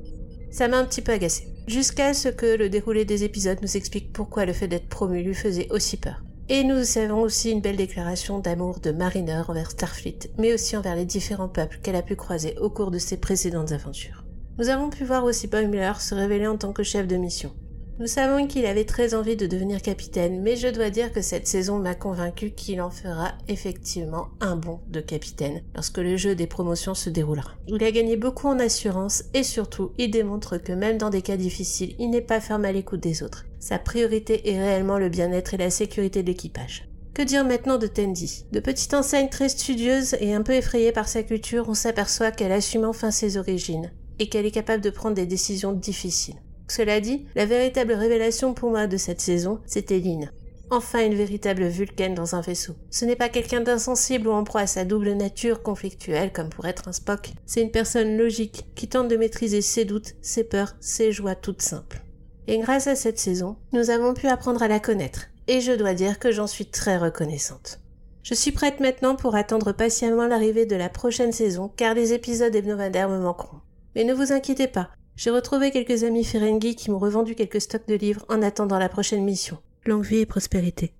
Ça 0.52 0.68
m'a 0.68 0.78
un 0.78 0.86
petit 0.86 1.02
peu 1.02 1.14
agacé. 1.14 1.47
Jusqu'à 1.68 2.14
ce 2.14 2.28
que 2.28 2.58
le 2.58 2.70
déroulé 2.70 3.06
des 3.06 3.24
épisodes 3.24 3.62
nous 3.62 3.78
explique 3.78 4.12
pourquoi 4.12 4.45
le 4.45 4.54
fait 4.54 4.68
d'être 4.68 4.89
promu 4.89 5.24
lui 5.24 5.34
faisait 5.34 5.72
aussi 5.72 5.95
peur. 5.95 6.22
Et 6.54 6.66
nous 6.66 6.97
avons 6.97 7.22
aussi 7.22 7.49
une 7.49 7.62
belle 7.62 7.78
déclaration 7.78 8.39
d'amour 8.39 8.82
de 8.82 8.91
Mariner 8.91 9.43
envers 9.47 9.72
Starfleet, 9.72 10.30
mais 10.38 10.54
aussi 10.54 10.76
envers 10.76 10.97
les 10.97 11.06
différents 11.06 11.47
peuples 11.47 11.80
qu'elle 11.82 11.95
a 11.95 12.02
pu 12.02 12.18
croiser 12.18 12.58
au 12.60 12.70
cours 12.70 12.91
de 12.91 12.97
ses 12.97 13.16
précédentes 13.16 13.72
aventures. 13.72 14.26
Nous 14.60 14.68
avons 14.68 14.89
pu 14.89 15.06
voir 15.06 15.24
aussi 15.24 15.47
Boimler 15.47 15.93
se 16.02 16.14
révéler 16.14 16.47
en 16.47 16.58
tant 16.58 16.74
que 16.74 16.84
chef 16.84 17.08
de 17.08 17.16
mission. 17.16 17.54
Nous 17.99 18.08
savons 18.08 18.47
qu'il 18.47 18.66
avait 18.66 18.84
très 18.84 19.14
envie 19.14 19.38
de 19.38 19.47
devenir 19.47 19.82
capitaine, 19.82 20.41
mais 20.41 20.58
je 20.58 20.68
dois 20.68 20.89
dire 20.89 21.14
que 21.14 21.22
cette 21.22 21.47
saison 21.47 21.80
m'a 21.80 21.95
convaincu 21.95 22.52
qu'il 22.52 22.82
en 22.82 22.89
fera 22.89 23.32
effectivement 23.47 24.28
un 24.41 24.58
bon 24.58 24.82
de 24.89 24.99
capitaine 24.99 25.62
lorsque 25.74 25.99
le 25.99 26.18
jeu 26.18 26.36
des 26.36 26.47
promotions 26.47 26.95
se 26.95 27.10
déroulera. 27.10 27.52
Il 27.70 27.82
a 27.82 27.91
gagné 27.91 28.18
beaucoup 28.18 28.49
en 28.49 28.60
assurance 28.60 29.24
et 29.34 29.43
surtout 29.43 29.93
il 29.97 30.12
démontre 30.12 30.58
que 30.58 30.74
même 30.74 30.97
dans 30.97 31.12
des 31.12 31.22
cas 31.22 31.38
difficiles, 31.38 31.95
il 31.97 32.10
n'est 32.10 32.20
pas 32.20 32.41
ferme 32.41 32.66
à 32.66 32.74
l'écoute 32.74 32.99
des 32.99 33.24
autres. 33.24 33.45
Sa 33.62 33.78
priorité 33.78 34.49
est 34.49 34.59
réellement 34.59 34.97
le 34.97 35.07
bien-être 35.07 35.53
et 35.53 35.57
la 35.57 35.70
sécurité 35.70 36.24
de 36.24 36.28
l'équipage. 36.28 36.89
Que 37.14 37.22
dire 37.22 37.45
maintenant 37.45 37.78
de 37.78 37.86
Tandy? 37.86 38.45
De 38.51 38.59
petite 38.59 38.95
enseigne 38.95 39.30
très 39.30 39.49
studieuse 39.49 40.16
et 40.20 40.34
un 40.34 40.41
peu 40.41 40.53
effrayée 40.53 40.91
par 40.91 41.07
sa 41.07 41.22
culture, 41.22 41.70
on 41.70 41.76
s'aperçoit 41.76 42.32
qu'elle 42.32 42.51
assume 42.51 42.86
enfin 42.86 43.12
ses 43.12 43.38
origines 43.38 43.91
et 44.18 44.30
qu'elle 44.30 44.47
est 44.47 44.51
capable 44.51 44.82
de 44.82 44.89
prendre 44.89 45.16
des 45.16 45.28
décisions 45.28 45.74
difficiles. 45.74 46.41
Cela 46.68 46.99
dit, 46.99 47.28
la 47.36 47.45
véritable 47.45 47.93
révélation 47.93 48.55
pour 48.55 48.72
moi 48.72 48.88
de 48.88 48.97
cette 48.97 49.22
saison, 49.22 49.59
c'était 49.68 49.99
Lynn. 49.99 50.32
Enfin 50.72 51.05
une 51.05 51.16
véritable 51.16 51.68
Vulcaine 51.68 52.16
dans 52.16 52.34
un 52.34 52.41
vaisseau. 52.41 52.74
Ce 52.89 53.05
n'est 53.05 53.16
pas 53.16 53.30
quelqu'un 53.30 53.62
d'insensible 53.62 54.28
ou 54.28 54.32
en 54.32 54.43
proie 54.43 54.62
à 54.62 54.68
sa 54.68 54.86
double 54.86 55.12
nature 55.14 55.62
conflictuelle 55.62 56.32
comme 56.34 56.49
pour 56.49 56.66
être 56.66 56.88
un 56.88 56.93
Spock. 56.93 57.34
C'est 57.45 57.62
une 57.62 57.72
personne 57.72 58.18
logique 58.18 58.66
qui 58.74 58.88
tente 58.88 59.09
de 59.09 59.18
maîtriser 59.18 59.62
ses 59.62 59.86
doutes, 59.86 60.16
ses 60.22 60.45
peurs, 60.45 60.76
ses 60.80 61.12
joies 61.12 61.36
toutes 61.36 61.62
simples. 61.62 62.01
Et 62.48 62.60
grâce 62.60 62.88
à 62.88 62.96
cette 62.96 63.20
saison, 63.20 63.58
nous 63.72 63.89
avons 63.89 64.14
pu 64.14 64.28
apprendre 64.28 64.64
à 64.64 64.68
la 64.68 64.80
connaître. 64.80 65.28
Et 65.48 65.62
je 65.62 65.72
dois 65.72 65.94
dire 65.94 66.20
que 66.20 66.32
j'en 66.32 66.48
suis 66.48 66.66
très 66.66 66.98
reconnaissante. 66.98 67.80
Je 68.24 68.34
suis 68.34 68.52
prête 68.52 68.80
maintenant 68.80 69.16
pour 69.16 69.36
attendre 69.36 69.72
patiemment 69.72 70.28
l'arrivée 70.28 70.66
de 70.66 70.76
la 70.76 70.89
prochaine 70.89 71.32
saison 71.32 71.72
car 71.76 71.94
les 71.94 72.14
épisodes 72.14 72.56
hebdomadaires 72.56 73.10
me 73.10 73.20
manqueront. 73.20 73.62
Mais 73.96 74.04
ne 74.04 74.14
vous 74.14 74.32
inquiétez 74.32 74.68
pas, 74.68 74.92
j'ai 75.16 75.30
retrouvé 75.30 75.72
quelques 75.72 76.04
amis 76.04 76.24
Ferengi 76.24 76.76
qui 76.76 76.89
m'ont 76.89 77.00
revendu 77.00 77.36
quelques 77.36 77.62
stocks 77.62 77.88
de 77.88 77.96
livres 77.96 78.26
en 78.30 78.42
attendant 78.42 78.80
la 78.80 78.89
prochaine 78.89 79.24
mission. 79.24 79.60
Longue 79.86 80.04
vie 80.04 80.20
et 80.20 80.26
prospérité. 80.26 80.94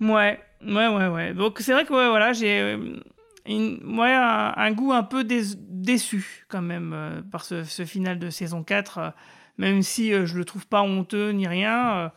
Ouais, 0.00 0.40
ouais, 0.66 0.88
ouais, 0.88 1.08
ouais. 1.08 1.34
Donc 1.34 1.58
c'est 1.60 1.72
vrai 1.72 1.84
que 1.84 1.90
voilà, 1.90 2.32
j'ai 2.32 2.60
euh, 2.60 3.00
ouais, 3.46 4.12
un, 4.12 4.72
goût 4.72 4.92
un 4.92 5.02
peu 5.02 5.24
déçu 5.24 6.44
quand 6.48 6.62
même 6.62 6.92
euh, 6.92 7.22
par 7.22 7.44
ce, 7.44 7.62
final 7.84 8.18
de 8.18 8.30
saison 8.30 8.64
4, 8.64 8.98
euh, 8.98 9.10
même 9.58 9.82
si 9.82 10.10
je 10.10 10.36
le 10.36 10.44
trouve 10.44 10.66
pas 10.66 10.82
honteux 10.82 11.30
ni 11.30 11.46
rien. 11.46 12.10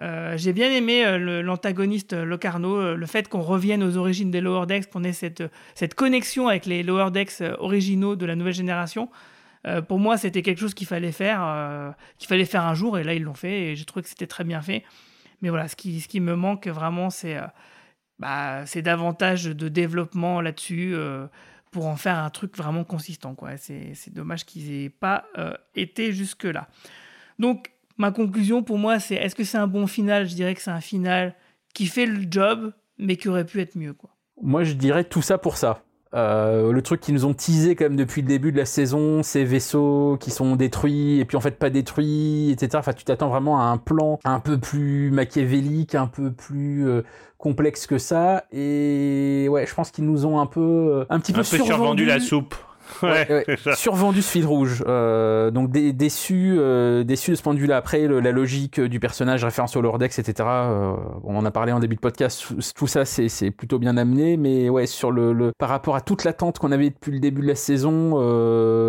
j'ai 0.00 0.52
bien 0.52 0.70
aimé 0.70 1.18
l'antagoniste 1.42 2.12
Locarno, 2.12 2.94
le 2.94 3.06
fait 3.06 3.28
qu'on 3.28 3.40
revienne 3.40 3.82
aux 3.82 3.96
origines 3.96 4.30
des 4.30 4.40
Lower 4.40 4.66
Decks, 4.66 4.90
qu'on 4.90 5.04
ait 5.04 5.12
cette, 5.12 5.44
cette 5.74 5.94
connexion 5.94 6.48
avec 6.48 6.66
les 6.66 6.82
Lower 6.82 7.10
Decks 7.10 7.42
originaux 7.58 8.16
de 8.16 8.26
la 8.26 8.36
nouvelle 8.36 8.54
génération. 8.54 9.08
Euh, 9.66 9.82
pour 9.82 9.98
moi, 9.98 10.16
c'était 10.16 10.42
quelque 10.42 10.58
chose 10.58 10.74
qu'il 10.74 10.86
fallait 10.86 11.12
faire, 11.12 11.42
euh, 11.44 11.90
qu'il 12.18 12.28
fallait 12.28 12.44
faire 12.44 12.64
un 12.64 12.74
jour, 12.74 12.98
et 12.98 13.04
là 13.04 13.14
ils 13.14 13.22
l'ont 13.22 13.34
fait, 13.34 13.72
et 13.72 13.76
j'ai 13.76 13.84
trouvé 13.84 14.02
que 14.02 14.08
c'était 14.08 14.26
très 14.26 14.44
bien 14.44 14.62
fait. 14.62 14.84
Mais 15.42 15.48
voilà, 15.48 15.68
ce 15.68 15.76
qui, 15.76 16.00
ce 16.00 16.08
qui 16.08 16.20
me 16.20 16.36
manque 16.36 16.68
vraiment, 16.68 17.10
c'est 17.10 17.36
euh, 17.36 17.46
bah, 18.18 18.64
davantage 18.76 19.44
de 19.44 19.68
développement 19.68 20.40
là-dessus 20.40 20.94
pour 21.76 21.88
en 21.88 21.96
faire 21.96 22.18
un 22.18 22.30
truc 22.30 22.56
vraiment 22.56 22.84
consistant. 22.84 23.34
Quoi. 23.34 23.58
C'est, 23.58 23.92
dommage 24.10 24.46
qu'ils 24.46 24.72
aient 24.72 24.88
pas 24.88 25.26
été 25.74 26.10
jusque-là. 26.10 26.68
Donc, 27.38 27.70
ma 27.98 28.10
conclusion 28.12 28.62
pour 28.62 28.78
moi, 28.78 28.98
c'est 28.98 29.16
est-ce 29.16 29.34
que 29.34 29.44
c'est 29.44 29.58
un 29.58 29.66
bon 29.66 29.86
final? 29.86 30.26
Je 30.26 30.34
dirais 30.34 30.54
que 30.54 30.62
c'est 30.62 30.70
un 30.70 30.80
final 30.80 31.34
qui 31.74 31.84
fait 31.84 32.06
le 32.06 32.24
job, 32.30 32.72
mais 32.96 33.16
qui 33.16 33.28
aurait 33.28 33.44
pu 33.44 33.60
être 33.60 33.76
mieux. 33.76 33.92
Quoi. 33.92 34.08
Moi, 34.40 34.64
je 34.64 34.72
dirais 34.72 35.04
tout 35.04 35.20
ça 35.20 35.36
pour 35.36 35.58
ça. 35.58 35.82
Euh, 36.16 36.72
le 36.72 36.80
truc 36.80 37.00
qu'ils 37.00 37.12
nous 37.12 37.26
ont 37.26 37.34
teasé 37.34 37.76
quand 37.76 37.84
même 37.84 37.96
depuis 37.96 38.22
le 38.22 38.28
début 38.28 38.50
de 38.50 38.56
la 38.56 38.64
saison, 38.64 39.22
ces 39.22 39.44
vaisseaux 39.44 40.16
qui 40.18 40.30
sont 40.30 40.56
détruits 40.56 41.20
et 41.20 41.26
puis 41.26 41.36
en 41.36 41.40
fait 41.40 41.58
pas 41.58 41.68
détruits, 41.68 42.50
etc. 42.50 42.70
Enfin, 42.78 42.94
tu 42.94 43.04
t'attends 43.04 43.28
vraiment 43.28 43.60
à 43.60 43.64
un 43.64 43.76
plan 43.76 44.18
un 44.24 44.40
peu 44.40 44.58
plus 44.58 45.10
machiavélique, 45.10 45.94
un 45.94 46.06
peu 46.06 46.32
plus 46.32 46.88
euh, 46.88 47.02
complexe 47.36 47.86
que 47.86 47.98
ça. 47.98 48.44
Et 48.50 49.46
ouais, 49.50 49.66
je 49.66 49.74
pense 49.74 49.90
qu'ils 49.90 50.06
nous 50.06 50.24
ont 50.24 50.40
un 50.40 50.46
peu, 50.46 50.60
euh, 50.60 51.04
un 51.10 51.20
petit 51.20 51.34
peu, 51.34 51.42
survendu 51.42 52.06
la 52.06 52.18
soupe. 52.18 52.54
Ouais, 53.02 53.44
survendu 53.74 54.22
ce 54.22 54.30
fil 54.30 54.46
rouge. 54.46 54.82
Euh, 54.86 55.50
donc 55.50 55.70
déçu, 55.70 56.56
euh, 56.58 57.04
déçu 57.04 57.32
de 57.32 57.36
ce 57.36 57.42
point 57.42 57.54
de 57.54 57.58
vue-là. 57.58 57.76
Après, 57.76 58.06
la 58.06 58.32
logique 58.32 58.80
du 58.80 59.00
personnage, 59.00 59.44
référence 59.44 59.76
au 59.76 59.80
Lordex, 59.80 60.18
etc. 60.18 60.48
Euh, 60.48 60.96
on 61.24 61.36
en 61.36 61.44
a 61.44 61.50
parlé 61.50 61.72
en 61.72 61.80
début 61.80 61.96
de 61.96 62.00
podcast. 62.00 62.46
Tout 62.74 62.86
ça, 62.86 63.04
c'est 63.04 63.50
plutôt 63.50 63.78
bien 63.78 63.96
amené. 63.96 64.36
Mais 64.36 64.68
ouais, 64.68 64.86
sur 64.86 65.10
le, 65.10 65.52
par 65.58 65.68
rapport 65.68 65.96
à 65.96 66.00
toute 66.00 66.24
l'attente 66.24 66.58
qu'on 66.58 66.72
avait 66.72 66.90
depuis 66.90 67.12
le 67.12 67.20
début 67.20 67.42
de 67.42 67.48
la 67.48 67.54
saison, 67.54 68.12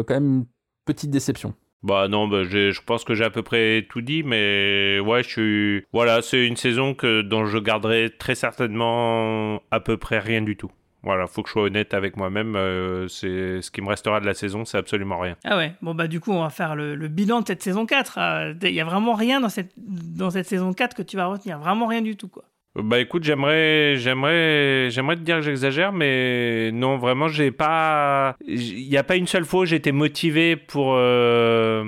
quand 0.07 0.13
même 0.13 0.25
une 0.25 0.45
petite 0.85 1.11
déception. 1.11 1.53
Bah 1.83 2.07
non, 2.07 2.27
bah, 2.27 2.43
je 2.43 2.81
pense 2.81 3.03
que 3.03 3.13
j'ai 3.13 3.23
à 3.23 3.29
peu 3.29 3.43
près 3.43 3.85
tout 3.89 4.01
dit, 4.01 4.23
mais 4.23 4.99
ouais, 4.99 5.23
je 5.23 5.29
suis. 5.29 5.85
Voilà, 5.93 6.21
c'est 6.21 6.45
une 6.45 6.57
saison 6.57 6.93
que, 6.93 7.21
dont 7.21 7.45
je 7.45 7.59
garderai 7.59 8.09
très 8.17 8.35
certainement 8.35 9.61
à 9.69 9.79
peu 9.79 9.97
près 9.97 10.19
rien 10.19 10.41
du 10.41 10.57
tout. 10.57 10.71
Voilà, 11.03 11.27
faut 11.27 11.43
que 11.43 11.49
je 11.49 11.53
sois 11.53 11.63
honnête 11.63 11.93
avec 11.93 12.17
moi-même. 12.17 12.55
Euh, 12.55 13.07
ce 13.07 13.69
qui 13.71 13.81
me 13.81 13.87
restera 13.87 14.19
de 14.19 14.25
la 14.25 14.33
saison, 14.33 14.65
c'est 14.65 14.77
absolument 14.77 15.19
rien. 15.19 15.35
Ah 15.43 15.57
ouais. 15.57 15.73
Bon 15.81 15.93
bah 15.93 16.07
du 16.07 16.19
coup, 16.19 16.31
on 16.31 16.41
va 16.41 16.49
faire 16.49 16.75
le, 16.75 16.95
bilan 17.07 17.41
de 17.41 17.47
cette 17.47 17.63
saison 17.63 17.85
4. 17.85 18.55
Il 18.63 18.69
y 18.71 18.81
a 18.81 18.85
vraiment 18.85 19.13
rien 19.13 19.39
dans 19.39 19.49
cette 19.49 19.73
dans 19.77 20.31
cette 20.31 20.47
saison 20.47 20.73
4 20.73 20.95
que 20.95 21.03
tu 21.03 21.15
vas 21.15 21.27
retenir, 21.27 21.59
vraiment 21.59 21.87
rien 21.87 22.01
du 22.01 22.15
tout 22.15 22.27
quoi. 22.27 22.43
Bah 22.77 22.99
écoute, 22.99 23.23
j'aimerais, 23.23 23.95
j'aimerais, 23.97 24.89
j'aimerais 24.91 25.15
te 25.15 25.21
dire 25.21 25.37
que 25.37 25.41
j'exagère, 25.41 25.91
mais 25.91 26.71
non, 26.71 26.97
vraiment, 26.97 27.27
j'ai 27.27 27.49
pas. 27.49 28.35
Il 28.45 28.87
n'y 28.87 28.97
a 28.97 29.03
pas 29.03 29.15
une 29.15 29.25
seule 29.25 29.45
fois 29.45 29.61
où 29.61 29.65
j'étais 29.65 29.91
motivé 29.91 30.55
pour. 30.55 30.93
Euh, 30.95 31.83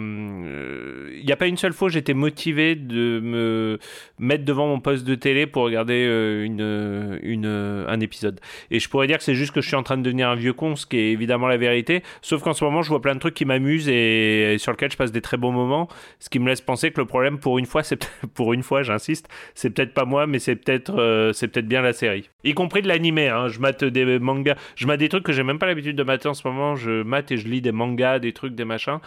il 1.16 1.24
n'y 1.24 1.32
a 1.32 1.36
pas 1.36 1.46
une 1.46 1.58
seule 1.58 1.74
fois 1.74 1.90
où 1.90 1.92
j'étais 1.92 2.16
motivé 2.16 2.74
de 2.74 3.20
me 3.20 3.78
mettre 4.18 4.46
devant 4.46 4.66
mon 4.66 4.80
poste 4.80 5.06
de 5.06 5.14
télé 5.14 5.46
pour 5.46 5.64
regarder 5.64 6.06
euh, 6.08 6.44
une, 6.44 7.20
une, 7.22 7.46
un 7.46 8.00
épisode. 8.00 8.40
Et 8.72 8.80
je 8.80 8.90
pourrais 8.90 9.06
dire 9.06 9.20
que 9.20 9.24
c'est 9.24 9.36
juste 9.36 9.52
que 9.52 9.62
je 9.62 9.68
suis 9.68 9.76
en 9.76 9.84
train 9.84 9.98
de 9.98 10.02
devenir 10.02 10.30
un 10.30 10.36
vieux 10.36 10.54
con, 10.54 10.76
ce 10.76 10.88
qui 10.88 10.98
est 10.98 11.12
évidemment 11.12 11.48
la 11.48 11.58
vérité. 11.58 12.02
Sauf 12.24 12.42
qu'en 12.42 12.54
ce 12.54 12.64
moment, 12.64 12.82
je 12.82 12.90
vois 12.90 13.02
plein 13.02 13.14
de 13.14 13.20
trucs 13.20 13.36
qui 13.36 13.46
m'amusent 13.46 13.90
et, 13.90 14.56
sur 14.58 14.72
lesquels 14.72 14.92
je 14.92 14.98
passe 14.98 15.12
des 15.12 15.22
très 15.22 15.38
bons 15.38 15.52
moments, 15.52 15.88
ce 16.20 16.30
qui 16.30 16.40
me 16.40 16.48
laisse 16.48 16.62
penser 16.62 16.90
que 16.90 17.00
le 17.00 17.06
problème, 17.06 17.38
pour 17.38 17.60
une 17.60 17.68
fois, 17.68 17.84
c'est 17.84 18.10
pour 18.34 18.54
une 18.54 18.64
fois, 18.64 18.82
j'insiste, 18.82 19.28
c'est 19.54 19.70
peut-être 19.70 19.94
pas 19.94 20.06
moi, 20.06 20.26
mais 20.26 20.40
c'est 20.40 20.56
peut-être 20.56 20.79
euh, 20.90 21.34
c'est 21.34 21.48
peut-être 21.48 21.68
bien 21.68 21.82
la 21.82 21.94
série. 21.94 22.30
Y 22.44 22.54
compris 22.54 22.82
de 22.82 22.88
l'animé, 22.88 23.28
hein. 23.28 23.48
je 23.48 23.60
mate 23.60 23.84
des 23.84 24.20
mangas, 24.20 24.56
je 24.76 24.88
mate 24.88 25.00
des 25.00 25.10
trucs 25.10 25.24
que 25.24 25.34
j'ai 25.34 25.44
même 25.44 25.60
pas 25.60 25.66
l'habitude 25.66 25.96
de 25.96 26.04
mater 26.04 26.28
en 26.30 26.34
ce 26.34 26.48
moment, 26.48 26.76
je 26.76 27.04
mate 27.04 27.32
et 27.32 27.38
je 27.38 27.48
lis 27.48 27.62
des 27.62 27.72
mangas, 27.72 28.20
des 28.20 28.34
trucs, 28.34 28.56
des 28.56 28.66
machins. 28.66 29.00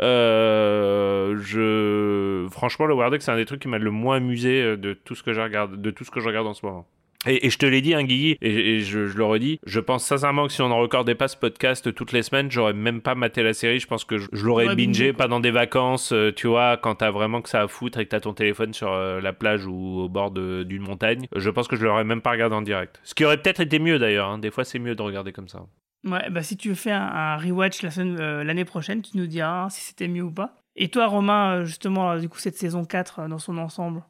Euh, 0.00 1.36
je... 1.40 2.48
Franchement, 2.50 2.86
le 2.86 2.94
Wardeck, 2.94 3.22
c'est 3.22 3.30
un 3.30 3.36
des 3.36 3.46
trucs 3.46 3.60
qui 3.60 3.68
m'a 3.68 3.78
le 3.78 3.90
moins 3.90 4.16
amusé 4.16 4.62
euh, 4.62 4.76
de 4.76 4.92
tout 4.94 5.14
ce 5.14 5.22
que 5.22 5.32
je 5.32 5.40
regarde, 5.40 5.80
de 5.80 5.90
tout 5.90 6.04
ce 6.04 6.10
que 6.10 6.20
je 6.20 6.26
regarde 6.26 6.46
en 6.46 6.54
ce 6.54 6.64
moment. 6.64 6.86
Et, 7.26 7.50
je 7.50 7.58
te 7.58 7.66
l'ai 7.66 7.80
dit, 7.80 7.94
hein, 7.94 8.02
Guigui, 8.02 8.38
et, 8.40 8.80
je, 8.80 8.98
le 9.00 9.24
redis, 9.24 9.60
je 9.66 9.80
pense 9.80 10.04
sincèrement 10.04 10.46
que 10.46 10.52
si 10.52 10.62
on 10.62 10.68
ne 10.68 10.74
recordait 10.74 11.14
pas 11.14 11.28
ce 11.28 11.36
podcast 11.36 11.94
toutes 11.94 12.12
les 12.12 12.22
semaines, 12.22 12.50
j'aurais 12.50 12.72
même 12.72 13.00
pas 13.00 13.14
maté 13.14 13.42
la 13.42 13.52
série. 13.52 13.78
Je 13.78 13.86
pense 13.86 14.04
que 14.04 14.18
je, 14.18 14.28
l'aurais 14.32 14.74
bingé 14.74 15.12
pendant 15.12 15.40
des 15.40 15.50
vacances, 15.50 16.12
euh, 16.12 16.32
tu 16.32 16.46
vois, 16.46 16.76
quand 16.76 16.96
t'as 16.96 17.10
vraiment 17.10 17.42
que 17.42 17.48
ça 17.48 17.62
à 17.62 17.68
foutre 17.68 17.98
et 17.98 18.04
que 18.04 18.10
t'as 18.10 18.20
ton 18.20 18.32
téléphone 18.32 18.72
sur 18.72 18.92
euh, 18.92 19.20
la 19.20 19.32
plage 19.32 19.66
ou 19.66 20.00
au 20.00 20.08
bord 20.08 20.30
d'une 20.30 20.82
montagne. 20.82 21.26
Je 21.36 21.50
pense 21.50 21.68
que 21.68 21.76
je 21.76 21.84
l'aurais 21.84 22.04
même 22.04 22.22
pas 22.22 22.30
regardé 22.30 22.56
en 22.56 22.62
direct. 22.62 23.00
Ce 23.04 23.14
qui 23.14 23.24
aurait 23.24 23.40
peut-être 23.40 23.60
été 23.60 23.78
mieux 23.78 23.98
d'ailleurs. 23.98 24.28
Hein. 24.28 24.38
Des 24.38 24.50
fois, 24.50 24.64
c'est 24.64 24.78
mieux 24.78 24.94
de 24.94 25.02
regarder 25.02 25.32
comme 25.32 25.48
ça. 25.48 25.66
Ouais, 26.04 26.30
bah 26.30 26.42
si 26.42 26.56
tu 26.56 26.74
fais 26.74 26.92
un, 26.92 27.02
un 27.02 27.36
rewatch 27.36 27.82
la 27.82 27.90
euh, 27.98 28.42
l'année 28.42 28.64
prochaine, 28.64 29.02
tu 29.02 29.18
nous 29.18 29.26
diras 29.26 29.68
si 29.68 29.82
c'était 29.82 30.08
mieux 30.08 30.22
ou 30.22 30.32
pas. 30.32 30.54
Et 30.76 30.88
toi, 30.88 31.06
Romain, 31.06 31.56
euh, 31.56 31.64
justement, 31.64 32.12
euh, 32.12 32.18
du 32.18 32.28
coup, 32.28 32.38
cette 32.38 32.56
saison 32.56 32.84
4 32.84 33.18
euh, 33.18 33.28
dans 33.28 33.38
son 33.38 33.58
ensemble? 33.58 34.02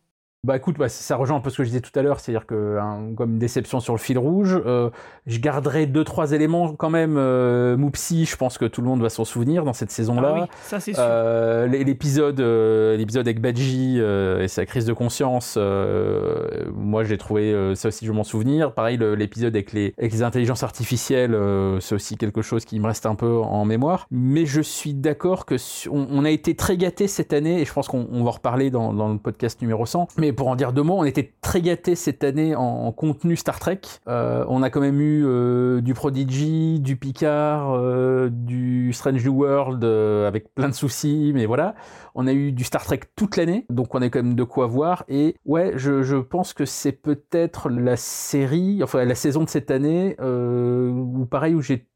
Bah 0.43 0.57
écoute, 0.57 0.78
bah, 0.78 0.88
ça 0.88 1.16
rejoint 1.16 1.36
un 1.36 1.41
peu 1.41 1.51
ce 1.51 1.59
que 1.59 1.64
je 1.64 1.68
disais 1.68 1.82
tout 1.82 1.97
à 1.99 2.01
l'heure, 2.01 2.18
c'est-à-dire 2.18 2.47
que 2.47 2.78
hein, 2.80 3.12
comme 3.14 3.32
une 3.32 3.38
déception 3.38 3.78
sur 3.78 3.93
le 3.93 3.99
fil 3.99 4.16
rouge, 4.16 4.59
euh, 4.64 4.88
je 5.26 5.38
garderai 5.38 5.84
deux 5.84 6.03
trois 6.03 6.32
éléments 6.32 6.72
quand 6.72 6.88
même. 6.88 7.16
Euh, 7.18 7.76
Moupsi, 7.76 8.24
je 8.24 8.36
pense 8.36 8.57
que 8.57 8.64
tout 8.64 8.80
le 8.80 8.86
monde 8.86 9.03
va 9.03 9.11
s'en 9.11 9.26
souvenir 9.26 9.64
dans 9.64 9.74
cette 9.74 9.91
saison-là. 9.91 10.32
Ah 10.34 10.41
oui, 10.41 10.49
ça, 10.62 10.80
c'est 10.80 10.95
sûr. 10.95 11.03
Euh, 11.05 11.66
l'épisode, 11.66 12.41
euh, 12.41 12.97
l'épisode 12.97 13.28
avec 13.28 13.43
Badji 13.43 13.97
euh, 13.99 14.41
et 14.43 14.49
sa 14.49 14.64
crise 14.64 14.86
de 14.86 14.95
conscience, 14.95 15.57
euh, 15.59 16.64
moi 16.74 17.05
j'ai 17.05 17.18
trouvé 17.18 17.53
euh, 17.53 17.74
ça 17.74 17.88
aussi 17.88 18.07
je 18.07 18.12
m'en 18.12 18.24
souvenir. 18.24 18.72
Pareil, 18.72 18.97
l'épisode 18.97 19.55
avec 19.55 19.74
les, 19.74 19.93
avec 19.99 20.11
les 20.11 20.22
intelligences 20.22 20.62
artificielles, 20.62 21.34
euh, 21.34 21.80
c'est 21.80 21.95
aussi 21.95 22.16
quelque 22.16 22.41
chose 22.41 22.64
qui 22.64 22.80
me 22.80 22.86
reste 22.86 23.05
un 23.05 23.14
peu 23.14 23.36
en 23.36 23.66
mémoire. 23.66 24.07
Mais 24.11 24.47
je 24.47 24.62
suis 24.62 24.95
d'accord 24.95 25.45
que 25.45 25.57
on, 25.91 26.07
on 26.11 26.24
a 26.24 26.30
été 26.30 26.57
très 26.57 26.78
gâtés 26.78 27.09
cette 27.09 27.34
année 27.34 27.61
et 27.61 27.66
je 27.66 27.72
pense 27.74 27.88
qu'on 27.88 28.09
on 28.11 28.22
va 28.24 28.30
en 28.30 28.32
reparler 28.32 28.70
dans, 28.70 28.95
dans 28.95 29.12
le 29.12 29.18
podcast 29.18 29.61
numéro 29.61 29.84
100. 29.84 30.09
Mais 30.16 30.30
pour 30.33 30.49
en 30.49 30.57
dire 30.57 30.72
deux 30.72 30.83
mots, 30.83 30.97
on 30.99 31.05
était 31.05 31.33
très 31.41 31.61
gâtés 31.61 31.95
cette 31.95 32.24
année 32.24 32.55
en, 32.55 32.62
en 32.62 32.93
contenu 32.93 33.37
Star 33.37 33.59
Trek. 33.59 33.81
Euh, 34.09 34.45
on 34.49 34.62
a 34.62 34.70
quand 34.70 34.81
même 34.81 35.01
eu 35.01 35.24
euh, 35.24 35.81
du 35.81 35.95
Prodigy, 35.95 36.81
du 36.81 36.97
Picard, 36.97 37.72
euh, 37.72 38.28
du 38.31 38.93
Strange 38.93 39.24
New 39.24 39.33
World 39.33 39.85
avec 39.85 40.55
plein 40.55 40.68
de 40.68 40.74
soucis, 40.74 41.33
mais 41.35 41.47
voilà. 41.47 41.74
On 42.14 42.26
a 42.26 42.33
eu 42.33 42.53
du 42.53 42.64
Star 42.64 42.85
Trek 42.85 43.01
toute 43.16 43.37
l'année, 43.37 43.66
donc 43.70 43.95
on 43.95 44.03
a 44.03 44.09
quand 44.09 44.22
même 44.22 44.35
de 44.35 44.45
quoi 44.45 44.66
voir. 44.66 45.05
Et 45.09 45.37
ouais, 45.45 45.72
je, 45.76 46.20
pense 46.20 46.53
que 46.53 46.64
c'est 46.64 46.93
peut-être 46.93 47.70
la 47.70 47.97
série, 47.97 48.83
enfin 48.83 49.05
la 49.05 49.14
saison 49.14 49.45
de 49.45 49.49
cette 49.49 49.70
année, 49.70 50.16
où 50.20 51.26
pareil, 51.26 51.55
où 51.55 51.62
j'ai 51.62 51.87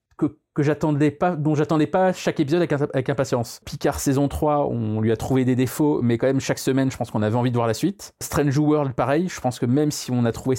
que, 0.55 0.63
j'attendais 0.63 1.11
pas, 1.11 1.37
dont 1.37 1.55
j'attendais 1.55 1.87
pas 1.87 2.13
chaque 2.13 2.41
épisode 2.41 2.67
avec, 2.93 3.09
impatience. 3.09 3.61
Picard 3.65 4.01
saison 4.01 4.29
3, 4.29 4.69
on 4.69 5.01
lui 5.01 5.13
a 5.13 5.17
trouvé 5.17 5.45
des 5.45 5.57
défauts, 5.57 6.01
mais 6.03 6.19
quand 6.19 6.27
même 6.27 6.41
chaque 6.41 6.59
semaine, 6.59 6.91
je 6.91 6.97
pense 6.97 7.11
qu'on 7.11 7.23
avait 7.23 7.37
envie 7.37 7.51
de 7.51 7.57
voir 7.57 7.67
la 7.67 7.75
suite. 7.75 8.13
Strange 8.23 8.59
World, 8.59 8.95
pareil, 8.95 9.29
je 9.29 9.41
pense 9.41 9.59
que 9.59 9.67
même 9.67 9.91
si 9.91 10.11
on 10.11 10.25
a 10.25 10.33
trouvé 10.33 10.57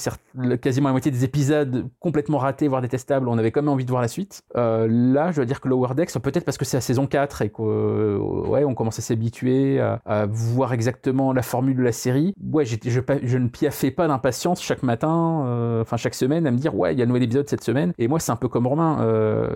quasiment 0.61 0.89
la 0.89 0.93
moitié 0.93 1.11
des 1.11 1.23
épisodes 1.23 1.87
complètement 1.99 2.37
ratés, 2.37 2.67
voire 2.67 2.81
détestables, 2.81 3.27
on 3.27 3.37
avait 3.37 3.51
quand 3.51 3.61
même 3.61 3.69
envie 3.69 3.85
de 3.85 3.89
voir 3.89 4.01
la 4.01 4.07
suite. 4.07 4.41
Euh, 4.55 4.87
là, 4.89 5.31
je 5.31 5.37
dois 5.37 5.45
dire 5.45 5.61
que 5.61 5.67
Lower 5.67 5.93
Decks, 5.95 6.17
peut-être 6.19 6.45
parce 6.45 6.57
que 6.57 6.65
c'est 6.65 6.77
la 6.77 6.81
saison 6.81 7.07
4 7.07 7.41
et 7.41 7.49
qu'on 7.49 8.45
ouais, 8.47 8.63
on 8.63 8.73
commence 8.73 8.99
à 8.99 9.01
s'habituer 9.01 9.79
à, 9.79 10.25
voir 10.29 10.73
exactement 10.73 11.33
la 11.33 11.41
formule 11.41 11.77
de 11.77 11.83
la 11.83 11.91
série. 11.91 12.33
Ouais, 12.51 12.65
je, 12.65 13.37
ne 13.37 13.47
piaffais 13.47 13.91
pas 13.91 14.07
d'impatience 14.07 14.61
chaque 14.61 14.83
matin, 14.83 15.45
euh, 15.45 15.81
enfin 15.81 15.97
chaque 15.97 16.15
semaine, 16.15 16.47
à 16.47 16.51
me 16.51 16.57
dire 16.57 16.75
ouais, 16.75 16.93
il 16.93 16.99
y 16.99 17.01
a 17.01 17.05
un 17.05 17.07
nouvel 17.07 17.23
épisode 17.23 17.47
cette 17.47 17.63
semaine. 17.63 17.93
Et 17.97 18.07
moi, 18.07 18.19
c'est 18.19 18.31
un 18.31 18.35
peu 18.35 18.47
comme 18.47 18.67
Romain, 18.67 18.99
euh, 19.01 19.49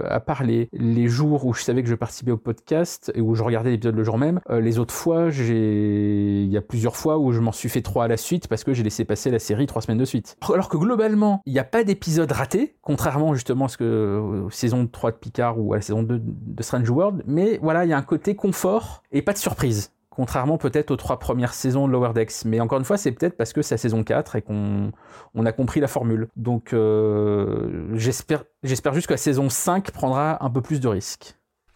les 0.72 1.08
jours 1.08 1.46
où 1.46 1.54
je 1.54 1.64
savais 1.64 1.84
que 1.84 1.90
je 1.90 1.96
participais 1.96 2.32
au 2.32 2.38
podcast 2.38 3.12
et 3.16 3.22
où 3.22 3.36
je 3.36 3.44
regardais 3.44 3.72
l'épisode 3.72 3.96
le 3.96 4.04
jour 4.04 4.18
même, 4.18 4.40
euh, 4.50 4.60
les 4.60 4.80
autres 4.80 4.94
fois, 4.94 5.30
j'ai, 5.30 6.44
il 6.44 6.50
y 6.50 6.58
a 6.58 6.62
plusieurs 6.62 6.96
fois 6.96 7.18
où 7.18 7.32
je 7.32 7.40
m'en 7.40 7.52
suis 7.52 7.70
fait 7.70 7.82
trois 7.82 8.06
à 8.06 8.08
la 8.08 8.18
suite 8.18 8.48
parce 8.48 8.64
que 8.64 8.74
j'ai 8.74 8.84
laissé 8.84 9.06
passer 9.06 9.32
la 9.32 9.40
série 9.40 9.66
trois 9.66 9.82
semaines 9.82 9.98
de 9.98 10.06
suite. 10.06 10.38
Alors 10.54 10.70
que 10.70 10.78
globalement, 10.78 11.42
il 11.46 11.54
n'y 11.54 11.60
a 11.60 11.64
pas 11.64 11.84
d'épisode 11.84 12.32
raté, 12.32 12.76
contrairement 12.82 13.34
justement 13.34 13.66
à 13.66 13.68
ce 13.70 13.78
que 13.78 13.84
euh, 13.84 14.50
saison 14.50 14.88
3 14.88 15.12
de 15.12 15.18
Picard 15.18 15.60
ou 15.60 15.74
à 15.74 15.78
la 15.78 15.82
saison 15.82 16.04
2 16.04 16.22
de 16.24 16.64
Strange 16.64 16.90
World, 16.90 17.24
mais 17.26 17.60
voilà, 17.62 17.86
il 17.86 17.90
y 17.90 17.94
a 17.94 17.98
un 17.98 18.04
côté 18.04 18.36
confort 18.36 19.04
et 19.12 19.22
pas 19.22 19.34
de 19.34 19.38
surprise. 19.38 19.92
Contrairement 20.20 20.58
peut-être 20.58 20.92
aux 20.92 20.98
trois 20.98 21.18
premières 21.18 21.54
saisons 21.54 21.88
de 21.88 21.94
Lower 21.94 22.12
Decks. 22.14 22.44
Mais 22.44 22.60
encore 22.60 22.78
une 22.78 22.84
fois, 22.84 22.98
c'est 22.98 23.14
peut-être 23.14 23.38
parce 23.38 23.54
que 23.54 23.62
c'est 23.62 23.76
la 23.76 23.78
saison 23.78 24.04
4 24.04 24.36
et 24.36 24.42
qu'on 24.42 24.92
on 25.34 25.46
a 25.46 25.54
compris 25.54 25.80
la 25.80 25.88
formule. 25.88 26.28
Donc 26.36 26.74
euh, 26.74 27.88
j'espère 27.94 28.44
j'espère 28.64 28.94
juste 28.94 29.08
que 29.08 29.14
la 29.14 29.18
saison 29.18 29.48
5 29.50 29.92
prendra 29.92 30.44
un 30.44 30.50
peu 30.50 30.60
plus 30.62 30.82
de 30.82 30.90
risques. 30.90 31.36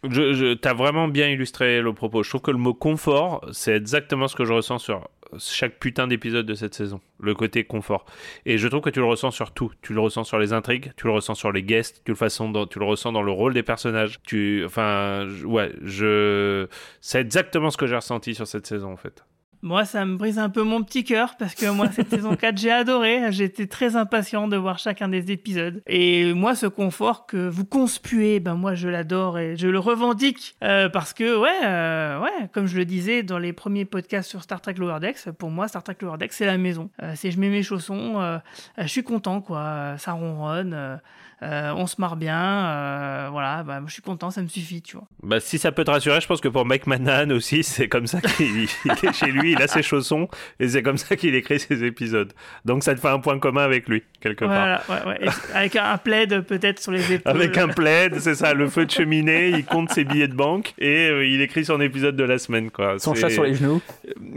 Je, 0.10 0.34
je- 0.34 0.56
T'as 0.56 0.74
vraiment 0.74 1.08
bien 1.08 1.30
illustré 1.30 1.82
le 1.82 1.94
propos. 1.94 2.22
Je 2.24 2.30
trouve 2.32 2.41
que 2.41 2.52
le 2.52 2.58
mot 2.58 2.74
confort, 2.74 3.46
c'est 3.54 3.78
exactement 3.78 4.28
ce 4.28 4.36
que 4.36 4.44
je 4.44 4.52
ressens 4.52 4.80
sur 4.80 5.08
chaque 5.40 5.80
putain 5.80 6.08
d'épisode 6.08 6.46
de 6.46 6.54
cette 6.54 6.74
saison. 6.74 7.02
Le 7.20 7.34
côté 7.36 7.64
confort. 7.64 8.06
Et 8.46 8.58
je 8.58 8.68
trouve 8.68 8.82
que 8.82 8.90
tu 8.90 9.00
le 9.00 9.06
ressens 9.06 9.32
sur 9.32 9.52
tout. 9.52 9.72
Tu 9.82 9.94
le 9.94 10.00
ressens 10.00 10.24
sur 10.24 10.40
les 10.40 10.54
intrigues, 10.54 10.92
tu 10.98 11.08
le 11.08 11.14
ressens 11.14 11.36
sur 11.36 11.52
les 11.52 11.64
guests, 11.64 12.02
tu 12.06 12.12
le, 12.12 12.16
façon 12.16 12.50
dans- 12.50 12.66
tu 12.68 12.80
le 12.80 12.86
ressens 12.86 13.12
dans 13.12 13.22
le 13.24 13.32
rôle 13.32 13.54
des 13.54 13.64
personnages. 13.64 14.20
Tu, 14.24 14.64
enfin, 14.66 15.28
ouais, 15.46 15.72
je, 15.84 16.68
c'est 17.02 17.22
exactement 17.22 17.70
ce 17.70 17.78
que 17.78 17.88
j'ai 17.88 17.96
ressenti 17.96 18.36
sur 18.36 18.48
cette 18.48 18.68
saison 18.68 18.92
en 18.92 18.98
fait. 18.98 19.24
Moi, 19.64 19.86
ça 19.86 20.03
me 20.03 20.18
brise 20.18 20.39
un 20.39 20.49
peu 20.49 20.64
mon 20.64 20.84
petit 20.84 21.05
cœur 21.05 21.38
parce 21.39 21.55
que 21.55 21.72
moi, 21.72 21.89
cette 21.89 22.09
saison 22.09 22.36
4, 22.36 22.57
j'ai 22.57 22.70
adoré. 22.70 23.32
J'étais 23.32 23.66
très 23.66 23.95
impatient 23.95 24.49
de 24.49 24.57
voir 24.57 24.78
chacun 24.78 25.07
des 25.07 25.32
épisodes. 25.32 25.82
Et 25.88 26.34
moi, 26.34 26.53
ce 26.53 26.66
confort 26.66 27.26
que 27.26 27.47
vous 27.47 27.64
conspuez, 27.64 28.41
ben 28.41 28.55
moi, 28.55 28.76
je 28.76 28.89
l'adore 28.89 29.39
et 29.39 29.55
je 29.55 29.70
le 29.70 29.80
revendique 29.80 30.57
euh, 30.66 30.89
parce 30.89 31.14
que, 31.14 31.39
ouais, 31.39 31.66
euh, 31.66 32.20
ouais, 32.20 32.49
comme 32.51 32.68
je 32.68 32.76
le 32.76 32.84
disais 32.84 33.24
dans 33.24 33.39
les 33.39 33.53
premiers 33.53 33.86
podcasts 33.86 34.30
sur 34.30 34.43
Star 34.43 34.59
Trek 34.59 34.74
Lower 34.74 34.99
Decks, 34.99 35.30
pour 35.32 35.49
moi, 35.49 35.70
Star 35.70 35.82
Trek 35.82 35.95
Lower 36.01 36.18
Decks, 36.18 36.34
c'est 36.34 36.45
la 36.45 36.57
maison. 36.57 36.89
Euh, 37.01 37.14
c'est 37.16 37.32
je 37.32 37.39
mets 37.39 37.49
mes 37.49 37.64
chaussons, 37.64 38.39
je 38.78 38.88
suis 38.88 39.03
content, 39.03 39.39
quoi. 39.39 39.95
Ça 39.97 40.11
ronronne, 40.11 40.99
euh, 41.44 41.74
on 41.76 41.88
se 41.88 42.00
marre 42.00 42.16
bien, 42.16 42.39
euh, 42.39 43.28
voilà, 43.32 43.64
bah, 43.64 43.82
je 43.86 43.91
suis 43.91 44.02
content, 44.02 44.32
ça 44.32 44.41
me 44.41 44.48
suffit, 44.48 44.82
tu 44.82 44.96
vois. 44.96 45.08
Bah, 45.22 45.39
si 45.39 45.58
ça 45.58 45.72
peut 45.72 45.84
te 45.84 45.91
rassurer, 45.91 46.22
je 46.22 46.28
pense 46.28 46.39
que 46.39 46.48
pour 46.48 46.66
Mike 46.66 46.88
Manan 46.88 47.32
aussi, 47.32 47.64
c'est 47.64 47.89
comme 47.89 48.08
ça 48.08 48.22
qu'il 48.22 48.68
il 48.86 48.91
est 48.91 49.14
chez 49.14 49.32
lui, 49.32 49.52
il 49.52 49.62
a 49.62 49.68
ses 49.68 49.84
chaussons 49.84 50.30
et 50.60 50.70
c'est 50.70 50.82
comme 50.82 50.98
ça 50.98 51.16
qu'il 51.16 51.36
écrit 51.36 51.60
ses 51.60 51.84
épisodes. 51.84 52.32
Donc 52.64 52.84
ça 52.84 52.96
te 52.96 53.00
fait 53.00 53.10
un 53.10 53.20
point 53.20 53.39
commun 53.39 53.64
avec 53.64 53.89
lui, 53.89 54.04
quelque 54.22 54.46
part. 54.46 54.82
Voilà, 54.88 55.06
ouais, 55.08 55.28
avec 55.54 55.76
un 55.76 55.98
plaid 55.98 56.41
peut-être 56.41 56.80
sur 56.80 56.91
les 56.91 57.14
épaules. 57.14 57.32
Avec 57.32 57.58
un 57.58 57.68
plaid, 57.68 58.20
c'est 58.20 58.36
ça, 58.36 58.54
le 58.54 58.70
feu 58.70 58.86
de 58.86 58.91
cheminée, 58.91 59.50
il 59.50 59.66
compte 59.66 59.89
ses 59.91 60.06
billets 60.06 60.28
de 60.28 60.36
banque 60.36 60.74
et 60.78 61.10
euh, 61.10 61.28
il 61.28 61.41
écrit 61.41 61.66
son 61.66 61.82
épisode 61.82 62.16
de 62.16 62.24
la 62.24 62.38
semaine, 62.38 62.72
quoi. 62.72 63.00
Son 63.00 63.16
chat 63.16 63.30
sur 63.30 63.44
les 63.44 63.56
genoux. 63.56 63.82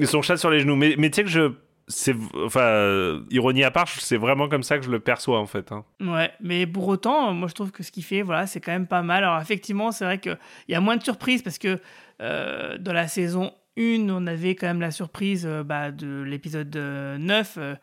Son 0.04 0.22
chat 0.22 0.36
sur 0.36 0.50
les 0.50 0.60
genoux. 0.60 0.76
Mais, 0.76 0.94
mais 0.98 1.10
tu 1.10 1.16
sais 1.16 1.24
que 1.24 1.30
je. 1.30 1.52
C'est, 1.88 2.16
enfin, 2.44 3.22
ironie 3.30 3.62
à 3.62 3.70
part, 3.70 3.88
c'est 3.88 4.16
vraiment 4.16 4.48
comme 4.48 4.64
ça 4.64 4.76
que 4.78 4.84
je 4.84 4.90
le 4.90 4.98
perçois 4.98 5.38
en 5.38 5.46
fait. 5.46 5.70
hein. 5.70 5.84
Ouais, 6.00 6.32
mais 6.40 6.66
pour 6.66 6.88
autant, 6.88 7.32
moi 7.32 7.46
je 7.48 7.54
trouve 7.54 7.70
que 7.70 7.82
ce 7.84 7.92
qu'il 7.92 8.02
fait, 8.02 8.22
voilà, 8.22 8.46
c'est 8.48 8.60
quand 8.60 8.72
même 8.72 8.88
pas 8.88 9.02
mal. 9.02 9.22
Alors 9.22 9.40
effectivement, 9.40 9.92
c'est 9.92 10.04
vrai 10.04 10.18
qu'il 10.18 10.36
y 10.68 10.74
a 10.74 10.80
moins 10.80 10.96
de 10.96 11.02
surprises 11.04 11.42
parce 11.42 11.58
que 11.58 11.78
euh, 12.20 12.76
dans 12.78 12.92
la 12.92 13.06
saison 13.06 13.52
1, 13.78 14.08
on 14.10 14.26
avait 14.26 14.56
quand 14.56 14.66
même 14.66 14.80
la 14.80 14.90
surprise 14.90 15.46
euh, 15.46 15.62
bah, 15.62 15.92
de 15.92 16.22
l'épisode 16.22 16.74
euh, 16.74 17.18
9, 17.18 17.54
euh, 17.58 17.60
euh, 17.60 17.74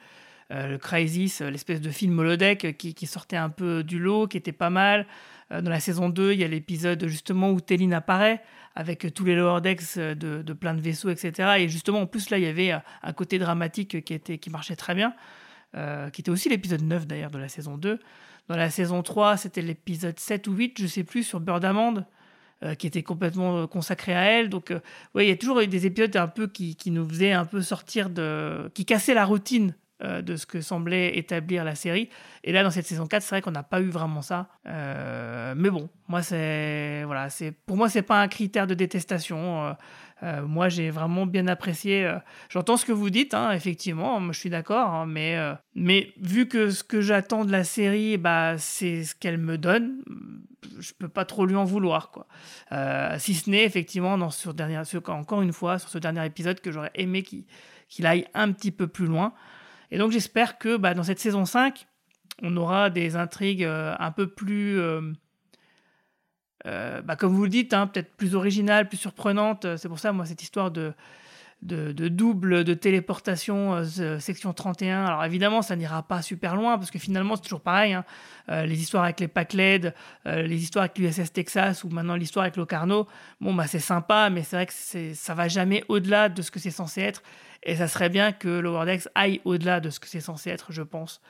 le 0.67 0.77
Crisis, 0.77 1.41
euh, 1.41 1.49
l'espèce 1.49 1.81
de 1.81 1.89
film 1.89 2.17
holodeck 2.19 2.65
euh, 2.65 2.71
qui, 2.71 3.07
sortait 3.07 3.37
un 3.37 3.49
peu 3.49 3.83
du 3.83 3.99
lot, 3.99 4.27
qui 4.27 4.37
était 4.37 4.51
pas 4.51 4.69
mal. 4.69 5.05
Euh, 5.51 5.61
dans 5.61 5.69
la 5.69 5.79
saison 5.79 6.09
2, 6.09 6.33
il 6.33 6.39
y 6.39 6.43
a 6.43 6.47
l'épisode 6.47 7.05
justement 7.07 7.51
où 7.51 7.61
Téline 7.61 7.93
apparaît 7.93 8.41
avec 8.75 9.05
euh, 9.05 9.11
tous 9.11 9.25
les 9.25 9.35
lower 9.35 9.61
euh, 9.97 10.15
de, 10.15 10.53
plein 10.53 10.73
de 10.73 10.81
vaisseaux, 10.81 11.09
etc. 11.09 11.55
Et 11.59 11.69
justement, 11.69 12.01
en 12.01 12.07
plus, 12.07 12.29
là, 12.29 12.37
il 12.37 12.43
y 12.43 12.47
avait 12.47 12.71
euh, 12.71 12.79
un 13.03 13.13
côté 13.13 13.39
dramatique 13.39 14.03
qui, 14.03 14.13
était, 14.13 14.37
qui 14.37 14.49
marchait 14.49 14.75
très 14.75 14.95
bien, 14.95 15.13
euh, 15.75 16.09
qui 16.09 16.21
était 16.21 16.31
aussi 16.31 16.49
l'épisode 16.49 16.81
9 16.81 17.07
d'ailleurs 17.07 17.31
de 17.31 17.39
la 17.39 17.49
saison 17.49 17.77
2. 17.77 17.99
Dans 18.49 18.57
la 18.57 18.69
saison 18.69 19.03
3, 19.03 19.37
c'était 19.37 19.61
l'épisode 19.61 20.19
7 20.19 20.47
ou 20.47 20.53
8, 20.53 20.81
je 20.81 20.87
sais 20.87 21.03
plus, 21.03 21.23
sur 21.23 21.39
Bird 21.39 21.63
Amande, 21.63 22.05
euh, 22.63 22.75
qui 22.75 22.87
était 22.87 23.03
complètement 23.03 23.57
euh, 23.57 23.67
consacré 23.67 24.13
à 24.13 24.23
elle. 24.23 24.49
Donc, 24.49 24.71
euh, 24.71 24.79
ouais, 25.15 25.25
il 25.25 25.29
y 25.29 25.31
a 25.31 25.35
toujours 25.35 25.59
eu 25.61 25.67
des 25.67 25.85
épisodes 25.85 26.15
un 26.15 26.27
peu 26.27 26.47
qui, 26.47 26.75
qui 26.75 26.91
nous 26.91 27.07
faisaient 27.07 27.31
un 27.31 27.45
peu 27.45 27.61
sortir 27.61 28.09
de. 28.09 28.69
qui 28.73 28.85
cassaient 28.85 29.13
la 29.13 29.25
routine 29.25 29.75
euh, 30.03 30.21
de 30.21 30.35
ce 30.35 30.45
que 30.45 30.59
semblait 30.59 31.17
établir 31.17 31.63
la 31.63 31.75
série. 31.75 32.09
Et 32.43 32.51
là, 32.51 32.61
dans 32.63 32.71
cette 32.71 32.85
saison 32.85 33.05
4, 33.05 33.23
c'est 33.23 33.29
vrai 33.35 33.41
qu'on 33.41 33.51
n'a 33.51 33.63
pas 33.63 33.79
eu 33.79 33.87
vraiment 33.87 34.21
ça. 34.21 34.49
Euh, 34.67 35.53
mais 35.55 35.69
bon, 35.69 35.87
moi, 36.09 36.21
c'est. 36.21 37.03
Voilà, 37.05 37.29
c'est 37.29 37.51
pour 37.51 37.77
moi, 37.77 37.87
c'est 37.87 38.01
pas 38.01 38.21
un 38.21 38.27
critère 38.27 38.67
de 38.67 38.73
détestation. 38.73 39.73
Euh, 40.21 40.45
moi, 40.45 40.67
j'ai 40.67 40.89
vraiment 40.89 41.25
bien 41.25 41.47
apprécié. 41.47 42.13
J'entends 42.49 42.75
ce 42.75 42.85
que 42.85 42.91
vous 42.91 43.09
dites, 43.11 43.33
hein, 43.33 43.51
effectivement, 43.51 44.19
je 44.33 44.37
suis 44.37 44.49
d'accord, 44.49 44.89
hein, 44.89 45.05
mais, 45.05 45.37
mais 45.73 46.11
vu 46.19 46.49
que 46.49 46.69
ce 46.69 46.83
que 46.83 46.99
j'attends 46.99 47.45
de 47.45 47.51
la 47.53 47.63
série, 47.63 48.17
bah, 48.17 48.57
c'est 48.57 49.05
ce 49.05 49.15
qu'elle 49.15 49.37
me 49.37 49.57
donne, 49.57 50.03
je 50.79 50.91
peux 50.99 51.07
pas 51.07 51.23
trop 51.23 51.45
lui 51.45 51.55
en 51.55 51.63
vouloir, 51.65 52.11
quoi. 52.11 52.27
Si 53.19 53.35
ce 53.35 53.49
n'est 53.49 53.63
effectivement 53.63 54.17
dans 54.17 54.31
dernier, 54.53 54.81
encore 55.07 55.41
une 55.41 55.53
fois, 55.53 55.79
sur 55.79 55.87
ce 55.87 55.97
dernier 55.97 56.25
épisode 56.25 56.59
que 56.59 56.73
j'aurais 56.73 56.91
aimé 56.95 57.23
qu'il 57.23 58.05
aille 58.05 58.27
un 58.33 58.51
petit 58.51 58.71
peu 58.71 58.87
plus 58.87 59.05
loin. 59.05 59.33
Et 59.93 59.99
donc 59.99 60.11
j'espère 60.11 60.57
que 60.57 60.75
bah, 60.75 60.95
dans 60.95 61.03
cette 61.03 61.19
saison 61.19 61.45
5, 61.45 61.85
on 62.41 62.57
aura 62.57 62.89
des 62.89 63.15
intrigues 63.15 63.63
euh, 63.63 63.93
un 63.99 64.09
peu 64.09 64.25
plus, 64.25 64.79
euh, 64.79 65.13
euh, 66.65 66.99
bah, 67.03 67.15
comme 67.15 67.31
vous 67.31 67.43
le 67.43 67.49
dites, 67.49 67.75
hein, 67.75 67.85
peut-être 67.85 68.17
plus 68.17 68.33
originales, 68.33 68.87
plus 68.89 68.97
surprenantes. 68.97 69.77
C'est 69.77 69.87
pour 69.87 69.99
ça, 69.99 70.11
moi, 70.11 70.25
cette 70.25 70.41
histoire 70.41 70.71
de, 70.71 70.93
de, 71.66 72.07
double 72.09 72.64
de 72.64 72.74
téléportation, 72.74 73.74
euh, 73.76 73.84
ce- 73.86 74.20
section 74.20 74.53
31. 74.53 75.05
Alors 75.05 75.24
évidemment, 75.26 75.61
ça 75.61 75.76
n'ira 75.76 76.03
pas 76.03 76.22
super 76.22 76.55
loin, 76.55 76.78
parce 76.78 76.91
que 76.91 76.99
finalement, 76.99 77.36
c'est 77.36 77.43
toujours 77.43 77.61
pareil. 77.61 77.93
hein. 77.93 78.05
Euh, 78.49 78.66
les 78.66 78.82
histoires 78.82 79.03
avec 79.05 79.20
les 79.20 79.28
packs 79.28 79.53
LED, 79.53 79.93
euh, 80.28 80.41
les 80.43 80.61
histoires 80.61 80.84
avec 80.84 80.97
l'USS 80.97 81.32
Texas, 81.32 81.84
ou 81.84 81.89
maintenant 81.89 82.16
l'histoire 82.16 82.43
avec 82.43 82.57
Locarno, 82.57 83.07
bon, 83.41 83.53
bah, 83.53 83.68
c'est 83.68 83.80
sympa, 83.80 84.30
mais 84.30 84.43
c'est 84.43 84.55
vrai 84.57 84.66
que 84.66 85.14
ça 85.14 85.34
va 85.34 85.47
jamais 85.47 85.84
au-delà 85.88 86.30
de 86.30 86.41
ce 86.41 86.51
que 86.51 86.59
c'est 86.59 86.72
censé 86.72 87.01
être. 87.01 87.24
Et 87.64 87.76
ça 87.78 87.88
serait 87.88 88.09
bien 88.09 88.34
que 88.34 88.49
Lower 88.49 88.86
Decks 88.86 89.07
aille 89.16 89.39
au-delà 89.45 89.80
de 89.80 89.89
ce 89.89 89.99
que 89.99 90.07
c'est 90.07 90.20
censé 90.20 90.49
être, 90.49 90.72
je 90.74 90.82
pense. 90.84 91.22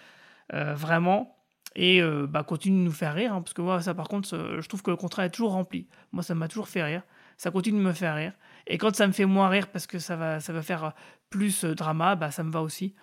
Euh, 0.53 0.73
vraiment. 0.75 1.37
et 1.75 2.01
euh, 2.01 2.27
bah, 2.27 2.43
continue 2.43 2.77
de 2.79 2.83
nous 2.83 2.91
faire 2.91 3.13
rire, 3.15 3.33
hein, 3.33 3.41
parce 3.41 3.53
que 3.53 3.61
moi, 3.61 3.81
ça 3.81 3.93
par 3.95 4.07
contre, 4.07 4.35
euh, 4.35 4.61
je 4.61 4.67
trouve 4.67 4.81
que 4.83 4.91
le 4.91 4.97
contrat 4.97 5.25
est 5.25 5.29
toujours 5.31 5.53
rempli. 5.53 5.87
Moi, 6.11 6.21
ça 6.23 6.35
m'a 6.35 6.47
toujours 6.47 6.67
fait 6.67 6.83
rire. 6.83 7.01
Ça 7.37 7.49
continue 7.49 7.79
de 7.79 7.83
me 7.83 7.93
faire 7.93 8.15
rire. 8.15 8.33
Et 8.67 8.77
quand 8.77 8.95
ça 8.95 9.07
me 9.07 9.11
fait 9.13 9.25
moins 9.25 9.49
rire 9.49 9.67
parce 9.67 9.87
que 9.87 9.99
ça 9.99 10.15
va, 10.15 10.39
ça 10.39 10.53
va 10.53 10.61
faire 10.61 10.93
plus 11.29 11.65
drama, 11.65 12.15
bah, 12.15 12.31
ça 12.31 12.43
me 12.43 12.51
va 12.51 12.61
aussi. 12.61 12.95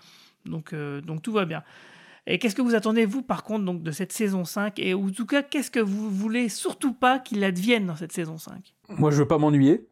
Donc, 0.47 0.75
donc 0.75 1.23
tout 1.23 1.33
va 1.33 1.45
bien. 1.45 1.63
Et 2.27 2.39
qu'est-ce 2.39 2.55
que 2.55 2.63
vous 2.63 2.75
attendez, 2.75 3.07
vous, 3.07 3.23
par 3.23 3.43
contre, 3.43 3.65
donc, 3.65 3.83
de 3.83 3.91
cette 3.91 4.13
saison 4.13 4.45
5 4.45 4.79
Et 4.79 4.95
en 4.95 5.11
tout 5.11 5.27
cas, 5.27 5.43
qu'est-ce 5.43 5.71
que 5.71 5.81
vous 5.81 6.11
voulez 6.11 6.49
surtout 6.49 6.93
pas 6.93 7.19
qu'il 7.19 7.43
advienne 7.45 7.87
dans 7.87 7.97
cette 7.97 8.13
saison 8.13 8.39
5 8.39 8.75
Moi, 8.89 9.11
je 9.11 9.19
veux 9.19 9.29
pas 9.29 9.39
m'ennuyer. 9.39 9.89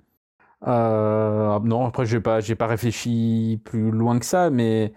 Euh, 0.67 1.59
non, 1.61 1.87
après, 1.87 2.07
j'ai 2.07 2.21
pas, 2.21 2.41
j'ai 2.41 2.55
pas 2.55 2.67
réfléchi 2.67 3.61
plus 3.65 3.91
loin 3.91 4.19
que 4.19 4.27
ça, 4.27 4.51
mais 4.51 4.93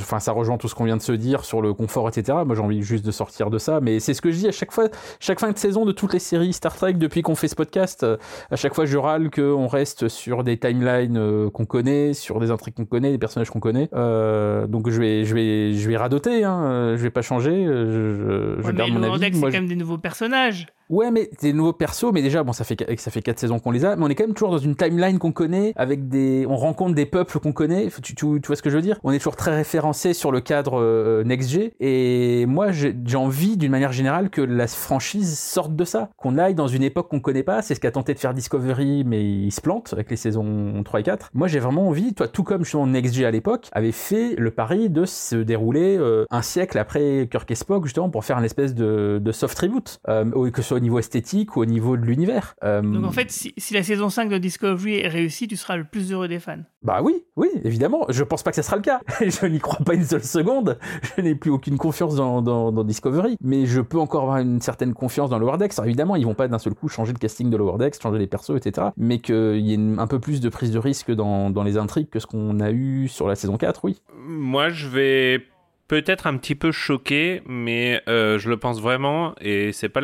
enfin, 0.00 0.20
ça 0.20 0.32
rejoint 0.32 0.56
tout 0.56 0.68
ce 0.68 0.74
qu'on 0.74 0.84
vient 0.84 0.96
de 0.96 1.02
se 1.02 1.12
dire 1.12 1.44
sur 1.44 1.60
le 1.60 1.74
confort, 1.74 2.08
etc. 2.08 2.38
Moi, 2.46 2.54
j'ai 2.54 2.62
envie 2.62 2.82
juste 2.82 3.04
de 3.04 3.10
sortir 3.10 3.50
de 3.50 3.58
ça, 3.58 3.80
mais 3.80 4.00
c'est 4.00 4.14
ce 4.14 4.22
que 4.22 4.30
je 4.30 4.36
dis 4.36 4.48
à 4.48 4.52
chaque 4.52 4.72
fois, 4.72 4.88
chaque 5.20 5.40
fin 5.40 5.50
de 5.50 5.58
saison 5.58 5.84
de 5.84 5.92
toutes 5.92 6.12
les 6.12 6.18
séries 6.18 6.52
Star 6.52 6.76
Trek 6.76 6.94
depuis 6.94 7.22
qu'on 7.22 7.34
fait 7.34 7.48
ce 7.48 7.56
podcast. 7.56 8.02
Euh, 8.04 8.16
à 8.50 8.56
chaque 8.56 8.74
fois, 8.74 8.86
je 8.86 8.96
râle 8.96 9.30
qu'on 9.30 9.66
reste 9.66 10.08
sur 10.08 10.44
des 10.44 10.58
timelines 10.58 11.16
euh, 11.16 11.50
qu'on 11.50 11.66
connaît, 11.66 12.14
sur 12.14 12.38
des 12.38 12.50
intrigues 12.50 12.74
qu'on 12.74 12.86
connaît, 12.86 13.10
des 13.10 13.18
personnages 13.18 13.50
qu'on 13.50 13.60
connaît. 13.60 13.88
Euh, 13.94 14.66
donc, 14.66 14.88
je 14.90 15.00
vais, 15.00 15.24
je 15.24 15.34
vais, 15.34 15.72
je 15.72 15.88
vais 15.88 15.96
radoter. 15.96 16.44
Hein. 16.44 16.96
Je 16.96 17.02
vais 17.02 17.10
pas 17.10 17.22
changer. 17.22 17.64
Je, 17.64 18.56
je 18.62 18.70
garde 18.72 18.92
mon 18.92 19.02
avis. 19.02 19.34
c'est 19.34 19.40
quand 19.40 19.50
même 19.50 19.66
des 19.66 19.76
nouveaux 19.76 19.98
personnages. 19.98 20.66
Ouais, 20.90 21.10
mais 21.10 21.28
des 21.42 21.52
nouveaux 21.52 21.74
persos, 21.74 22.12
mais 22.14 22.22
déjà, 22.22 22.42
bon, 22.42 22.52
ça 22.54 22.64
fait, 22.64 22.98
ça 22.98 23.10
fait 23.10 23.20
4 23.20 23.38
saisons 23.38 23.58
qu'on 23.58 23.72
les 23.72 23.84
a, 23.84 23.94
mais 23.94 24.04
on 24.04 24.08
est 24.08 24.14
quand 24.14 24.24
même 24.24 24.32
toujours 24.32 24.50
dans 24.50 24.58
une 24.58 24.74
timeline 24.74 25.18
qu'on 25.18 25.32
connaît, 25.32 25.74
avec 25.76 26.08
des, 26.08 26.46
on 26.48 26.56
rencontre 26.56 26.94
des 26.94 27.04
peuples 27.04 27.38
qu'on 27.40 27.52
connaît, 27.52 27.88
tu, 28.02 28.14
tu, 28.14 28.14
tu, 28.14 28.38
vois 28.46 28.56
ce 28.56 28.62
que 28.62 28.70
je 28.70 28.76
veux 28.76 28.82
dire? 28.82 28.98
On 29.04 29.12
est 29.12 29.18
toujours 29.18 29.36
très 29.36 29.47
référencé 29.54 30.12
sur 30.12 30.32
le 30.32 30.40
cadre 30.40 30.80
euh, 30.80 31.24
Next-G, 31.24 31.74
et 31.80 32.46
moi, 32.46 32.72
j'ai 32.72 32.94
envie, 33.16 33.56
d'une 33.56 33.70
manière 33.70 33.92
générale, 33.92 34.30
que 34.30 34.40
la 34.40 34.66
franchise 34.66 35.38
sorte 35.38 35.74
de 35.74 35.84
ça, 35.84 36.10
qu'on 36.16 36.38
aille 36.38 36.54
dans 36.54 36.68
une 36.68 36.82
époque 36.82 37.08
qu'on 37.08 37.20
connaît 37.20 37.42
pas, 37.42 37.62
c'est 37.62 37.74
ce 37.74 37.80
qu'a 37.80 37.90
tenté 37.90 38.14
de 38.14 38.18
faire 38.18 38.34
Discovery, 38.34 39.04
mais 39.04 39.24
il 39.24 39.50
se 39.50 39.60
plante 39.60 39.92
avec 39.92 40.10
les 40.10 40.16
saisons 40.16 40.82
3 40.84 41.00
et 41.00 41.02
4. 41.02 41.30
Moi, 41.34 41.48
j'ai 41.48 41.58
vraiment 41.58 41.88
envie, 41.88 42.14
toi, 42.14 42.28
tout 42.28 42.42
comme 42.42 42.64
justement 42.64 42.86
Next-G 42.86 43.24
à 43.24 43.30
l'époque, 43.30 43.68
avait 43.72 43.92
fait 43.92 44.34
le 44.36 44.50
pari 44.50 44.90
de 44.90 45.04
se 45.04 45.36
dérouler 45.36 45.96
euh, 45.98 46.24
un 46.30 46.42
siècle 46.42 46.78
après 46.78 47.28
Kirk 47.30 47.50
et 47.50 47.54
Spock, 47.54 47.84
justement, 47.84 48.10
pour 48.10 48.24
faire 48.24 48.38
une 48.38 48.44
espèce 48.44 48.74
de, 48.74 49.20
de 49.22 49.32
soft 49.32 49.58
reboot, 49.58 50.00
euh, 50.08 50.50
que 50.50 50.62
ce 50.62 50.68
soit 50.68 50.76
au 50.76 50.80
niveau 50.80 50.98
esthétique 50.98 51.56
ou 51.56 51.60
au 51.60 51.66
niveau 51.66 51.96
de 51.96 52.02
l'univers. 52.02 52.54
Euh, 52.64 52.82
Donc 52.82 53.04
en 53.04 53.12
fait, 53.12 53.30
si, 53.30 53.54
la 53.72 53.82
saison 53.82 54.08
5 54.08 54.28
de 54.28 54.38
Discovery 54.38 55.00
est 55.00 55.08
réussie, 55.08 55.48
tu 55.48 55.56
seras 55.56 55.76
le 55.76 55.84
plus 55.84 56.12
heureux 56.12 56.28
des 56.28 56.38
fans. 56.38 56.58
Bah 56.82 57.00
oui, 57.02 57.24
oui, 57.36 57.48
évidemment. 57.64 58.06
Je 58.08 58.22
pense 58.22 58.42
pas 58.42 58.50
que 58.50 58.56
ça 58.56 58.62
sera 58.62 58.76
le 58.76 58.82
cas. 58.82 59.00
je 59.40 59.46
n'y 59.46 59.58
crois 59.58 59.84
pas 59.84 59.94
une 59.94 60.04
seule 60.04 60.24
seconde. 60.24 60.78
Je 61.16 61.22
n'ai 61.22 61.34
plus 61.34 61.50
aucune 61.50 61.78
confiance 61.78 62.16
dans, 62.16 62.84
Discovery. 62.84 63.36
Mais 63.42 63.66
je 63.66 63.80
peux 63.80 63.98
encore 63.98 64.22
avoir 64.22 64.38
une 64.38 64.60
certaine 64.60 64.94
confiance 64.94 65.30
dans 65.30 65.38
Lower 65.38 65.58
Decks. 65.58 65.72
Alors 65.76 65.86
évidemment, 65.86 66.16
ils 66.16 66.24
vont 66.24 66.34
pas 66.34 66.48
d'un 66.48 66.58
seul 66.58 66.74
coup 66.74 66.88
changer 66.88 67.12
le 67.12 67.18
casting 67.18 67.50
de 67.50 67.56
Lower 67.56 67.78
Decks, 67.78 68.00
changer 68.00 68.18
les 68.18 68.26
persos, 68.26 68.56
etc. 68.56 68.88
Mais 68.96 69.18
qu'il 69.18 69.60
y 69.60 69.74
ait 69.74 69.98
un 69.98 70.06
peu 70.06 70.18
plus 70.18 70.40
de 70.40 70.48
prise 70.48 70.70
de 70.70 70.78
risque 70.78 71.12
dans, 71.12 71.62
les 71.62 71.76
intrigues 71.76 72.08
que 72.08 72.20
ce 72.20 72.26
qu'on 72.26 72.60
a 72.60 72.70
eu 72.70 73.08
sur 73.08 73.28
la 73.28 73.34
saison 73.34 73.56
4, 73.56 73.84
oui. 73.84 74.00
Moi, 74.16 74.68
je 74.68 74.88
vais 74.88 75.44
peut-être 75.88 76.26
un 76.26 76.36
petit 76.36 76.54
peu 76.54 76.70
choqué, 76.70 77.42
mais 77.46 78.00
euh, 78.08 78.38
je 78.38 78.48
le 78.48 78.56
pense 78.56 78.80
vraiment 78.80 79.34
et 79.40 79.72
c'est 79.72 79.88
pas 79.88 80.02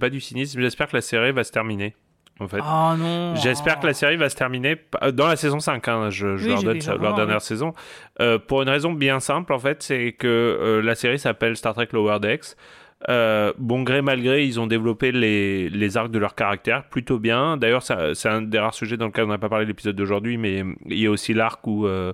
pas 0.00 0.10
du 0.10 0.20
cynisme. 0.20 0.60
J'espère 0.60 0.88
que 0.88 0.96
la 0.96 1.02
série 1.02 1.32
va 1.32 1.44
se 1.44 1.52
terminer. 1.52 1.94
En 2.40 2.48
fait. 2.48 2.60
Oh 2.60 2.94
non. 2.96 3.34
J'espère 3.36 3.78
que 3.80 3.86
la 3.86 3.94
série 3.94 4.16
va 4.16 4.28
se 4.30 4.36
terminer 4.36 4.76
euh, 5.02 5.12
dans 5.12 5.26
la 5.26 5.36
saison 5.36 5.60
5. 5.60 5.86
Hein, 5.88 6.10
je, 6.10 6.36
je 6.36 6.48
leur 6.48 6.62
donne 6.62 6.78
leur 7.00 7.14
dernière 7.14 7.42
saison. 7.42 7.74
Euh, 8.20 8.38
pour 8.38 8.62
une 8.62 8.68
raison 8.68 8.92
bien 8.92 9.20
simple, 9.20 9.52
en 9.52 9.58
fait, 9.58 9.82
c'est 9.82 10.12
que 10.12 10.80
la 10.82 10.94
série 10.94 11.18
s'appelle 11.18 11.56
Star 11.56 11.74
Trek 11.74 11.88
Lower 11.92 12.18
Decks. 12.18 12.56
Euh, 13.08 13.54
bon 13.56 13.82
gré 13.82 14.02
mal 14.02 14.22
gré, 14.22 14.44
ils 14.44 14.60
ont 14.60 14.66
développé 14.66 15.10
les, 15.10 15.96
arcs 15.96 16.10
de 16.10 16.18
leur 16.18 16.34
caractère 16.34 16.84
plutôt 16.84 17.18
bien. 17.18 17.56
D'ailleurs, 17.56 17.82
c'est 17.82 18.28
un 18.28 18.42
des 18.42 18.58
rares 18.58 18.74
sujets 18.74 18.96
dans 18.96 19.06
lequel 19.06 19.24
on 19.24 19.28
n'a 19.28 19.38
pas 19.38 19.48
parlé 19.48 19.64
l'épisode 19.64 19.96
d'aujourd'hui, 19.96 20.36
mais 20.36 20.62
il 20.86 20.98
y 20.98 21.06
a 21.06 21.10
aussi 21.10 21.32
l'arc 21.32 21.66
où 21.66 21.86
euh, 21.86 22.12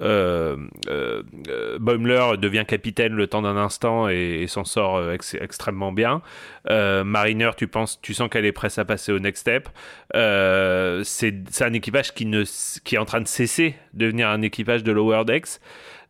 euh, 0.00 0.56
euh 0.88 2.36
devient 2.36 2.64
capitaine 2.66 3.12
le 3.12 3.26
temps 3.26 3.42
d'un 3.42 3.56
instant 3.56 4.08
et, 4.08 4.46
s'en 4.48 4.64
sort 4.64 5.02
extrêmement 5.12 5.92
bien. 5.92 6.22
Mariner, 6.68 7.50
tu 7.56 7.68
penses, 7.68 8.00
tu 8.00 8.14
sens 8.14 8.28
qu'elle 8.30 8.46
est 8.46 8.52
prête 8.52 8.78
à 8.78 8.84
passer 8.84 9.12
au 9.12 9.18
next 9.18 9.42
step. 9.42 9.68
c'est 10.14 11.62
un 11.62 11.72
équipage 11.74 12.14
qui, 12.14 12.30
qui 12.84 12.94
est 12.94 12.98
en 12.98 13.04
train 13.04 13.20
de 13.20 13.28
cesser 13.28 13.74
de 13.92 14.06
devenir 14.06 14.28
un 14.28 14.42
équipage 14.42 14.82
de 14.82 14.92
Lower 14.92 15.24
Decks. 15.26 15.60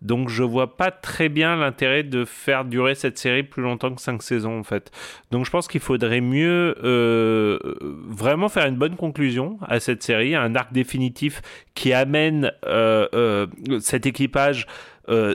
Donc 0.02 0.28
je 0.28 0.42
vois 0.42 0.76
pas 0.76 0.90
très 0.90 1.28
bien 1.28 1.56
l'intérêt 1.56 2.02
de 2.02 2.24
faire 2.24 2.64
durer 2.64 2.96
cette 2.96 3.18
série 3.18 3.44
plus 3.44 3.62
longtemps 3.62 3.94
que 3.94 4.00
5 4.00 4.22
saisons 4.22 4.58
en 4.58 4.64
fait. 4.64 4.90
Donc 5.30 5.46
je 5.46 5.50
pense 5.50 5.68
qu'il 5.68 5.80
faudrait 5.80 6.20
mieux 6.20 6.74
euh, 6.82 7.58
vraiment 8.08 8.48
faire 8.48 8.66
une 8.66 8.76
bonne 8.76 8.96
conclusion 8.96 9.58
à 9.62 9.78
cette 9.78 10.02
série, 10.02 10.34
un 10.34 10.56
arc 10.56 10.72
définitif 10.72 11.40
qui 11.74 11.92
amène 11.92 12.52
euh, 12.66 13.06
euh, 13.14 13.46
cet 13.80 14.04
équipage 14.06 14.66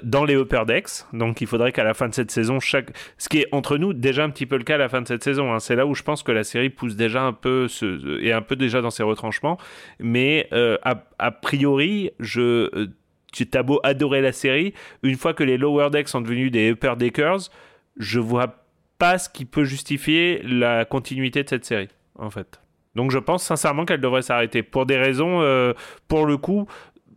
dans 0.03 0.23
les 0.25 0.33
upper 0.33 0.63
decks. 0.65 1.03
Donc 1.13 1.39
il 1.41 1.45
faudrait 1.45 1.71
qu'à 1.71 1.83
la 1.83 1.93
fin 1.93 2.07
de 2.07 2.13
cette 2.13 2.31
saison, 2.31 2.59
chaque... 2.59 2.89
ce 3.17 3.29
qui 3.29 3.39
est 3.39 3.47
entre 3.51 3.77
nous 3.77 3.93
déjà 3.93 4.23
un 4.23 4.29
petit 4.29 4.45
peu 4.45 4.57
le 4.57 4.63
cas 4.63 4.75
à 4.75 4.77
la 4.77 4.89
fin 4.89 5.01
de 5.01 5.07
cette 5.07 5.23
saison, 5.23 5.53
hein. 5.53 5.59
c'est 5.59 5.75
là 5.75 5.85
où 5.85 5.93
je 5.93 6.03
pense 6.03 6.23
que 6.23 6.31
la 6.31 6.45
série 6.45 6.69
pousse 6.69 6.95
déjà 6.95 7.21
un 7.21 7.33
peu, 7.33 7.67
ce... 7.67 8.23
est 8.23 8.31
un 8.31 8.41
peu 8.41 8.55
déjà 8.55 8.81
dans 8.81 8.89
ses 8.89 9.03
retranchements. 9.03 9.59
Mais 9.99 10.49
a... 10.51 11.03
a, 11.19 11.31
priori, 11.31 12.11
je 12.19 12.87
tu 13.31 13.47
as 13.53 13.63
beau 13.63 13.79
adorer 13.83 14.21
la 14.21 14.31
série, 14.31 14.73
une 15.03 15.15
fois 15.15 15.33
que 15.33 15.43
les 15.43 15.57
lower 15.57 15.89
decks 15.89 16.09
sont 16.09 16.21
devenus 16.21 16.51
des 16.51 16.69
upper 16.69 16.95
deckers, 16.97 17.49
je 17.97 18.19
vois 18.19 18.63
pas 18.97 19.17
ce 19.17 19.29
qui 19.29 19.45
peut 19.45 19.63
justifier 19.63 20.41
la 20.43 20.85
continuité 20.85 21.43
de 21.43 21.49
cette 21.49 21.65
série, 21.65 21.89
en 22.17 22.29
fait. 22.29 22.59
Donc 22.95 23.11
je 23.11 23.19
pense 23.19 23.43
sincèrement 23.43 23.85
qu'elle 23.85 24.01
devrait 24.01 24.23
s'arrêter 24.23 24.63
pour 24.63 24.87
des 24.87 24.97
raisons, 24.97 25.41
euh, 25.41 25.73
pour 26.07 26.25
le 26.25 26.37
coup, 26.37 26.67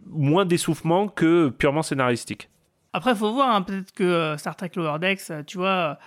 moins 0.07 0.45
d'essoufflement 0.45 1.09
que 1.09 1.49
purement 1.49 1.83
scénaristique. 1.83 2.51
Après, 2.93 3.15
faut 3.15 3.33
voir, 3.33 3.55
hein, 3.55 3.63
peut-être 3.63 3.93
que 3.93 4.03
euh, 4.03 4.37
Star 4.37 4.57
Trek 4.57 4.73
Lower 4.77 4.99
Decks, 4.99 5.31
euh, 5.31 5.43
tu 5.43 5.57
vois, 5.57 5.99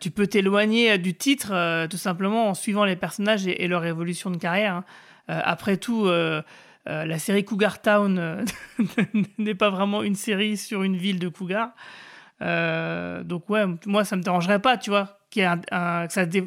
tu 0.00 0.10
peux 0.10 0.26
t'éloigner 0.26 0.98
du 0.98 1.14
titre 1.14 1.86
tout 1.86 1.98
simplement 1.98 2.48
en 2.48 2.54
suivant 2.54 2.84
les 2.84 2.96
personnages 2.96 3.46
et, 3.46 3.68
leur 3.68 3.84
évolution 3.84 4.30
de 4.30 4.36
carrière. 4.36 4.74
Hein. 4.74 4.84
après 5.28 5.76
tout, 5.76 6.08
euh, 6.88 7.04
la 7.04 7.18
série 7.18 7.44
Cougar 7.44 7.80
Town 7.80 8.18
euh, 8.18 8.44
n'est 9.38 9.54
pas 9.54 9.70
vraiment 9.70 10.02
une 10.02 10.14
série 10.14 10.56
sur 10.56 10.82
une 10.82 10.96
ville 10.96 11.18
de 11.18 11.28
Cougar. 11.28 11.70
Euh, 12.42 13.22
donc 13.24 13.48
ouais, 13.50 13.64
moi 13.86 14.04
ça 14.04 14.16
me 14.16 14.22
dérangerait 14.22 14.60
pas, 14.60 14.76
tu 14.76 14.90
vois, 14.90 15.18
qu'il 15.30 15.42
y 15.42 15.46
un, 15.46 15.58
que 16.06 16.12
ça 16.12 16.30
se, 16.30 16.38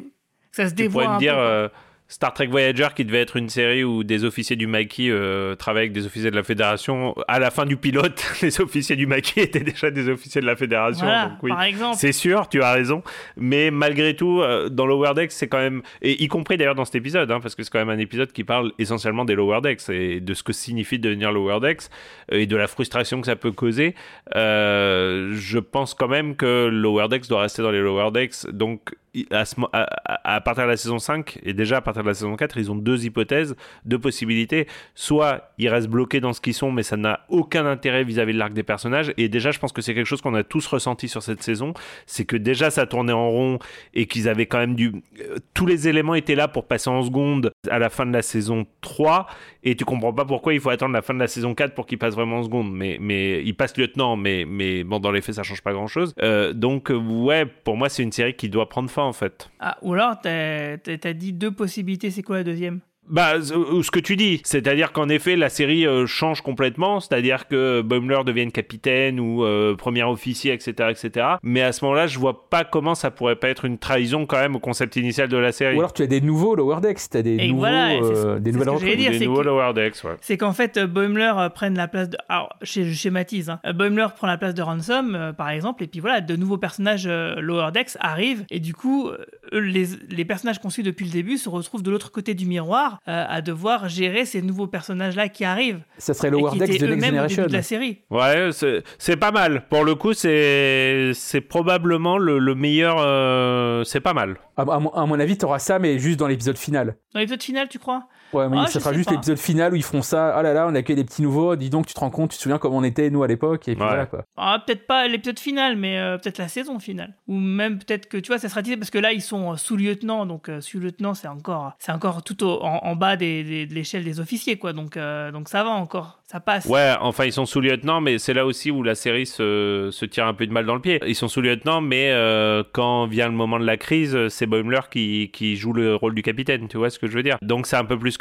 ça 0.52 0.68
se 0.68 0.74
dévoile. 0.74 1.06
Tu 1.06 1.08
pourrais 1.08 1.14
me 1.14 1.18
dire, 1.18 1.70
Star 2.10 2.34
Trek 2.34 2.48
Voyager 2.48 2.88
qui 2.94 3.04
devait 3.04 3.20
être 3.20 3.36
une 3.36 3.48
série 3.48 3.84
où 3.84 4.02
des 4.02 4.24
officiers 4.24 4.56
du 4.56 4.66
maquis 4.66 5.10
euh, 5.10 5.54
travaillaient 5.54 5.84
avec 5.84 5.92
des 5.92 6.06
officiers 6.06 6.32
de 6.32 6.36
la 6.36 6.42
Fédération. 6.42 7.14
À 7.28 7.38
la 7.38 7.52
fin 7.52 7.64
du 7.66 7.76
pilote, 7.76 8.20
les 8.42 8.60
officiers 8.60 8.96
du 8.96 9.06
maquis 9.06 9.38
étaient 9.40 9.60
déjà 9.60 9.92
des 9.92 10.08
officiers 10.08 10.40
de 10.40 10.46
la 10.46 10.56
Fédération. 10.56 11.06
donc 11.06 11.42
oui, 11.42 11.50
par 11.50 11.62
exemple. 11.62 11.96
C'est 11.96 12.10
sûr, 12.10 12.48
tu 12.48 12.62
as 12.62 12.72
raison. 12.72 13.04
Mais 13.36 13.70
malgré 13.70 14.16
tout, 14.16 14.40
euh, 14.40 14.68
dans 14.68 14.86
Lower 14.86 15.14
Decks, 15.14 15.30
c'est 15.30 15.46
quand 15.46 15.60
même, 15.60 15.82
et 16.02 16.20
y 16.20 16.26
compris 16.26 16.56
d'ailleurs 16.56 16.74
dans 16.74 16.84
cet 16.84 16.96
épisode, 16.96 17.30
hein, 17.30 17.38
parce 17.40 17.54
que 17.54 17.62
c'est 17.62 17.70
quand 17.70 17.78
même 17.78 17.90
un 17.90 17.98
épisode 17.98 18.32
qui 18.32 18.42
parle 18.42 18.72
essentiellement 18.80 19.24
des 19.24 19.36
Lower 19.36 19.60
Decks 19.60 19.88
et 19.90 20.18
de 20.18 20.34
ce 20.34 20.42
que 20.42 20.52
signifie 20.52 20.98
devenir 20.98 21.30
Lower 21.30 21.60
Decks 21.60 21.84
euh, 22.32 22.40
et 22.40 22.46
de 22.46 22.56
la 22.56 22.66
frustration 22.66 23.20
que 23.20 23.26
ça 23.26 23.36
peut 23.36 23.52
causer. 23.52 23.94
je 24.34 25.58
pense 25.58 25.94
quand 25.94 26.08
même 26.08 26.34
que 26.34 26.68
Lower 26.72 27.06
Decks 27.06 27.28
doit 27.28 27.42
rester 27.42 27.62
dans 27.62 27.70
les 27.70 27.80
Lower 27.80 28.10
Decks. 28.10 28.50
Donc 28.50 28.96
à, 29.30 30.40
partir 30.40 30.64
de 30.64 30.70
la 30.70 30.76
saison 30.76 30.98
5 30.98 31.38
et 31.42 31.52
déjà 31.52 31.78
à 31.78 31.80
partir 31.80 32.02
de 32.02 32.08
la 32.08 32.14
saison 32.14 32.36
4, 32.36 32.56
ils 32.58 32.70
ont 32.70 32.76
deux 32.76 33.04
hypothèses, 33.04 33.56
deux 33.84 33.98
possibilités. 33.98 34.66
Soit 34.94 35.52
ils 35.58 35.68
restent 35.68 35.88
bloqués 35.88 36.20
dans 36.20 36.32
ce 36.32 36.40
qu'ils 36.40 36.54
sont, 36.54 36.70
mais 36.70 36.82
ça 36.82 36.96
n'a 36.96 37.20
aucun 37.28 37.66
intérêt 37.66 38.04
vis-à-vis 38.04 38.32
de 38.32 38.38
l'arc 38.38 38.52
des 38.52 38.62
personnages. 38.62 39.12
Et 39.16 39.28
déjà, 39.28 39.50
je 39.50 39.58
pense 39.58 39.72
que 39.72 39.82
c'est 39.82 39.94
quelque 39.94 40.06
chose 40.06 40.20
qu'on 40.22 40.34
a 40.34 40.44
tous 40.44 40.66
ressenti 40.66 41.08
sur 41.08 41.22
cette 41.22 41.42
saison. 41.42 41.74
C'est 42.06 42.24
que 42.24 42.36
déjà 42.36 42.70
ça 42.70 42.86
tournait 42.86 43.12
en 43.12 43.30
rond 43.30 43.58
et 43.94 44.06
qu'ils 44.06 44.28
avaient 44.28 44.46
quand 44.46 44.58
même 44.58 44.74
du. 44.74 44.92
Euh, 45.20 45.38
tous 45.54 45.66
les 45.66 45.88
éléments 45.88 46.14
étaient 46.14 46.34
là 46.34 46.48
pour 46.48 46.66
passer 46.66 46.90
en 46.90 47.02
seconde 47.02 47.52
à 47.68 47.78
la 47.78 47.90
fin 47.90 48.06
de 48.06 48.12
la 48.12 48.22
saison 48.22 48.66
3. 48.80 49.26
Et 49.62 49.76
tu 49.76 49.84
comprends 49.84 50.12
pas 50.12 50.24
pourquoi 50.24 50.54
il 50.54 50.60
faut 50.60 50.70
attendre 50.70 50.94
la 50.94 51.02
fin 51.02 51.14
de 51.14 51.18
la 51.18 51.26
saison 51.26 51.54
4 51.54 51.74
pour 51.74 51.86
qu'ils 51.86 51.98
passent 51.98 52.14
vraiment 52.14 52.38
en 52.38 52.42
seconde. 52.42 52.72
Mais, 52.72 52.96
mais 53.00 53.42
il 53.44 53.54
passe 53.54 53.76
lieutenant, 53.76 54.16
mais, 54.16 54.44
mais 54.46 54.84
bon, 54.84 54.98
dans 54.98 55.12
les 55.12 55.20
faits, 55.20 55.34
ça 55.34 55.42
change 55.42 55.62
pas 55.62 55.72
grand 55.72 55.86
chose. 55.86 56.14
Euh, 56.22 56.52
donc, 56.52 56.90
ouais, 56.90 57.44
pour 57.46 57.76
moi, 57.76 57.88
c'est 57.88 58.02
une 58.02 58.12
série 58.12 58.34
qui 58.34 58.48
doit 58.48 58.68
prendre 58.68 58.90
fin 58.90 59.02
en 59.02 59.12
fait. 59.12 59.50
Ah, 59.60 59.76
ou 59.82 59.92
alors, 59.94 60.20
t'as 60.20 60.76
as 60.86 61.12
dit 61.12 61.32
deux 61.32 61.50
possibilités, 61.50 62.10
c'est 62.10 62.22
quoi 62.22 62.38
la 62.38 62.44
deuxième? 62.44 62.80
Bah, 63.10 63.40
ce 63.42 63.54
ce 63.82 63.90
que 63.90 63.98
tu 63.98 64.16
dis, 64.16 64.40
c'est-à-dire 64.44 64.92
qu'en 64.92 65.08
effet, 65.08 65.34
la 65.36 65.48
série 65.48 65.86
euh, 65.86 66.06
change 66.06 66.42
complètement, 66.42 67.00
c'est-à-dire 67.00 67.48
que 67.48 67.80
Boimler 67.82 68.20
devienne 68.24 68.52
capitaine 68.52 69.18
ou 69.18 69.44
euh, 69.44 69.74
premier 69.74 70.02
officier, 70.04 70.52
etc., 70.52 70.90
etc. 70.90 71.26
Mais 71.42 71.62
à 71.62 71.72
ce 71.72 71.84
moment-là, 71.84 72.06
je 72.06 72.18
vois 72.18 72.48
pas 72.48 72.64
comment 72.64 72.94
ça 72.94 73.10
pourrait 73.10 73.36
pas 73.36 73.48
être 73.48 73.64
une 73.64 73.78
trahison 73.78 74.26
quand 74.26 74.38
même 74.38 74.54
au 74.56 74.60
concept 74.60 74.96
initial 74.96 75.28
de 75.28 75.36
la 75.36 75.50
série. 75.52 75.74
Ou 75.76 75.80
alors 75.80 75.92
tu 75.92 76.02
as 76.02 76.06
des 76.06 76.20
nouveaux 76.20 76.54
Lower 76.54 76.80
Decks, 76.80 77.00
tu 77.10 77.16
as 77.16 77.22
des, 77.22 77.36
Et 77.36 77.48
nouveaux, 77.48 77.58
voilà, 77.60 77.90
euh, 77.94 78.38
des 78.38 78.52
nouvelles 78.52 78.68
recrues. 78.70 78.96
dire, 78.96 79.10
Des 79.10 79.18
c'est 79.18 79.26
nouveaux 79.26 79.40
que- 79.40 79.46
Lower 79.46 79.72
Decks, 79.74 80.04
ouais. 80.04 80.16
C'est 80.20 80.36
qu'en 80.36 80.52
fait, 80.52 80.76
euh, 80.76 80.86
Boimler 80.86 81.32
euh, 81.36 81.48
prenne 81.48 81.76
la 81.76 81.88
place 81.88 82.10
de. 82.10 82.16
Alors, 82.28 82.50
je, 82.62 82.82
je 82.82 82.92
schématise. 82.94 83.50
Hein. 83.50 83.60
Euh, 83.66 83.72
Boimler 83.72 84.06
prend 84.16 84.26
la 84.28 84.38
place 84.38 84.54
de 84.54 84.62
Ransom, 84.62 85.14
euh, 85.14 85.32
par 85.32 85.50
exemple, 85.50 85.82
et 85.82 85.86
puis 85.88 86.00
voilà, 86.00 86.20
de 86.20 86.36
nouveaux 86.36 86.58
personnages 86.58 87.04
euh, 87.06 87.34
Lower 87.40 87.72
Decks 87.72 87.96
arrivent, 87.98 88.44
et 88.50 88.60
du 88.60 88.72
coup, 88.74 89.08
euh, 89.08 89.18
les, 89.52 89.86
les 90.10 90.24
personnages 90.24 90.60
qu'on 90.60 90.70
suit 90.70 90.82
depuis 90.84 91.06
le 91.06 91.10
début 91.12 91.38
se 91.38 91.48
retrouvent 91.48 91.82
de 91.82 91.90
l'autre 91.90 92.12
côté 92.12 92.34
du 92.34 92.46
miroir 92.46 92.99
euh, 93.08 93.24
à 93.28 93.40
devoir 93.40 93.88
gérer 93.88 94.24
ces 94.26 94.42
nouveaux 94.42 94.66
personnages-là 94.66 95.28
qui 95.28 95.44
arrivent. 95.44 95.80
Ça 95.98 96.12
serait 96.14 96.30
Decks 96.58 96.74
étaient 96.76 96.86
de 96.86 96.94
Next 96.94 97.06
Generation. 97.06 97.46
de 97.46 97.52
la 97.52 97.62
série. 97.62 97.98
Ouais, 98.10 98.50
c'est- 98.52 98.82
c'est 98.98 99.16
pas 99.16 99.30
mal. 99.32 99.66
Pour 99.70 99.84
le 99.84 99.94
coup, 99.94 100.12
c'est 100.12 101.12
c'est 101.14 101.40
probablement 101.40 102.18
le, 102.18 102.38
le 102.38 102.54
meilleur. 102.54 102.96
euh, 103.00 103.84
c'est 103.84 104.00
pas 104.00 104.12
mal. 104.14 104.36
À, 104.56 104.62
à 104.62 104.78
mon- 104.78 104.90
à 104.90 105.06
mon 105.06 105.18
avis, 105.18 105.36
tu 105.38 105.44
auras 105.44 105.58
ça, 105.58 105.78
mais 105.78 105.98
juste 105.98 106.18
dans 106.18 106.26
l'épisode 106.28 106.58
final. 106.58 106.96
Dans 107.14 107.20
l'épisode 107.20 107.42
final, 107.42 107.68
tu 107.68 107.78
crois? 107.78 108.06
Ouais, 108.32 108.48
mais 108.48 108.58
Ah, 108.60 108.66
ça 108.66 108.80
sera 108.80 108.92
juste 108.92 109.10
l'épisode 109.10 109.38
final 109.38 109.72
où 109.72 109.76
ils 109.76 109.82
feront 109.82 110.02
ça. 110.02 110.34
Ah 110.36 110.42
là 110.42 110.52
là, 110.52 110.66
on 110.68 110.74
accueille 110.74 110.96
des 110.96 111.04
petits 111.04 111.22
nouveaux. 111.22 111.56
Dis 111.56 111.70
donc, 111.70 111.86
tu 111.86 111.94
te 111.94 112.00
rends 112.00 112.10
compte, 112.10 112.30
tu 112.30 112.36
te 112.36 112.42
souviens 112.42 112.58
comment 112.58 112.76
on 112.78 112.84
était, 112.84 113.10
nous, 113.10 113.22
à 113.22 113.26
l'époque. 113.26 113.68
Et 113.68 113.74
puis 113.74 113.84
voilà, 113.84 114.06
quoi. 114.06 114.24
Ah, 114.36 114.62
peut-être 114.64 114.86
pas 114.86 115.08
l'épisode 115.08 115.38
final, 115.38 115.76
mais 115.76 115.98
euh, 115.98 116.18
peut-être 116.18 116.38
la 116.38 116.48
saison 116.48 116.78
finale. 116.78 117.14
Ou 117.28 117.34
même 117.34 117.78
peut-être 117.78 118.08
que, 118.08 118.16
tu 118.18 118.28
vois, 118.28 118.38
ça 118.38 118.48
sera 118.48 118.62
teasé 118.62 118.76
parce 118.76 118.90
que 118.90 118.98
là, 118.98 119.12
ils 119.12 119.22
sont 119.22 119.52
euh, 119.52 119.56
sous-lieutenant. 119.56 120.26
Donc, 120.26 120.48
euh, 120.48 120.60
sous-lieutenant, 120.60 121.14
c'est 121.14 121.28
encore, 121.28 121.72
c'est 121.78 121.92
encore 121.92 122.22
tout 122.22 122.44
au- 122.44 122.62
en, 122.62 122.78
en 122.84 122.96
bas 122.96 123.16
des, 123.16 123.42
des- 123.44 123.66
de 123.66 123.74
l'échelle 123.74 124.04
des 124.04 124.20
officiers, 124.20 124.56
quoi. 124.56 124.72
Donc, 124.72 124.96
euh, 124.96 125.30
donc 125.32 125.48
ça 125.48 125.62
va 125.64 125.70
encore. 125.70 126.18
Ça 126.26 126.38
passe. 126.38 126.66
Ouais, 126.66 126.92
enfin, 127.00 127.24
ils 127.24 127.32
sont 127.32 127.44
sous-lieutenants, 127.46 128.00
mais 128.00 128.18
c'est 128.18 128.34
là 128.34 128.46
aussi 128.46 128.70
où 128.70 128.84
la 128.84 128.94
série 128.94 129.26
se, 129.26 129.88
se 129.90 130.04
tire 130.04 130.26
un 130.26 130.34
peu 130.34 130.46
de 130.46 130.52
mal 130.52 130.64
dans 130.64 130.74
le 130.76 130.80
pied. 130.80 131.00
Ils 131.04 131.16
sont 131.16 131.26
sous-lieutenants, 131.26 131.80
mais 131.80 132.10
euh, 132.12 132.62
quand 132.72 133.06
vient 133.06 133.26
le 133.26 133.34
moment 133.34 133.58
de 133.58 133.64
la 133.66 133.76
crise, 133.76 134.16
c'est 134.28 134.46
Boimler 134.46 134.78
qui, 134.92 135.30
qui 135.32 135.56
joue 135.56 135.72
le 135.72 135.96
rôle 135.96 136.14
du 136.14 136.22
capitaine, 136.22 136.68
tu 136.68 136.76
vois 136.76 136.88
ce 136.90 137.00
que 137.00 137.08
je 137.08 137.16
veux 137.16 137.24
dire 137.24 137.36
Donc 137.42 137.66
c'est 137.66 137.74
un 137.76 137.84
peu 137.84 137.98
plus 137.98 138.16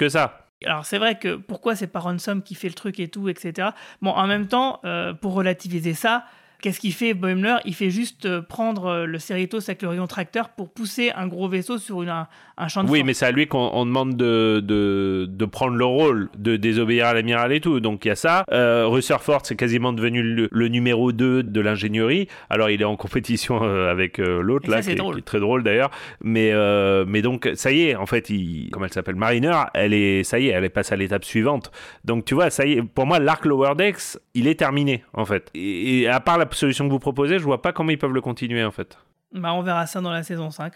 Alors 0.66 0.86
c'est 0.86 0.97
vrai 0.97 1.18
que 1.18 1.36
pourquoi 1.36 1.76
c'est 1.76 1.88
pas 1.88 2.00
Ransom 2.00 2.43
qui 2.43 2.56
fait 2.56 2.68
le 2.68 2.74
truc 2.74 3.00
et 3.00 3.08
tout, 3.08 3.30
etc. 3.30 3.70
Bon, 4.02 4.12
en 4.12 4.28
même 4.28 4.47
temps, 4.47 4.82
euh, 4.84 5.14
pour 5.14 5.34
relativiser 5.34 5.93
ça, 5.93 6.26
qu'est-ce 6.62 6.80
qu'il 6.80 6.93
fait 6.93 7.14
Boimler 7.14 7.55
Il 7.66 7.74
fait 7.76 7.89
juste 7.89 8.26
euh, 8.26 8.41
prendre 8.41 8.86
euh, 8.88 9.05
le 9.05 9.20
Cerritos 9.20 9.60
avec 9.70 9.82
le 9.82 9.89
rayon 9.89 10.07
tracteur 10.07 10.49
pour 10.49 10.70
pousser 10.72 11.12
un 11.16 11.28
gros 11.28 11.47
vaisseau 11.47 11.78
sur 11.78 12.01
une, 12.03 12.10
un, 12.10 12.28
un 12.57 12.68
champ 12.68 12.84
de 12.84 12.89
Oui, 12.89 12.99
force. 12.99 13.07
mais 13.07 13.14
c'est 13.14 13.26
à 13.26 13.32
lui 13.32 13.47
qu'on 13.47 13.70
on 13.74 13.86
demande 13.86 14.16
de, 14.18 14.60
de, 14.64 15.26
de 15.30 15.45
prendre 15.45 15.76
le 15.76 15.86
rôle, 15.86 16.30
de 16.38 16.55
désobéir 16.57 17.07
à 17.07 17.14
l'amiral 17.14 17.51
et 17.53 17.62
tout. 17.62 17.80
Donc 17.80 18.05
il 18.05 18.10
y 18.10 18.12
a 18.12 18.16
ça. 18.16 18.43
Euh, 18.51 18.86
Rutherford, 18.88 19.41
c'est 19.45 19.55
quasiment 19.55 19.93
devenu 19.93 20.22
le, 20.22 20.49
le 20.51 20.68
numéro 20.68 21.12
2 21.12 21.43
de 21.43 21.62
l'ingénierie. 21.62 22.28
Alors 22.49 22.70
il 22.70 22.82
est 22.82 22.86
en 22.86 22.95
compétition 22.95 23.64
euh, 23.64 23.89
avec 23.91 24.20
euh, 24.20 24.41
l'autre, 24.41 24.70
ça, 24.70 24.78
là, 24.78 24.82
qui, 24.82 24.91
est- 24.91 24.95
drôle. 24.95 25.16
qui 25.16 25.20
est 25.20 25.24
très 25.24 25.39
drôle 25.39 25.64
d'ailleurs. 25.64 25.91
Mais, 26.22 26.51
euh, 26.51 27.05
mais 27.07 27.22
donc, 27.22 27.49
ça 27.55 27.72
y 27.72 27.84
est, 27.84 27.95
en 27.95 28.05
fait, 28.05 28.30
il, 28.30 28.70
comment 28.72 28.86
elle 28.86 28.93
s'appelle? 28.93 29.16
Mariner, 29.16 29.53
elle 29.74 29.93
est, 29.93 30.24
ça 30.24 30.39
y 30.39 30.47
est, 30.47 30.51
elle 30.51 30.64
est 30.66 30.70
passée 30.70 30.93
à 30.93 30.97
l'étape 30.97 31.24
suivante. 31.26 31.72
Donc 32.05 32.26
tu 32.26 32.34
vois, 32.36 32.49
ça 32.49 32.66
y 32.66 32.74
est, 32.74 32.82
pour 32.84 33.05
moi, 33.05 33.20
l'arc 33.20 33.45
Lower 33.45 33.74
Decks, 33.78 34.18
il 34.34 34.47
est 34.47 34.55
terminé, 34.60 35.03
en 35.14 35.26
fait. 35.26 35.49
Et, 35.55 36.01
et 36.01 36.07
à 36.07 36.20
part 36.20 36.38
la 36.38 36.45
solution 36.56 36.88
que 36.88 36.91
vous 36.91 37.00
proposez, 37.00 37.39
je 37.39 37.43
vois 37.43 37.62
pas 37.62 37.74
comment 37.74 37.91
ils 37.91 37.97
peuvent 37.97 38.14
le 38.14 38.22
continuer, 38.22 38.64
en 38.64 38.72
fait. 38.72 38.97
Bah, 39.34 39.54
on 39.54 39.62
verra 39.62 39.88
ça 39.88 40.02
dans 40.02 40.12
la 40.12 40.24
saison 40.24 40.52
5. 40.52 40.74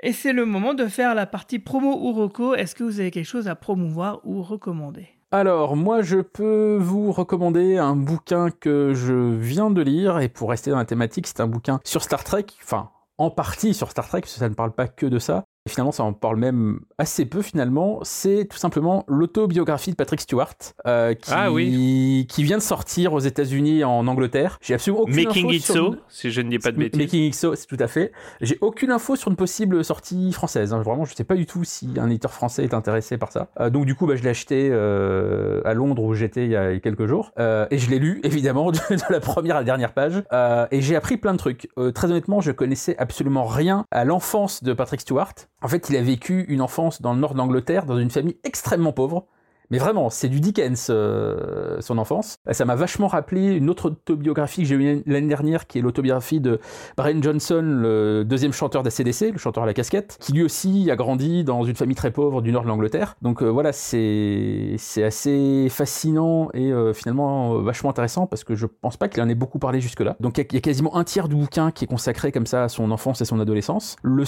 Et 0.00 0.12
c'est 0.12 0.32
le 0.32 0.44
moment 0.44 0.74
de 0.74 0.86
faire 0.86 1.14
la 1.14 1.26
partie 1.26 1.58
promo 1.58 1.96
ou 2.00 2.12
reco. 2.12 2.54
Est-ce 2.54 2.74
que 2.74 2.84
vous 2.84 3.00
avez 3.00 3.10
quelque 3.10 3.26
chose 3.26 3.48
à 3.48 3.54
promouvoir 3.54 4.20
ou 4.24 4.42
recommander? 4.42 5.08
Alors, 5.30 5.76
moi, 5.76 6.02
je 6.02 6.18
peux 6.18 6.78
vous 6.80 7.10
recommander 7.10 7.76
un 7.76 7.96
bouquin 7.96 8.50
que 8.50 8.92
je 8.94 9.14
viens 9.34 9.70
de 9.70 9.82
lire, 9.82 10.20
et 10.20 10.28
pour 10.28 10.50
rester 10.50 10.70
dans 10.70 10.76
la 10.76 10.84
thématique, 10.84 11.26
c'est 11.26 11.40
un 11.40 11.48
bouquin 11.48 11.80
sur 11.84 12.02
Star 12.02 12.22
Trek, 12.22 12.46
enfin, 12.62 12.90
en 13.18 13.30
partie 13.30 13.74
sur 13.74 13.90
Star 13.90 14.06
Trek, 14.06 14.20
parce 14.20 14.34
que 14.34 14.38
ça 14.38 14.48
ne 14.48 14.54
parle 14.54 14.72
pas 14.72 14.86
que 14.86 15.06
de 15.06 15.18
ça. 15.18 15.44
Et 15.66 15.70
finalement, 15.70 15.92
ça 15.92 16.02
en 16.04 16.12
parle 16.12 16.36
même 16.36 16.80
assez 16.98 17.24
peu, 17.24 17.40
finalement. 17.40 18.00
C'est 18.02 18.46
tout 18.50 18.58
simplement 18.58 19.02
l'autobiographie 19.08 19.90
de 19.92 19.96
Patrick 19.96 20.20
Stewart, 20.20 20.52
euh, 20.86 21.14
qui, 21.14 21.30
Ah 21.32 21.50
oui. 21.50 22.26
qui 22.28 22.42
vient 22.44 22.58
de 22.58 22.62
sortir 22.62 23.14
aux 23.14 23.18
États-Unis 23.20 23.82
en 23.82 24.06
Angleterre. 24.06 24.58
J'ai 24.60 24.74
absolument 24.74 25.04
aucune 25.04 25.24
Making 25.24 25.44
info 25.46 25.52
It 25.54 25.62
sur- 25.64 25.74
So, 25.74 25.96
si 26.10 26.30
je 26.30 26.42
ne 26.42 26.50
dis 26.50 26.58
pas 26.58 26.70
de 26.70 26.76
bêtises. 26.76 27.00
Making 27.00 27.22
It 27.22 27.34
So, 27.34 27.54
c'est 27.54 27.64
tout 27.66 27.78
à 27.80 27.88
fait. 27.88 28.12
J'ai 28.42 28.58
aucune 28.60 28.90
info 28.90 29.16
sur 29.16 29.30
une 29.30 29.36
possible 29.38 29.82
sortie 29.86 30.32
française. 30.32 30.74
hein. 30.74 30.82
Vraiment, 30.82 31.06
je 31.06 31.14
sais 31.14 31.24
pas 31.24 31.34
du 31.34 31.46
tout 31.46 31.64
si 31.64 31.88
un 31.96 32.10
éditeur 32.10 32.34
français 32.34 32.62
est 32.64 32.74
intéressé 32.74 33.16
par 33.16 33.32
ça. 33.32 33.48
Euh, 33.58 33.70
donc 33.70 33.86
du 33.86 33.94
coup, 33.94 34.06
bah, 34.06 34.16
je 34.16 34.22
l'ai 34.22 34.28
acheté 34.28 34.68
euh, 34.70 35.62
à 35.64 35.72
Londres 35.72 36.02
où 36.02 36.12
j'étais 36.12 36.44
il 36.44 36.50
y 36.50 36.56
a 36.56 36.78
quelques 36.78 37.06
jours. 37.06 37.30
Et 37.38 37.78
je 37.78 37.88
l'ai 37.88 37.98
lu, 37.98 38.20
évidemment, 38.24 38.70
de, 38.70 38.76
de 38.90 39.00
la 39.12 39.20
première 39.20 39.56
à 39.56 39.60
la 39.60 39.64
dernière 39.64 39.94
page. 39.94 40.22
Et 40.70 40.82
j'ai 40.82 40.94
appris 40.94 41.16
plein 41.16 41.32
de 41.32 41.38
trucs. 41.38 41.68
Très 41.94 42.10
honnêtement, 42.10 42.42
je 42.42 42.52
connaissais 42.52 42.96
absolument 42.98 43.44
rien 43.46 43.86
à 43.90 44.04
l'enfance 44.04 44.62
de 44.62 44.74
Patrick 44.74 45.00
Stewart. 45.00 45.32
En 45.64 45.68
fait, 45.68 45.88
il 45.88 45.96
a 45.96 46.02
vécu 46.02 46.44
une 46.48 46.60
enfance 46.60 47.00
dans 47.00 47.14
le 47.14 47.18
nord 47.20 47.34
d'Angleterre, 47.34 47.86
dans 47.86 47.98
une 47.98 48.10
famille 48.10 48.36
extrêmement 48.44 48.92
pauvre. 48.92 49.24
Mais 49.70 49.78
vraiment, 49.78 50.10
c'est 50.10 50.28
du 50.28 50.40
Dickens, 50.40 50.88
euh, 50.90 51.80
son 51.80 51.96
enfance. 51.96 52.36
Ça 52.52 52.66
m'a 52.66 52.74
vachement 52.74 53.06
rappelé 53.06 53.46
une 53.54 53.70
autre 53.70 53.86
autobiographie 53.86 54.60
que 54.60 54.68
j'ai 54.68 54.74
eue 54.74 55.02
l'année 55.06 55.26
dernière, 55.26 55.66
qui 55.66 55.78
est 55.78 55.80
l'autobiographie 55.80 56.38
de 56.38 56.60
Brian 56.98 57.20
Johnson, 57.22 57.62
le 57.64 58.24
deuxième 58.26 58.52
chanteur 58.52 58.82
d'ACDC, 58.82 59.32
le 59.32 59.38
chanteur 59.38 59.62
à 59.62 59.66
la 59.66 59.72
casquette, 59.72 60.18
qui 60.20 60.34
lui 60.34 60.42
aussi 60.42 60.90
a 60.90 60.96
grandi 60.96 61.44
dans 61.44 61.64
une 61.64 61.74
famille 61.76 61.96
très 61.96 62.10
pauvre 62.10 62.42
du 62.42 62.52
nord 62.52 62.64
de 62.64 62.68
l'Angleterre. 62.68 63.16
Donc 63.22 63.42
euh, 63.42 63.46
voilà, 63.48 63.72
c'est 63.72 64.76
assez 65.02 65.68
fascinant 65.70 66.50
et 66.52 66.70
euh, 66.70 66.92
finalement 66.92 67.54
vachement 67.62 67.88
intéressant 67.88 68.26
parce 68.26 68.44
que 68.44 68.54
je 68.54 68.66
pense 68.66 68.98
pas 68.98 69.08
qu'il 69.08 69.22
en 69.22 69.30
ait 69.30 69.34
beaucoup 69.34 69.58
parlé 69.58 69.80
jusque-là. 69.80 70.14
Donc 70.20 70.36
il 70.36 70.42
y 70.42 70.44
a- 70.44 70.46
il 70.50 70.54
y, 70.56 70.58
a 70.58 70.60
quasiment 70.60 70.94
un 70.94 71.04
tiers 71.04 71.26
du 71.26 71.36
bouquin 71.36 71.70
qui 71.70 71.84
est 71.84 71.88
consacré 71.88 72.32
comme 72.32 72.46
ça 72.46 72.64
à 72.64 72.68
son 72.68 72.90
enfance 72.90 73.22
et 73.22 73.24
son 73.24 73.40
adolescence. 73.40 73.96
Le 74.02 74.24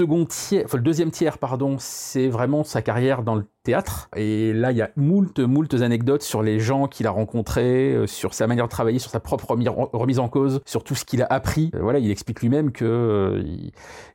le 0.00 0.82
deuxième 0.82 1.10
tiers, 1.10 1.38
pardon, 1.38 1.76
c'est 1.78 2.28
vraiment 2.28 2.64
sa 2.64 2.82
carrière 2.82 3.22
dans 3.22 3.34
le 3.34 3.44
théâtre. 3.62 4.08
Et 4.16 4.52
là, 4.52 4.72
il 4.72 4.78
y 4.78 4.82
a 4.82 4.90
moult, 4.96 5.38
moult 5.38 5.74
anecdotes 5.74 6.22
sur 6.22 6.42
les 6.42 6.60
gens 6.60 6.86
qu'il 6.88 7.06
a 7.06 7.10
rencontrés, 7.10 7.94
euh, 7.94 8.06
sur 8.06 8.34
sa 8.34 8.46
manière 8.46 8.66
de 8.66 8.70
travailler, 8.70 8.98
sur 8.98 9.10
sa 9.10 9.20
propre 9.20 9.46
remi- 9.54 9.68
remise 9.68 10.18
en 10.18 10.28
cause, 10.28 10.60
sur 10.64 10.84
tout 10.84 10.94
ce 10.94 11.04
qu'il 11.04 11.22
a 11.22 11.26
appris. 11.30 11.70
Euh, 11.74 11.80
voilà, 11.82 11.98
il 11.98 12.10
explique 12.10 12.40
lui-même 12.40 12.72
que 12.72 12.84
euh, 12.84 13.42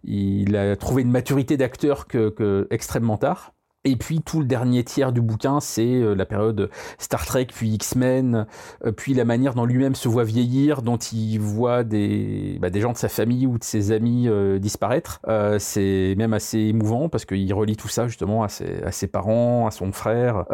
il, 0.04 0.46
il 0.46 0.56
a 0.56 0.76
trouvé 0.76 1.02
une 1.02 1.12
maturité 1.12 1.58
d'acteur 1.58 2.08
que 2.08 2.68
extrêmement 2.72 3.18
tard. 3.18 3.54
Et 3.86 3.98
puis 3.98 4.22
tout 4.22 4.40
le 4.40 4.46
dernier 4.46 4.84
tiers 4.84 5.12
du 5.12 5.22
bouquin, 5.22 5.60
c'est 5.60 5.86
euh, 5.86 6.14
la 6.14 6.26
période 6.26 6.70
Star 7.00 7.26
Trek, 7.26 7.48
puis 7.54 7.72
X-Men, 7.72 8.48
euh, 8.86 8.92
puis 8.94 9.14
la 9.14 9.26
manière 9.26 9.56
dont 9.56 9.66
lui-même 9.66 9.96
se 9.96 10.08
voit 10.08 10.24
vieillir, 10.24 10.82
dont 10.82 10.98
il 10.98 11.38
voit 11.40 11.84
des, 11.84 12.58
bah, 12.62 12.70
des 12.70 12.80
gens 12.80 12.94
de 12.94 12.98
sa 12.98 13.10
famille 13.10 13.46
ou 13.46 13.58
de 13.58 13.64
ses 13.64 13.92
amis 13.92 14.30
euh, 14.30 14.58
disparaître. 14.58 15.20
C'est 15.60 16.16
même 16.18 16.34
assez 16.34 16.60
émouvant 16.60 17.10
parce 17.10 17.26
qu'il 17.26 17.54
relie 17.54 17.76
tout 17.76 17.88
ça 17.88 18.08
justement 18.08 18.44
à 18.44 18.48
ses, 18.48 19.08
parents, 19.08 19.68
à 19.68 19.72
son 19.72 19.92
frère. 19.92 20.46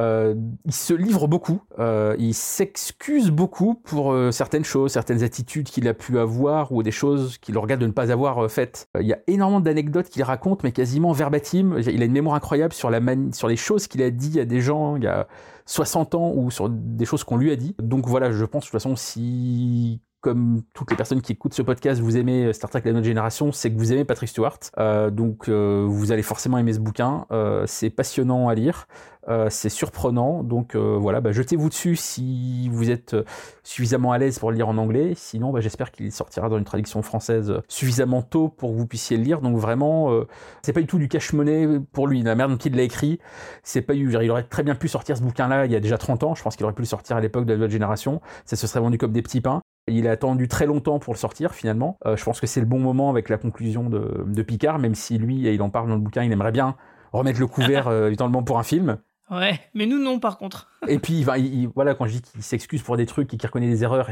Il 0.65 0.73
se 0.73 0.93
livre 0.93 1.27
beaucoup, 1.27 1.61
il 1.80 2.34
s'excuse 2.34 3.30
beaucoup 3.30 3.75
pour 3.75 4.15
certaines 4.32 4.63
choses, 4.63 4.91
certaines 4.91 5.23
attitudes 5.23 5.67
qu'il 5.67 5.88
a 5.88 5.93
pu 5.93 6.19
avoir 6.19 6.71
ou 6.71 6.84
des 6.84 6.91
choses 6.91 7.38
qu'il 7.38 7.57
regrette 7.57 7.80
de 7.80 7.88
ne 7.88 7.91
pas 7.91 8.11
avoir 8.11 8.49
faites. 8.49 8.89
Il 8.99 9.07
y 9.07 9.13
a 9.13 9.19
énormément 9.27 9.59
d'anecdotes 9.59 10.09
qu'il 10.09 10.23
raconte, 10.23 10.63
mais 10.63 10.71
quasiment 10.71 11.11
verbatim. 11.11 11.77
Il 11.80 12.01
a 12.01 12.05
une 12.05 12.11
mémoire 12.11 12.36
incroyable 12.36 12.73
sur 12.73 12.89
la 12.89 12.99
mani- 12.99 13.18
sur 13.34 13.47
les 13.47 13.55
choses 13.55 13.88
qu'il 13.88 14.01
a 14.01 14.11
dit 14.11 14.39
à 14.39 14.45
des 14.45 14.61
gens 14.61 14.95
il 14.95 15.03
y 15.03 15.07
a 15.07 15.28
60 15.65 16.15
ans 16.15 16.34
ou 16.36 16.49
sur 16.51 16.70
des 16.70 17.05
choses 17.05 17.24
qu'on 17.24 17.38
lui 17.38 17.51
a 17.51 17.55
dit. 17.55 17.76
Donc 17.80 18.07
voilà, 18.07 18.32
je 18.32 18.45
pense 18.45 18.63
de 18.63 18.67
toute 18.67 18.74
façon 18.74 18.95
si 18.95 20.01
comme 20.22 20.61
toutes 20.74 20.91
les 20.91 20.97
personnes 20.97 21.22
qui 21.22 21.32
écoutent 21.32 21.53
ce 21.53 21.61
podcast, 21.61 22.01
vous 22.01 22.17
aimez 22.17 22.51
Star 22.53 22.70
Trek 22.70 22.82
La 22.84 22.91
Nouvelle 22.91 23.05
Génération, 23.05 23.51
c'est 23.51 23.72
que 23.72 23.78
vous 23.78 23.93
aimez 23.93 24.05
Patrick 24.05 24.30
Stewart. 24.30 24.59
Euh, 24.78 25.09
donc 25.09 25.47
euh, 25.47 25.86
vous 25.88 26.11
allez 26.11 26.24
forcément 26.24 26.57
aimer 26.57 26.74
ce 26.74 26.80
bouquin. 26.80 27.26
Euh, 27.31 27.64
c'est 27.68 27.89
passionnant 27.89 28.49
à 28.49 28.56
lire, 28.56 28.88
euh, 29.30 29.48
c'est 29.49 29.69
surprenant. 29.69 30.44
Donc 30.44 30.76
euh, 30.76 30.98
voilà, 30.99 31.22
bah, 31.22 31.31
jetez-vous 31.31 31.69
dessus 31.69 31.95
si 31.95 32.68
vous 32.69 32.91
êtes 32.91 33.14
euh, 33.14 33.23
suffisamment 33.64 34.11
à 34.11 34.18
l'aise 34.18 34.39
pour 34.39 34.52
le 34.52 34.57
lire 34.57 34.68
en 34.68 34.77
anglais. 34.77 35.14
Sinon, 35.15 35.52
bah, 35.52 35.61
j'espère 35.61 35.91
qu'il 35.91 36.11
sortira 36.11 36.49
dans 36.49 36.57
une 36.57 36.65
traduction 36.65 37.02
française 37.02 37.53
suffisamment 37.69 38.22
tôt 38.22 38.49
pour 38.49 38.72
que 38.72 38.76
vous 38.76 38.88
puissiez 38.88 39.15
le 39.15 39.23
lire. 39.23 39.39
Donc 39.39 39.57
vraiment, 39.57 40.11
euh, 40.11 40.27
c'est 40.64 40.73
pas 40.73 40.81
du 40.81 40.88
tout 40.88 40.98
du 40.99 41.07
cache-monnaie 41.07 41.80
pour 41.94 42.07
lui. 42.07 42.23
La 42.23 42.35
manière 42.35 42.49
dont 42.49 42.57
il 42.57 42.76
l'a 42.76 42.84
écrit, 42.84 43.19
c'est 43.64 43.81
pas 43.81 43.95
eu. 43.95 44.14
Il 44.22 44.31
aurait 44.31 44.44
très 44.44 44.64
bien 44.64 44.76
pu 44.76 44.89
sortir 44.89 45.15
ce 45.15 45.22
bouquin-là 45.22 45.65
il 45.65 45.72
y 45.72 45.76
a 45.76 45.80
déjà 45.80 45.98
30 45.98 46.23
ans. 46.23 46.35
Je 46.35 46.44
pense 46.44 46.57
qu'il 46.57 46.65
aurait 46.65 46.76
pu 46.76 46.81
le 46.81 46.88
sortir 46.88 47.15
à 47.15 47.22
l'époque 47.22 47.45
de 47.45 47.52
la 47.52 47.56
nouvelle 47.56 47.72
génération. 47.72 48.22
Ça 48.45 48.57
se 48.57 48.68
serait 48.68 48.81
vendu 48.81 48.98
comme 48.98 49.14
des 49.14 49.22
petits 49.22 49.41
pains. 49.41 49.61
Il 49.90 50.07
a 50.07 50.11
attendu 50.11 50.48
très 50.48 50.66
longtemps 50.66 50.99
pour 50.99 51.14
le 51.14 51.20
sortir 51.20 51.53
finalement. 51.53 51.98
Euh, 52.06 52.16
je 52.16 52.24
pense 52.24 52.40
que 52.40 52.48
c'est 52.48 52.60
le 52.60 52.66
bon 52.66 52.80
moment 52.80 53.10
avec 53.10 53.30
la 53.30 53.38
conclusion 53.38 53.90
de, 53.90 54.24
de 54.26 54.41
Picard, 54.41 54.80
même 54.80 54.95
si 54.95 55.18
lui, 55.18 55.48
et 55.48 55.53
il 55.53 55.61
en 55.61 55.70
parle 55.70 55.90
dans 55.90 55.95
le 55.95 56.02
bouquin, 56.02 56.24
il 56.24 56.32
aimerait 56.32 56.52
bien 56.52 56.76
remettre 57.11 57.40
le 57.40 57.48
couvert 57.48 57.88
euh, 57.90 58.07
éventuellement 58.07 58.44
pour 58.44 58.60
un 58.60 58.64
film. 58.64 58.98
Ouais, 59.31 59.60
mais 59.73 59.85
nous 59.85 59.99
non 59.99 60.19
par 60.19 60.38
contre. 60.38 60.68
Et 60.88 60.97
puis, 60.97 61.22
enfin, 61.23 61.35
il- 61.38 61.64
il- 61.64 61.68
voilà, 61.76 61.93
quand 61.93 62.06
je 62.06 62.14
dis 62.14 62.22
qu'il 62.22 62.41
s'excuse 62.41 62.81
pour 62.81 62.95
des 62.95 63.06
trucs 63.06 63.34
et 63.34 63.38
qu'il 63.38 63.45
reconnaît 63.47 63.68
des 63.68 63.84
erreurs, 63.84 64.10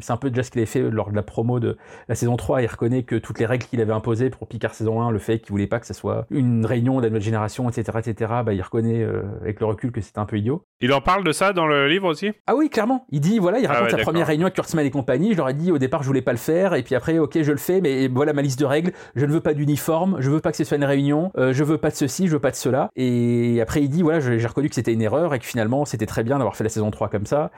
c'est 0.00 0.12
un 0.12 0.16
peu 0.16 0.30
déjà 0.30 0.44
ce 0.44 0.50
qu'il 0.52 0.60
avait 0.60 0.66
fait 0.66 0.80
lors 0.88 1.10
de 1.10 1.16
la 1.16 1.22
promo 1.24 1.58
de 1.58 1.76
la 2.08 2.14
saison 2.14 2.36
3. 2.36 2.62
Il 2.62 2.66
reconnaît 2.68 3.02
que 3.02 3.16
toutes 3.16 3.40
les 3.40 3.46
règles 3.46 3.64
qu'il 3.66 3.80
avait 3.80 3.92
imposées 3.92 4.30
pour 4.30 4.46
Picard 4.46 4.74
saison 4.74 5.02
1, 5.02 5.10
le 5.10 5.18
fait 5.18 5.40
qu'il 5.40 5.50
voulait 5.50 5.66
pas 5.66 5.80
que 5.80 5.86
ça 5.86 5.92
soit 5.94 6.26
une 6.30 6.64
réunion 6.66 6.98
de 6.98 7.02
la 7.02 7.08
nouvelle 7.08 7.20
génération, 7.22 7.68
etc., 7.68 7.98
etc., 7.98 8.32
bah, 8.46 8.52
il 8.54 8.62
reconnaît 8.62 9.02
euh, 9.02 9.22
avec 9.40 9.58
le 9.58 9.66
recul 9.66 9.90
que 9.90 10.00
c'était 10.00 10.20
un 10.20 10.24
peu 10.24 10.38
idiot. 10.38 10.64
Il 10.80 10.92
en 10.92 11.00
parle 11.00 11.24
de 11.24 11.32
ça 11.32 11.52
dans 11.52 11.66
le 11.66 11.88
livre 11.88 12.06
aussi? 12.08 12.30
Ah 12.46 12.54
oui, 12.54 12.70
clairement. 12.70 13.06
Il 13.10 13.20
dit, 13.20 13.40
voilà, 13.40 13.58
il 13.58 13.66
Ah 13.66 13.70
raconte 13.72 13.92
ouais, 13.92 13.98
la 13.98 14.02
première 14.04 14.26
réunion 14.28 14.46
avec 14.46 14.54
Kurtzman 14.54 14.86
et 14.86 14.90
compagnie. 14.90 15.32
Je 15.32 15.36
leur 15.38 15.48
ai 15.48 15.54
dit, 15.54 15.72
au 15.72 15.78
départ, 15.78 16.02
je 16.02 16.06
voulais 16.06 16.22
pas 16.22 16.32
le 16.32 16.38
faire. 16.38 16.74
Et 16.74 16.84
puis 16.84 16.94
après, 16.94 17.18
ok, 17.18 17.42
je 17.42 17.50
le 17.50 17.58
fais, 17.58 17.80
mais 17.80 18.06
voilà 18.06 18.32
ma 18.32 18.42
liste 18.42 18.60
de 18.60 18.64
règles. 18.66 18.92
Je 19.16 19.26
ne 19.26 19.32
veux 19.32 19.40
pas 19.40 19.52
d'uniforme. 19.54 20.16
Je 20.20 20.30
veux 20.30 20.40
pas 20.40 20.52
que 20.52 20.56
ce 20.56 20.64
soit 20.64 20.76
une 20.76 20.84
réunion. 20.84 21.32
euh, 21.38 21.52
je 21.52 21.64
veux 21.64 21.78
pas 21.78 21.90
de 21.90 21.96
ceci, 21.96 22.28
je 22.28 22.32
veux 22.32 22.38
pas 22.38 22.52
de 22.52 22.56
cela. 22.56 22.88
Et 22.94 23.60
après, 23.60 23.82
il 23.82 23.88
dit, 23.88 24.02
voilà, 24.02 24.20
je- 24.20 24.38
j'ai 24.38 24.46
reconnu 24.54 24.68
que 24.68 24.74
c'était 24.74 24.92
une 24.92 25.02
erreur 25.02 25.34
et 25.34 25.38
que 25.38 25.44
finalement, 25.44 25.84
c'était 25.84 26.06
très 26.06 26.22
bien 26.24 26.38
d'avoir 26.38 26.56
fait 26.56 26.64
la 26.64 26.70
saison 26.70 26.90
3 26.90 27.08
comme 27.08 27.26
ça. 27.26 27.50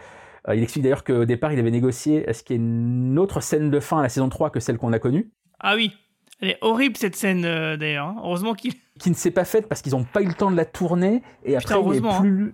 Euh, 0.48 0.54
il 0.54 0.62
explique 0.62 0.82
d'ailleurs 0.84 1.04
qu'au 1.04 1.24
départ, 1.24 1.52
il 1.52 1.58
avait 1.58 1.70
négocié 1.70 2.28
à 2.28 2.32
ce 2.32 2.42
qu'il 2.42 2.56
y 2.56 2.58
ait 2.58 2.62
une 2.62 3.18
autre 3.18 3.40
scène 3.40 3.70
de 3.70 3.80
fin 3.80 3.98
à 3.98 4.02
la 4.02 4.08
saison 4.08 4.28
3 4.28 4.50
que 4.50 4.60
celle 4.60 4.78
qu'on 4.78 4.92
a 4.92 4.98
connue? 4.98 5.30
Ah 5.60 5.74
oui, 5.74 5.92
elle 6.40 6.50
est 6.50 6.58
horrible 6.60 6.96
cette 6.96 7.16
scène 7.16 7.44
euh, 7.44 7.76
d'ailleurs. 7.76 8.06
hein. 8.08 8.16
Heureusement 8.22 8.54
qu'il. 8.54 8.72
qui 8.98 9.10
ne 9.10 9.14
s'est 9.14 9.30
pas 9.30 9.44
faite 9.44 9.68
parce 9.68 9.82
qu'ils 9.82 9.92
n'ont 9.92 10.04
pas 10.04 10.22
eu 10.22 10.26
le 10.26 10.32
temps 10.32 10.50
de 10.50 10.56
la 10.56 10.64
tourner 10.64 11.22
et 11.44 11.56
Putain, 11.58 11.74
après 11.76 11.96
il 11.96 12.00
n'y 12.00 12.08
hein. 12.08 12.10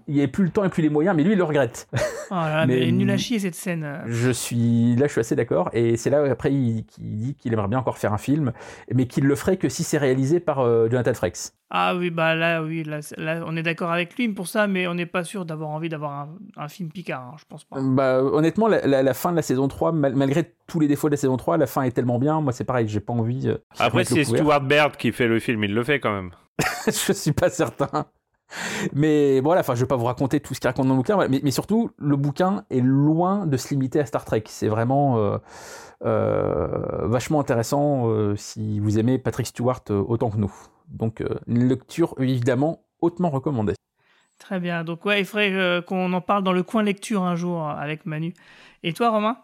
avait 0.09 0.27
plus, 0.27 0.43
le 0.43 0.51
temps 0.51 0.65
et 0.65 0.69
plus 0.71 0.83
les 0.83 0.89
moyens 0.89 1.17
mais 1.17 1.23
lui 1.23 1.35
il 1.35 1.39
le 1.39 1.45
regrette 1.45 1.89
Oh 2.33 2.35
là 2.35 2.57
là, 2.57 2.67
mais, 2.67 2.79
elle 2.79 2.89
est 2.89 2.91
nulle 2.91 3.11
à 3.13 3.17
chier 3.17 3.39
cette 3.39 3.55
scène. 3.55 3.85
euh. 3.85 3.99
je 4.07 4.31
suis 4.33 4.97
là 4.97 5.07
je 5.07 5.13
suis 5.13 5.21
assez 5.21 5.37
d'accord 5.37 5.71
et 5.73 5.97
c'est 5.97 6.11
là 6.11 6.25
après 6.29 6.53
il, 6.53 6.85
dit 6.99 7.37
qu'il 7.37 7.53
aimerait 7.53 7.69
bien 7.69 7.79
encore 7.79 7.97
faire 7.97 8.13
un 8.13 8.19
film 8.19 8.53
mais 8.93 9.07
qu'il 9.07 9.23
le 9.25 9.37
ferait 9.37 9.57
que 9.57 9.69
si 9.69 9.85
c'est 9.85 9.99
réalisé 9.99 10.41
par 10.41 10.59
euh, 10.59 10.89
Jonathan 10.91 11.15
Frakes 11.15 11.53
Ah 11.75 11.97
oui, 11.97 12.11
bah 12.11 12.35
là, 12.35 12.63
oui, 12.63 12.83
là, 12.85 13.01
c'est- 13.01 13.19
là, 13.19 13.43
on 13.47 13.57
est 13.57 13.63
d'accord 13.63 13.91
avec 13.91 14.15
lui 14.19 14.29
pour 14.29 14.47
ça, 14.47 14.67
mais 14.67 14.87
on 14.87 14.95
n'est 14.95 15.07
pas 15.07 15.25
sûr 15.25 15.47
d'avoir 15.47 15.71
envie 15.71 15.89
d'avoir 15.89 16.13
un, 16.13 16.29
un 16.59 16.69
film 16.69 16.91
Picard, 16.91 17.23
hein, 17.33 17.37
je 17.39 17.45
pense 17.49 17.65
pas. 17.65 17.79
bah, 17.81 18.23
honnêtement 18.23 18.69
la, 18.69 18.87
la- 18.87 19.03
la 19.03 19.15
fin 19.15 19.31
de 19.31 19.37
la 19.37 19.43
saison 19.43 19.69
3 19.69 19.91
mal- 19.93 20.15
malgré 20.15 20.55
tous 20.67 20.81
les 20.81 20.87
défauts 20.89 21.09
de 21.09 21.15
la 21.15 21.17
saison 21.17 21.37
3 21.39 21.57
la 21.57 21.67
fin 21.67 21.83
est 21.83 21.91
tellement 21.93 22.19
bien 22.19 22.41
moi 22.43 22.53
c'est 22.53 22.65
pareil 22.65 22.89
j'ai 22.89 23.01
pas 23.01 23.13
envie 23.15 23.49
euh, 23.49 23.57
Après, 23.79 24.05
c'est. 24.05 24.25
Stuart 24.25 24.61
Baird 24.61 24.97
qui 24.99 25.13
fait 25.13 25.27
le 25.29 25.41
film, 25.41 25.65
il 25.65 25.73
le 25.73 25.83
fait 25.83 25.99
quand 25.99 26.13
même. 26.13 26.31
je 26.87 27.13
suis 27.15 27.33
pas 27.33 27.49
certain. 27.49 28.05
Mais 28.93 29.41
voilà, 29.41 29.61
enfin, 29.63 29.75
je 29.75 29.81
vais 29.81 29.87
pas 29.87 29.97
vous 29.97 30.05
raconter 30.05 30.39
tout 30.41 30.53
ce 30.53 30.61
qu'il 30.61 30.69
raconte 30.69 30.87
dans 30.87 30.93
le 30.93 30.99
bouquin, 30.99 31.17
mais, 31.27 31.41
mais 31.43 31.51
surtout, 31.51 31.91
le 31.97 32.17
bouquin 32.17 32.65
est 32.69 32.83
loin 32.83 33.47
de 33.47 33.57
se 33.57 33.71
limiter 33.71 33.99
à 33.99 34.05
Star 34.05 34.27
Trek. 34.27 34.43
C'est 34.47 34.69
vraiment 34.69 35.17
euh, 35.17 35.39
euh, 36.05 37.07
vachement 37.07 37.41
intéressant 37.41 38.09
euh, 38.11 38.37
si 38.37 38.81
vous 38.81 38.99
aimez 38.99 39.19
Patrick 39.19 39.47
Stewart 39.47 39.81
euh, 39.91 40.03
autant 40.07 40.31
que 40.31 40.37
nous. 40.37 40.53
Donc, 40.93 41.21
euh, 41.21 41.29
une 41.47 41.69
lecture 41.69 42.15
évidemment 42.19 42.85
hautement 43.01 43.31
recommandée. 43.31 43.75
Très 44.39 44.59
bien, 44.61 44.83
donc 44.83 45.05
ouais, 45.05 45.21
il 45.21 45.25
faudrait 45.25 45.53
euh, 45.53 45.83
qu'on 45.83 46.13
en 46.13 46.21
parle 46.21 46.43
dans 46.43 46.53
le 46.53 46.63
coin 46.63 46.83
lecture 46.83 47.23
un 47.23 47.37
jour 47.37 47.69
euh, 47.69 47.75
avec 47.75 48.07
Manu. 48.07 48.35
Et 48.83 48.93
toi, 48.93 49.11
Romain? 49.11 49.37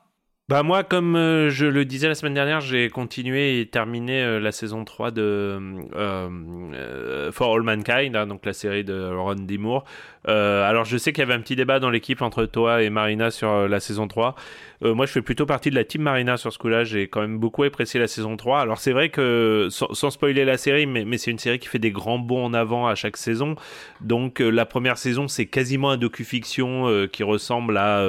Bah 0.49 0.62
moi, 0.62 0.83
comme 0.83 1.15
euh, 1.15 1.51
je 1.51 1.66
le 1.66 1.85
disais 1.85 2.09
la 2.09 2.15
semaine 2.15 2.33
dernière, 2.33 2.62
j'ai 2.62 2.89
continué 2.89 3.61
et 3.61 3.66
terminé 3.66 4.23
euh, 4.23 4.41
la 4.41 4.51
saison 4.51 4.83
3 4.87 5.11
de 5.11 5.61
euh, 5.95 7.31
For 7.33 7.55
All 7.55 7.62
Mankind, 7.62 8.16
hein, 8.16 8.27
donc 8.27 8.47
la 8.47 8.55
série 8.55 8.83
de 8.83 9.15
Ron 9.15 9.35
D. 9.35 9.59
Moore. 9.59 9.85
Euh, 10.27 10.66
alors 10.66 10.87
je 10.87 10.97
sais 10.97 11.12
qu'il 11.12 11.20
y 11.20 11.27
avait 11.27 11.35
un 11.35 11.41
petit 11.41 11.55
débat 11.55 11.81
dans 11.81 11.91
l'équipe 11.91 12.23
entre 12.23 12.47
toi 12.47 12.83
et 12.83 12.89
Marina 12.89 13.31
sur 13.31 13.69
la 13.69 13.79
saison 13.79 14.09
3. 14.09 14.37
Euh, 14.84 14.94
moi 14.94 15.06
je 15.06 15.12
fais 15.12 15.22
plutôt 15.22 15.46
partie 15.46 15.70
de 15.70 15.74
la 15.74 15.84
team 15.84 16.02
Marina 16.02 16.36
sur 16.36 16.52
ce 16.52 16.59
coup-là, 16.59 16.84
j'ai 16.84 17.09
quand 17.09 17.20
même 17.20 17.38
beaucoup 17.38 17.64
apprécié 17.64 17.98
la 17.98 18.06
saison 18.06 18.36
3. 18.36 18.60
Alors 18.60 18.78
c'est 18.78 18.92
vrai 18.92 19.09
que, 19.09 19.68
sans, 19.70 20.10
spoiler 20.10 20.44
la 20.44 20.56
série, 20.56 20.86
mais, 20.86 21.18
c'est 21.18 21.30
une 21.30 21.38
série 21.38 21.59
qui 21.59 21.68
fait 21.68 21.78
des 21.78 21.90
grands 21.90 22.18
bons 22.18 22.44
en 22.44 22.55
avant 22.55 22.86
à 22.86 22.94
chaque 22.94 23.16
saison. 23.16 23.56
Donc 24.00 24.40
euh, 24.40 24.50
la 24.50 24.66
première 24.66 24.98
saison 24.98 25.26
c'est 25.26 25.46
quasiment 25.46 25.90
un 25.90 25.96
docu-fiction 25.96 26.88
euh, 26.88 27.06
qui 27.06 27.22
ressemble 27.22 27.76
à 27.76 28.06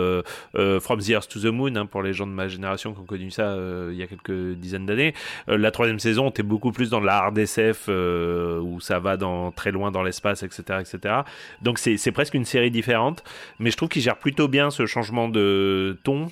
From 0.80 1.00
the 1.00 1.10
Earth 1.10 1.30
to 1.30 1.40
the 1.40 1.46
Moon, 1.46 1.76
hein, 1.76 1.86
pour 1.86 2.04
les 2.04 2.14
gens 2.14 2.28
de 2.28 2.32
ma 2.32 2.48
génération 2.48 2.94
qui 2.94 3.00
ont 3.00 3.06
connu 3.06 3.32
ça 3.32 3.56
il 3.90 3.96
y 3.96 4.04
a 4.04 4.08
quelques 4.08 4.56
dizaines 4.58 4.86
d'années. 4.86 5.14
La 5.48 5.72
troisième 5.72 6.00
saison, 6.00 6.32
t'es 6.32 6.44
beaucoup 6.44 6.72
plus 6.72 6.90
dans 6.90 7.00
la 7.00 7.18
hard 7.18 7.38
SF 7.38 7.88
où 7.88 8.80
ça 8.80 9.00
va 9.00 9.18
dans 9.18 9.52
très 9.52 9.72
loin 9.72 9.92
dans 9.92 10.04
l'espace, 10.04 10.44
etc., 10.44 10.80
etc. 10.80 11.16
Donc 11.62 11.80
c'est 11.80 12.12
presque 12.12 12.34
une 12.34 12.46
série 12.46 12.72
différente, 12.72 13.24
mais 13.60 13.72
je 13.72 13.78
trouve 13.78 13.90
qu'il 13.90 14.02
gère 14.02 14.18
plutôt 14.18 14.48
bien 14.48 14.70
ce 14.70 14.86
changement 14.86 15.30
de 15.30 15.98
ton 16.04 16.28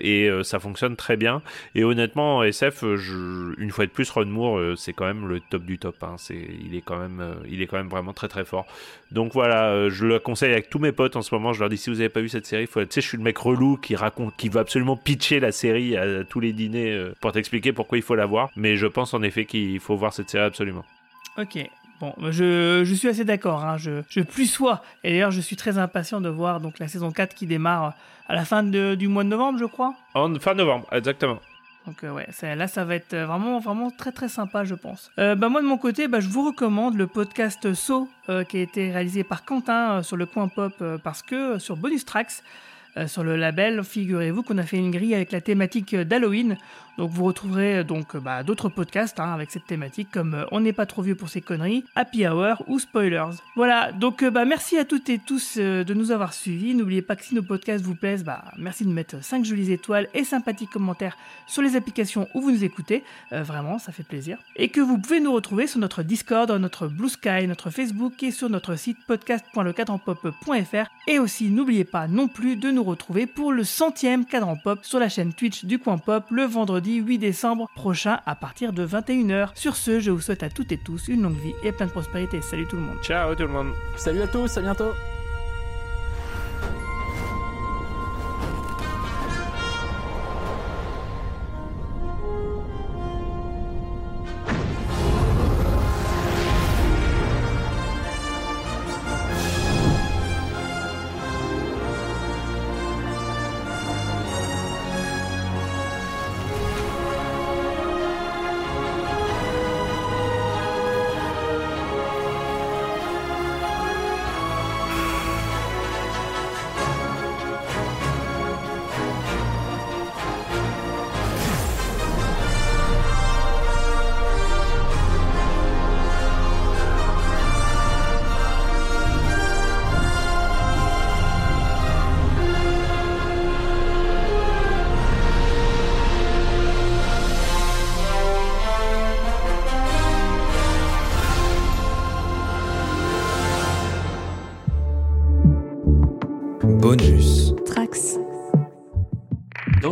et 0.00 0.28
euh, 0.28 0.42
ça 0.42 0.58
fonctionne 0.58 0.96
très 0.96 1.16
bien. 1.16 1.42
Et 1.74 1.84
honnêtement, 1.84 2.38
en 2.38 2.42
SF, 2.42 2.84
euh, 2.84 3.54
une 3.58 3.70
fois 3.70 3.86
de 3.86 3.90
plus, 3.90 4.10
Ron 4.10 4.26
Moore, 4.26 4.58
euh, 4.58 4.76
c'est 4.76 4.92
quand 4.92 5.06
même 5.06 5.28
le 5.28 5.40
top 5.40 5.64
du 5.64 5.78
top. 5.78 5.96
Hein. 6.02 6.16
Il 6.30 6.74
est 6.74 6.82
quand 6.82 6.98
même, 6.98 7.20
euh, 7.20 7.34
il 7.48 7.62
est 7.62 7.66
quand 7.66 7.76
même 7.76 7.88
vraiment 7.88 8.12
très 8.12 8.28
très 8.28 8.44
fort. 8.44 8.66
Donc 9.10 9.32
voilà, 9.32 9.70
euh, 9.70 9.90
je 9.90 10.06
le 10.06 10.18
conseille 10.18 10.52
avec 10.52 10.70
tous 10.70 10.78
mes 10.78 10.92
potes 10.92 11.16
en 11.16 11.22
ce 11.22 11.34
moment. 11.34 11.52
Je 11.52 11.60
leur 11.60 11.68
dis 11.68 11.76
si 11.76 11.90
vous 11.90 12.00
avez 12.00 12.08
pas 12.08 12.20
vu 12.20 12.28
cette 12.28 12.46
série, 12.46 12.66
faut, 12.66 12.80
tu 12.80 12.88
sais, 12.90 13.00
je 13.00 13.08
suis 13.08 13.16
le 13.16 13.24
mec 13.24 13.38
relou 13.38 13.76
qui 13.76 13.96
raconte, 13.96 14.36
qui 14.36 14.48
va 14.48 14.60
absolument 14.60 14.96
pitcher 14.96 15.40
la 15.40 15.52
série 15.52 15.96
à 15.96 16.24
tous 16.24 16.40
les 16.40 16.52
dîners 16.52 16.92
euh, 16.92 17.14
pour 17.20 17.32
t'expliquer 17.32 17.72
pourquoi 17.72 17.98
il 17.98 18.02
faut 18.02 18.14
la 18.14 18.26
voir. 18.26 18.50
Mais 18.56 18.76
je 18.76 18.86
pense 18.86 19.14
en 19.14 19.22
effet 19.22 19.44
qu'il 19.44 19.80
faut 19.80 19.96
voir 19.96 20.12
cette 20.12 20.30
série 20.30 20.44
absolument. 20.44 20.84
Ok. 21.38 21.58
Bon, 22.00 22.14
je, 22.30 22.82
je 22.84 22.94
suis 22.94 23.08
assez 23.08 23.24
d'accord, 23.24 23.62
hein, 23.64 23.76
je, 23.76 24.02
je 24.08 24.20
plus 24.22 24.46
sois. 24.46 24.82
Et 25.04 25.10
d'ailleurs, 25.12 25.30
je 25.30 25.40
suis 25.40 25.56
très 25.56 25.76
impatient 25.78 26.20
de 26.20 26.28
voir 26.30 26.60
donc 26.60 26.78
la 26.78 26.88
saison 26.88 27.10
4 27.12 27.34
qui 27.34 27.46
démarre 27.46 27.94
à 28.26 28.34
la 28.34 28.44
fin 28.46 28.62
de- 28.62 28.94
du 28.94 29.06
mois 29.06 29.22
de 29.22 29.28
novembre, 29.28 29.58
je 29.58 29.66
crois. 29.66 29.94
En 30.14 30.34
fin 30.38 30.54
novembre, 30.54 30.86
exactement. 30.92 31.38
Donc 31.86 32.04
euh, 32.04 32.10
ouais, 32.12 32.26
ça- 32.30 32.54
là 32.54 32.68
ça 32.68 32.84
va 32.84 32.94
être 32.94 33.14
euh, 33.14 33.24
vraiment 33.26 33.58
vraiment 33.58 33.90
très 33.90 34.12
très 34.12 34.28
sympa 34.28 34.64
je 34.64 34.74
pense. 34.74 35.10
Euh, 35.18 35.34
bah 35.34 35.48
moi 35.48 35.62
de 35.62 35.66
mon 35.66 35.78
côté, 35.78 36.08
bah, 36.08 36.20
je 36.20 36.28
vous 36.28 36.44
recommande 36.46 36.94
le 36.96 37.06
podcast 37.06 37.72
So 37.72 38.06
euh, 38.28 38.44
qui 38.44 38.58
a 38.58 38.60
été 38.60 38.92
réalisé 38.92 39.24
par 39.24 39.44
Quentin 39.46 39.92
euh, 39.98 40.02
sur 40.02 40.16
le 40.18 40.26
coin 40.26 40.48
pop 40.48 40.74
euh, 40.82 40.98
parce 41.02 41.22
que 41.22 41.34
euh, 41.54 41.58
sur 41.58 41.76
Bonus 41.78 42.04
Tracks 42.04 42.32
euh, 42.32 42.42
sur 43.06 43.24
le 43.24 43.36
label, 43.36 43.82
figurez-vous 43.84 44.42
qu'on 44.42 44.58
a 44.58 44.62
fait 44.62 44.78
une 44.78 44.90
grille 44.90 45.14
avec 45.14 45.32
la 45.32 45.40
thématique 45.40 45.94
euh, 45.94 46.04
d'Halloween. 46.04 46.56
Donc 46.98 47.10
vous 47.12 47.24
retrouverez 47.24 47.78
euh, 47.78 47.84
donc 47.84 48.14
euh, 48.14 48.20
bah, 48.20 48.42
d'autres 48.42 48.68
podcasts 48.68 49.20
hein, 49.20 49.32
avec 49.32 49.50
cette 49.50 49.66
thématique 49.66 50.08
comme 50.12 50.34
euh, 50.34 50.44
On 50.52 50.60
n'est 50.60 50.74
pas 50.74 50.84
trop 50.84 51.00
vieux 51.00 51.14
pour 51.14 51.30
ces 51.30 51.40
conneries, 51.40 51.82
Happy 51.94 52.26
Hour 52.26 52.62
ou 52.66 52.78
Spoilers. 52.78 53.36
Voilà, 53.56 53.90
donc 53.92 54.22
euh, 54.22 54.30
bah, 54.30 54.44
merci 54.44 54.76
à 54.76 54.84
toutes 54.84 55.08
et 55.08 55.18
tous 55.18 55.54
euh, 55.56 55.82
de 55.82 55.94
nous 55.94 56.10
avoir 56.10 56.34
suivis. 56.34 56.74
N'oubliez 56.74 57.00
pas 57.00 57.16
que 57.16 57.24
si 57.24 57.34
nos 57.34 57.42
podcasts 57.42 57.82
vous 57.84 57.94
plaisent, 57.94 58.24
bah, 58.24 58.44
merci 58.58 58.84
de 58.84 58.90
mettre 58.90 59.22
5 59.22 59.46
jolies 59.46 59.72
étoiles 59.72 60.08
et 60.12 60.24
sympathiques 60.24 60.70
commentaires 60.70 61.16
sur 61.46 61.62
les 61.62 61.74
applications 61.74 62.28
où 62.34 62.42
vous 62.42 62.50
nous 62.50 62.64
écoutez. 62.64 63.02
Euh, 63.32 63.42
vraiment, 63.42 63.78
ça 63.78 63.92
fait 63.92 64.02
plaisir. 64.02 64.36
Et 64.56 64.68
que 64.68 64.82
vous 64.82 64.98
pouvez 64.98 65.20
nous 65.20 65.32
retrouver 65.32 65.66
sur 65.66 65.80
notre 65.80 66.02
Discord, 66.02 66.50
notre 66.50 66.86
Blue 66.86 67.08
Sky, 67.08 67.46
notre 67.46 67.70
Facebook 67.70 68.22
et 68.22 68.30
sur 68.30 68.50
notre 68.50 68.76
site 68.76 68.98
podcast.lecadranpop.fr. 69.06 70.90
Et 71.08 71.18
aussi, 71.18 71.48
n'oubliez 71.48 71.84
pas 71.84 72.08
non 72.08 72.28
plus 72.28 72.56
de 72.56 72.70
nous 72.70 72.79
retrouver 72.82 73.26
pour 73.26 73.52
le 73.52 73.64
centième 73.64 74.24
cadran 74.24 74.56
pop 74.56 74.80
sur 74.82 74.98
la 74.98 75.08
chaîne 75.08 75.32
Twitch 75.32 75.64
du 75.64 75.78
Coin 75.78 75.98
Pop 75.98 76.24
le 76.30 76.44
vendredi 76.44 76.96
8 76.96 77.18
décembre 77.18 77.68
prochain 77.74 78.20
à 78.26 78.34
partir 78.34 78.72
de 78.72 78.86
21h. 78.86 79.50
Sur 79.54 79.76
ce, 79.76 80.00
je 80.00 80.10
vous 80.10 80.20
souhaite 80.20 80.42
à 80.42 80.50
toutes 80.50 80.72
et 80.72 80.78
tous 80.78 81.08
une 81.08 81.22
longue 81.22 81.38
vie 81.38 81.54
et 81.62 81.72
plein 81.72 81.86
de 81.86 81.90
prospérité. 81.90 82.40
Salut 82.42 82.66
tout 82.66 82.76
le 82.76 82.82
monde. 82.82 82.98
Ciao 83.02 83.34
tout 83.34 83.42
le 83.42 83.48
monde. 83.48 83.72
Salut 83.96 84.22
à 84.22 84.26
tous, 84.26 84.56
à 84.56 84.60
bientôt. 84.60 84.92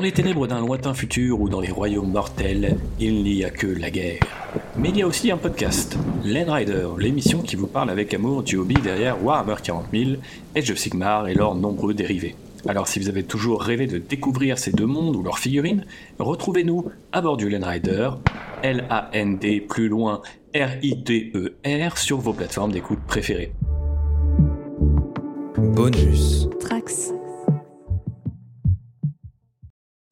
Les 0.09 0.15
ténèbres 0.15 0.47
d'un 0.47 0.61
lointain 0.61 0.95
futur 0.95 1.39
ou 1.39 1.51
dans 1.51 1.61
les 1.61 1.71
royaumes 1.71 2.11
mortels, 2.11 2.79
il 2.99 3.25
n'y 3.25 3.45
a 3.45 3.51
que 3.51 3.67
la 3.67 3.91
guerre. 3.91 4.23
Mais 4.79 4.89
il 4.89 4.97
y 4.97 5.03
a 5.03 5.07
aussi 5.07 5.31
un 5.31 5.37
podcast, 5.37 5.99
Land 6.25 6.51
Rider, 6.51 6.89
l'émission 6.99 7.43
qui 7.43 7.57
vous 7.57 7.67
parle 7.67 7.91
avec 7.91 8.15
amour 8.15 8.43
du 8.43 8.57
hobby 8.57 8.77
derrière 8.77 9.23
Warhammer 9.23 9.57
40 9.63 9.85
000, 9.93 10.13
Age 10.57 10.71
of 10.71 10.79
Sigmar 10.79 11.29
et 11.29 11.35
leurs 11.35 11.55
nombreux 11.55 11.93
dérivés. 11.93 12.37
Alors 12.67 12.89
si 12.89 12.99
vous 12.99 13.11
avez 13.11 13.23
toujours 13.23 13.61
rêvé 13.61 13.87
de 13.87 13.99
découvrir 13.99 14.59
ces 14.59 14.73
deux 14.73 14.87
mondes 14.87 15.15
ou 15.15 15.23
leurs 15.23 15.39
figurines, 15.39 15.85
retrouvez-nous 16.19 16.87
à 17.13 17.21
bord 17.21 17.37
du 17.37 17.51
Land 17.51 17.67
Rider, 17.67 18.09
L-A-N-D 18.63 19.61
plus 19.69 19.91
loin 19.91 20.23
R-I-D-E-R 20.55 21.93
e 21.95 21.99
sur 21.99 22.17
vos 22.17 22.33
plateformes 22.33 22.73
d'écoute 22.73 23.01
préférées. 23.07 23.53
Bonus. 25.59 26.49
Trax. 26.61 27.13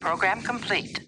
Program 0.07 0.41
complete. 0.41 1.06